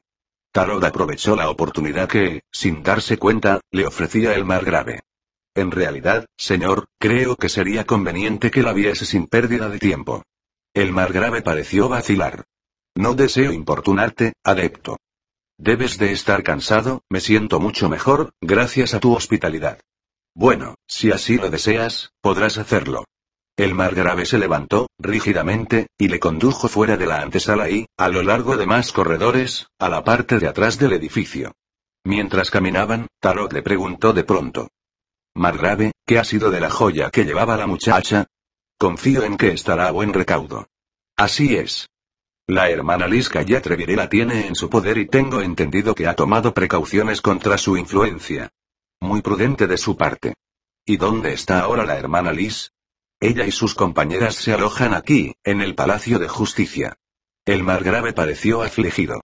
Tarot 0.52 0.84
aprovechó 0.84 1.36
la 1.36 1.50
oportunidad 1.50 2.10
que, 2.10 2.44
sin 2.52 2.84
darse 2.84 3.18
cuenta, 3.18 3.62
le 3.72 3.86
ofrecía 3.86 4.34
el 4.36 4.46
mar 4.46 4.66
grave. 4.66 5.02
En 5.54 5.72
realidad, 5.72 6.26
señor, 6.38 6.88
creo 7.00 7.38
que 7.38 7.50
sería 7.50 7.86
conveniente 7.86 8.52
que 8.52 8.64
la 8.64 8.74
viese 8.74 9.06
sin 9.06 9.28
pérdida 9.28 9.70
de 9.70 9.80
tiempo. 9.80 10.24
El 10.76 10.92
margrave 10.92 11.42
pareció 11.42 11.88
vacilar. 11.88 12.44
No 12.98 13.14
deseo 13.14 13.54
importunarte, 13.54 14.34
adepto. 14.44 14.98
Debes 15.58 15.98
de 15.98 16.12
estar 16.12 16.44
cansado, 16.44 17.02
me 17.10 17.22
siento 17.22 17.62
mucho 17.62 17.88
mejor, 17.88 18.34
gracias 18.42 18.94
a 18.94 19.00
tu 19.00 19.16
hospitalidad. 19.16 19.80
Bueno, 20.36 20.76
si 20.86 21.14
así 21.14 21.38
lo 21.38 21.50
deseas, 21.50 22.12
podrás 22.20 22.58
hacerlo. 22.58 23.06
El 23.56 23.74
margrave 23.74 24.26
se 24.26 24.38
levantó, 24.38 24.88
rígidamente, 25.00 25.88
y 25.98 26.10
le 26.10 26.20
condujo 26.20 26.68
fuera 26.68 26.98
de 26.98 27.06
la 27.06 27.22
antesala 27.22 27.70
y, 27.70 27.86
a 27.96 28.10
lo 28.10 28.22
largo 28.22 28.58
de 28.58 28.66
más 28.66 28.92
corredores, 28.92 29.68
a 29.80 29.88
la 29.88 30.04
parte 30.04 30.40
de 30.40 30.50
atrás 30.50 30.78
del 30.78 30.92
edificio. 30.92 31.54
Mientras 32.04 32.52
caminaban, 32.52 33.08
Tarot 33.22 33.54
le 33.54 33.62
preguntó 33.62 34.12
de 34.12 34.26
pronto. 34.26 34.68
Margrave, 35.36 35.94
¿qué 36.06 36.20
ha 36.20 36.26
sido 36.26 36.52
de 36.52 36.60
la 36.60 36.70
joya 36.70 37.12
que 37.12 37.24
llevaba 37.24 37.56
la 37.56 37.66
muchacha? 37.66 38.28
Confío 38.78 39.24
en 39.24 39.38
que 39.38 39.52
estará 39.52 39.88
a 39.88 39.92
buen 39.92 40.14
recaudo. 40.14 40.68
Así 41.16 41.56
es. 41.56 41.90
La 42.46 42.70
hermana 42.70 43.08
Liz 43.08 43.30
Cayatreviré 43.30 43.96
la 43.96 44.10
tiene 44.10 44.48
en 44.48 44.56
su 44.56 44.70
poder 44.70 44.98
y 44.98 45.08
tengo 45.08 45.42
entendido 45.42 45.96
que 45.96 46.08
ha 46.08 46.14
tomado 46.14 46.54
precauciones 46.54 47.22
contra 47.22 47.58
su 47.58 47.78
influencia. 47.78 48.50
Muy 49.00 49.22
prudente 49.22 49.68
de 49.68 49.78
su 49.78 49.96
parte. 49.96 50.34
¿Y 50.86 50.98
dónde 50.98 51.32
está 51.32 51.62
ahora 51.62 51.86
la 51.86 51.98
hermana 51.98 52.34
Liz? 52.34 52.72
Ella 53.22 53.46
y 53.48 53.52
sus 53.52 53.76
compañeras 53.76 54.36
se 54.36 54.54
alojan 54.54 54.94
aquí, 54.94 55.36
en 55.46 55.62
el 55.62 55.74
Palacio 55.74 56.20
de 56.20 56.28
Justicia. 56.28 56.98
El 57.46 57.64
margrave 57.64 58.12
pareció 58.12 58.62
afligido. 58.62 59.22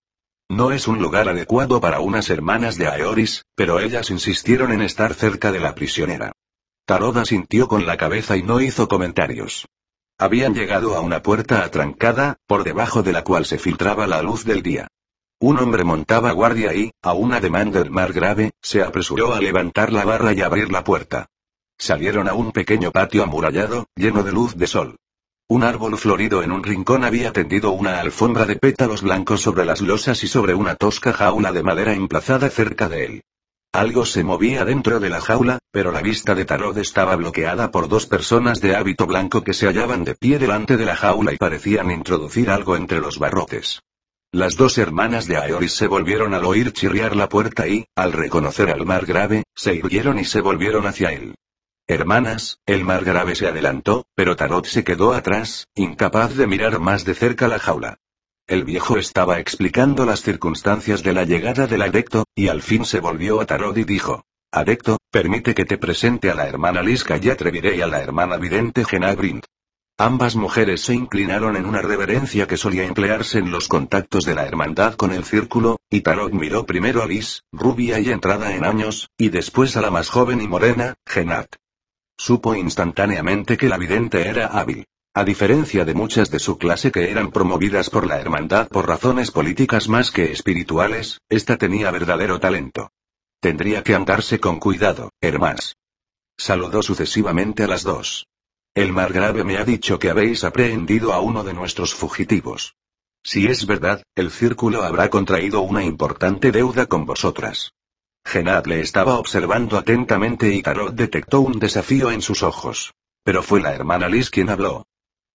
No 0.49 0.71
es 0.71 0.87
un 0.87 0.99
lugar 0.99 1.27
adecuado 1.27 1.81
para 1.81 1.99
unas 1.99 2.29
hermanas 2.29 2.77
de 2.77 2.87
Aeoris, 2.87 3.43
pero 3.55 3.81
ellas 3.81 4.11
insistieron 4.11 4.71
en 4.71 4.81
estar 4.81 5.13
cerca 5.13 5.51
de 5.51 5.59
la 5.59 5.75
prisionera. 5.75 6.31
Taroda 6.91 7.23
sintió 7.23 7.69
con 7.69 7.85
la 7.85 7.95
cabeza 7.95 8.35
y 8.35 8.43
no 8.43 8.59
hizo 8.59 8.89
comentarios. 8.89 9.65
Habían 10.18 10.53
llegado 10.53 10.93
a 10.97 10.99
una 10.99 11.23
puerta 11.23 11.63
atrancada, 11.63 12.35
por 12.45 12.65
debajo 12.65 13.01
de 13.01 13.13
la 13.13 13.23
cual 13.23 13.45
se 13.45 13.57
filtraba 13.57 14.07
la 14.07 14.22
luz 14.22 14.43
del 14.43 14.61
día. 14.61 14.89
Un 15.39 15.57
hombre 15.59 15.85
montaba 15.85 16.34
guardia 16.34 16.73
y, 16.73 16.91
a 17.01 17.13
una 17.13 17.39
demanda 17.39 17.80
del 17.80 17.91
mar 17.91 18.11
grave, 18.11 18.51
se 18.61 18.84
apresuró 18.84 19.34
a 19.34 19.39
levantar 19.39 19.93
la 19.93 20.03
barra 20.03 20.34
y 20.34 20.41
abrir 20.41 20.69
la 20.69 20.84
puerta. 20.84 21.27
Salieron 21.77 22.27
a 22.27 22.34
un 22.34 22.51
pequeño 22.51 22.91
patio 22.91 23.23
amurallado, 23.23 23.88
lleno 23.95 24.22
de 24.23 24.34
luz 24.34 24.57
de 24.57 24.68
sol. 24.68 24.97
Un 25.47 25.63
árbol 25.63 25.97
florido 25.97 26.43
en 26.43 26.51
un 26.51 26.61
rincón 26.61 27.05
había 27.05 27.31
tendido 27.31 27.72
una 27.72 28.01
alfombra 28.01 28.45
de 28.45 28.57
pétalos 28.57 29.01
blancos 29.01 29.39
sobre 29.39 29.63
las 29.63 29.80
losas 29.80 30.22
y 30.26 30.27
sobre 30.27 30.55
una 30.55 30.76
tosca 30.76 31.13
jaula 31.13 31.53
de 31.53 31.63
madera 31.63 31.93
emplazada 31.93 32.49
cerca 32.49 32.89
de 32.89 33.05
él. 33.05 33.23
Algo 33.73 34.06
se 34.06 34.26
movía 34.26 34.65
dentro 34.65 34.99
de 34.99 35.10
la 35.10 35.22
jaula, 35.22 35.60
pero 35.72 35.93
la 35.93 36.02
vista 36.02 36.35
de 36.35 36.43
Tarot 36.43 36.76
estaba 36.76 37.15
bloqueada 37.15 37.72
por 37.72 37.88
dos 37.88 38.06
personas 38.06 38.60
de 38.60 38.76
hábito 38.76 39.07
blanco 39.07 39.45
que 39.45 39.53
se 39.53 39.65
hallaban 39.65 40.03
de 40.03 40.14
pie 40.14 40.39
delante 40.39 40.76
de 40.76 40.85
la 40.85 40.98
jaula 40.98 41.31
y 41.31 41.38
parecían 41.38 41.89
introducir 41.89 42.49
algo 42.49 42.76
entre 42.76 42.99
los 42.99 43.18
barrotes. 43.18 43.80
Las 44.34 44.57
dos 44.57 44.77
hermanas 44.77 45.26
de 45.26 45.38
Aeoris 45.38 45.73
se 45.73 45.88
volvieron 45.88 46.34
al 46.34 46.43
oír 46.43 46.73
chirriar 46.73 47.15
la 47.15 47.30
puerta 47.30 47.65
y, 47.65 47.85
al 47.95 48.11
reconocer 48.11 48.69
al 48.69 48.85
mar 48.85 49.06
grave, 49.06 49.43
se 49.56 49.73
irguieron 49.73 50.19
y 50.19 50.26
se 50.26 50.41
volvieron 50.41 50.85
hacia 50.85 51.14
él. 51.14 51.35
Hermanas, 51.88 52.57
el 52.65 52.84
mar 52.84 53.06
grave 53.06 53.35
se 53.35 53.48
adelantó, 53.48 54.06
pero 54.15 54.35
Tarot 54.35 54.65
se 54.65 54.84
quedó 54.84 55.14
atrás, 55.14 55.68
incapaz 55.76 56.35
de 56.35 56.45
mirar 56.45 56.80
más 56.80 57.06
de 57.06 57.14
cerca 57.14 57.48
la 57.48 57.60
jaula. 57.60 57.99
El 58.51 58.65
viejo 58.65 58.97
estaba 58.97 59.39
explicando 59.39 60.05
las 60.05 60.23
circunstancias 60.23 61.03
de 61.03 61.13
la 61.13 61.23
llegada 61.23 61.67
del 61.67 61.83
adecto, 61.83 62.25
y 62.35 62.49
al 62.49 62.61
fin 62.61 62.83
se 62.83 62.99
volvió 62.99 63.39
a 63.39 63.45
Tarot 63.45 63.77
y 63.77 63.85
dijo. 63.85 64.25
Adecto, 64.51 64.97
permite 65.09 65.55
que 65.55 65.63
te 65.63 65.77
presente 65.77 66.29
a 66.29 66.35
la 66.35 66.49
hermana 66.49 66.81
Liska 66.81 67.15
y 67.15 67.29
atreviré 67.29 67.77
y 67.77 67.81
a 67.81 67.87
la 67.87 68.01
hermana 68.01 68.35
vidente 68.35 68.83
Genabrind. 68.83 69.45
Ambas 69.97 70.35
mujeres 70.35 70.81
se 70.81 70.93
inclinaron 70.93 71.55
en 71.55 71.65
una 71.65 71.81
reverencia 71.81 72.45
que 72.45 72.57
solía 72.57 72.83
emplearse 72.83 73.39
en 73.39 73.51
los 73.51 73.69
contactos 73.69 74.25
de 74.25 74.35
la 74.35 74.45
hermandad 74.45 74.95
con 74.95 75.13
el 75.13 75.23
círculo, 75.23 75.79
y 75.89 76.01
Tarot 76.01 76.33
miró 76.33 76.65
primero 76.65 77.01
a 77.03 77.07
Liz, 77.07 77.43
rubia 77.53 78.01
y 78.01 78.09
entrada 78.09 78.53
en 78.53 78.65
años, 78.65 79.11
y 79.17 79.29
después 79.29 79.77
a 79.77 79.81
la 79.81 79.91
más 79.91 80.09
joven 80.09 80.41
y 80.41 80.49
morena, 80.49 80.95
Genat. 81.07 81.55
Supo 82.17 82.53
instantáneamente 82.53 83.55
que 83.55 83.69
la 83.69 83.77
vidente 83.77 84.27
era 84.27 84.47
hábil. 84.47 84.85
A 85.13 85.25
diferencia 85.25 85.83
de 85.83 85.93
muchas 85.93 86.31
de 86.31 86.39
su 86.39 86.57
clase 86.57 86.89
que 86.89 87.11
eran 87.11 87.31
promovidas 87.31 87.89
por 87.89 88.07
la 88.07 88.21
hermandad 88.21 88.69
por 88.69 88.88
razones 88.88 89.29
políticas 89.29 89.89
más 89.89 90.09
que 90.09 90.31
espirituales, 90.31 91.19
esta 91.27 91.57
tenía 91.57 91.91
verdadero 91.91 92.39
talento. 92.39 92.91
Tendría 93.41 93.83
que 93.83 93.93
andarse 93.93 94.39
con 94.39 94.57
cuidado, 94.61 95.11
hermanas. 95.19 95.75
Saludó 96.38 96.81
sucesivamente 96.81 97.65
a 97.65 97.67
las 97.67 97.83
dos. 97.83 98.27
El 98.73 98.93
margrave 98.93 99.43
me 99.43 99.57
ha 99.57 99.65
dicho 99.65 99.99
que 99.99 100.09
habéis 100.09 100.45
aprehendido 100.45 101.11
a 101.11 101.19
uno 101.19 101.43
de 101.43 101.53
nuestros 101.53 101.93
fugitivos. 101.93 102.75
Si 103.21 103.47
es 103.47 103.67
verdad, 103.67 104.03
el 104.15 104.31
círculo 104.31 104.83
habrá 104.83 105.09
contraído 105.09 105.59
una 105.59 105.83
importante 105.83 106.53
deuda 106.53 106.85
con 106.85 107.05
vosotras. 107.05 107.73
Genad 108.23 108.65
le 108.65 108.79
estaba 108.79 109.19
observando 109.19 109.77
atentamente 109.77 110.53
y 110.53 110.61
Tarot 110.61 110.95
detectó 110.95 111.41
un 111.41 111.59
desafío 111.59 112.11
en 112.11 112.21
sus 112.21 112.43
ojos. 112.43 112.93
Pero 113.25 113.43
fue 113.43 113.59
la 113.59 113.73
hermana 113.73 114.07
Liz 114.07 114.29
quien 114.29 114.49
habló. 114.49 114.85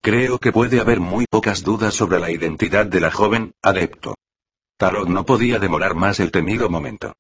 Creo 0.03 0.39
que 0.39 0.53
puede 0.53 0.81
haber 0.81 1.01
muy 1.01 1.27
pocas 1.29 1.63
dudas 1.63 1.95
sobre 1.95 2.21
la 2.21 2.31
identidad 2.31 2.87
de 2.87 3.01
la 3.01 3.11
joven, 3.11 3.55
adepto. 3.63 4.15
Tarot 4.77 5.09
no 5.09 5.25
podía 5.25 5.59
demorar 5.59 5.95
más 5.95 6.21
el 6.21 6.31
temido 6.31 6.69
momento. 6.69 7.15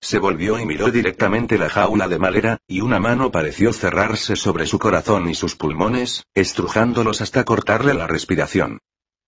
Se 0.00 0.18
volvió 0.18 0.58
y 0.58 0.66
miró 0.66 0.90
directamente 0.90 1.58
la 1.58 1.68
jaula 1.68 2.08
de 2.08 2.18
madera, 2.18 2.58
y 2.66 2.80
una 2.80 2.98
mano 2.98 3.30
pareció 3.30 3.72
cerrarse 3.72 4.34
sobre 4.34 4.66
su 4.66 4.78
corazón 4.78 5.28
y 5.30 5.34
sus 5.36 5.54
pulmones, 5.54 6.24
estrujándolos 6.34 7.20
hasta 7.20 7.44
cortarle 7.44 7.94
la 7.94 8.08
respiración. 8.08 8.80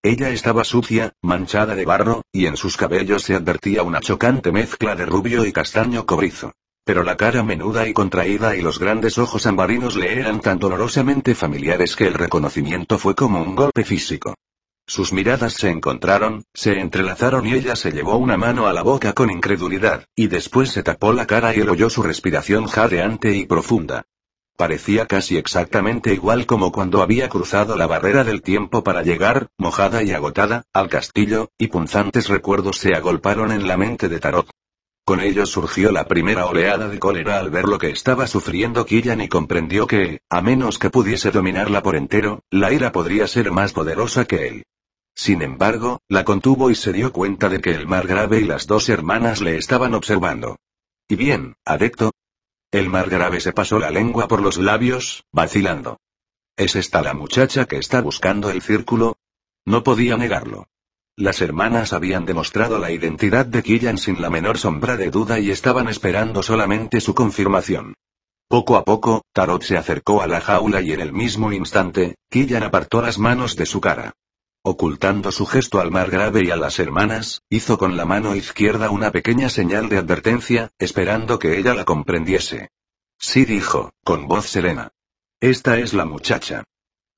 Ella 0.02 0.30
estaba 0.30 0.64
sucia, 0.64 1.12
manchada 1.22 1.76
de 1.76 1.84
barro, 1.84 2.22
y 2.32 2.46
en 2.46 2.56
sus 2.56 2.76
cabellos 2.76 3.22
se 3.22 3.34
advertía 3.36 3.82
una 3.84 4.00
chocante 4.00 4.50
mezcla 4.50 4.96
de 4.96 5.06
rubio 5.06 5.46
y 5.46 5.52
castaño 5.52 6.04
cobrizo. 6.06 6.52
Pero 6.84 7.02
la 7.02 7.16
cara 7.16 7.42
menuda 7.42 7.88
y 7.88 7.94
contraída 7.94 8.56
y 8.56 8.60
los 8.60 8.78
grandes 8.78 9.16
ojos 9.16 9.46
ambarinos 9.46 9.96
le 9.96 10.20
eran 10.20 10.40
tan 10.40 10.58
dolorosamente 10.58 11.34
familiares 11.34 11.96
que 11.96 12.06
el 12.06 12.12
reconocimiento 12.12 12.98
fue 12.98 13.14
como 13.14 13.42
un 13.42 13.56
golpe 13.56 13.84
físico. 13.84 14.34
Sus 14.86 15.14
miradas 15.14 15.54
se 15.54 15.70
encontraron, 15.70 16.44
se 16.52 16.78
entrelazaron 16.78 17.46
y 17.46 17.54
ella 17.54 17.74
se 17.74 17.90
llevó 17.90 18.18
una 18.18 18.36
mano 18.36 18.66
a 18.66 18.74
la 18.74 18.82
boca 18.82 19.14
con 19.14 19.30
incredulidad, 19.30 20.04
y 20.14 20.26
después 20.26 20.72
se 20.72 20.82
tapó 20.82 21.14
la 21.14 21.26
cara 21.26 21.56
y 21.56 21.60
él 21.60 21.70
oyó 21.70 21.88
su 21.88 22.02
respiración 22.02 22.66
jadeante 22.66 23.34
y 23.34 23.46
profunda. 23.46 24.04
Parecía 24.58 25.06
casi 25.06 25.38
exactamente 25.38 26.12
igual 26.12 26.44
como 26.44 26.70
cuando 26.70 27.00
había 27.00 27.30
cruzado 27.30 27.76
la 27.76 27.86
barrera 27.86 28.24
del 28.24 28.42
tiempo 28.42 28.84
para 28.84 29.02
llegar, 29.02 29.48
mojada 29.56 30.02
y 30.02 30.12
agotada, 30.12 30.64
al 30.74 30.90
castillo, 30.90 31.48
y 31.56 31.68
punzantes 31.68 32.28
recuerdos 32.28 32.76
se 32.76 32.94
agolparon 32.94 33.52
en 33.52 33.66
la 33.66 33.78
mente 33.78 34.10
de 34.10 34.20
Tarot. 34.20 34.50
Con 35.06 35.20
ello 35.20 35.44
surgió 35.44 35.92
la 35.92 36.06
primera 36.06 36.46
oleada 36.46 36.88
de 36.88 36.98
cólera 36.98 37.38
al 37.38 37.50
ver 37.50 37.64
lo 37.64 37.78
que 37.78 37.90
estaba 37.90 38.26
sufriendo 38.26 38.86
Killian 38.86 39.20
y 39.20 39.28
comprendió 39.28 39.86
que, 39.86 40.22
a 40.30 40.40
menos 40.40 40.78
que 40.78 40.88
pudiese 40.88 41.30
dominarla 41.30 41.82
por 41.82 41.94
entero, 41.94 42.42
la 42.50 42.72
ira 42.72 42.90
podría 42.90 43.26
ser 43.26 43.50
más 43.50 43.74
poderosa 43.74 44.24
que 44.24 44.48
él. 44.48 44.64
Sin 45.14 45.42
embargo, 45.42 46.00
la 46.08 46.24
contuvo 46.24 46.70
y 46.70 46.74
se 46.74 46.94
dio 46.94 47.12
cuenta 47.12 47.50
de 47.50 47.60
que 47.60 47.74
el 47.74 47.86
margrave 47.86 48.40
y 48.40 48.44
las 48.44 48.66
dos 48.66 48.88
hermanas 48.88 49.42
le 49.42 49.58
estaban 49.58 49.92
observando. 49.92 50.56
Y 51.06 51.16
bien, 51.16 51.54
adecto. 51.66 52.12
El 52.70 52.88
margrave 52.88 53.40
se 53.40 53.52
pasó 53.52 53.78
la 53.78 53.90
lengua 53.90 54.26
por 54.26 54.40
los 54.40 54.56
labios, 54.56 55.24
vacilando. 55.32 55.98
¿Es 56.56 56.76
esta 56.76 57.02
la 57.02 57.12
muchacha 57.12 57.66
que 57.66 57.76
está 57.76 58.00
buscando 58.00 58.48
el 58.50 58.62
círculo? 58.62 59.18
No 59.66 59.84
podía 59.84 60.16
negarlo. 60.16 60.66
Las 61.16 61.40
hermanas 61.40 61.92
habían 61.92 62.26
demostrado 62.26 62.80
la 62.80 62.90
identidad 62.90 63.46
de 63.46 63.62
Killian 63.62 63.98
sin 63.98 64.20
la 64.20 64.30
menor 64.30 64.58
sombra 64.58 64.96
de 64.96 65.10
duda 65.10 65.38
y 65.38 65.50
estaban 65.50 65.88
esperando 65.88 66.42
solamente 66.42 67.00
su 67.00 67.14
confirmación. 67.14 67.94
Poco 68.48 68.76
a 68.76 68.84
poco, 68.84 69.22
Tarot 69.32 69.62
se 69.62 69.76
acercó 69.76 70.22
a 70.22 70.26
la 70.26 70.40
jaula 70.40 70.80
y 70.80 70.92
en 70.92 71.00
el 71.00 71.12
mismo 71.12 71.52
instante, 71.52 72.16
Killian 72.30 72.64
apartó 72.64 73.00
las 73.00 73.18
manos 73.18 73.54
de 73.54 73.64
su 73.64 73.80
cara. 73.80 74.14
Ocultando 74.64 75.30
su 75.30 75.46
gesto 75.46 75.80
al 75.80 75.92
margrave 75.92 76.42
y 76.44 76.50
a 76.50 76.56
las 76.56 76.80
hermanas, 76.80 77.42
hizo 77.48 77.78
con 77.78 77.96
la 77.96 78.06
mano 78.06 78.34
izquierda 78.34 78.90
una 78.90 79.12
pequeña 79.12 79.50
señal 79.50 79.88
de 79.88 79.98
advertencia, 79.98 80.70
esperando 80.78 81.38
que 81.38 81.58
ella 81.58 81.74
la 81.74 81.84
comprendiese. 81.84 82.70
Sí 83.18 83.44
dijo, 83.44 83.92
con 84.02 84.26
voz 84.26 84.46
serena. 84.46 84.90
Esta 85.40 85.78
es 85.78 85.94
la 85.94 86.06
muchacha. 86.06 86.64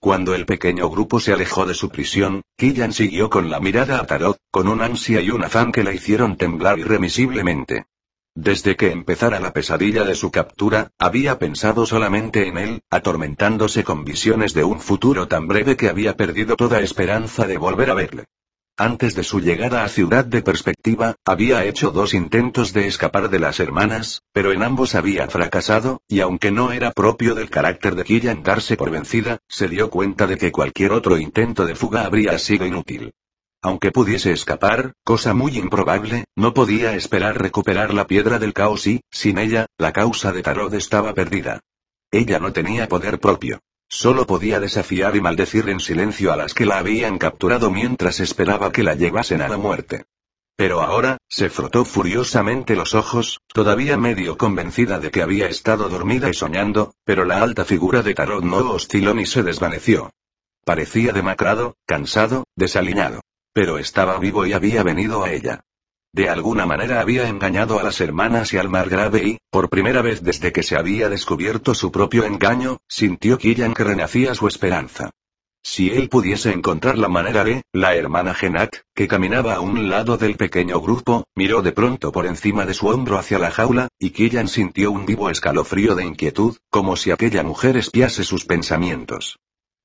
Cuando 0.01 0.35
el 0.35 0.47
pequeño 0.47 0.89
grupo 0.89 1.21
se 1.21 1.33
alejó 1.33 1.67
de 1.67 1.75
su 1.75 1.89
prisión, 1.89 2.43
Killian 2.57 2.93
siguió 2.93 3.31
con 3.31 3.51
la 3.51 3.61
mirada 3.61 3.99
a 3.99 4.07
Tarot, 4.07 4.39
con 4.51 4.69
un 4.69 4.81
ansia 4.81 5.21
y 5.21 5.31
un 5.31 5.43
afán 5.43 5.73
que 5.73 5.83
la 5.83 5.93
hicieron 5.93 6.37
temblar 6.37 6.79
irremisiblemente. 6.79 7.87
Desde 8.35 8.77
que 8.77 8.93
empezara 8.93 9.41
la 9.41 9.55
pesadilla 9.55 10.05
de 10.05 10.15
su 10.15 10.31
captura, 10.31 10.91
había 10.99 11.39
pensado 11.39 11.87
solamente 11.87 12.47
en 12.47 12.59
él, 12.59 12.83
atormentándose 12.91 13.83
con 13.83 14.05
visiones 14.05 14.53
de 14.53 14.63
un 14.63 14.81
futuro 14.81 15.27
tan 15.27 15.49
breve 15.49 15.77
que 15.77 15.89
había 15.89 16.17
perdido 16.17 16.55
toda 16.55 16.81
esperanza 16.81 17.47
de 17.47 17.57
volver 17.57 17.91
a 17.91 17.95
verle. 17.95 18.27
Antes 18.79 19.15
de 19.15 19.25
su 19.25 19.41
llegada 19.41 19.85
a 19.85 19.89
Ciudad 19.89 20.27
de 20.27 20.43
Perspectiva, 20.43 21.17
había 21.25 21.65
hecho 21.65 21.93
dos 21.93 22.13
intentos 22.13 22.75
de 22.75 22.87
escapar 22.87 23.31
de 23.31 23.39
las 23.39 23.59
hermanas, 23.59 24.21
pero 24.35 24.53
en 24.53 24.63
ambos 24.63 24.95
había 24.95 25.27
fracasado, 25.29 26.03
y 26.07 26.21
aunque 26.21 26.51
no 26.51 26.73
era 26.73 26.93
propio 26.93 27.35
del 27.35 27.49
carácter 27.49 27.95
de 27.95 28.05
Killian 28.05 28.43
darse 28.43 28.77
por 28.77 28.91
vencida, 28.91 29.39
se 29.49 29.69
dio 29.69 29.89
cuenta 29.89 30.27
de 30.27 30.37
que 30.37 30.53
cualquier 30.53 30.93
otro 30.93 31.17
intento 31.17 31.65
de 31.65 31.75
fuga 31.75 32.05
habría 32.05 32.39
sido 32.39 32.67
inútil. 32.67 33.15
Aunque 33.63 33.93
pudiese 33.93 34.33
escapar, 34.33 34.93
cosa 35.05 35.33
muy 35.33 35.57
improbable, 35.57 36.27
no 36.37 36.53
podía 36.53 36.95
esperar 36.95 37.41
recuperar 37.41 37.95
la 37.95 38.07
piedra 38.07 38.39
del 38.39 38.53
caos 38.53 38.87
y, 38.87 39.01
sin 39.11 39.39
ella, 39.39 39.65
la 39.79 39.95
causa 39.95 40.33
de 40.33 40.43
Tarot 40.43 40.75
estaba 40.75 41.15
perdida. 41.15 41.61
Ella 42.11 42.39
no 42.41 42.53
tenía 42.53 42.89
poder 42.89 43.21
propio. 43.21 43.59
Solo 43.89 44.27
podía 44.27 44.61
desafiar 44.61 45.17
y 45.17 45.21
maldecir 45.21 45.69
en 45.69 45.81
silencio 45.81 46.33
a 46.33 46.37
las 46.37 46.55
que 46.55 46.67
la 46.67 46.79
habían 46.79 47.19
capturado 47.19 47.71
mientras 47.71 48.21
esperaba 48.21 48.73
que 48.73 48.83
la 48.83 48.95
llevasen 48.95 49.43
a 49.43 49.49
la 49.49 49.57
muerte. 49.57 50.05
Pero 50.57 50.81
ahora, 50.81 51.19
se 51.29 51.51
frotó 51.51 51.85
furiosamente 51.85 52.77
los 52.77 52.95
ojos, 52.95 53.41
todavía 53.47 53.99
medio 53.99 54.39
convencida 54.39 54.99
de 54.99 55.11
que 55.11 55.23
había 55.23 55.49
estado 55.49 55.89
dormida 55.89 56.31
y 56.31 56.35
soñando, 56.35 56.95
pero 57.05 57.25
la 57.25 57.43
alta 57.43 57.65
figura 57.65 58.03
de 58.03 58.15
Tarot 58.15 58.43
no 58.43 58.71
osciló 58.71 59.15
ni 59.15 59.27
se 59.27 59.43
desvaneció. 59.43 60.13
Parecía 60.65 61.13
demacrado, 61.13 61.77
cansado, 61.87 62.45
desaliñado. 62.57 63.21
Pero 63.53 63.79
estaba 63.79 64.19
vivo 64.19 64.47
y 64.47 64.53
había 64.53 64.83
venido 64.83 65.25
a 65.25 65.31
ella. 65.31 65.63
De 66.17 66.31
alguna 66.31 66.65
manera 66.65 67.03
había 67.03 67.29
engañado 67.29 67.79
a 67.79 67.83
las 67.83 68.01
hermanas 68.01 68.55
y 68.55 68.57
al 68.57 68.71
margrave 68.71 69.23
y, 69.23 69.39
por 69.51 69.69
primera 69.69 70.01
vez 70.01 70.23
desde 70.23 70.51
que 70.51 70.63
se 70.63 70.75
había 70.75 71.11
descubierto 71.11 71.75
su 71.75 71.93
propio 71.93 72.25
engaño, 72.25 72.79
sintió 72.89 73.37
Killian 73.37 73.75
que 73.75 73.85
renacía 73.85 74.35
su 74.35 74.49
esperanza. 74.49 75.11
Si 75.63 75.91
él 75.91 76.09
pudiese 76.09 76.53
encontrar 76.53 76.97
la 76.97 77.09
manera 77.09 77.45
de, 77.45 77.65
la 77.71 77.95
hermana 77.97 78.33
Genak, 78.33 78.85
que 78.95 79.09
caminaba 79.09 79.57
a 79.57 79.61
un 79.61 79.91
lado 79.91 80.17
del 80.17 80.37
pequeño 80.37 80.81
grupo, 80.81 81.25
miró 81.35 81.61
de 81.61 81.73
pronto 81.73 82.13
por 82.13 82.25
encima 82.25 82.65
de 82.65 82.73
su 82.73 82.87
hombro 82.87 83.19
hacia 83.19 83.39
la 83.39 83.51
jaula, 83.51 83.89
y 83.99 84.09
Killian 84.09 84.49
sintió 84.49 84.93
un 84.93 85.05
vivo 85.05 85.29
escalofrío 85.29 85.95
de 85.95 86.07
inquietud, 86.07 86.57
como 86.71 86.97
si 86.97 87.11
aquella 87.11 87.43
mujer 87.43 87.77
espiase 87.77 88.25
sus 88.25 88.47
pensamientos. 88.47 89.37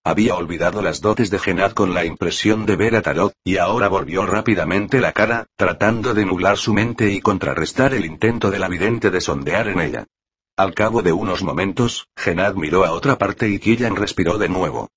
Había 0.03 0.35
olvidado 0.35 0.81
las 0.81 0.99
dotes 0.99 1.29
de 1.29 1.37
Genad 1.37 1.73
con 1.73 1.93
la 1.93 2.05
impresión 2.05 2.65
de 2.65 2.75
ver 2.75 2.95
a 2.95 3.03
Tarot, 3.03 3.33
y 3.43 3.57
ahora 3.57 3.87
volvió 3.87 4.25
rápidamente 4.25 4.99
la 4.99 5.11
cara, 5.11 5.45
tratando 5.55 6.15
de 6.15 6.25
nublar 6.25 6.57
su 6.57 6.73
mente 6.73 7.11
y 7.11 7.21
contrarrestar 7.21 7.93
el 7.93 8.05
intento 8.05 8.49
de 8.49 8.57
la 8.57 8.67
vidente 8.67 9.11
de 9.11 9.21
sondear 9.21 9.67
en 9.67 9.79
ella. 9.79 10.07
Al 10.57 10.73
cabo 10.73 11.03
de 11.03 11.11
unos 11.11 11.43
momentos, 11.43 12.07
Genad 12.15 12.55
miró 12.55 12.83
a 12.83 12.93
otra 12.93 13.19
parte 13.19 13.47
y 13.47 13.59
Killian 13.59 13.95
respiró 13.95 14.39
de 14.39 14.49
nuevo. 14.49 14.89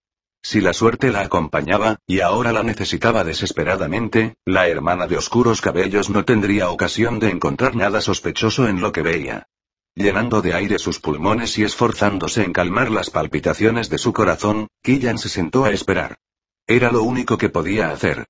Si 0.43 0.63
la 0.63 0.73
suerte 0.73 1.11
la 1.11 1.21
acompañaba, 1.21 1.99
y 2.07 2.21
ahora 2.21 2.53
la 2.53 2.63
necesitaba 2.63 3.25
desesperadamente, 3.25 4.37
la 4.47 4.69
hermana 4.69 5.07
de 5.07 5.19
oscuros 5.19 5.61
cabellos 5.61 6.09
no 6.09 6.25
tendría 6.25 6.71
ocasión 6.71 7.19
de 7.19 7.29
encontrar 7.29 7.77
nada 7.77 8.01
sospechoso 8.01 8.69
en 8.69 8.81
lo 8.81 8.93
que 8.93 9.03
veía. 9.03 9.49
Llenando 9.97 10.43
de 10.43 10.55
aire 10.55 10.81
sus 10.81 10.99
pulmones 10.99 11.57
y 11.57 11.63
esforzándose 11.63 12.43
en 12.43 12.53
calmar 12.53 12.91
las 12.91 13.11
palpitaciones 13.11 13.89
de 13.89 13.99
su 13.99 14.13
corazón, 14.13 14.67
Killian 14.83 15.19
se 15.19 15.29
sentó 15.29 15.65
a 15.65 15.71
esperar. 15.71 16.19
Era 16.67 16.91
lo 16.91 17.05
único 17.05 17.39
que 17.39 17.49
podía 17.49 17.91
hacer. 17.91 18.27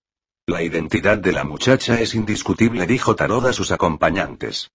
La 0.47 0.63
identidad 0.63 1.17
de 1.17 1.33
la 1.33 1.45
muchacha 1.45 1.99
es 1.99 2.15
indiscutible, 2.15 2.87
dijo 2.87 3.17
Tarot 3.17 3.47
a 3.47 3.55
sus 3.55 3.71
acompañantes. 3.71 4.71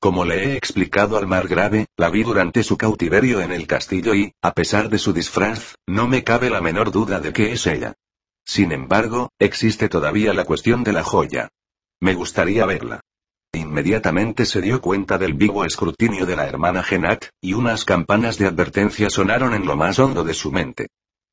Como 0.00 0.24
le 0.24 0.44
he 0.44 0.56
explicado 0.56 1.16
al 1.16 1.28
margrave, 1.28 1.86
la 1.96 2.10
vi 2.10 2.24
durante 2.24 2.64
su 2.64 2.76
cautiverio 2.76 3.40
en 3.40 3.52
el 3.52 3.68
castillo 3.68 4.12
y, 4.12 4.32
a 4.42 4.52
pesar 4.52 4.88
de 4.88 4.98
su 4.98 5.12
disfraz, 5.12 5.76
no 5.86 6.08
me 6.08 6.24
cabe 6.24 6.50
la 6.50 6.60
menor 6.60 6.90
duda 6.90 7.20
de 7.20 7.32
que 7.32 7.52
es 7.52 7.68
ella. 7.68 7.94
Sin 8.44 8.72
embargo, 8.72 9.30
existe 9.38 9.88
todavía 9.88 10.34
la 10.34 10.44
cuestión 10.44 10.82
de 10.82 10.92
la 10.92 11.04
joya. 11.04 11.50
Me 12.00 12.14
gustaría 12.14 12.66
verla. 12.66 13.00
Inmediatamente 13.54 14.46
se 14.46 14.62
dio 14.62 14.80
cuenta 14.80 15.18
del 15.18 15.34
vivo 15.34 15.64
escrutinio 15.66 16.24
de 16.24 16.36
la 16.36 16.46
hermana 16.46 16.82
Genat, 16.82 17.26
y 17.40 17.52
unas 17.52 17.84
campanas 17.84 18.38
de 18.38 18.46
advertencia 18.46 19.10
sonaron 19.10 19.52
en 19.52 19.66
lo 19.66 19.76
más 19.76 19.98
hondo 19.98 20.24
de 20.24 20.32
su 20.32 20.50
mente. 20.50 20.88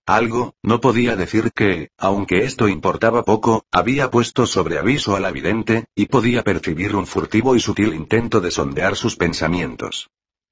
Algo, 0.06 0.56
no 0.62 0.82
podía 0.82 1.16
decir 1.16 1.52
que, 1.54 1.92
aunque 1.98 2.44
esto 2.44 2.68
importaba 2.68 3.24
poco, 3.24 3.64
había 3.72 4.12
puesto 4.12 4.48
sobre 4.48 4.80
aviso 4.80 5.16
a 5.16 5.22
la 5.22 5.32
vidente, 5.32 5.86
y 5.96 6.08
podía 6.08 6.44
percibir 6.44 6.96
un 6.96 7.08
furtivo 7.08 7.56
y 7.56 7.62
sutil 7.62 7.94
intento 7.94 8.42
de 8.42 8.52
sondear 8.52 8.98
sus 8.98 9.16
pensamientos. 9.16 10.10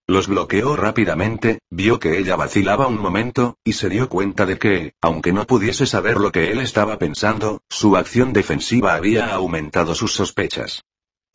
Los 0.07 0.27
bloqueó 0.27 0.77
rápidamente, 0.77 1.60
vio 1.69 1.99
que 1.99 2.18
ella 2.18 2.38
vacilaba 2.38 2.88
un 2.88 2.98
momento, 2.98 3.57
y 3.65 3.73
se 3.73 3.89
dio 3.89 4.07
cuenta 4.07 4.45
de 4.45 4.57
que, 4.57 4.94
aunque 5.02 5.34
no 5.34 5.45
pudiese 5.45 5.85
saber 5.85 6.18
lo 6.18 6.31
que 6.31 6.52
él 6.52 6.60
estaba 6.60 6.98
pensando, 6.98 7.61
su 7.68 7.98
acción 7.98 8.31
defensiva 8.31 8.94
había 8.94 9.34
aumentado 9.34 9.95
sus 9.95 10.14
sospechas. 10.14 10.84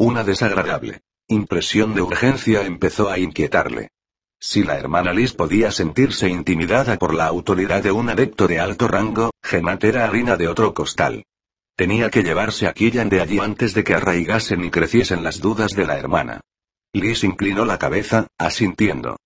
Una 0.05 0.25
desagradable 0.25 1.03
impresión 1.29 1.95
de 1.95 2.03
urgencia 2.03 2.63
empezó 2.63 3.09
a 3.09 3.21
inquietarle. 3.21 3.91
Si 4.41 4.65
la 4.65 4.77
hermana 4.77 5.13
Liz 5.13 5.33
podía 5.33 5.71
sentirse 5.71 6.29
intimidada 6.29 6.99
por 6.99 7.15
la 7.15 7.27
autoridad 7.27 7.85
de 7.85 7.93
un 7.93 8.11
adepto 8.11 8.49
de 8.49 8.59
alto 8.59 8.89
rango, 8.89 9.31
Genat 9.45 9.85
era 9.85 10.05
harina 10.05 10.37
de 10.37 10.49
otro 10.49 10.75
costal. 10.75 11.23
Tenía 11.77 12.11
que 12.11 12.25
llevarse 12.25 12.67
a 12.67 12.73
Killian 12.73 13.11
de 13.11 13.21
allí 13.21 13.39
antes 13.39 13.75
de 13.75 13.85
que 13.85 13.95
arraigasen 13.95 14.65
y 14.65 14.73
creciesen 14.73 15.23
las 15.23 15.39
dudas 15.39 15.71
de 15.71 15.87
la 15.87 15.97
hermana. 15.97 16.41
Liz 16.93 17.23
inclinó 17.23 17.65
la 17.65 17.79
cabeza, 17.79 18.27
asintiendo. 18.39 19.19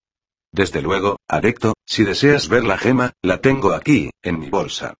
Desde 0.53 0.83
luego, 0.83 1.17
adepto, 1.27 1.73
si 1.87 2.05
deseas 2.05 2.51
ver 2.51 2.65
la 2.65 2.77
gema, 2.77 3.15
la 3.23 3.41
tengo 3.41 3.73
aquí, 3.73 4.11
en 4.23 4.39
mi 4.39 4.51
bolsa. 4.51 4.93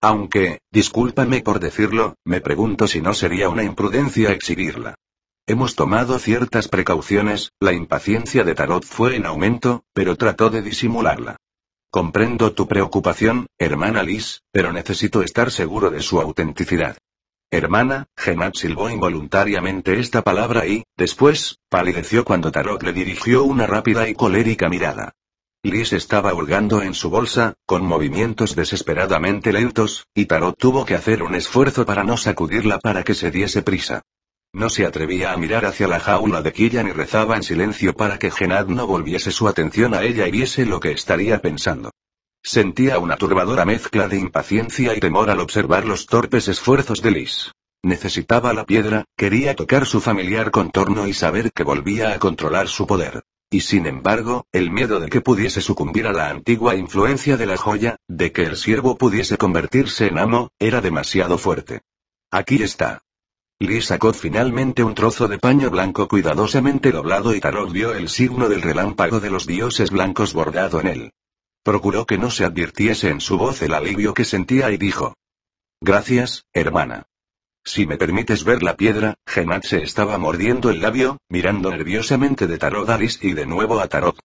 Aunque, 0.00 0.58
discúlpame 0.72 1.42
por 1.42 1.60
decirlo, 1.60 2.16
me 2.24 2.40
pregunto 2.40 2.88
si 2.88 3.00
no 3.00 3.14
sería 3.14 3.48
una 3.48 3.62
imprudencia 3.62 4.32
exhibirla. 4.32 4.96
Hemos 5.44 5.74
tomado 5.74 6.20
ciertas 6.20 6.68
precauciones, 6.68 7.50
la 7.58 7.72
impaciencia 7.72 8.44
de 8.44 8.54
Tarot 8.54 8.84
fue 8.84 9.16
en 9.16 9.26
aumento, 9.26 9.82
pero 9.92 10.14
trató 10.14 10.50
de 10.50 10.62
disimularla. 10.62 11.36
Comprendo 11.90 12.52
tu 12.52 12.68
preocupación, 12.68 13.48
hermana 13.58 14.04
Liz, 14.04 14.42
pero 14.52 14.72
necesito 14.72 15.20
estar 15.20 15.50
seguro 15.50 15.90
de 15.90 16.00
su 16.00 16.20
autenticidad. 16.20 16.96
Hermana, 17.50 18.06
Genat 18.16 18.54
silbó 18.54 18.88
involuntariamente 18.88 19.98
esta 19.98 20.22
palabra 20.22 20.64
y, 20.64 20.84
después, 20.96 21.58
palideció 21.68 22.24
cuando 22.24 22.52
Tarot 22.52 22.80
le 22.84 22.92
dirigió 22.92 23.42
una 23.42 23.66
rápida 23.66 24.08
y 24.08 24.14
colérica 24.14 24.68
mirada. 24.68 25.12
Liz 25.64 25.92
estaba 25.92 26.32
hurgando 26.34 26.82
en 26.82 26.94
su 26.94 27.10
bolsa, 27.10 27.54
con 27.66 27.84
movimientos 27.84 28.54
desesperadamente 28.54 29.52
lentos, 29.52 30.06
y 30.14 30.26
Tarot 30.26 30.56
tuvo 30.56 30.84
que 30.84 30.94
hacer 30.94 31.24
un 31.24 31.34
esfuerzo 31.34 31.84
para 31.84 32.04
no 32.04 32.16
sacudirla 32.16 32.78
para 32.78 33.02
que 33.02 33.14
se 33.14 33.32
diese 33.32 33.62
prisa. 33.62 34.02
No 34.54 34.68
se 34.68 34.84
atrevía 34.84 35.32
a 35.32 35.36
mirar 35.38 35.64
hacia 35.64 35.88
la 35.88 35.98
jaula 35.98 36.42
de 36.42 36.52
Killian 36.52 36.88
y 36.88 36.92
rezaba 36.92 37.36
en 37.36 37.42
silencio 37.42 37.94
para 37.94 38.18
que 38.18 38.30
Genad 38.30 38.66
no 38.66 38.86
volviese 38.86 39.30
su 39.30 39.48
atención 39.48 39.94
a 39.94 40.02
ella 40.02 40.28
y 40.28 40.30
viese 40.30 40.66
lo 40.66 40.78
que 40.78 40.92
estaría 40.92 41.40
pensando. 41.40 41.90
Sentía 42.42 42.98
una 42.98 43.16
turbadora 43.16 43.64
mezcla 43.64 44.08
de 44.08 44.18
impaciencia 44.18 44.94
y 44.94 45.00
temor 45.00 45.30
al 45.30 45.40
observar 45.40 45.86
los 45.86 46.06
torpes 46.06 46.48
esfuerzos 46.48 47.00
de 47.00 47.12
Liz. 47.12 47.52
Necesitaba 47.82 48.52
la 48.52 48.66
piedra, 48.66 49.06
quería 49.16 49.56
tocar 49.56 49.86
su 49.86 50.02
familiar 50.02 50.50
contorno 50.50 51.06
y 51.06 51.14
saber 51.14 51.52
que 51.52 51.64
volvía 51.64 52.12
a 52.12 52.18
controlar 52.18 52.68
su 52.68 52.86
poder. 52.86 53.22
Y 53.50 53.60
sin 53.60 53.86
embargo, 53.86 54.46
el 54.52 54.70
miedo 54.70 55.00
de 55.00 55.08
que 55.08 55.20
pudiese 55.20 55.62
sucumbir 55.62 56.06
a 56.06 56.12
la 56.12 56.28
antigua 56.28 56.74
influencia 56.74 57.36
de 57.36 57.46
la 57.46 57.56
joya, 57.56 57.96
de 58.06 58.32
que 58.32 58.44
el 58.44 58.56
siervo 58.56 58.98
pudiese 58.98 59.38
convertirse 59.38 60.08
en 60.08 60.18
amo, 60.18 60.50
era 60.58 60.80
demasiado 60.80 61.38
fuerte. 61.38 61.80
Aquí 62.30 62.62
está. 62.62 63.02
Lee 63.62 63.80
sacó 63.80 64.12
finalmente 64.12 64.82
un 64.82 64.94
trozo 64.94 65.28
de 65.28 65.38
paño 65.38 65.70
blanco 65.70 66.08
cuidadosamente 66.08 66.90
doblado 66.90 67.32
y 67.32 67.40
Tarot 67.40 67.70
vio 67.70 67.94
el 67.94 68.08
signo 68.08 68.48
del 68.48 68.60
relámpago 68.60 69.20
de 69.20 69.30
los 69.30 69.46
dioses 69.46 69.90
blancos 69.90 70.32
bordado 70.32 70.80
en 70.80 70.88
él. 70.88 71.12
Procuró 71.62 72.04
que 72.04 72.18
no 72.18 72.28
se 72.30 72.44
advirtiese 72.44 73.08
en 73.08 73.20
su 73.20 73.38
voz 73.38 73.62
el 73.62 73.72
alivio 73.72 74.14
que 74.14 74.24
sentía 74.24 74.72
y 74.72 74.78
dijo. 74.78 75.14
Gracias, 75.80 76.44
hermana. 76.52 77.06
Si 77.64 77.86
me 77.86 77.96
permites 77.96 78.42
ver 78.42 78.64
la 78.64 78.76
piedra, 78.76 79.14
Genat 79.26 79.64
se 79.64 79.84
estaba 79.84 80.18
mordiendo 80.18 80.68
el 80.68 80.80
labio, 80.80 81.18
mirando 81.28 81.70
nerviosamente 81.70 82.48
de 82.48 82.58
Tarot 82.58 82.88
a 82.88 82.98
Liz 82.98 83.22
y 83.22 83.32
de 83.34 83.46
nuevo 83.46 83.78
a 83.78 83.86
Tarot. 83.86 84.18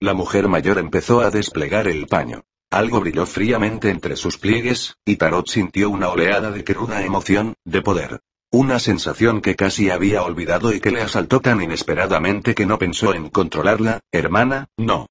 La 0.00 0.14
mujer 0.14 0.48
mayor 0.48 0.78
empezó 0.78 1.20
a 1.20 1.30
desplegar 1.30 1.86
el 1.86 2.08
paño. 2.08 2.42
Algo 2.72 2.98
brilló 2.98 3.24
fríamente 3.26 3.90
entre 3.90 4.16
sus 4.16 4.36
pliegues, 4.36 4.96
y 5.04 5.14
Tarot 5.14 5.46
sintió 5.46 5.90
una 5.90 6.08
oleada 6.08 6.50
de 6.50 6.64
cruda 6.64 7.04
emoción, 7.04 7.54
de 7.64 7.82
poder. 7.82 8.20
Una 8.52 8.80
sensación 8.80 9.42
que 9.42 9.54
casi 9.54 9.90
había 9.90 10.24
olvidado 10.24 10.72
y 10.72 10.80
que 10.80 10.90
le 10.90 11.02
asaltó 11.02 11.38
tan 11.38 11.62
inesperadamente 11.62 12.52
que 12.52 12.66
no 12.66 12.80
pensó 12.80 13.14
en 13.14 13.28
controlarla, 13.28 14.00
hermana, 14.10 14.66
no. 14.76 15.06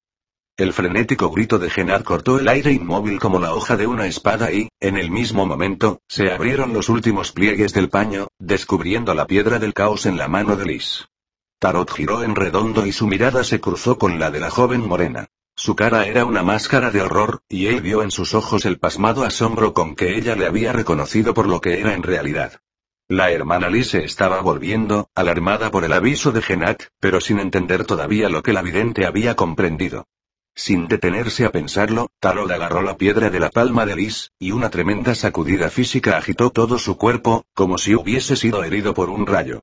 El 0.58 0.74
frenético 0.74 1.30
grito 1.30 1.58
de 1.58 1.70
Genad 1.70 2.02
cortó 2.02 2.38
el 2.38 2.48
aire 2.48 2.70
inmóvil 2.70 3.18
como 3.18 3.38
la 3.38 3.54
hoja 3.54 3.78
de 3.78 3.86
una 3.86 4.06
espada 4.06 4.52
y, 4.52 4.68
en 4.78 4.98
el 4.98 5.10
mismo 5.10 5.46
momento, 5.46 6.00
se 6.06 6.30
abrieron 6.30 6.74
los 6.74 6.90
últimos 6.90 7.32
pliegues 7.32 7.72
del 7.72 7.88
paño, 7.88 8.28
descubriendo 8.38 9.14
la 9.14 9.26
piedra 9.26 9.58
del 9.58 9.72
caos 9.72 10.04
en 10.04 10.18
la 10.18 10.28
mano 10.28 10.56
de 10.56 10.66
Liz. 10.66 11.08
Tarot 11.58 11.90
giró 11.90 12.22
en 12.22 12.36
redondo 12.36 12.84
y 12.84 12.92
su 12.92 13.06
mirada 13.06 13.42
se 13.42 13.58
cruzó 13.58 13.96
con 13.96 14.18
la 14.18 14.30
de 14.30 14.40
la 14.40 14.50
joven 14.50 14.86
morena. 14.86 15.28
Su 15.56 15.74
cara 15.76 16.06
era 16.06 16.26
una 16.26 16.42
máscara 16.42 16.90
de 16.90 17.00
horror, 17.00 17.40
y 17.48 17.68
él 17.68 17.80
vio 17.80 18.02
en 18.02 18.10
sus 18.10 18.34
ojos 18.34 18.66
el 18.66 18.78
pasmado 18.78 19.24
asombro 19.24 19.72
con 19.72 19.96
que 19.96 20.18
ella 20.18 20.36
le 20.36 20.44
había 20.44 20.74
reconocido 20.74 21.32
por 21.32 21.46
lo 21.46 21.62
que 21.62 21.80
era 21.80 21.94
en 21.94 22.02
realidad. 22.02 22.60
La 23.10 23.32
hermana 23.32 23.68
Liz 23.68 23.88
se 23.88 24.04
estaba 24.04 24.40
volviendo, 24.40 25.08
alarmada 25.16 25.72
por 25.72 25.84
el 25.84 25.92
aviso 25.92 26.30
de 26.30 26.42
Genat, 26.42 26.84
pero 27.00 27.20
sin 27.20 27.40
entender 27.40 27.84
todavía 27.84 28.28
lo 28.28 28.40
que 28.40 28.52
la 28.52 28.62
vidente 28.62 29.04
había 29.04 29.34
comprendido. 29.34 30.06
Sin 30.54 30.86
detenerse 30.86 31.44
a 31.44 31.50
pensarlo, 31.50 32.06
Tarot 32.20 32.48
agarró 32.48 32.82
la 32.82 32.96
piedra 32.96 33.28
de 33.28 33.40
la 33.40 33.50
palma 33.50 33.84
de 33.84 33.96
Liz, 33.96 34.30
y 34.38 34.52
una 34.52 34.70
tremenda 34.70 35.16
sacudida 35.16 35.70
física 35.70 36.18
agitó 36.18 36.50
todo 36.50 36.78
su 36.78 36.96
cuerpo, 36.96 37.44
como 37.52 37.78
si 37.78 37.96
hubiese 37.96 38.36
sido 38.36 38.62
herido 38.62 38.94
por 38.94 39.10
un 39.10 39.26
rayo. 39.26 39.58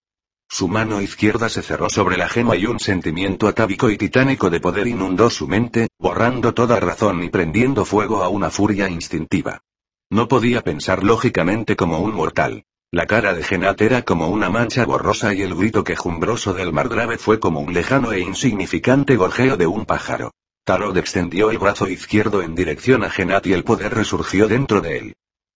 Su 0.50 0.68
mano 0.68 1.02
izquierda 1.02 1.48
se 1.48 1.62
cerró 1.62 1.90
sobre 1.90 2.18
la 2.18 2.28
gema 2.28 2.58
y 2.58 2.66
un 2.66 2.82
sentimiento 2.82 3.48
atávico 3.48 3.90
y 3.90 3.98
titánico 3.98 4.50
de 4.50 4.60
poder 4.60 4.88
inundó 4.88 5.30
su 5.30 5.48
mente, 5.48 5.88
borrando 5.98 6.54
toda 6.54 6.82
razón 6.82 7.24
y 7.24 7.30
prendiendo 7.30 7.86
fuego 7.86 8.24
a 8.24 8.28
una 8.28 8.50
furia 8.50 8.90
instintiva. 8.90 9.62
No 10.10 10.28
podía 10.28 10.66
pensar 10.66 11.02
lógicamente 11.02 11.78
como 11.78 12.00
un 12.00 12.14
mortal. 12.14 12.66
La 12.90 13.06
cara 13.06 13.34
de 13.34 13.44
Genat 13.44 13.82
era 13.82 14.04
como 14.04 14.30
una 14.30 14.50
mancha 14.50 14.86
borrosa 14.86 15.34
y 15.34 15.42
el 15.42 15.54
grito 15.56 15.84
quejumbroso 15.84 16.54
del 16.54 16.72
margrave 16.72 17.18
fue 17.18 17.38
como 17.38 17.60
un 17.60 17.74
lejano 17.74 18.14
e 18.14 18.22
insignificante 18.22 19.18
gorjeo 19.18 19.58
de 19.58 19.68
un 19.68 19.86
pájaro. 19.86 20.32
Tarot 20.64 20.96
extendió 20.96 21.52
el 21.52 21.58
brazo 21.58 21.90
izquierdo 21.90 22.42
en 22.42 22.56
dirección 22.56 23.04
a 23.04 23.10
Genat 23.10 23.46
y 23.46 23.52
el 23.52 23.66
poder 23.66 23.94
resurgió 23.94 24.48
dentro 24.48 24.80
de 24.80 25.00
él. 25.00 25.16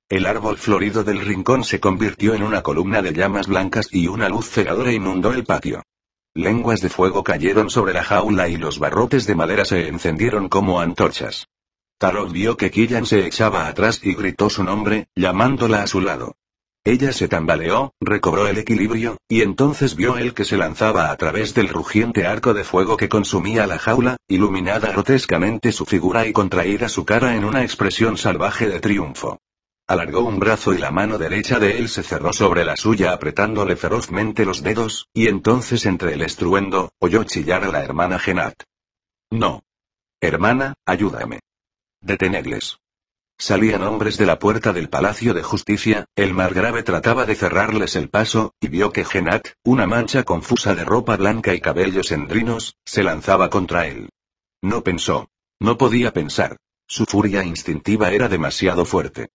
El 0.09 0.25
árbol 0.25 0.57
florido 0.57 1.05
del 1.05 1.21
rincón 1.21 1.63
se 1.63 1.79
convirtió 1.79 2.33
en 2.33 2.43
una 2.43 2.63
columna 2.63 3.01
de 3.01 3.13
llamas 3.13 3.47
blancas 3.47 3.87
y 3.91 4.07
una 4.07 4.27
luz 4.27 4.49
cegadora 4.49 4.91
inundó 4.91 5.31
el 5.31 5.45
patio. 5.45 5.83
Lenguas 6.33 6.81
de 6.81 6.89
fuego 6.89 7.23
cayeron 7.23 7.69
sobre 7.69 7.93
la 7.93 8.03
jaula 8.03 8.49
y 8.49 8.57
los 8.57 8.77
barrotes 8.77 9.25
de 9.25 9.35
madera 9.35 9.63
se 9.63 9.87
encendieron 9.87 10.49
como 10.49 10.81
antorchas. 10.81 11.47
Tarot 11.97 12.29
vio 12.29 12.57
que 12.57 12.71
Killian 12.71 13.05
se 13.05 13.25
echaba 13.25 13.67
atrás 13.67 14.01
y 14.03 14.15
gritó 14.15 14.49
su 14.49 14.65
nombre, 14.65 15.07
llamándola 15.15 15.83
a 15.83 15.87
su 15.87 16.01
lado. 16.01 16.35
Ella 16.83 17.13
se 17.13 17.27
tambaleó, 17.27 17.93
recobró 18.01 18.47
el 18.47 18.57
equilibrio, 18.57 19.17
y 19.29 19.43
entonces 19.43 19.95
vio 19.95 20.17
él 20.17 20.33
que 20.33 20.45
se 20.45 20.57
lanzaba 20.57 21.11
a 21.11 21.15
través 21.15 21.53
del 21.53 21.69
rugiente 21.69 22.25
arco 22.25 22.55
de 22.55 22.63
fuego 22.63 22.97
que 22.97 23.07
consumía 23.07 23.67
la 23.67 23.77
jaula, 23.77 24.17
iluminada 24.27 24.91
grotescamente 24.91 25.71
su 25.73 25.85
figura 25.85 26.25
y 26.25 26.33
contraída 26.33 26.89
su 26.89 27.05
cara 27.05 27.35
en 27.35 27.45
una 27.45 27.61
expresión 27.61 28.17
salvaje 28.17 28.67
de 28.67 28.79
triunfo. 28.79 29.39
Alargó 29.85 30.21
un 30.21 30.39
brazo 30.39 30.73
y 30.73 30.79
la 30.79 30.89
mano 30.89 31.19
derecha 31.19 31.59
de 31.59 31.77
él 31.77 31.87
se 31.87 32.01
cerró 32.01 32.33
sobre 32.33 32.65
la 32.65 32.75
suya 32.75 33.11
apretándole 33.11 33.75
ferozmente 33.75 34.43
los 34.43 34.63
dedos, 34.63 35.07
y 35.13 35.27
entonces 35.27 35.85
entre 35.85 36.13
el 36.13 36.23
estruendo, 36.23 36.93
oyó 36.97 37.23
chillar 37.25 37.63
a 37.63 37.71
la 37.71 37.83
hermana 37.83 38.17
Genat. 38.17 38.55
No. 39.29 39.61
Hermana, 40.19 40.73
ayúdame. 40.85 41.41
Detenedles. 41.99 42.79
Salían 43.41 43.81
hombres 43.81 44.19
de 44.19 44.27
la 44.27 44.37
puerta 44.37 44.71
del 44.71 44.87
Palacio 44.87 45.33
de 45.33 45.41
Justicia, 45.41 46.05
el 46.15 46.35
margrave 46.35 46.83
trataba 46.83 47.25
de 47.25 47.33
cerrarles 47.33 47.95
el 47.95 48.07
paso, 48.07 48.53
y 48.61 48.67
vio 48.67 48.91
que 48.91 49.03
Genat, 49.03 49.47
una 49.63 49.87
mancha 49.87 50.21
confusa 50.21 50.75
de 50.75 50.85
ropa 50.85 51.17
blanca 51.17 51.55
y 51.55 51.59
cabellos 51.59 52.11
endrinos, 52.11 52.75
se 52.85 53.01
lanzaba 53.01 53.49
contra 53.49 53.87
él. 53.87 54.09
No 54.61 54.83
pensó. 54.83 55.27
No 55.59 55.79
podía 55.79 56.13
pensar. 56.13 56.57
Su 56.87 57.05
furia 57.05 57.43
instintiva 57.43 58.11
era 58.11 58.29
demasiado 58.29 58.85
fuerte. 58.85 59.29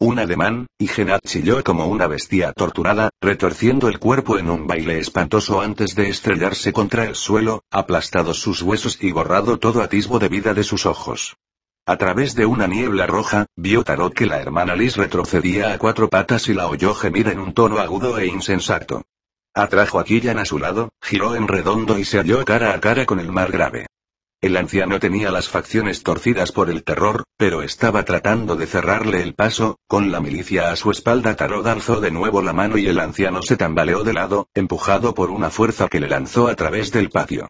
Un 0.00 0.18
ademán, 0.18 0.66
y 0.76 0.88
Genat 0.88 1.24
chilló 1.24 1.62
como 1.62 1.86
una 1.86 2.08
bestia 2.08 2.52
torturada, 2.54 3.10
retorciendo 3.20 3.86
el 3.86 4.00
cuerpo 4.00 4.38
en 4.38 4.50
un 4.50 4.66
baile 4.66 4.98
espantoso 4.98 5.60
antes 5.60 5.94
de 5.94 6.08
estrellarse 6.08 6.72
contra 6.72 7.04
el 7.04 7.14
suelo, 7.14 7.62
aplastados 7.70 8.40
sus 8.40 8.60
huesos 8.60 8.98
y 9.00 9.12
borrado 9.12 9.60
todo 9.60 9.82
atisbo 9.82 10.18
de 10.18 10.28
vida 10.28 10.52
de 10.52 10.64
sus 10.64 10.84
ojos. 10.84 11.36
A 11.84 11.96
través 11.96 12.36
de 12.36 12.46
una 12.46 12.68
niebla 12.68 13.08
roja, 13.08 13.46
vio 13.56 13.82
Tarot 13.82 14.14
que 14.14 14.26
la 14.26 14.40
hermana 14.40 14.76
Liz 14.76 14.96
retrocedía 14.96 15.72
a 15.72 15.78
cuatro 15.78 16.08
patas 16.08 16.48
y 16.48 16.54
la 16.54 16.68
oyó 16.68 16.94
gemir 16.94 17.26
en 17.26 17.40
un 17.40 17.54
tono 17.54 17.78
agudo 17.78 18.18
e 18.18 18.26
insensato. 18.26 19.02
Atrajo 19.52 19.98
a 19.98 20.04
Killan 20.04 20.38
a 20.38 20.44
su 20.44 20.60
lado, 20.60 20.90
giró 21.00 21.34
en 21.34 21.48
redondo 21.48 21.98
y 21.98 22.04
se 22.04 22.18
halló 22.18 22.44
cara 22.44 22.72
a 22.72 22.80
cara 22.80 23.04
con 23.04 23.18
el 23.18 23.32
margrave. 23.32 23.86
El 24.40 24.56
anciano 24.56 25.00
tenía 25.00 25.32
las 25.32 25.48
facciones 25.48 26.04
torcidas 26.04 26.52
por 26.52 26.70
el 26.70 26.84
terror, 26.84 27.24
pero 27.36 27.62
estaba 27.62 28.04
tratando 28.04 28.54
de 28.54 28.66
cerrarle 28.66 29.20
el 29.20 29.34
paso, 29.34 29.80
con 29.88 30.12
la 30.12 30.20
milicia 30.20 30.70
a 30.70 30.76
su 30.76 30.92
espalda 30.92 31.34
Tarot 31.34 31.66
alzó 31.66 32.00
de 32.00 32.12
nuevo 32.12 32.42
la 32.42 32.52
mano 32.52 32.78
y 32.78 32.86
el 32.86 33.00
anciano 33.00 33.42
se 33.42 33.56
tambaleó 33.56 34.04
de 34.04 34.12
lado, 34.12 34.46
empujado 34.54 35.14
por 35.14 35.30
una 35.32 35.50
fuerza 35.50 35.88
que 35.88 35.98
le 35.98 36.08
lanzó 36.08 36.46
a 36.46 36.54
través 36.54 36.92
del 36.92 37.10
patio. 37.10 37.48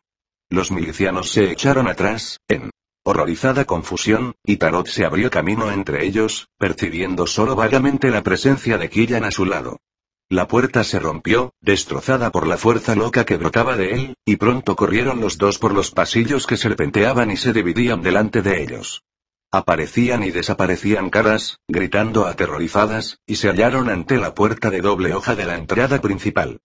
Los 0.49 0.71
milicianos 0.71 1.31
se 1.31 1.51
echaron 1.51 1.87
atrás, 1.87 2.41
en 2.49 2.71
horrorizada 3.05 3.65
confusión, 3.65 4.35
y 4.45 4.57
Tarot 4.57 4.87
se 4.87 5.05
abrió 5.05 5.31
camino 5.31 5.71
entre 5.71 6.05
ellos, 6.05 6.49
percibiendo 6.59 7.27
solo 7.27 7.57
vagamente 7.57 8.11
la 8.11 8.23
presencia 8.23 8.79
de 8.79 8.89
Killan 8.89 9.25
a 9.25 9.31
su 9.31 9.45
lado. 9.45 9.81
La 10.29 10.49
puerta 10.49 10.83
se 10.83 10.99
rompió, 10.99 11.53
destrozada 11.61 12.31
por 12.31 12.47
la 12.47 12.57
fuerza 12.57 12.95
loca 12.95 13.27
que 13.27 13.37
brotaba 13.37 13.77
de 13.77 13.93
él, 13.95 14.17
y 14.25 14.37
pronto 14.37 14.77
corrieron 14.77 15.21
los 15.21 15.37
dos 15.37 15.59
por 15.59 15.75
los 15.75 15.91
pasillos 15.91 16.47
que 16.47 16.57
serpenteaban 16.57 17.31
y 17.31 17.37
se 17.37 17.53
dividían 17.53 18.01
delante 18.01 18.41
de 18.41 18.63
ellos. 18.63 19.03
Aparecían 19.51 20.23
y 20.25 20.31
desaparecían 20.31 21.11
caras, 21.11 21.59
gritando 21.69 22.27
aterrorizadas, 22.27 23.19
y 23.27 23.37
se 23.37 23.49
hallaron 23.49 23.91
ante 23.91 24.17
la 24.17 24.35
puerta 24.35 24.71
de 24.71 24.81
doble 24.81 25.13
hoja 25.13 25.35
de 25.35 25.45
la 25.45 25.57
entrada 25.57 26.01
principal. 26.01 26.61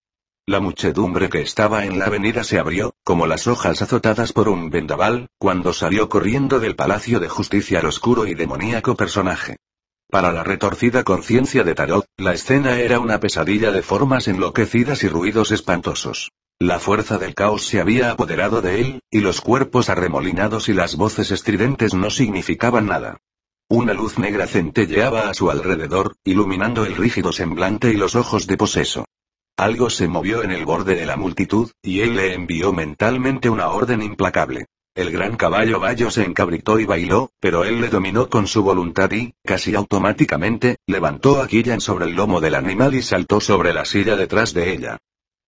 La 0.50 0.62
muchedumbre 0.62 1.28
que 1.28 1.42
estaba 1.42 1.84
en 1.84 2.00
la 2.00 2.06
avenida 2.06 2.46
se 2.46 2.58
abrió, 2.58 2.94
como 3.04 3.28
las 3.28 3.48
hojas 3.48 3.82
azotadas 3.82 4.32
por 4.32 4.48
un 4.48 4.70
vendaval, 4.70 5.28
cuando 5.38 5.74
salió 5.74 6.08
corriendo 6.08 6.62
del 6.62 6.78
Palacio 6.78 7.20
de 7.20 7.28
Justicia 7.28 7.82
el 7.82 7.86
oscuro 7.86 8.26
y 8.26 8.34
demoníaco 8.34 8.96
personaje. 8.96 9.58
Para 10.10 10.32
la 10.32 10.46
retorcida 10.46 11.04
conciencia 11.04 11.66
de 11.66 11.76
Tarot, 11.76 12.06
la 12.16 12.34
escena 12.34 12.80
era 12.80 13.02
una 13.02 13.20
pesadilla 13.20 13.72
de 13.72 13.82
formas 13.82 14.30
enloquecidas 14.30 15.04
y 15.04 15.10
ruidos 15.10 15.52
espantosos. 15.52 16.32
La 16.60 16.80
fuerza 16.80 17.18
del 17.18 17.36
caos 17.36 17.66
se 17.66 17.82
había 17.82 18.12
apoderado 18.12 18.62
de 18.62 18.80
él, 18.80 19.02
y 19.12 19.20
los 19.20 19.42
cuerpos 19.42 19.90
arremolinados 19.90 20.70
y 20.70 20.74
las 20.74 20.96
voces 20.96 21.32
estridentes 21.32 21.94
no 21.94 22.10
significaban 22.10 22.86
nada. 22.86 23.18
Una 23.68 23.92
luz 23.92 24.18
negra 24.18 24.48
centelleaba 24.48 25.30
a 25.30 25.34
su 25.34 25.52
alrededor, 25.52 26.16
iluminando 26.24 26.86
el 26.86 26.96
rígido 26.96 27.34
semblante 27.34 27.92
y 27.92 27.98
los 27.98 28.16
ojos 28.16 28.48
de 28.48 28.56
poseso. 28.56 29.04
Algo 29.58 29.90
se 29.90 30.08
movió 30.08 30.44
en 30.44 30.52
el 30.52 30.66
borde 30.66 30.96
de 30.96 31.08
la 31.08 31.18
multitud, 31.18 31.72
y 31.82 32.02
él 32.02 32.16
le 32.16 32.36
envió 32.36 32.74
mentalmente 32.74 33.50
una 33.50 33.70
orden 33.70 34.04
implacable. 34.04 34.68
El 34.94 35.10
gran 35.10 35.36
caballo 35.36 35.80
Bayo 35.80 36.12
se 36.12 36.24
encabritó 36.24 36.80
y 36.80 36.86
bailó, 36.86 37.32
pero 37.40 37.64
él 37.64 37.82
le 37.82 37.90
dominó 37.90 38.30
con 38.30 38.46
su 38.46 38.62
voluntad 38.62 39.12
y, 39.12 39.34
casi 39.44 39.74
automáticamente, 39.74 40.78
levantó 40.86 41.42
a 41.42 41.48
Killian 41.48 41.82
sobre 41.82 42.06
el 42.06 42.12
lomo 42.12 42.40
del 42.40 42.54
animal 42.54 42.94
y 42.94 43.02
saltó 43.02 43.42
sobre 43.42 43.74
la 43.74 43.86
silla 43.86 44.16
detrás 44.16 44.54
de 44.54 44.74
ella. 44.74 45.00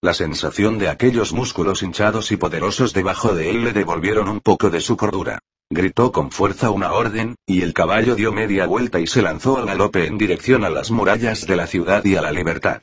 La 0.02 0.16
sensación 0.16 0.80
de 0.80 0.90
aquellos 0.90 1.32
músculos 1.32 1.84
hinchados 1.84 2.32
y 2.32 2.38
poderosos 2.38 2.94
debajo 2.94 3.36
de 3.36 3.52
él 3.52 3.64
le 3.64 3.74
devolvieron 3.74 4.28
un 4.28 4.40
poco 4.40 4.72
de 4.72 4.82
su 4.82 4.98
cordura. 4.98 5.38
Gritó 5.70 6.12
con 6.12 6.32
fuerza 6.32 6.72
una 6.72 6.94
orden, 6.94 7.36
y 7.46 7.62
el 7.62 7.74
caballo 7.74 8.16
dio 8.16 8.32
media 8.32 8.66
vuelta 8.66 9.00
y 9.00 9.06
se 9.06 9.22
lanzó 9.22 9.60
al 9.60 9.68
galope 9.68 10.08
en 10.08 10.18
dirección 10.18 10.64
a 10.66 10.72
las 10.72 10.90
murallas 10.90 11.46
de 11.46 11.56
la 11.56 11.68
ciudad 11.68 12.04
y 12.06 12.16
a 12.16 12.24
la 12.24 12.32
libertad. 12.32 12.82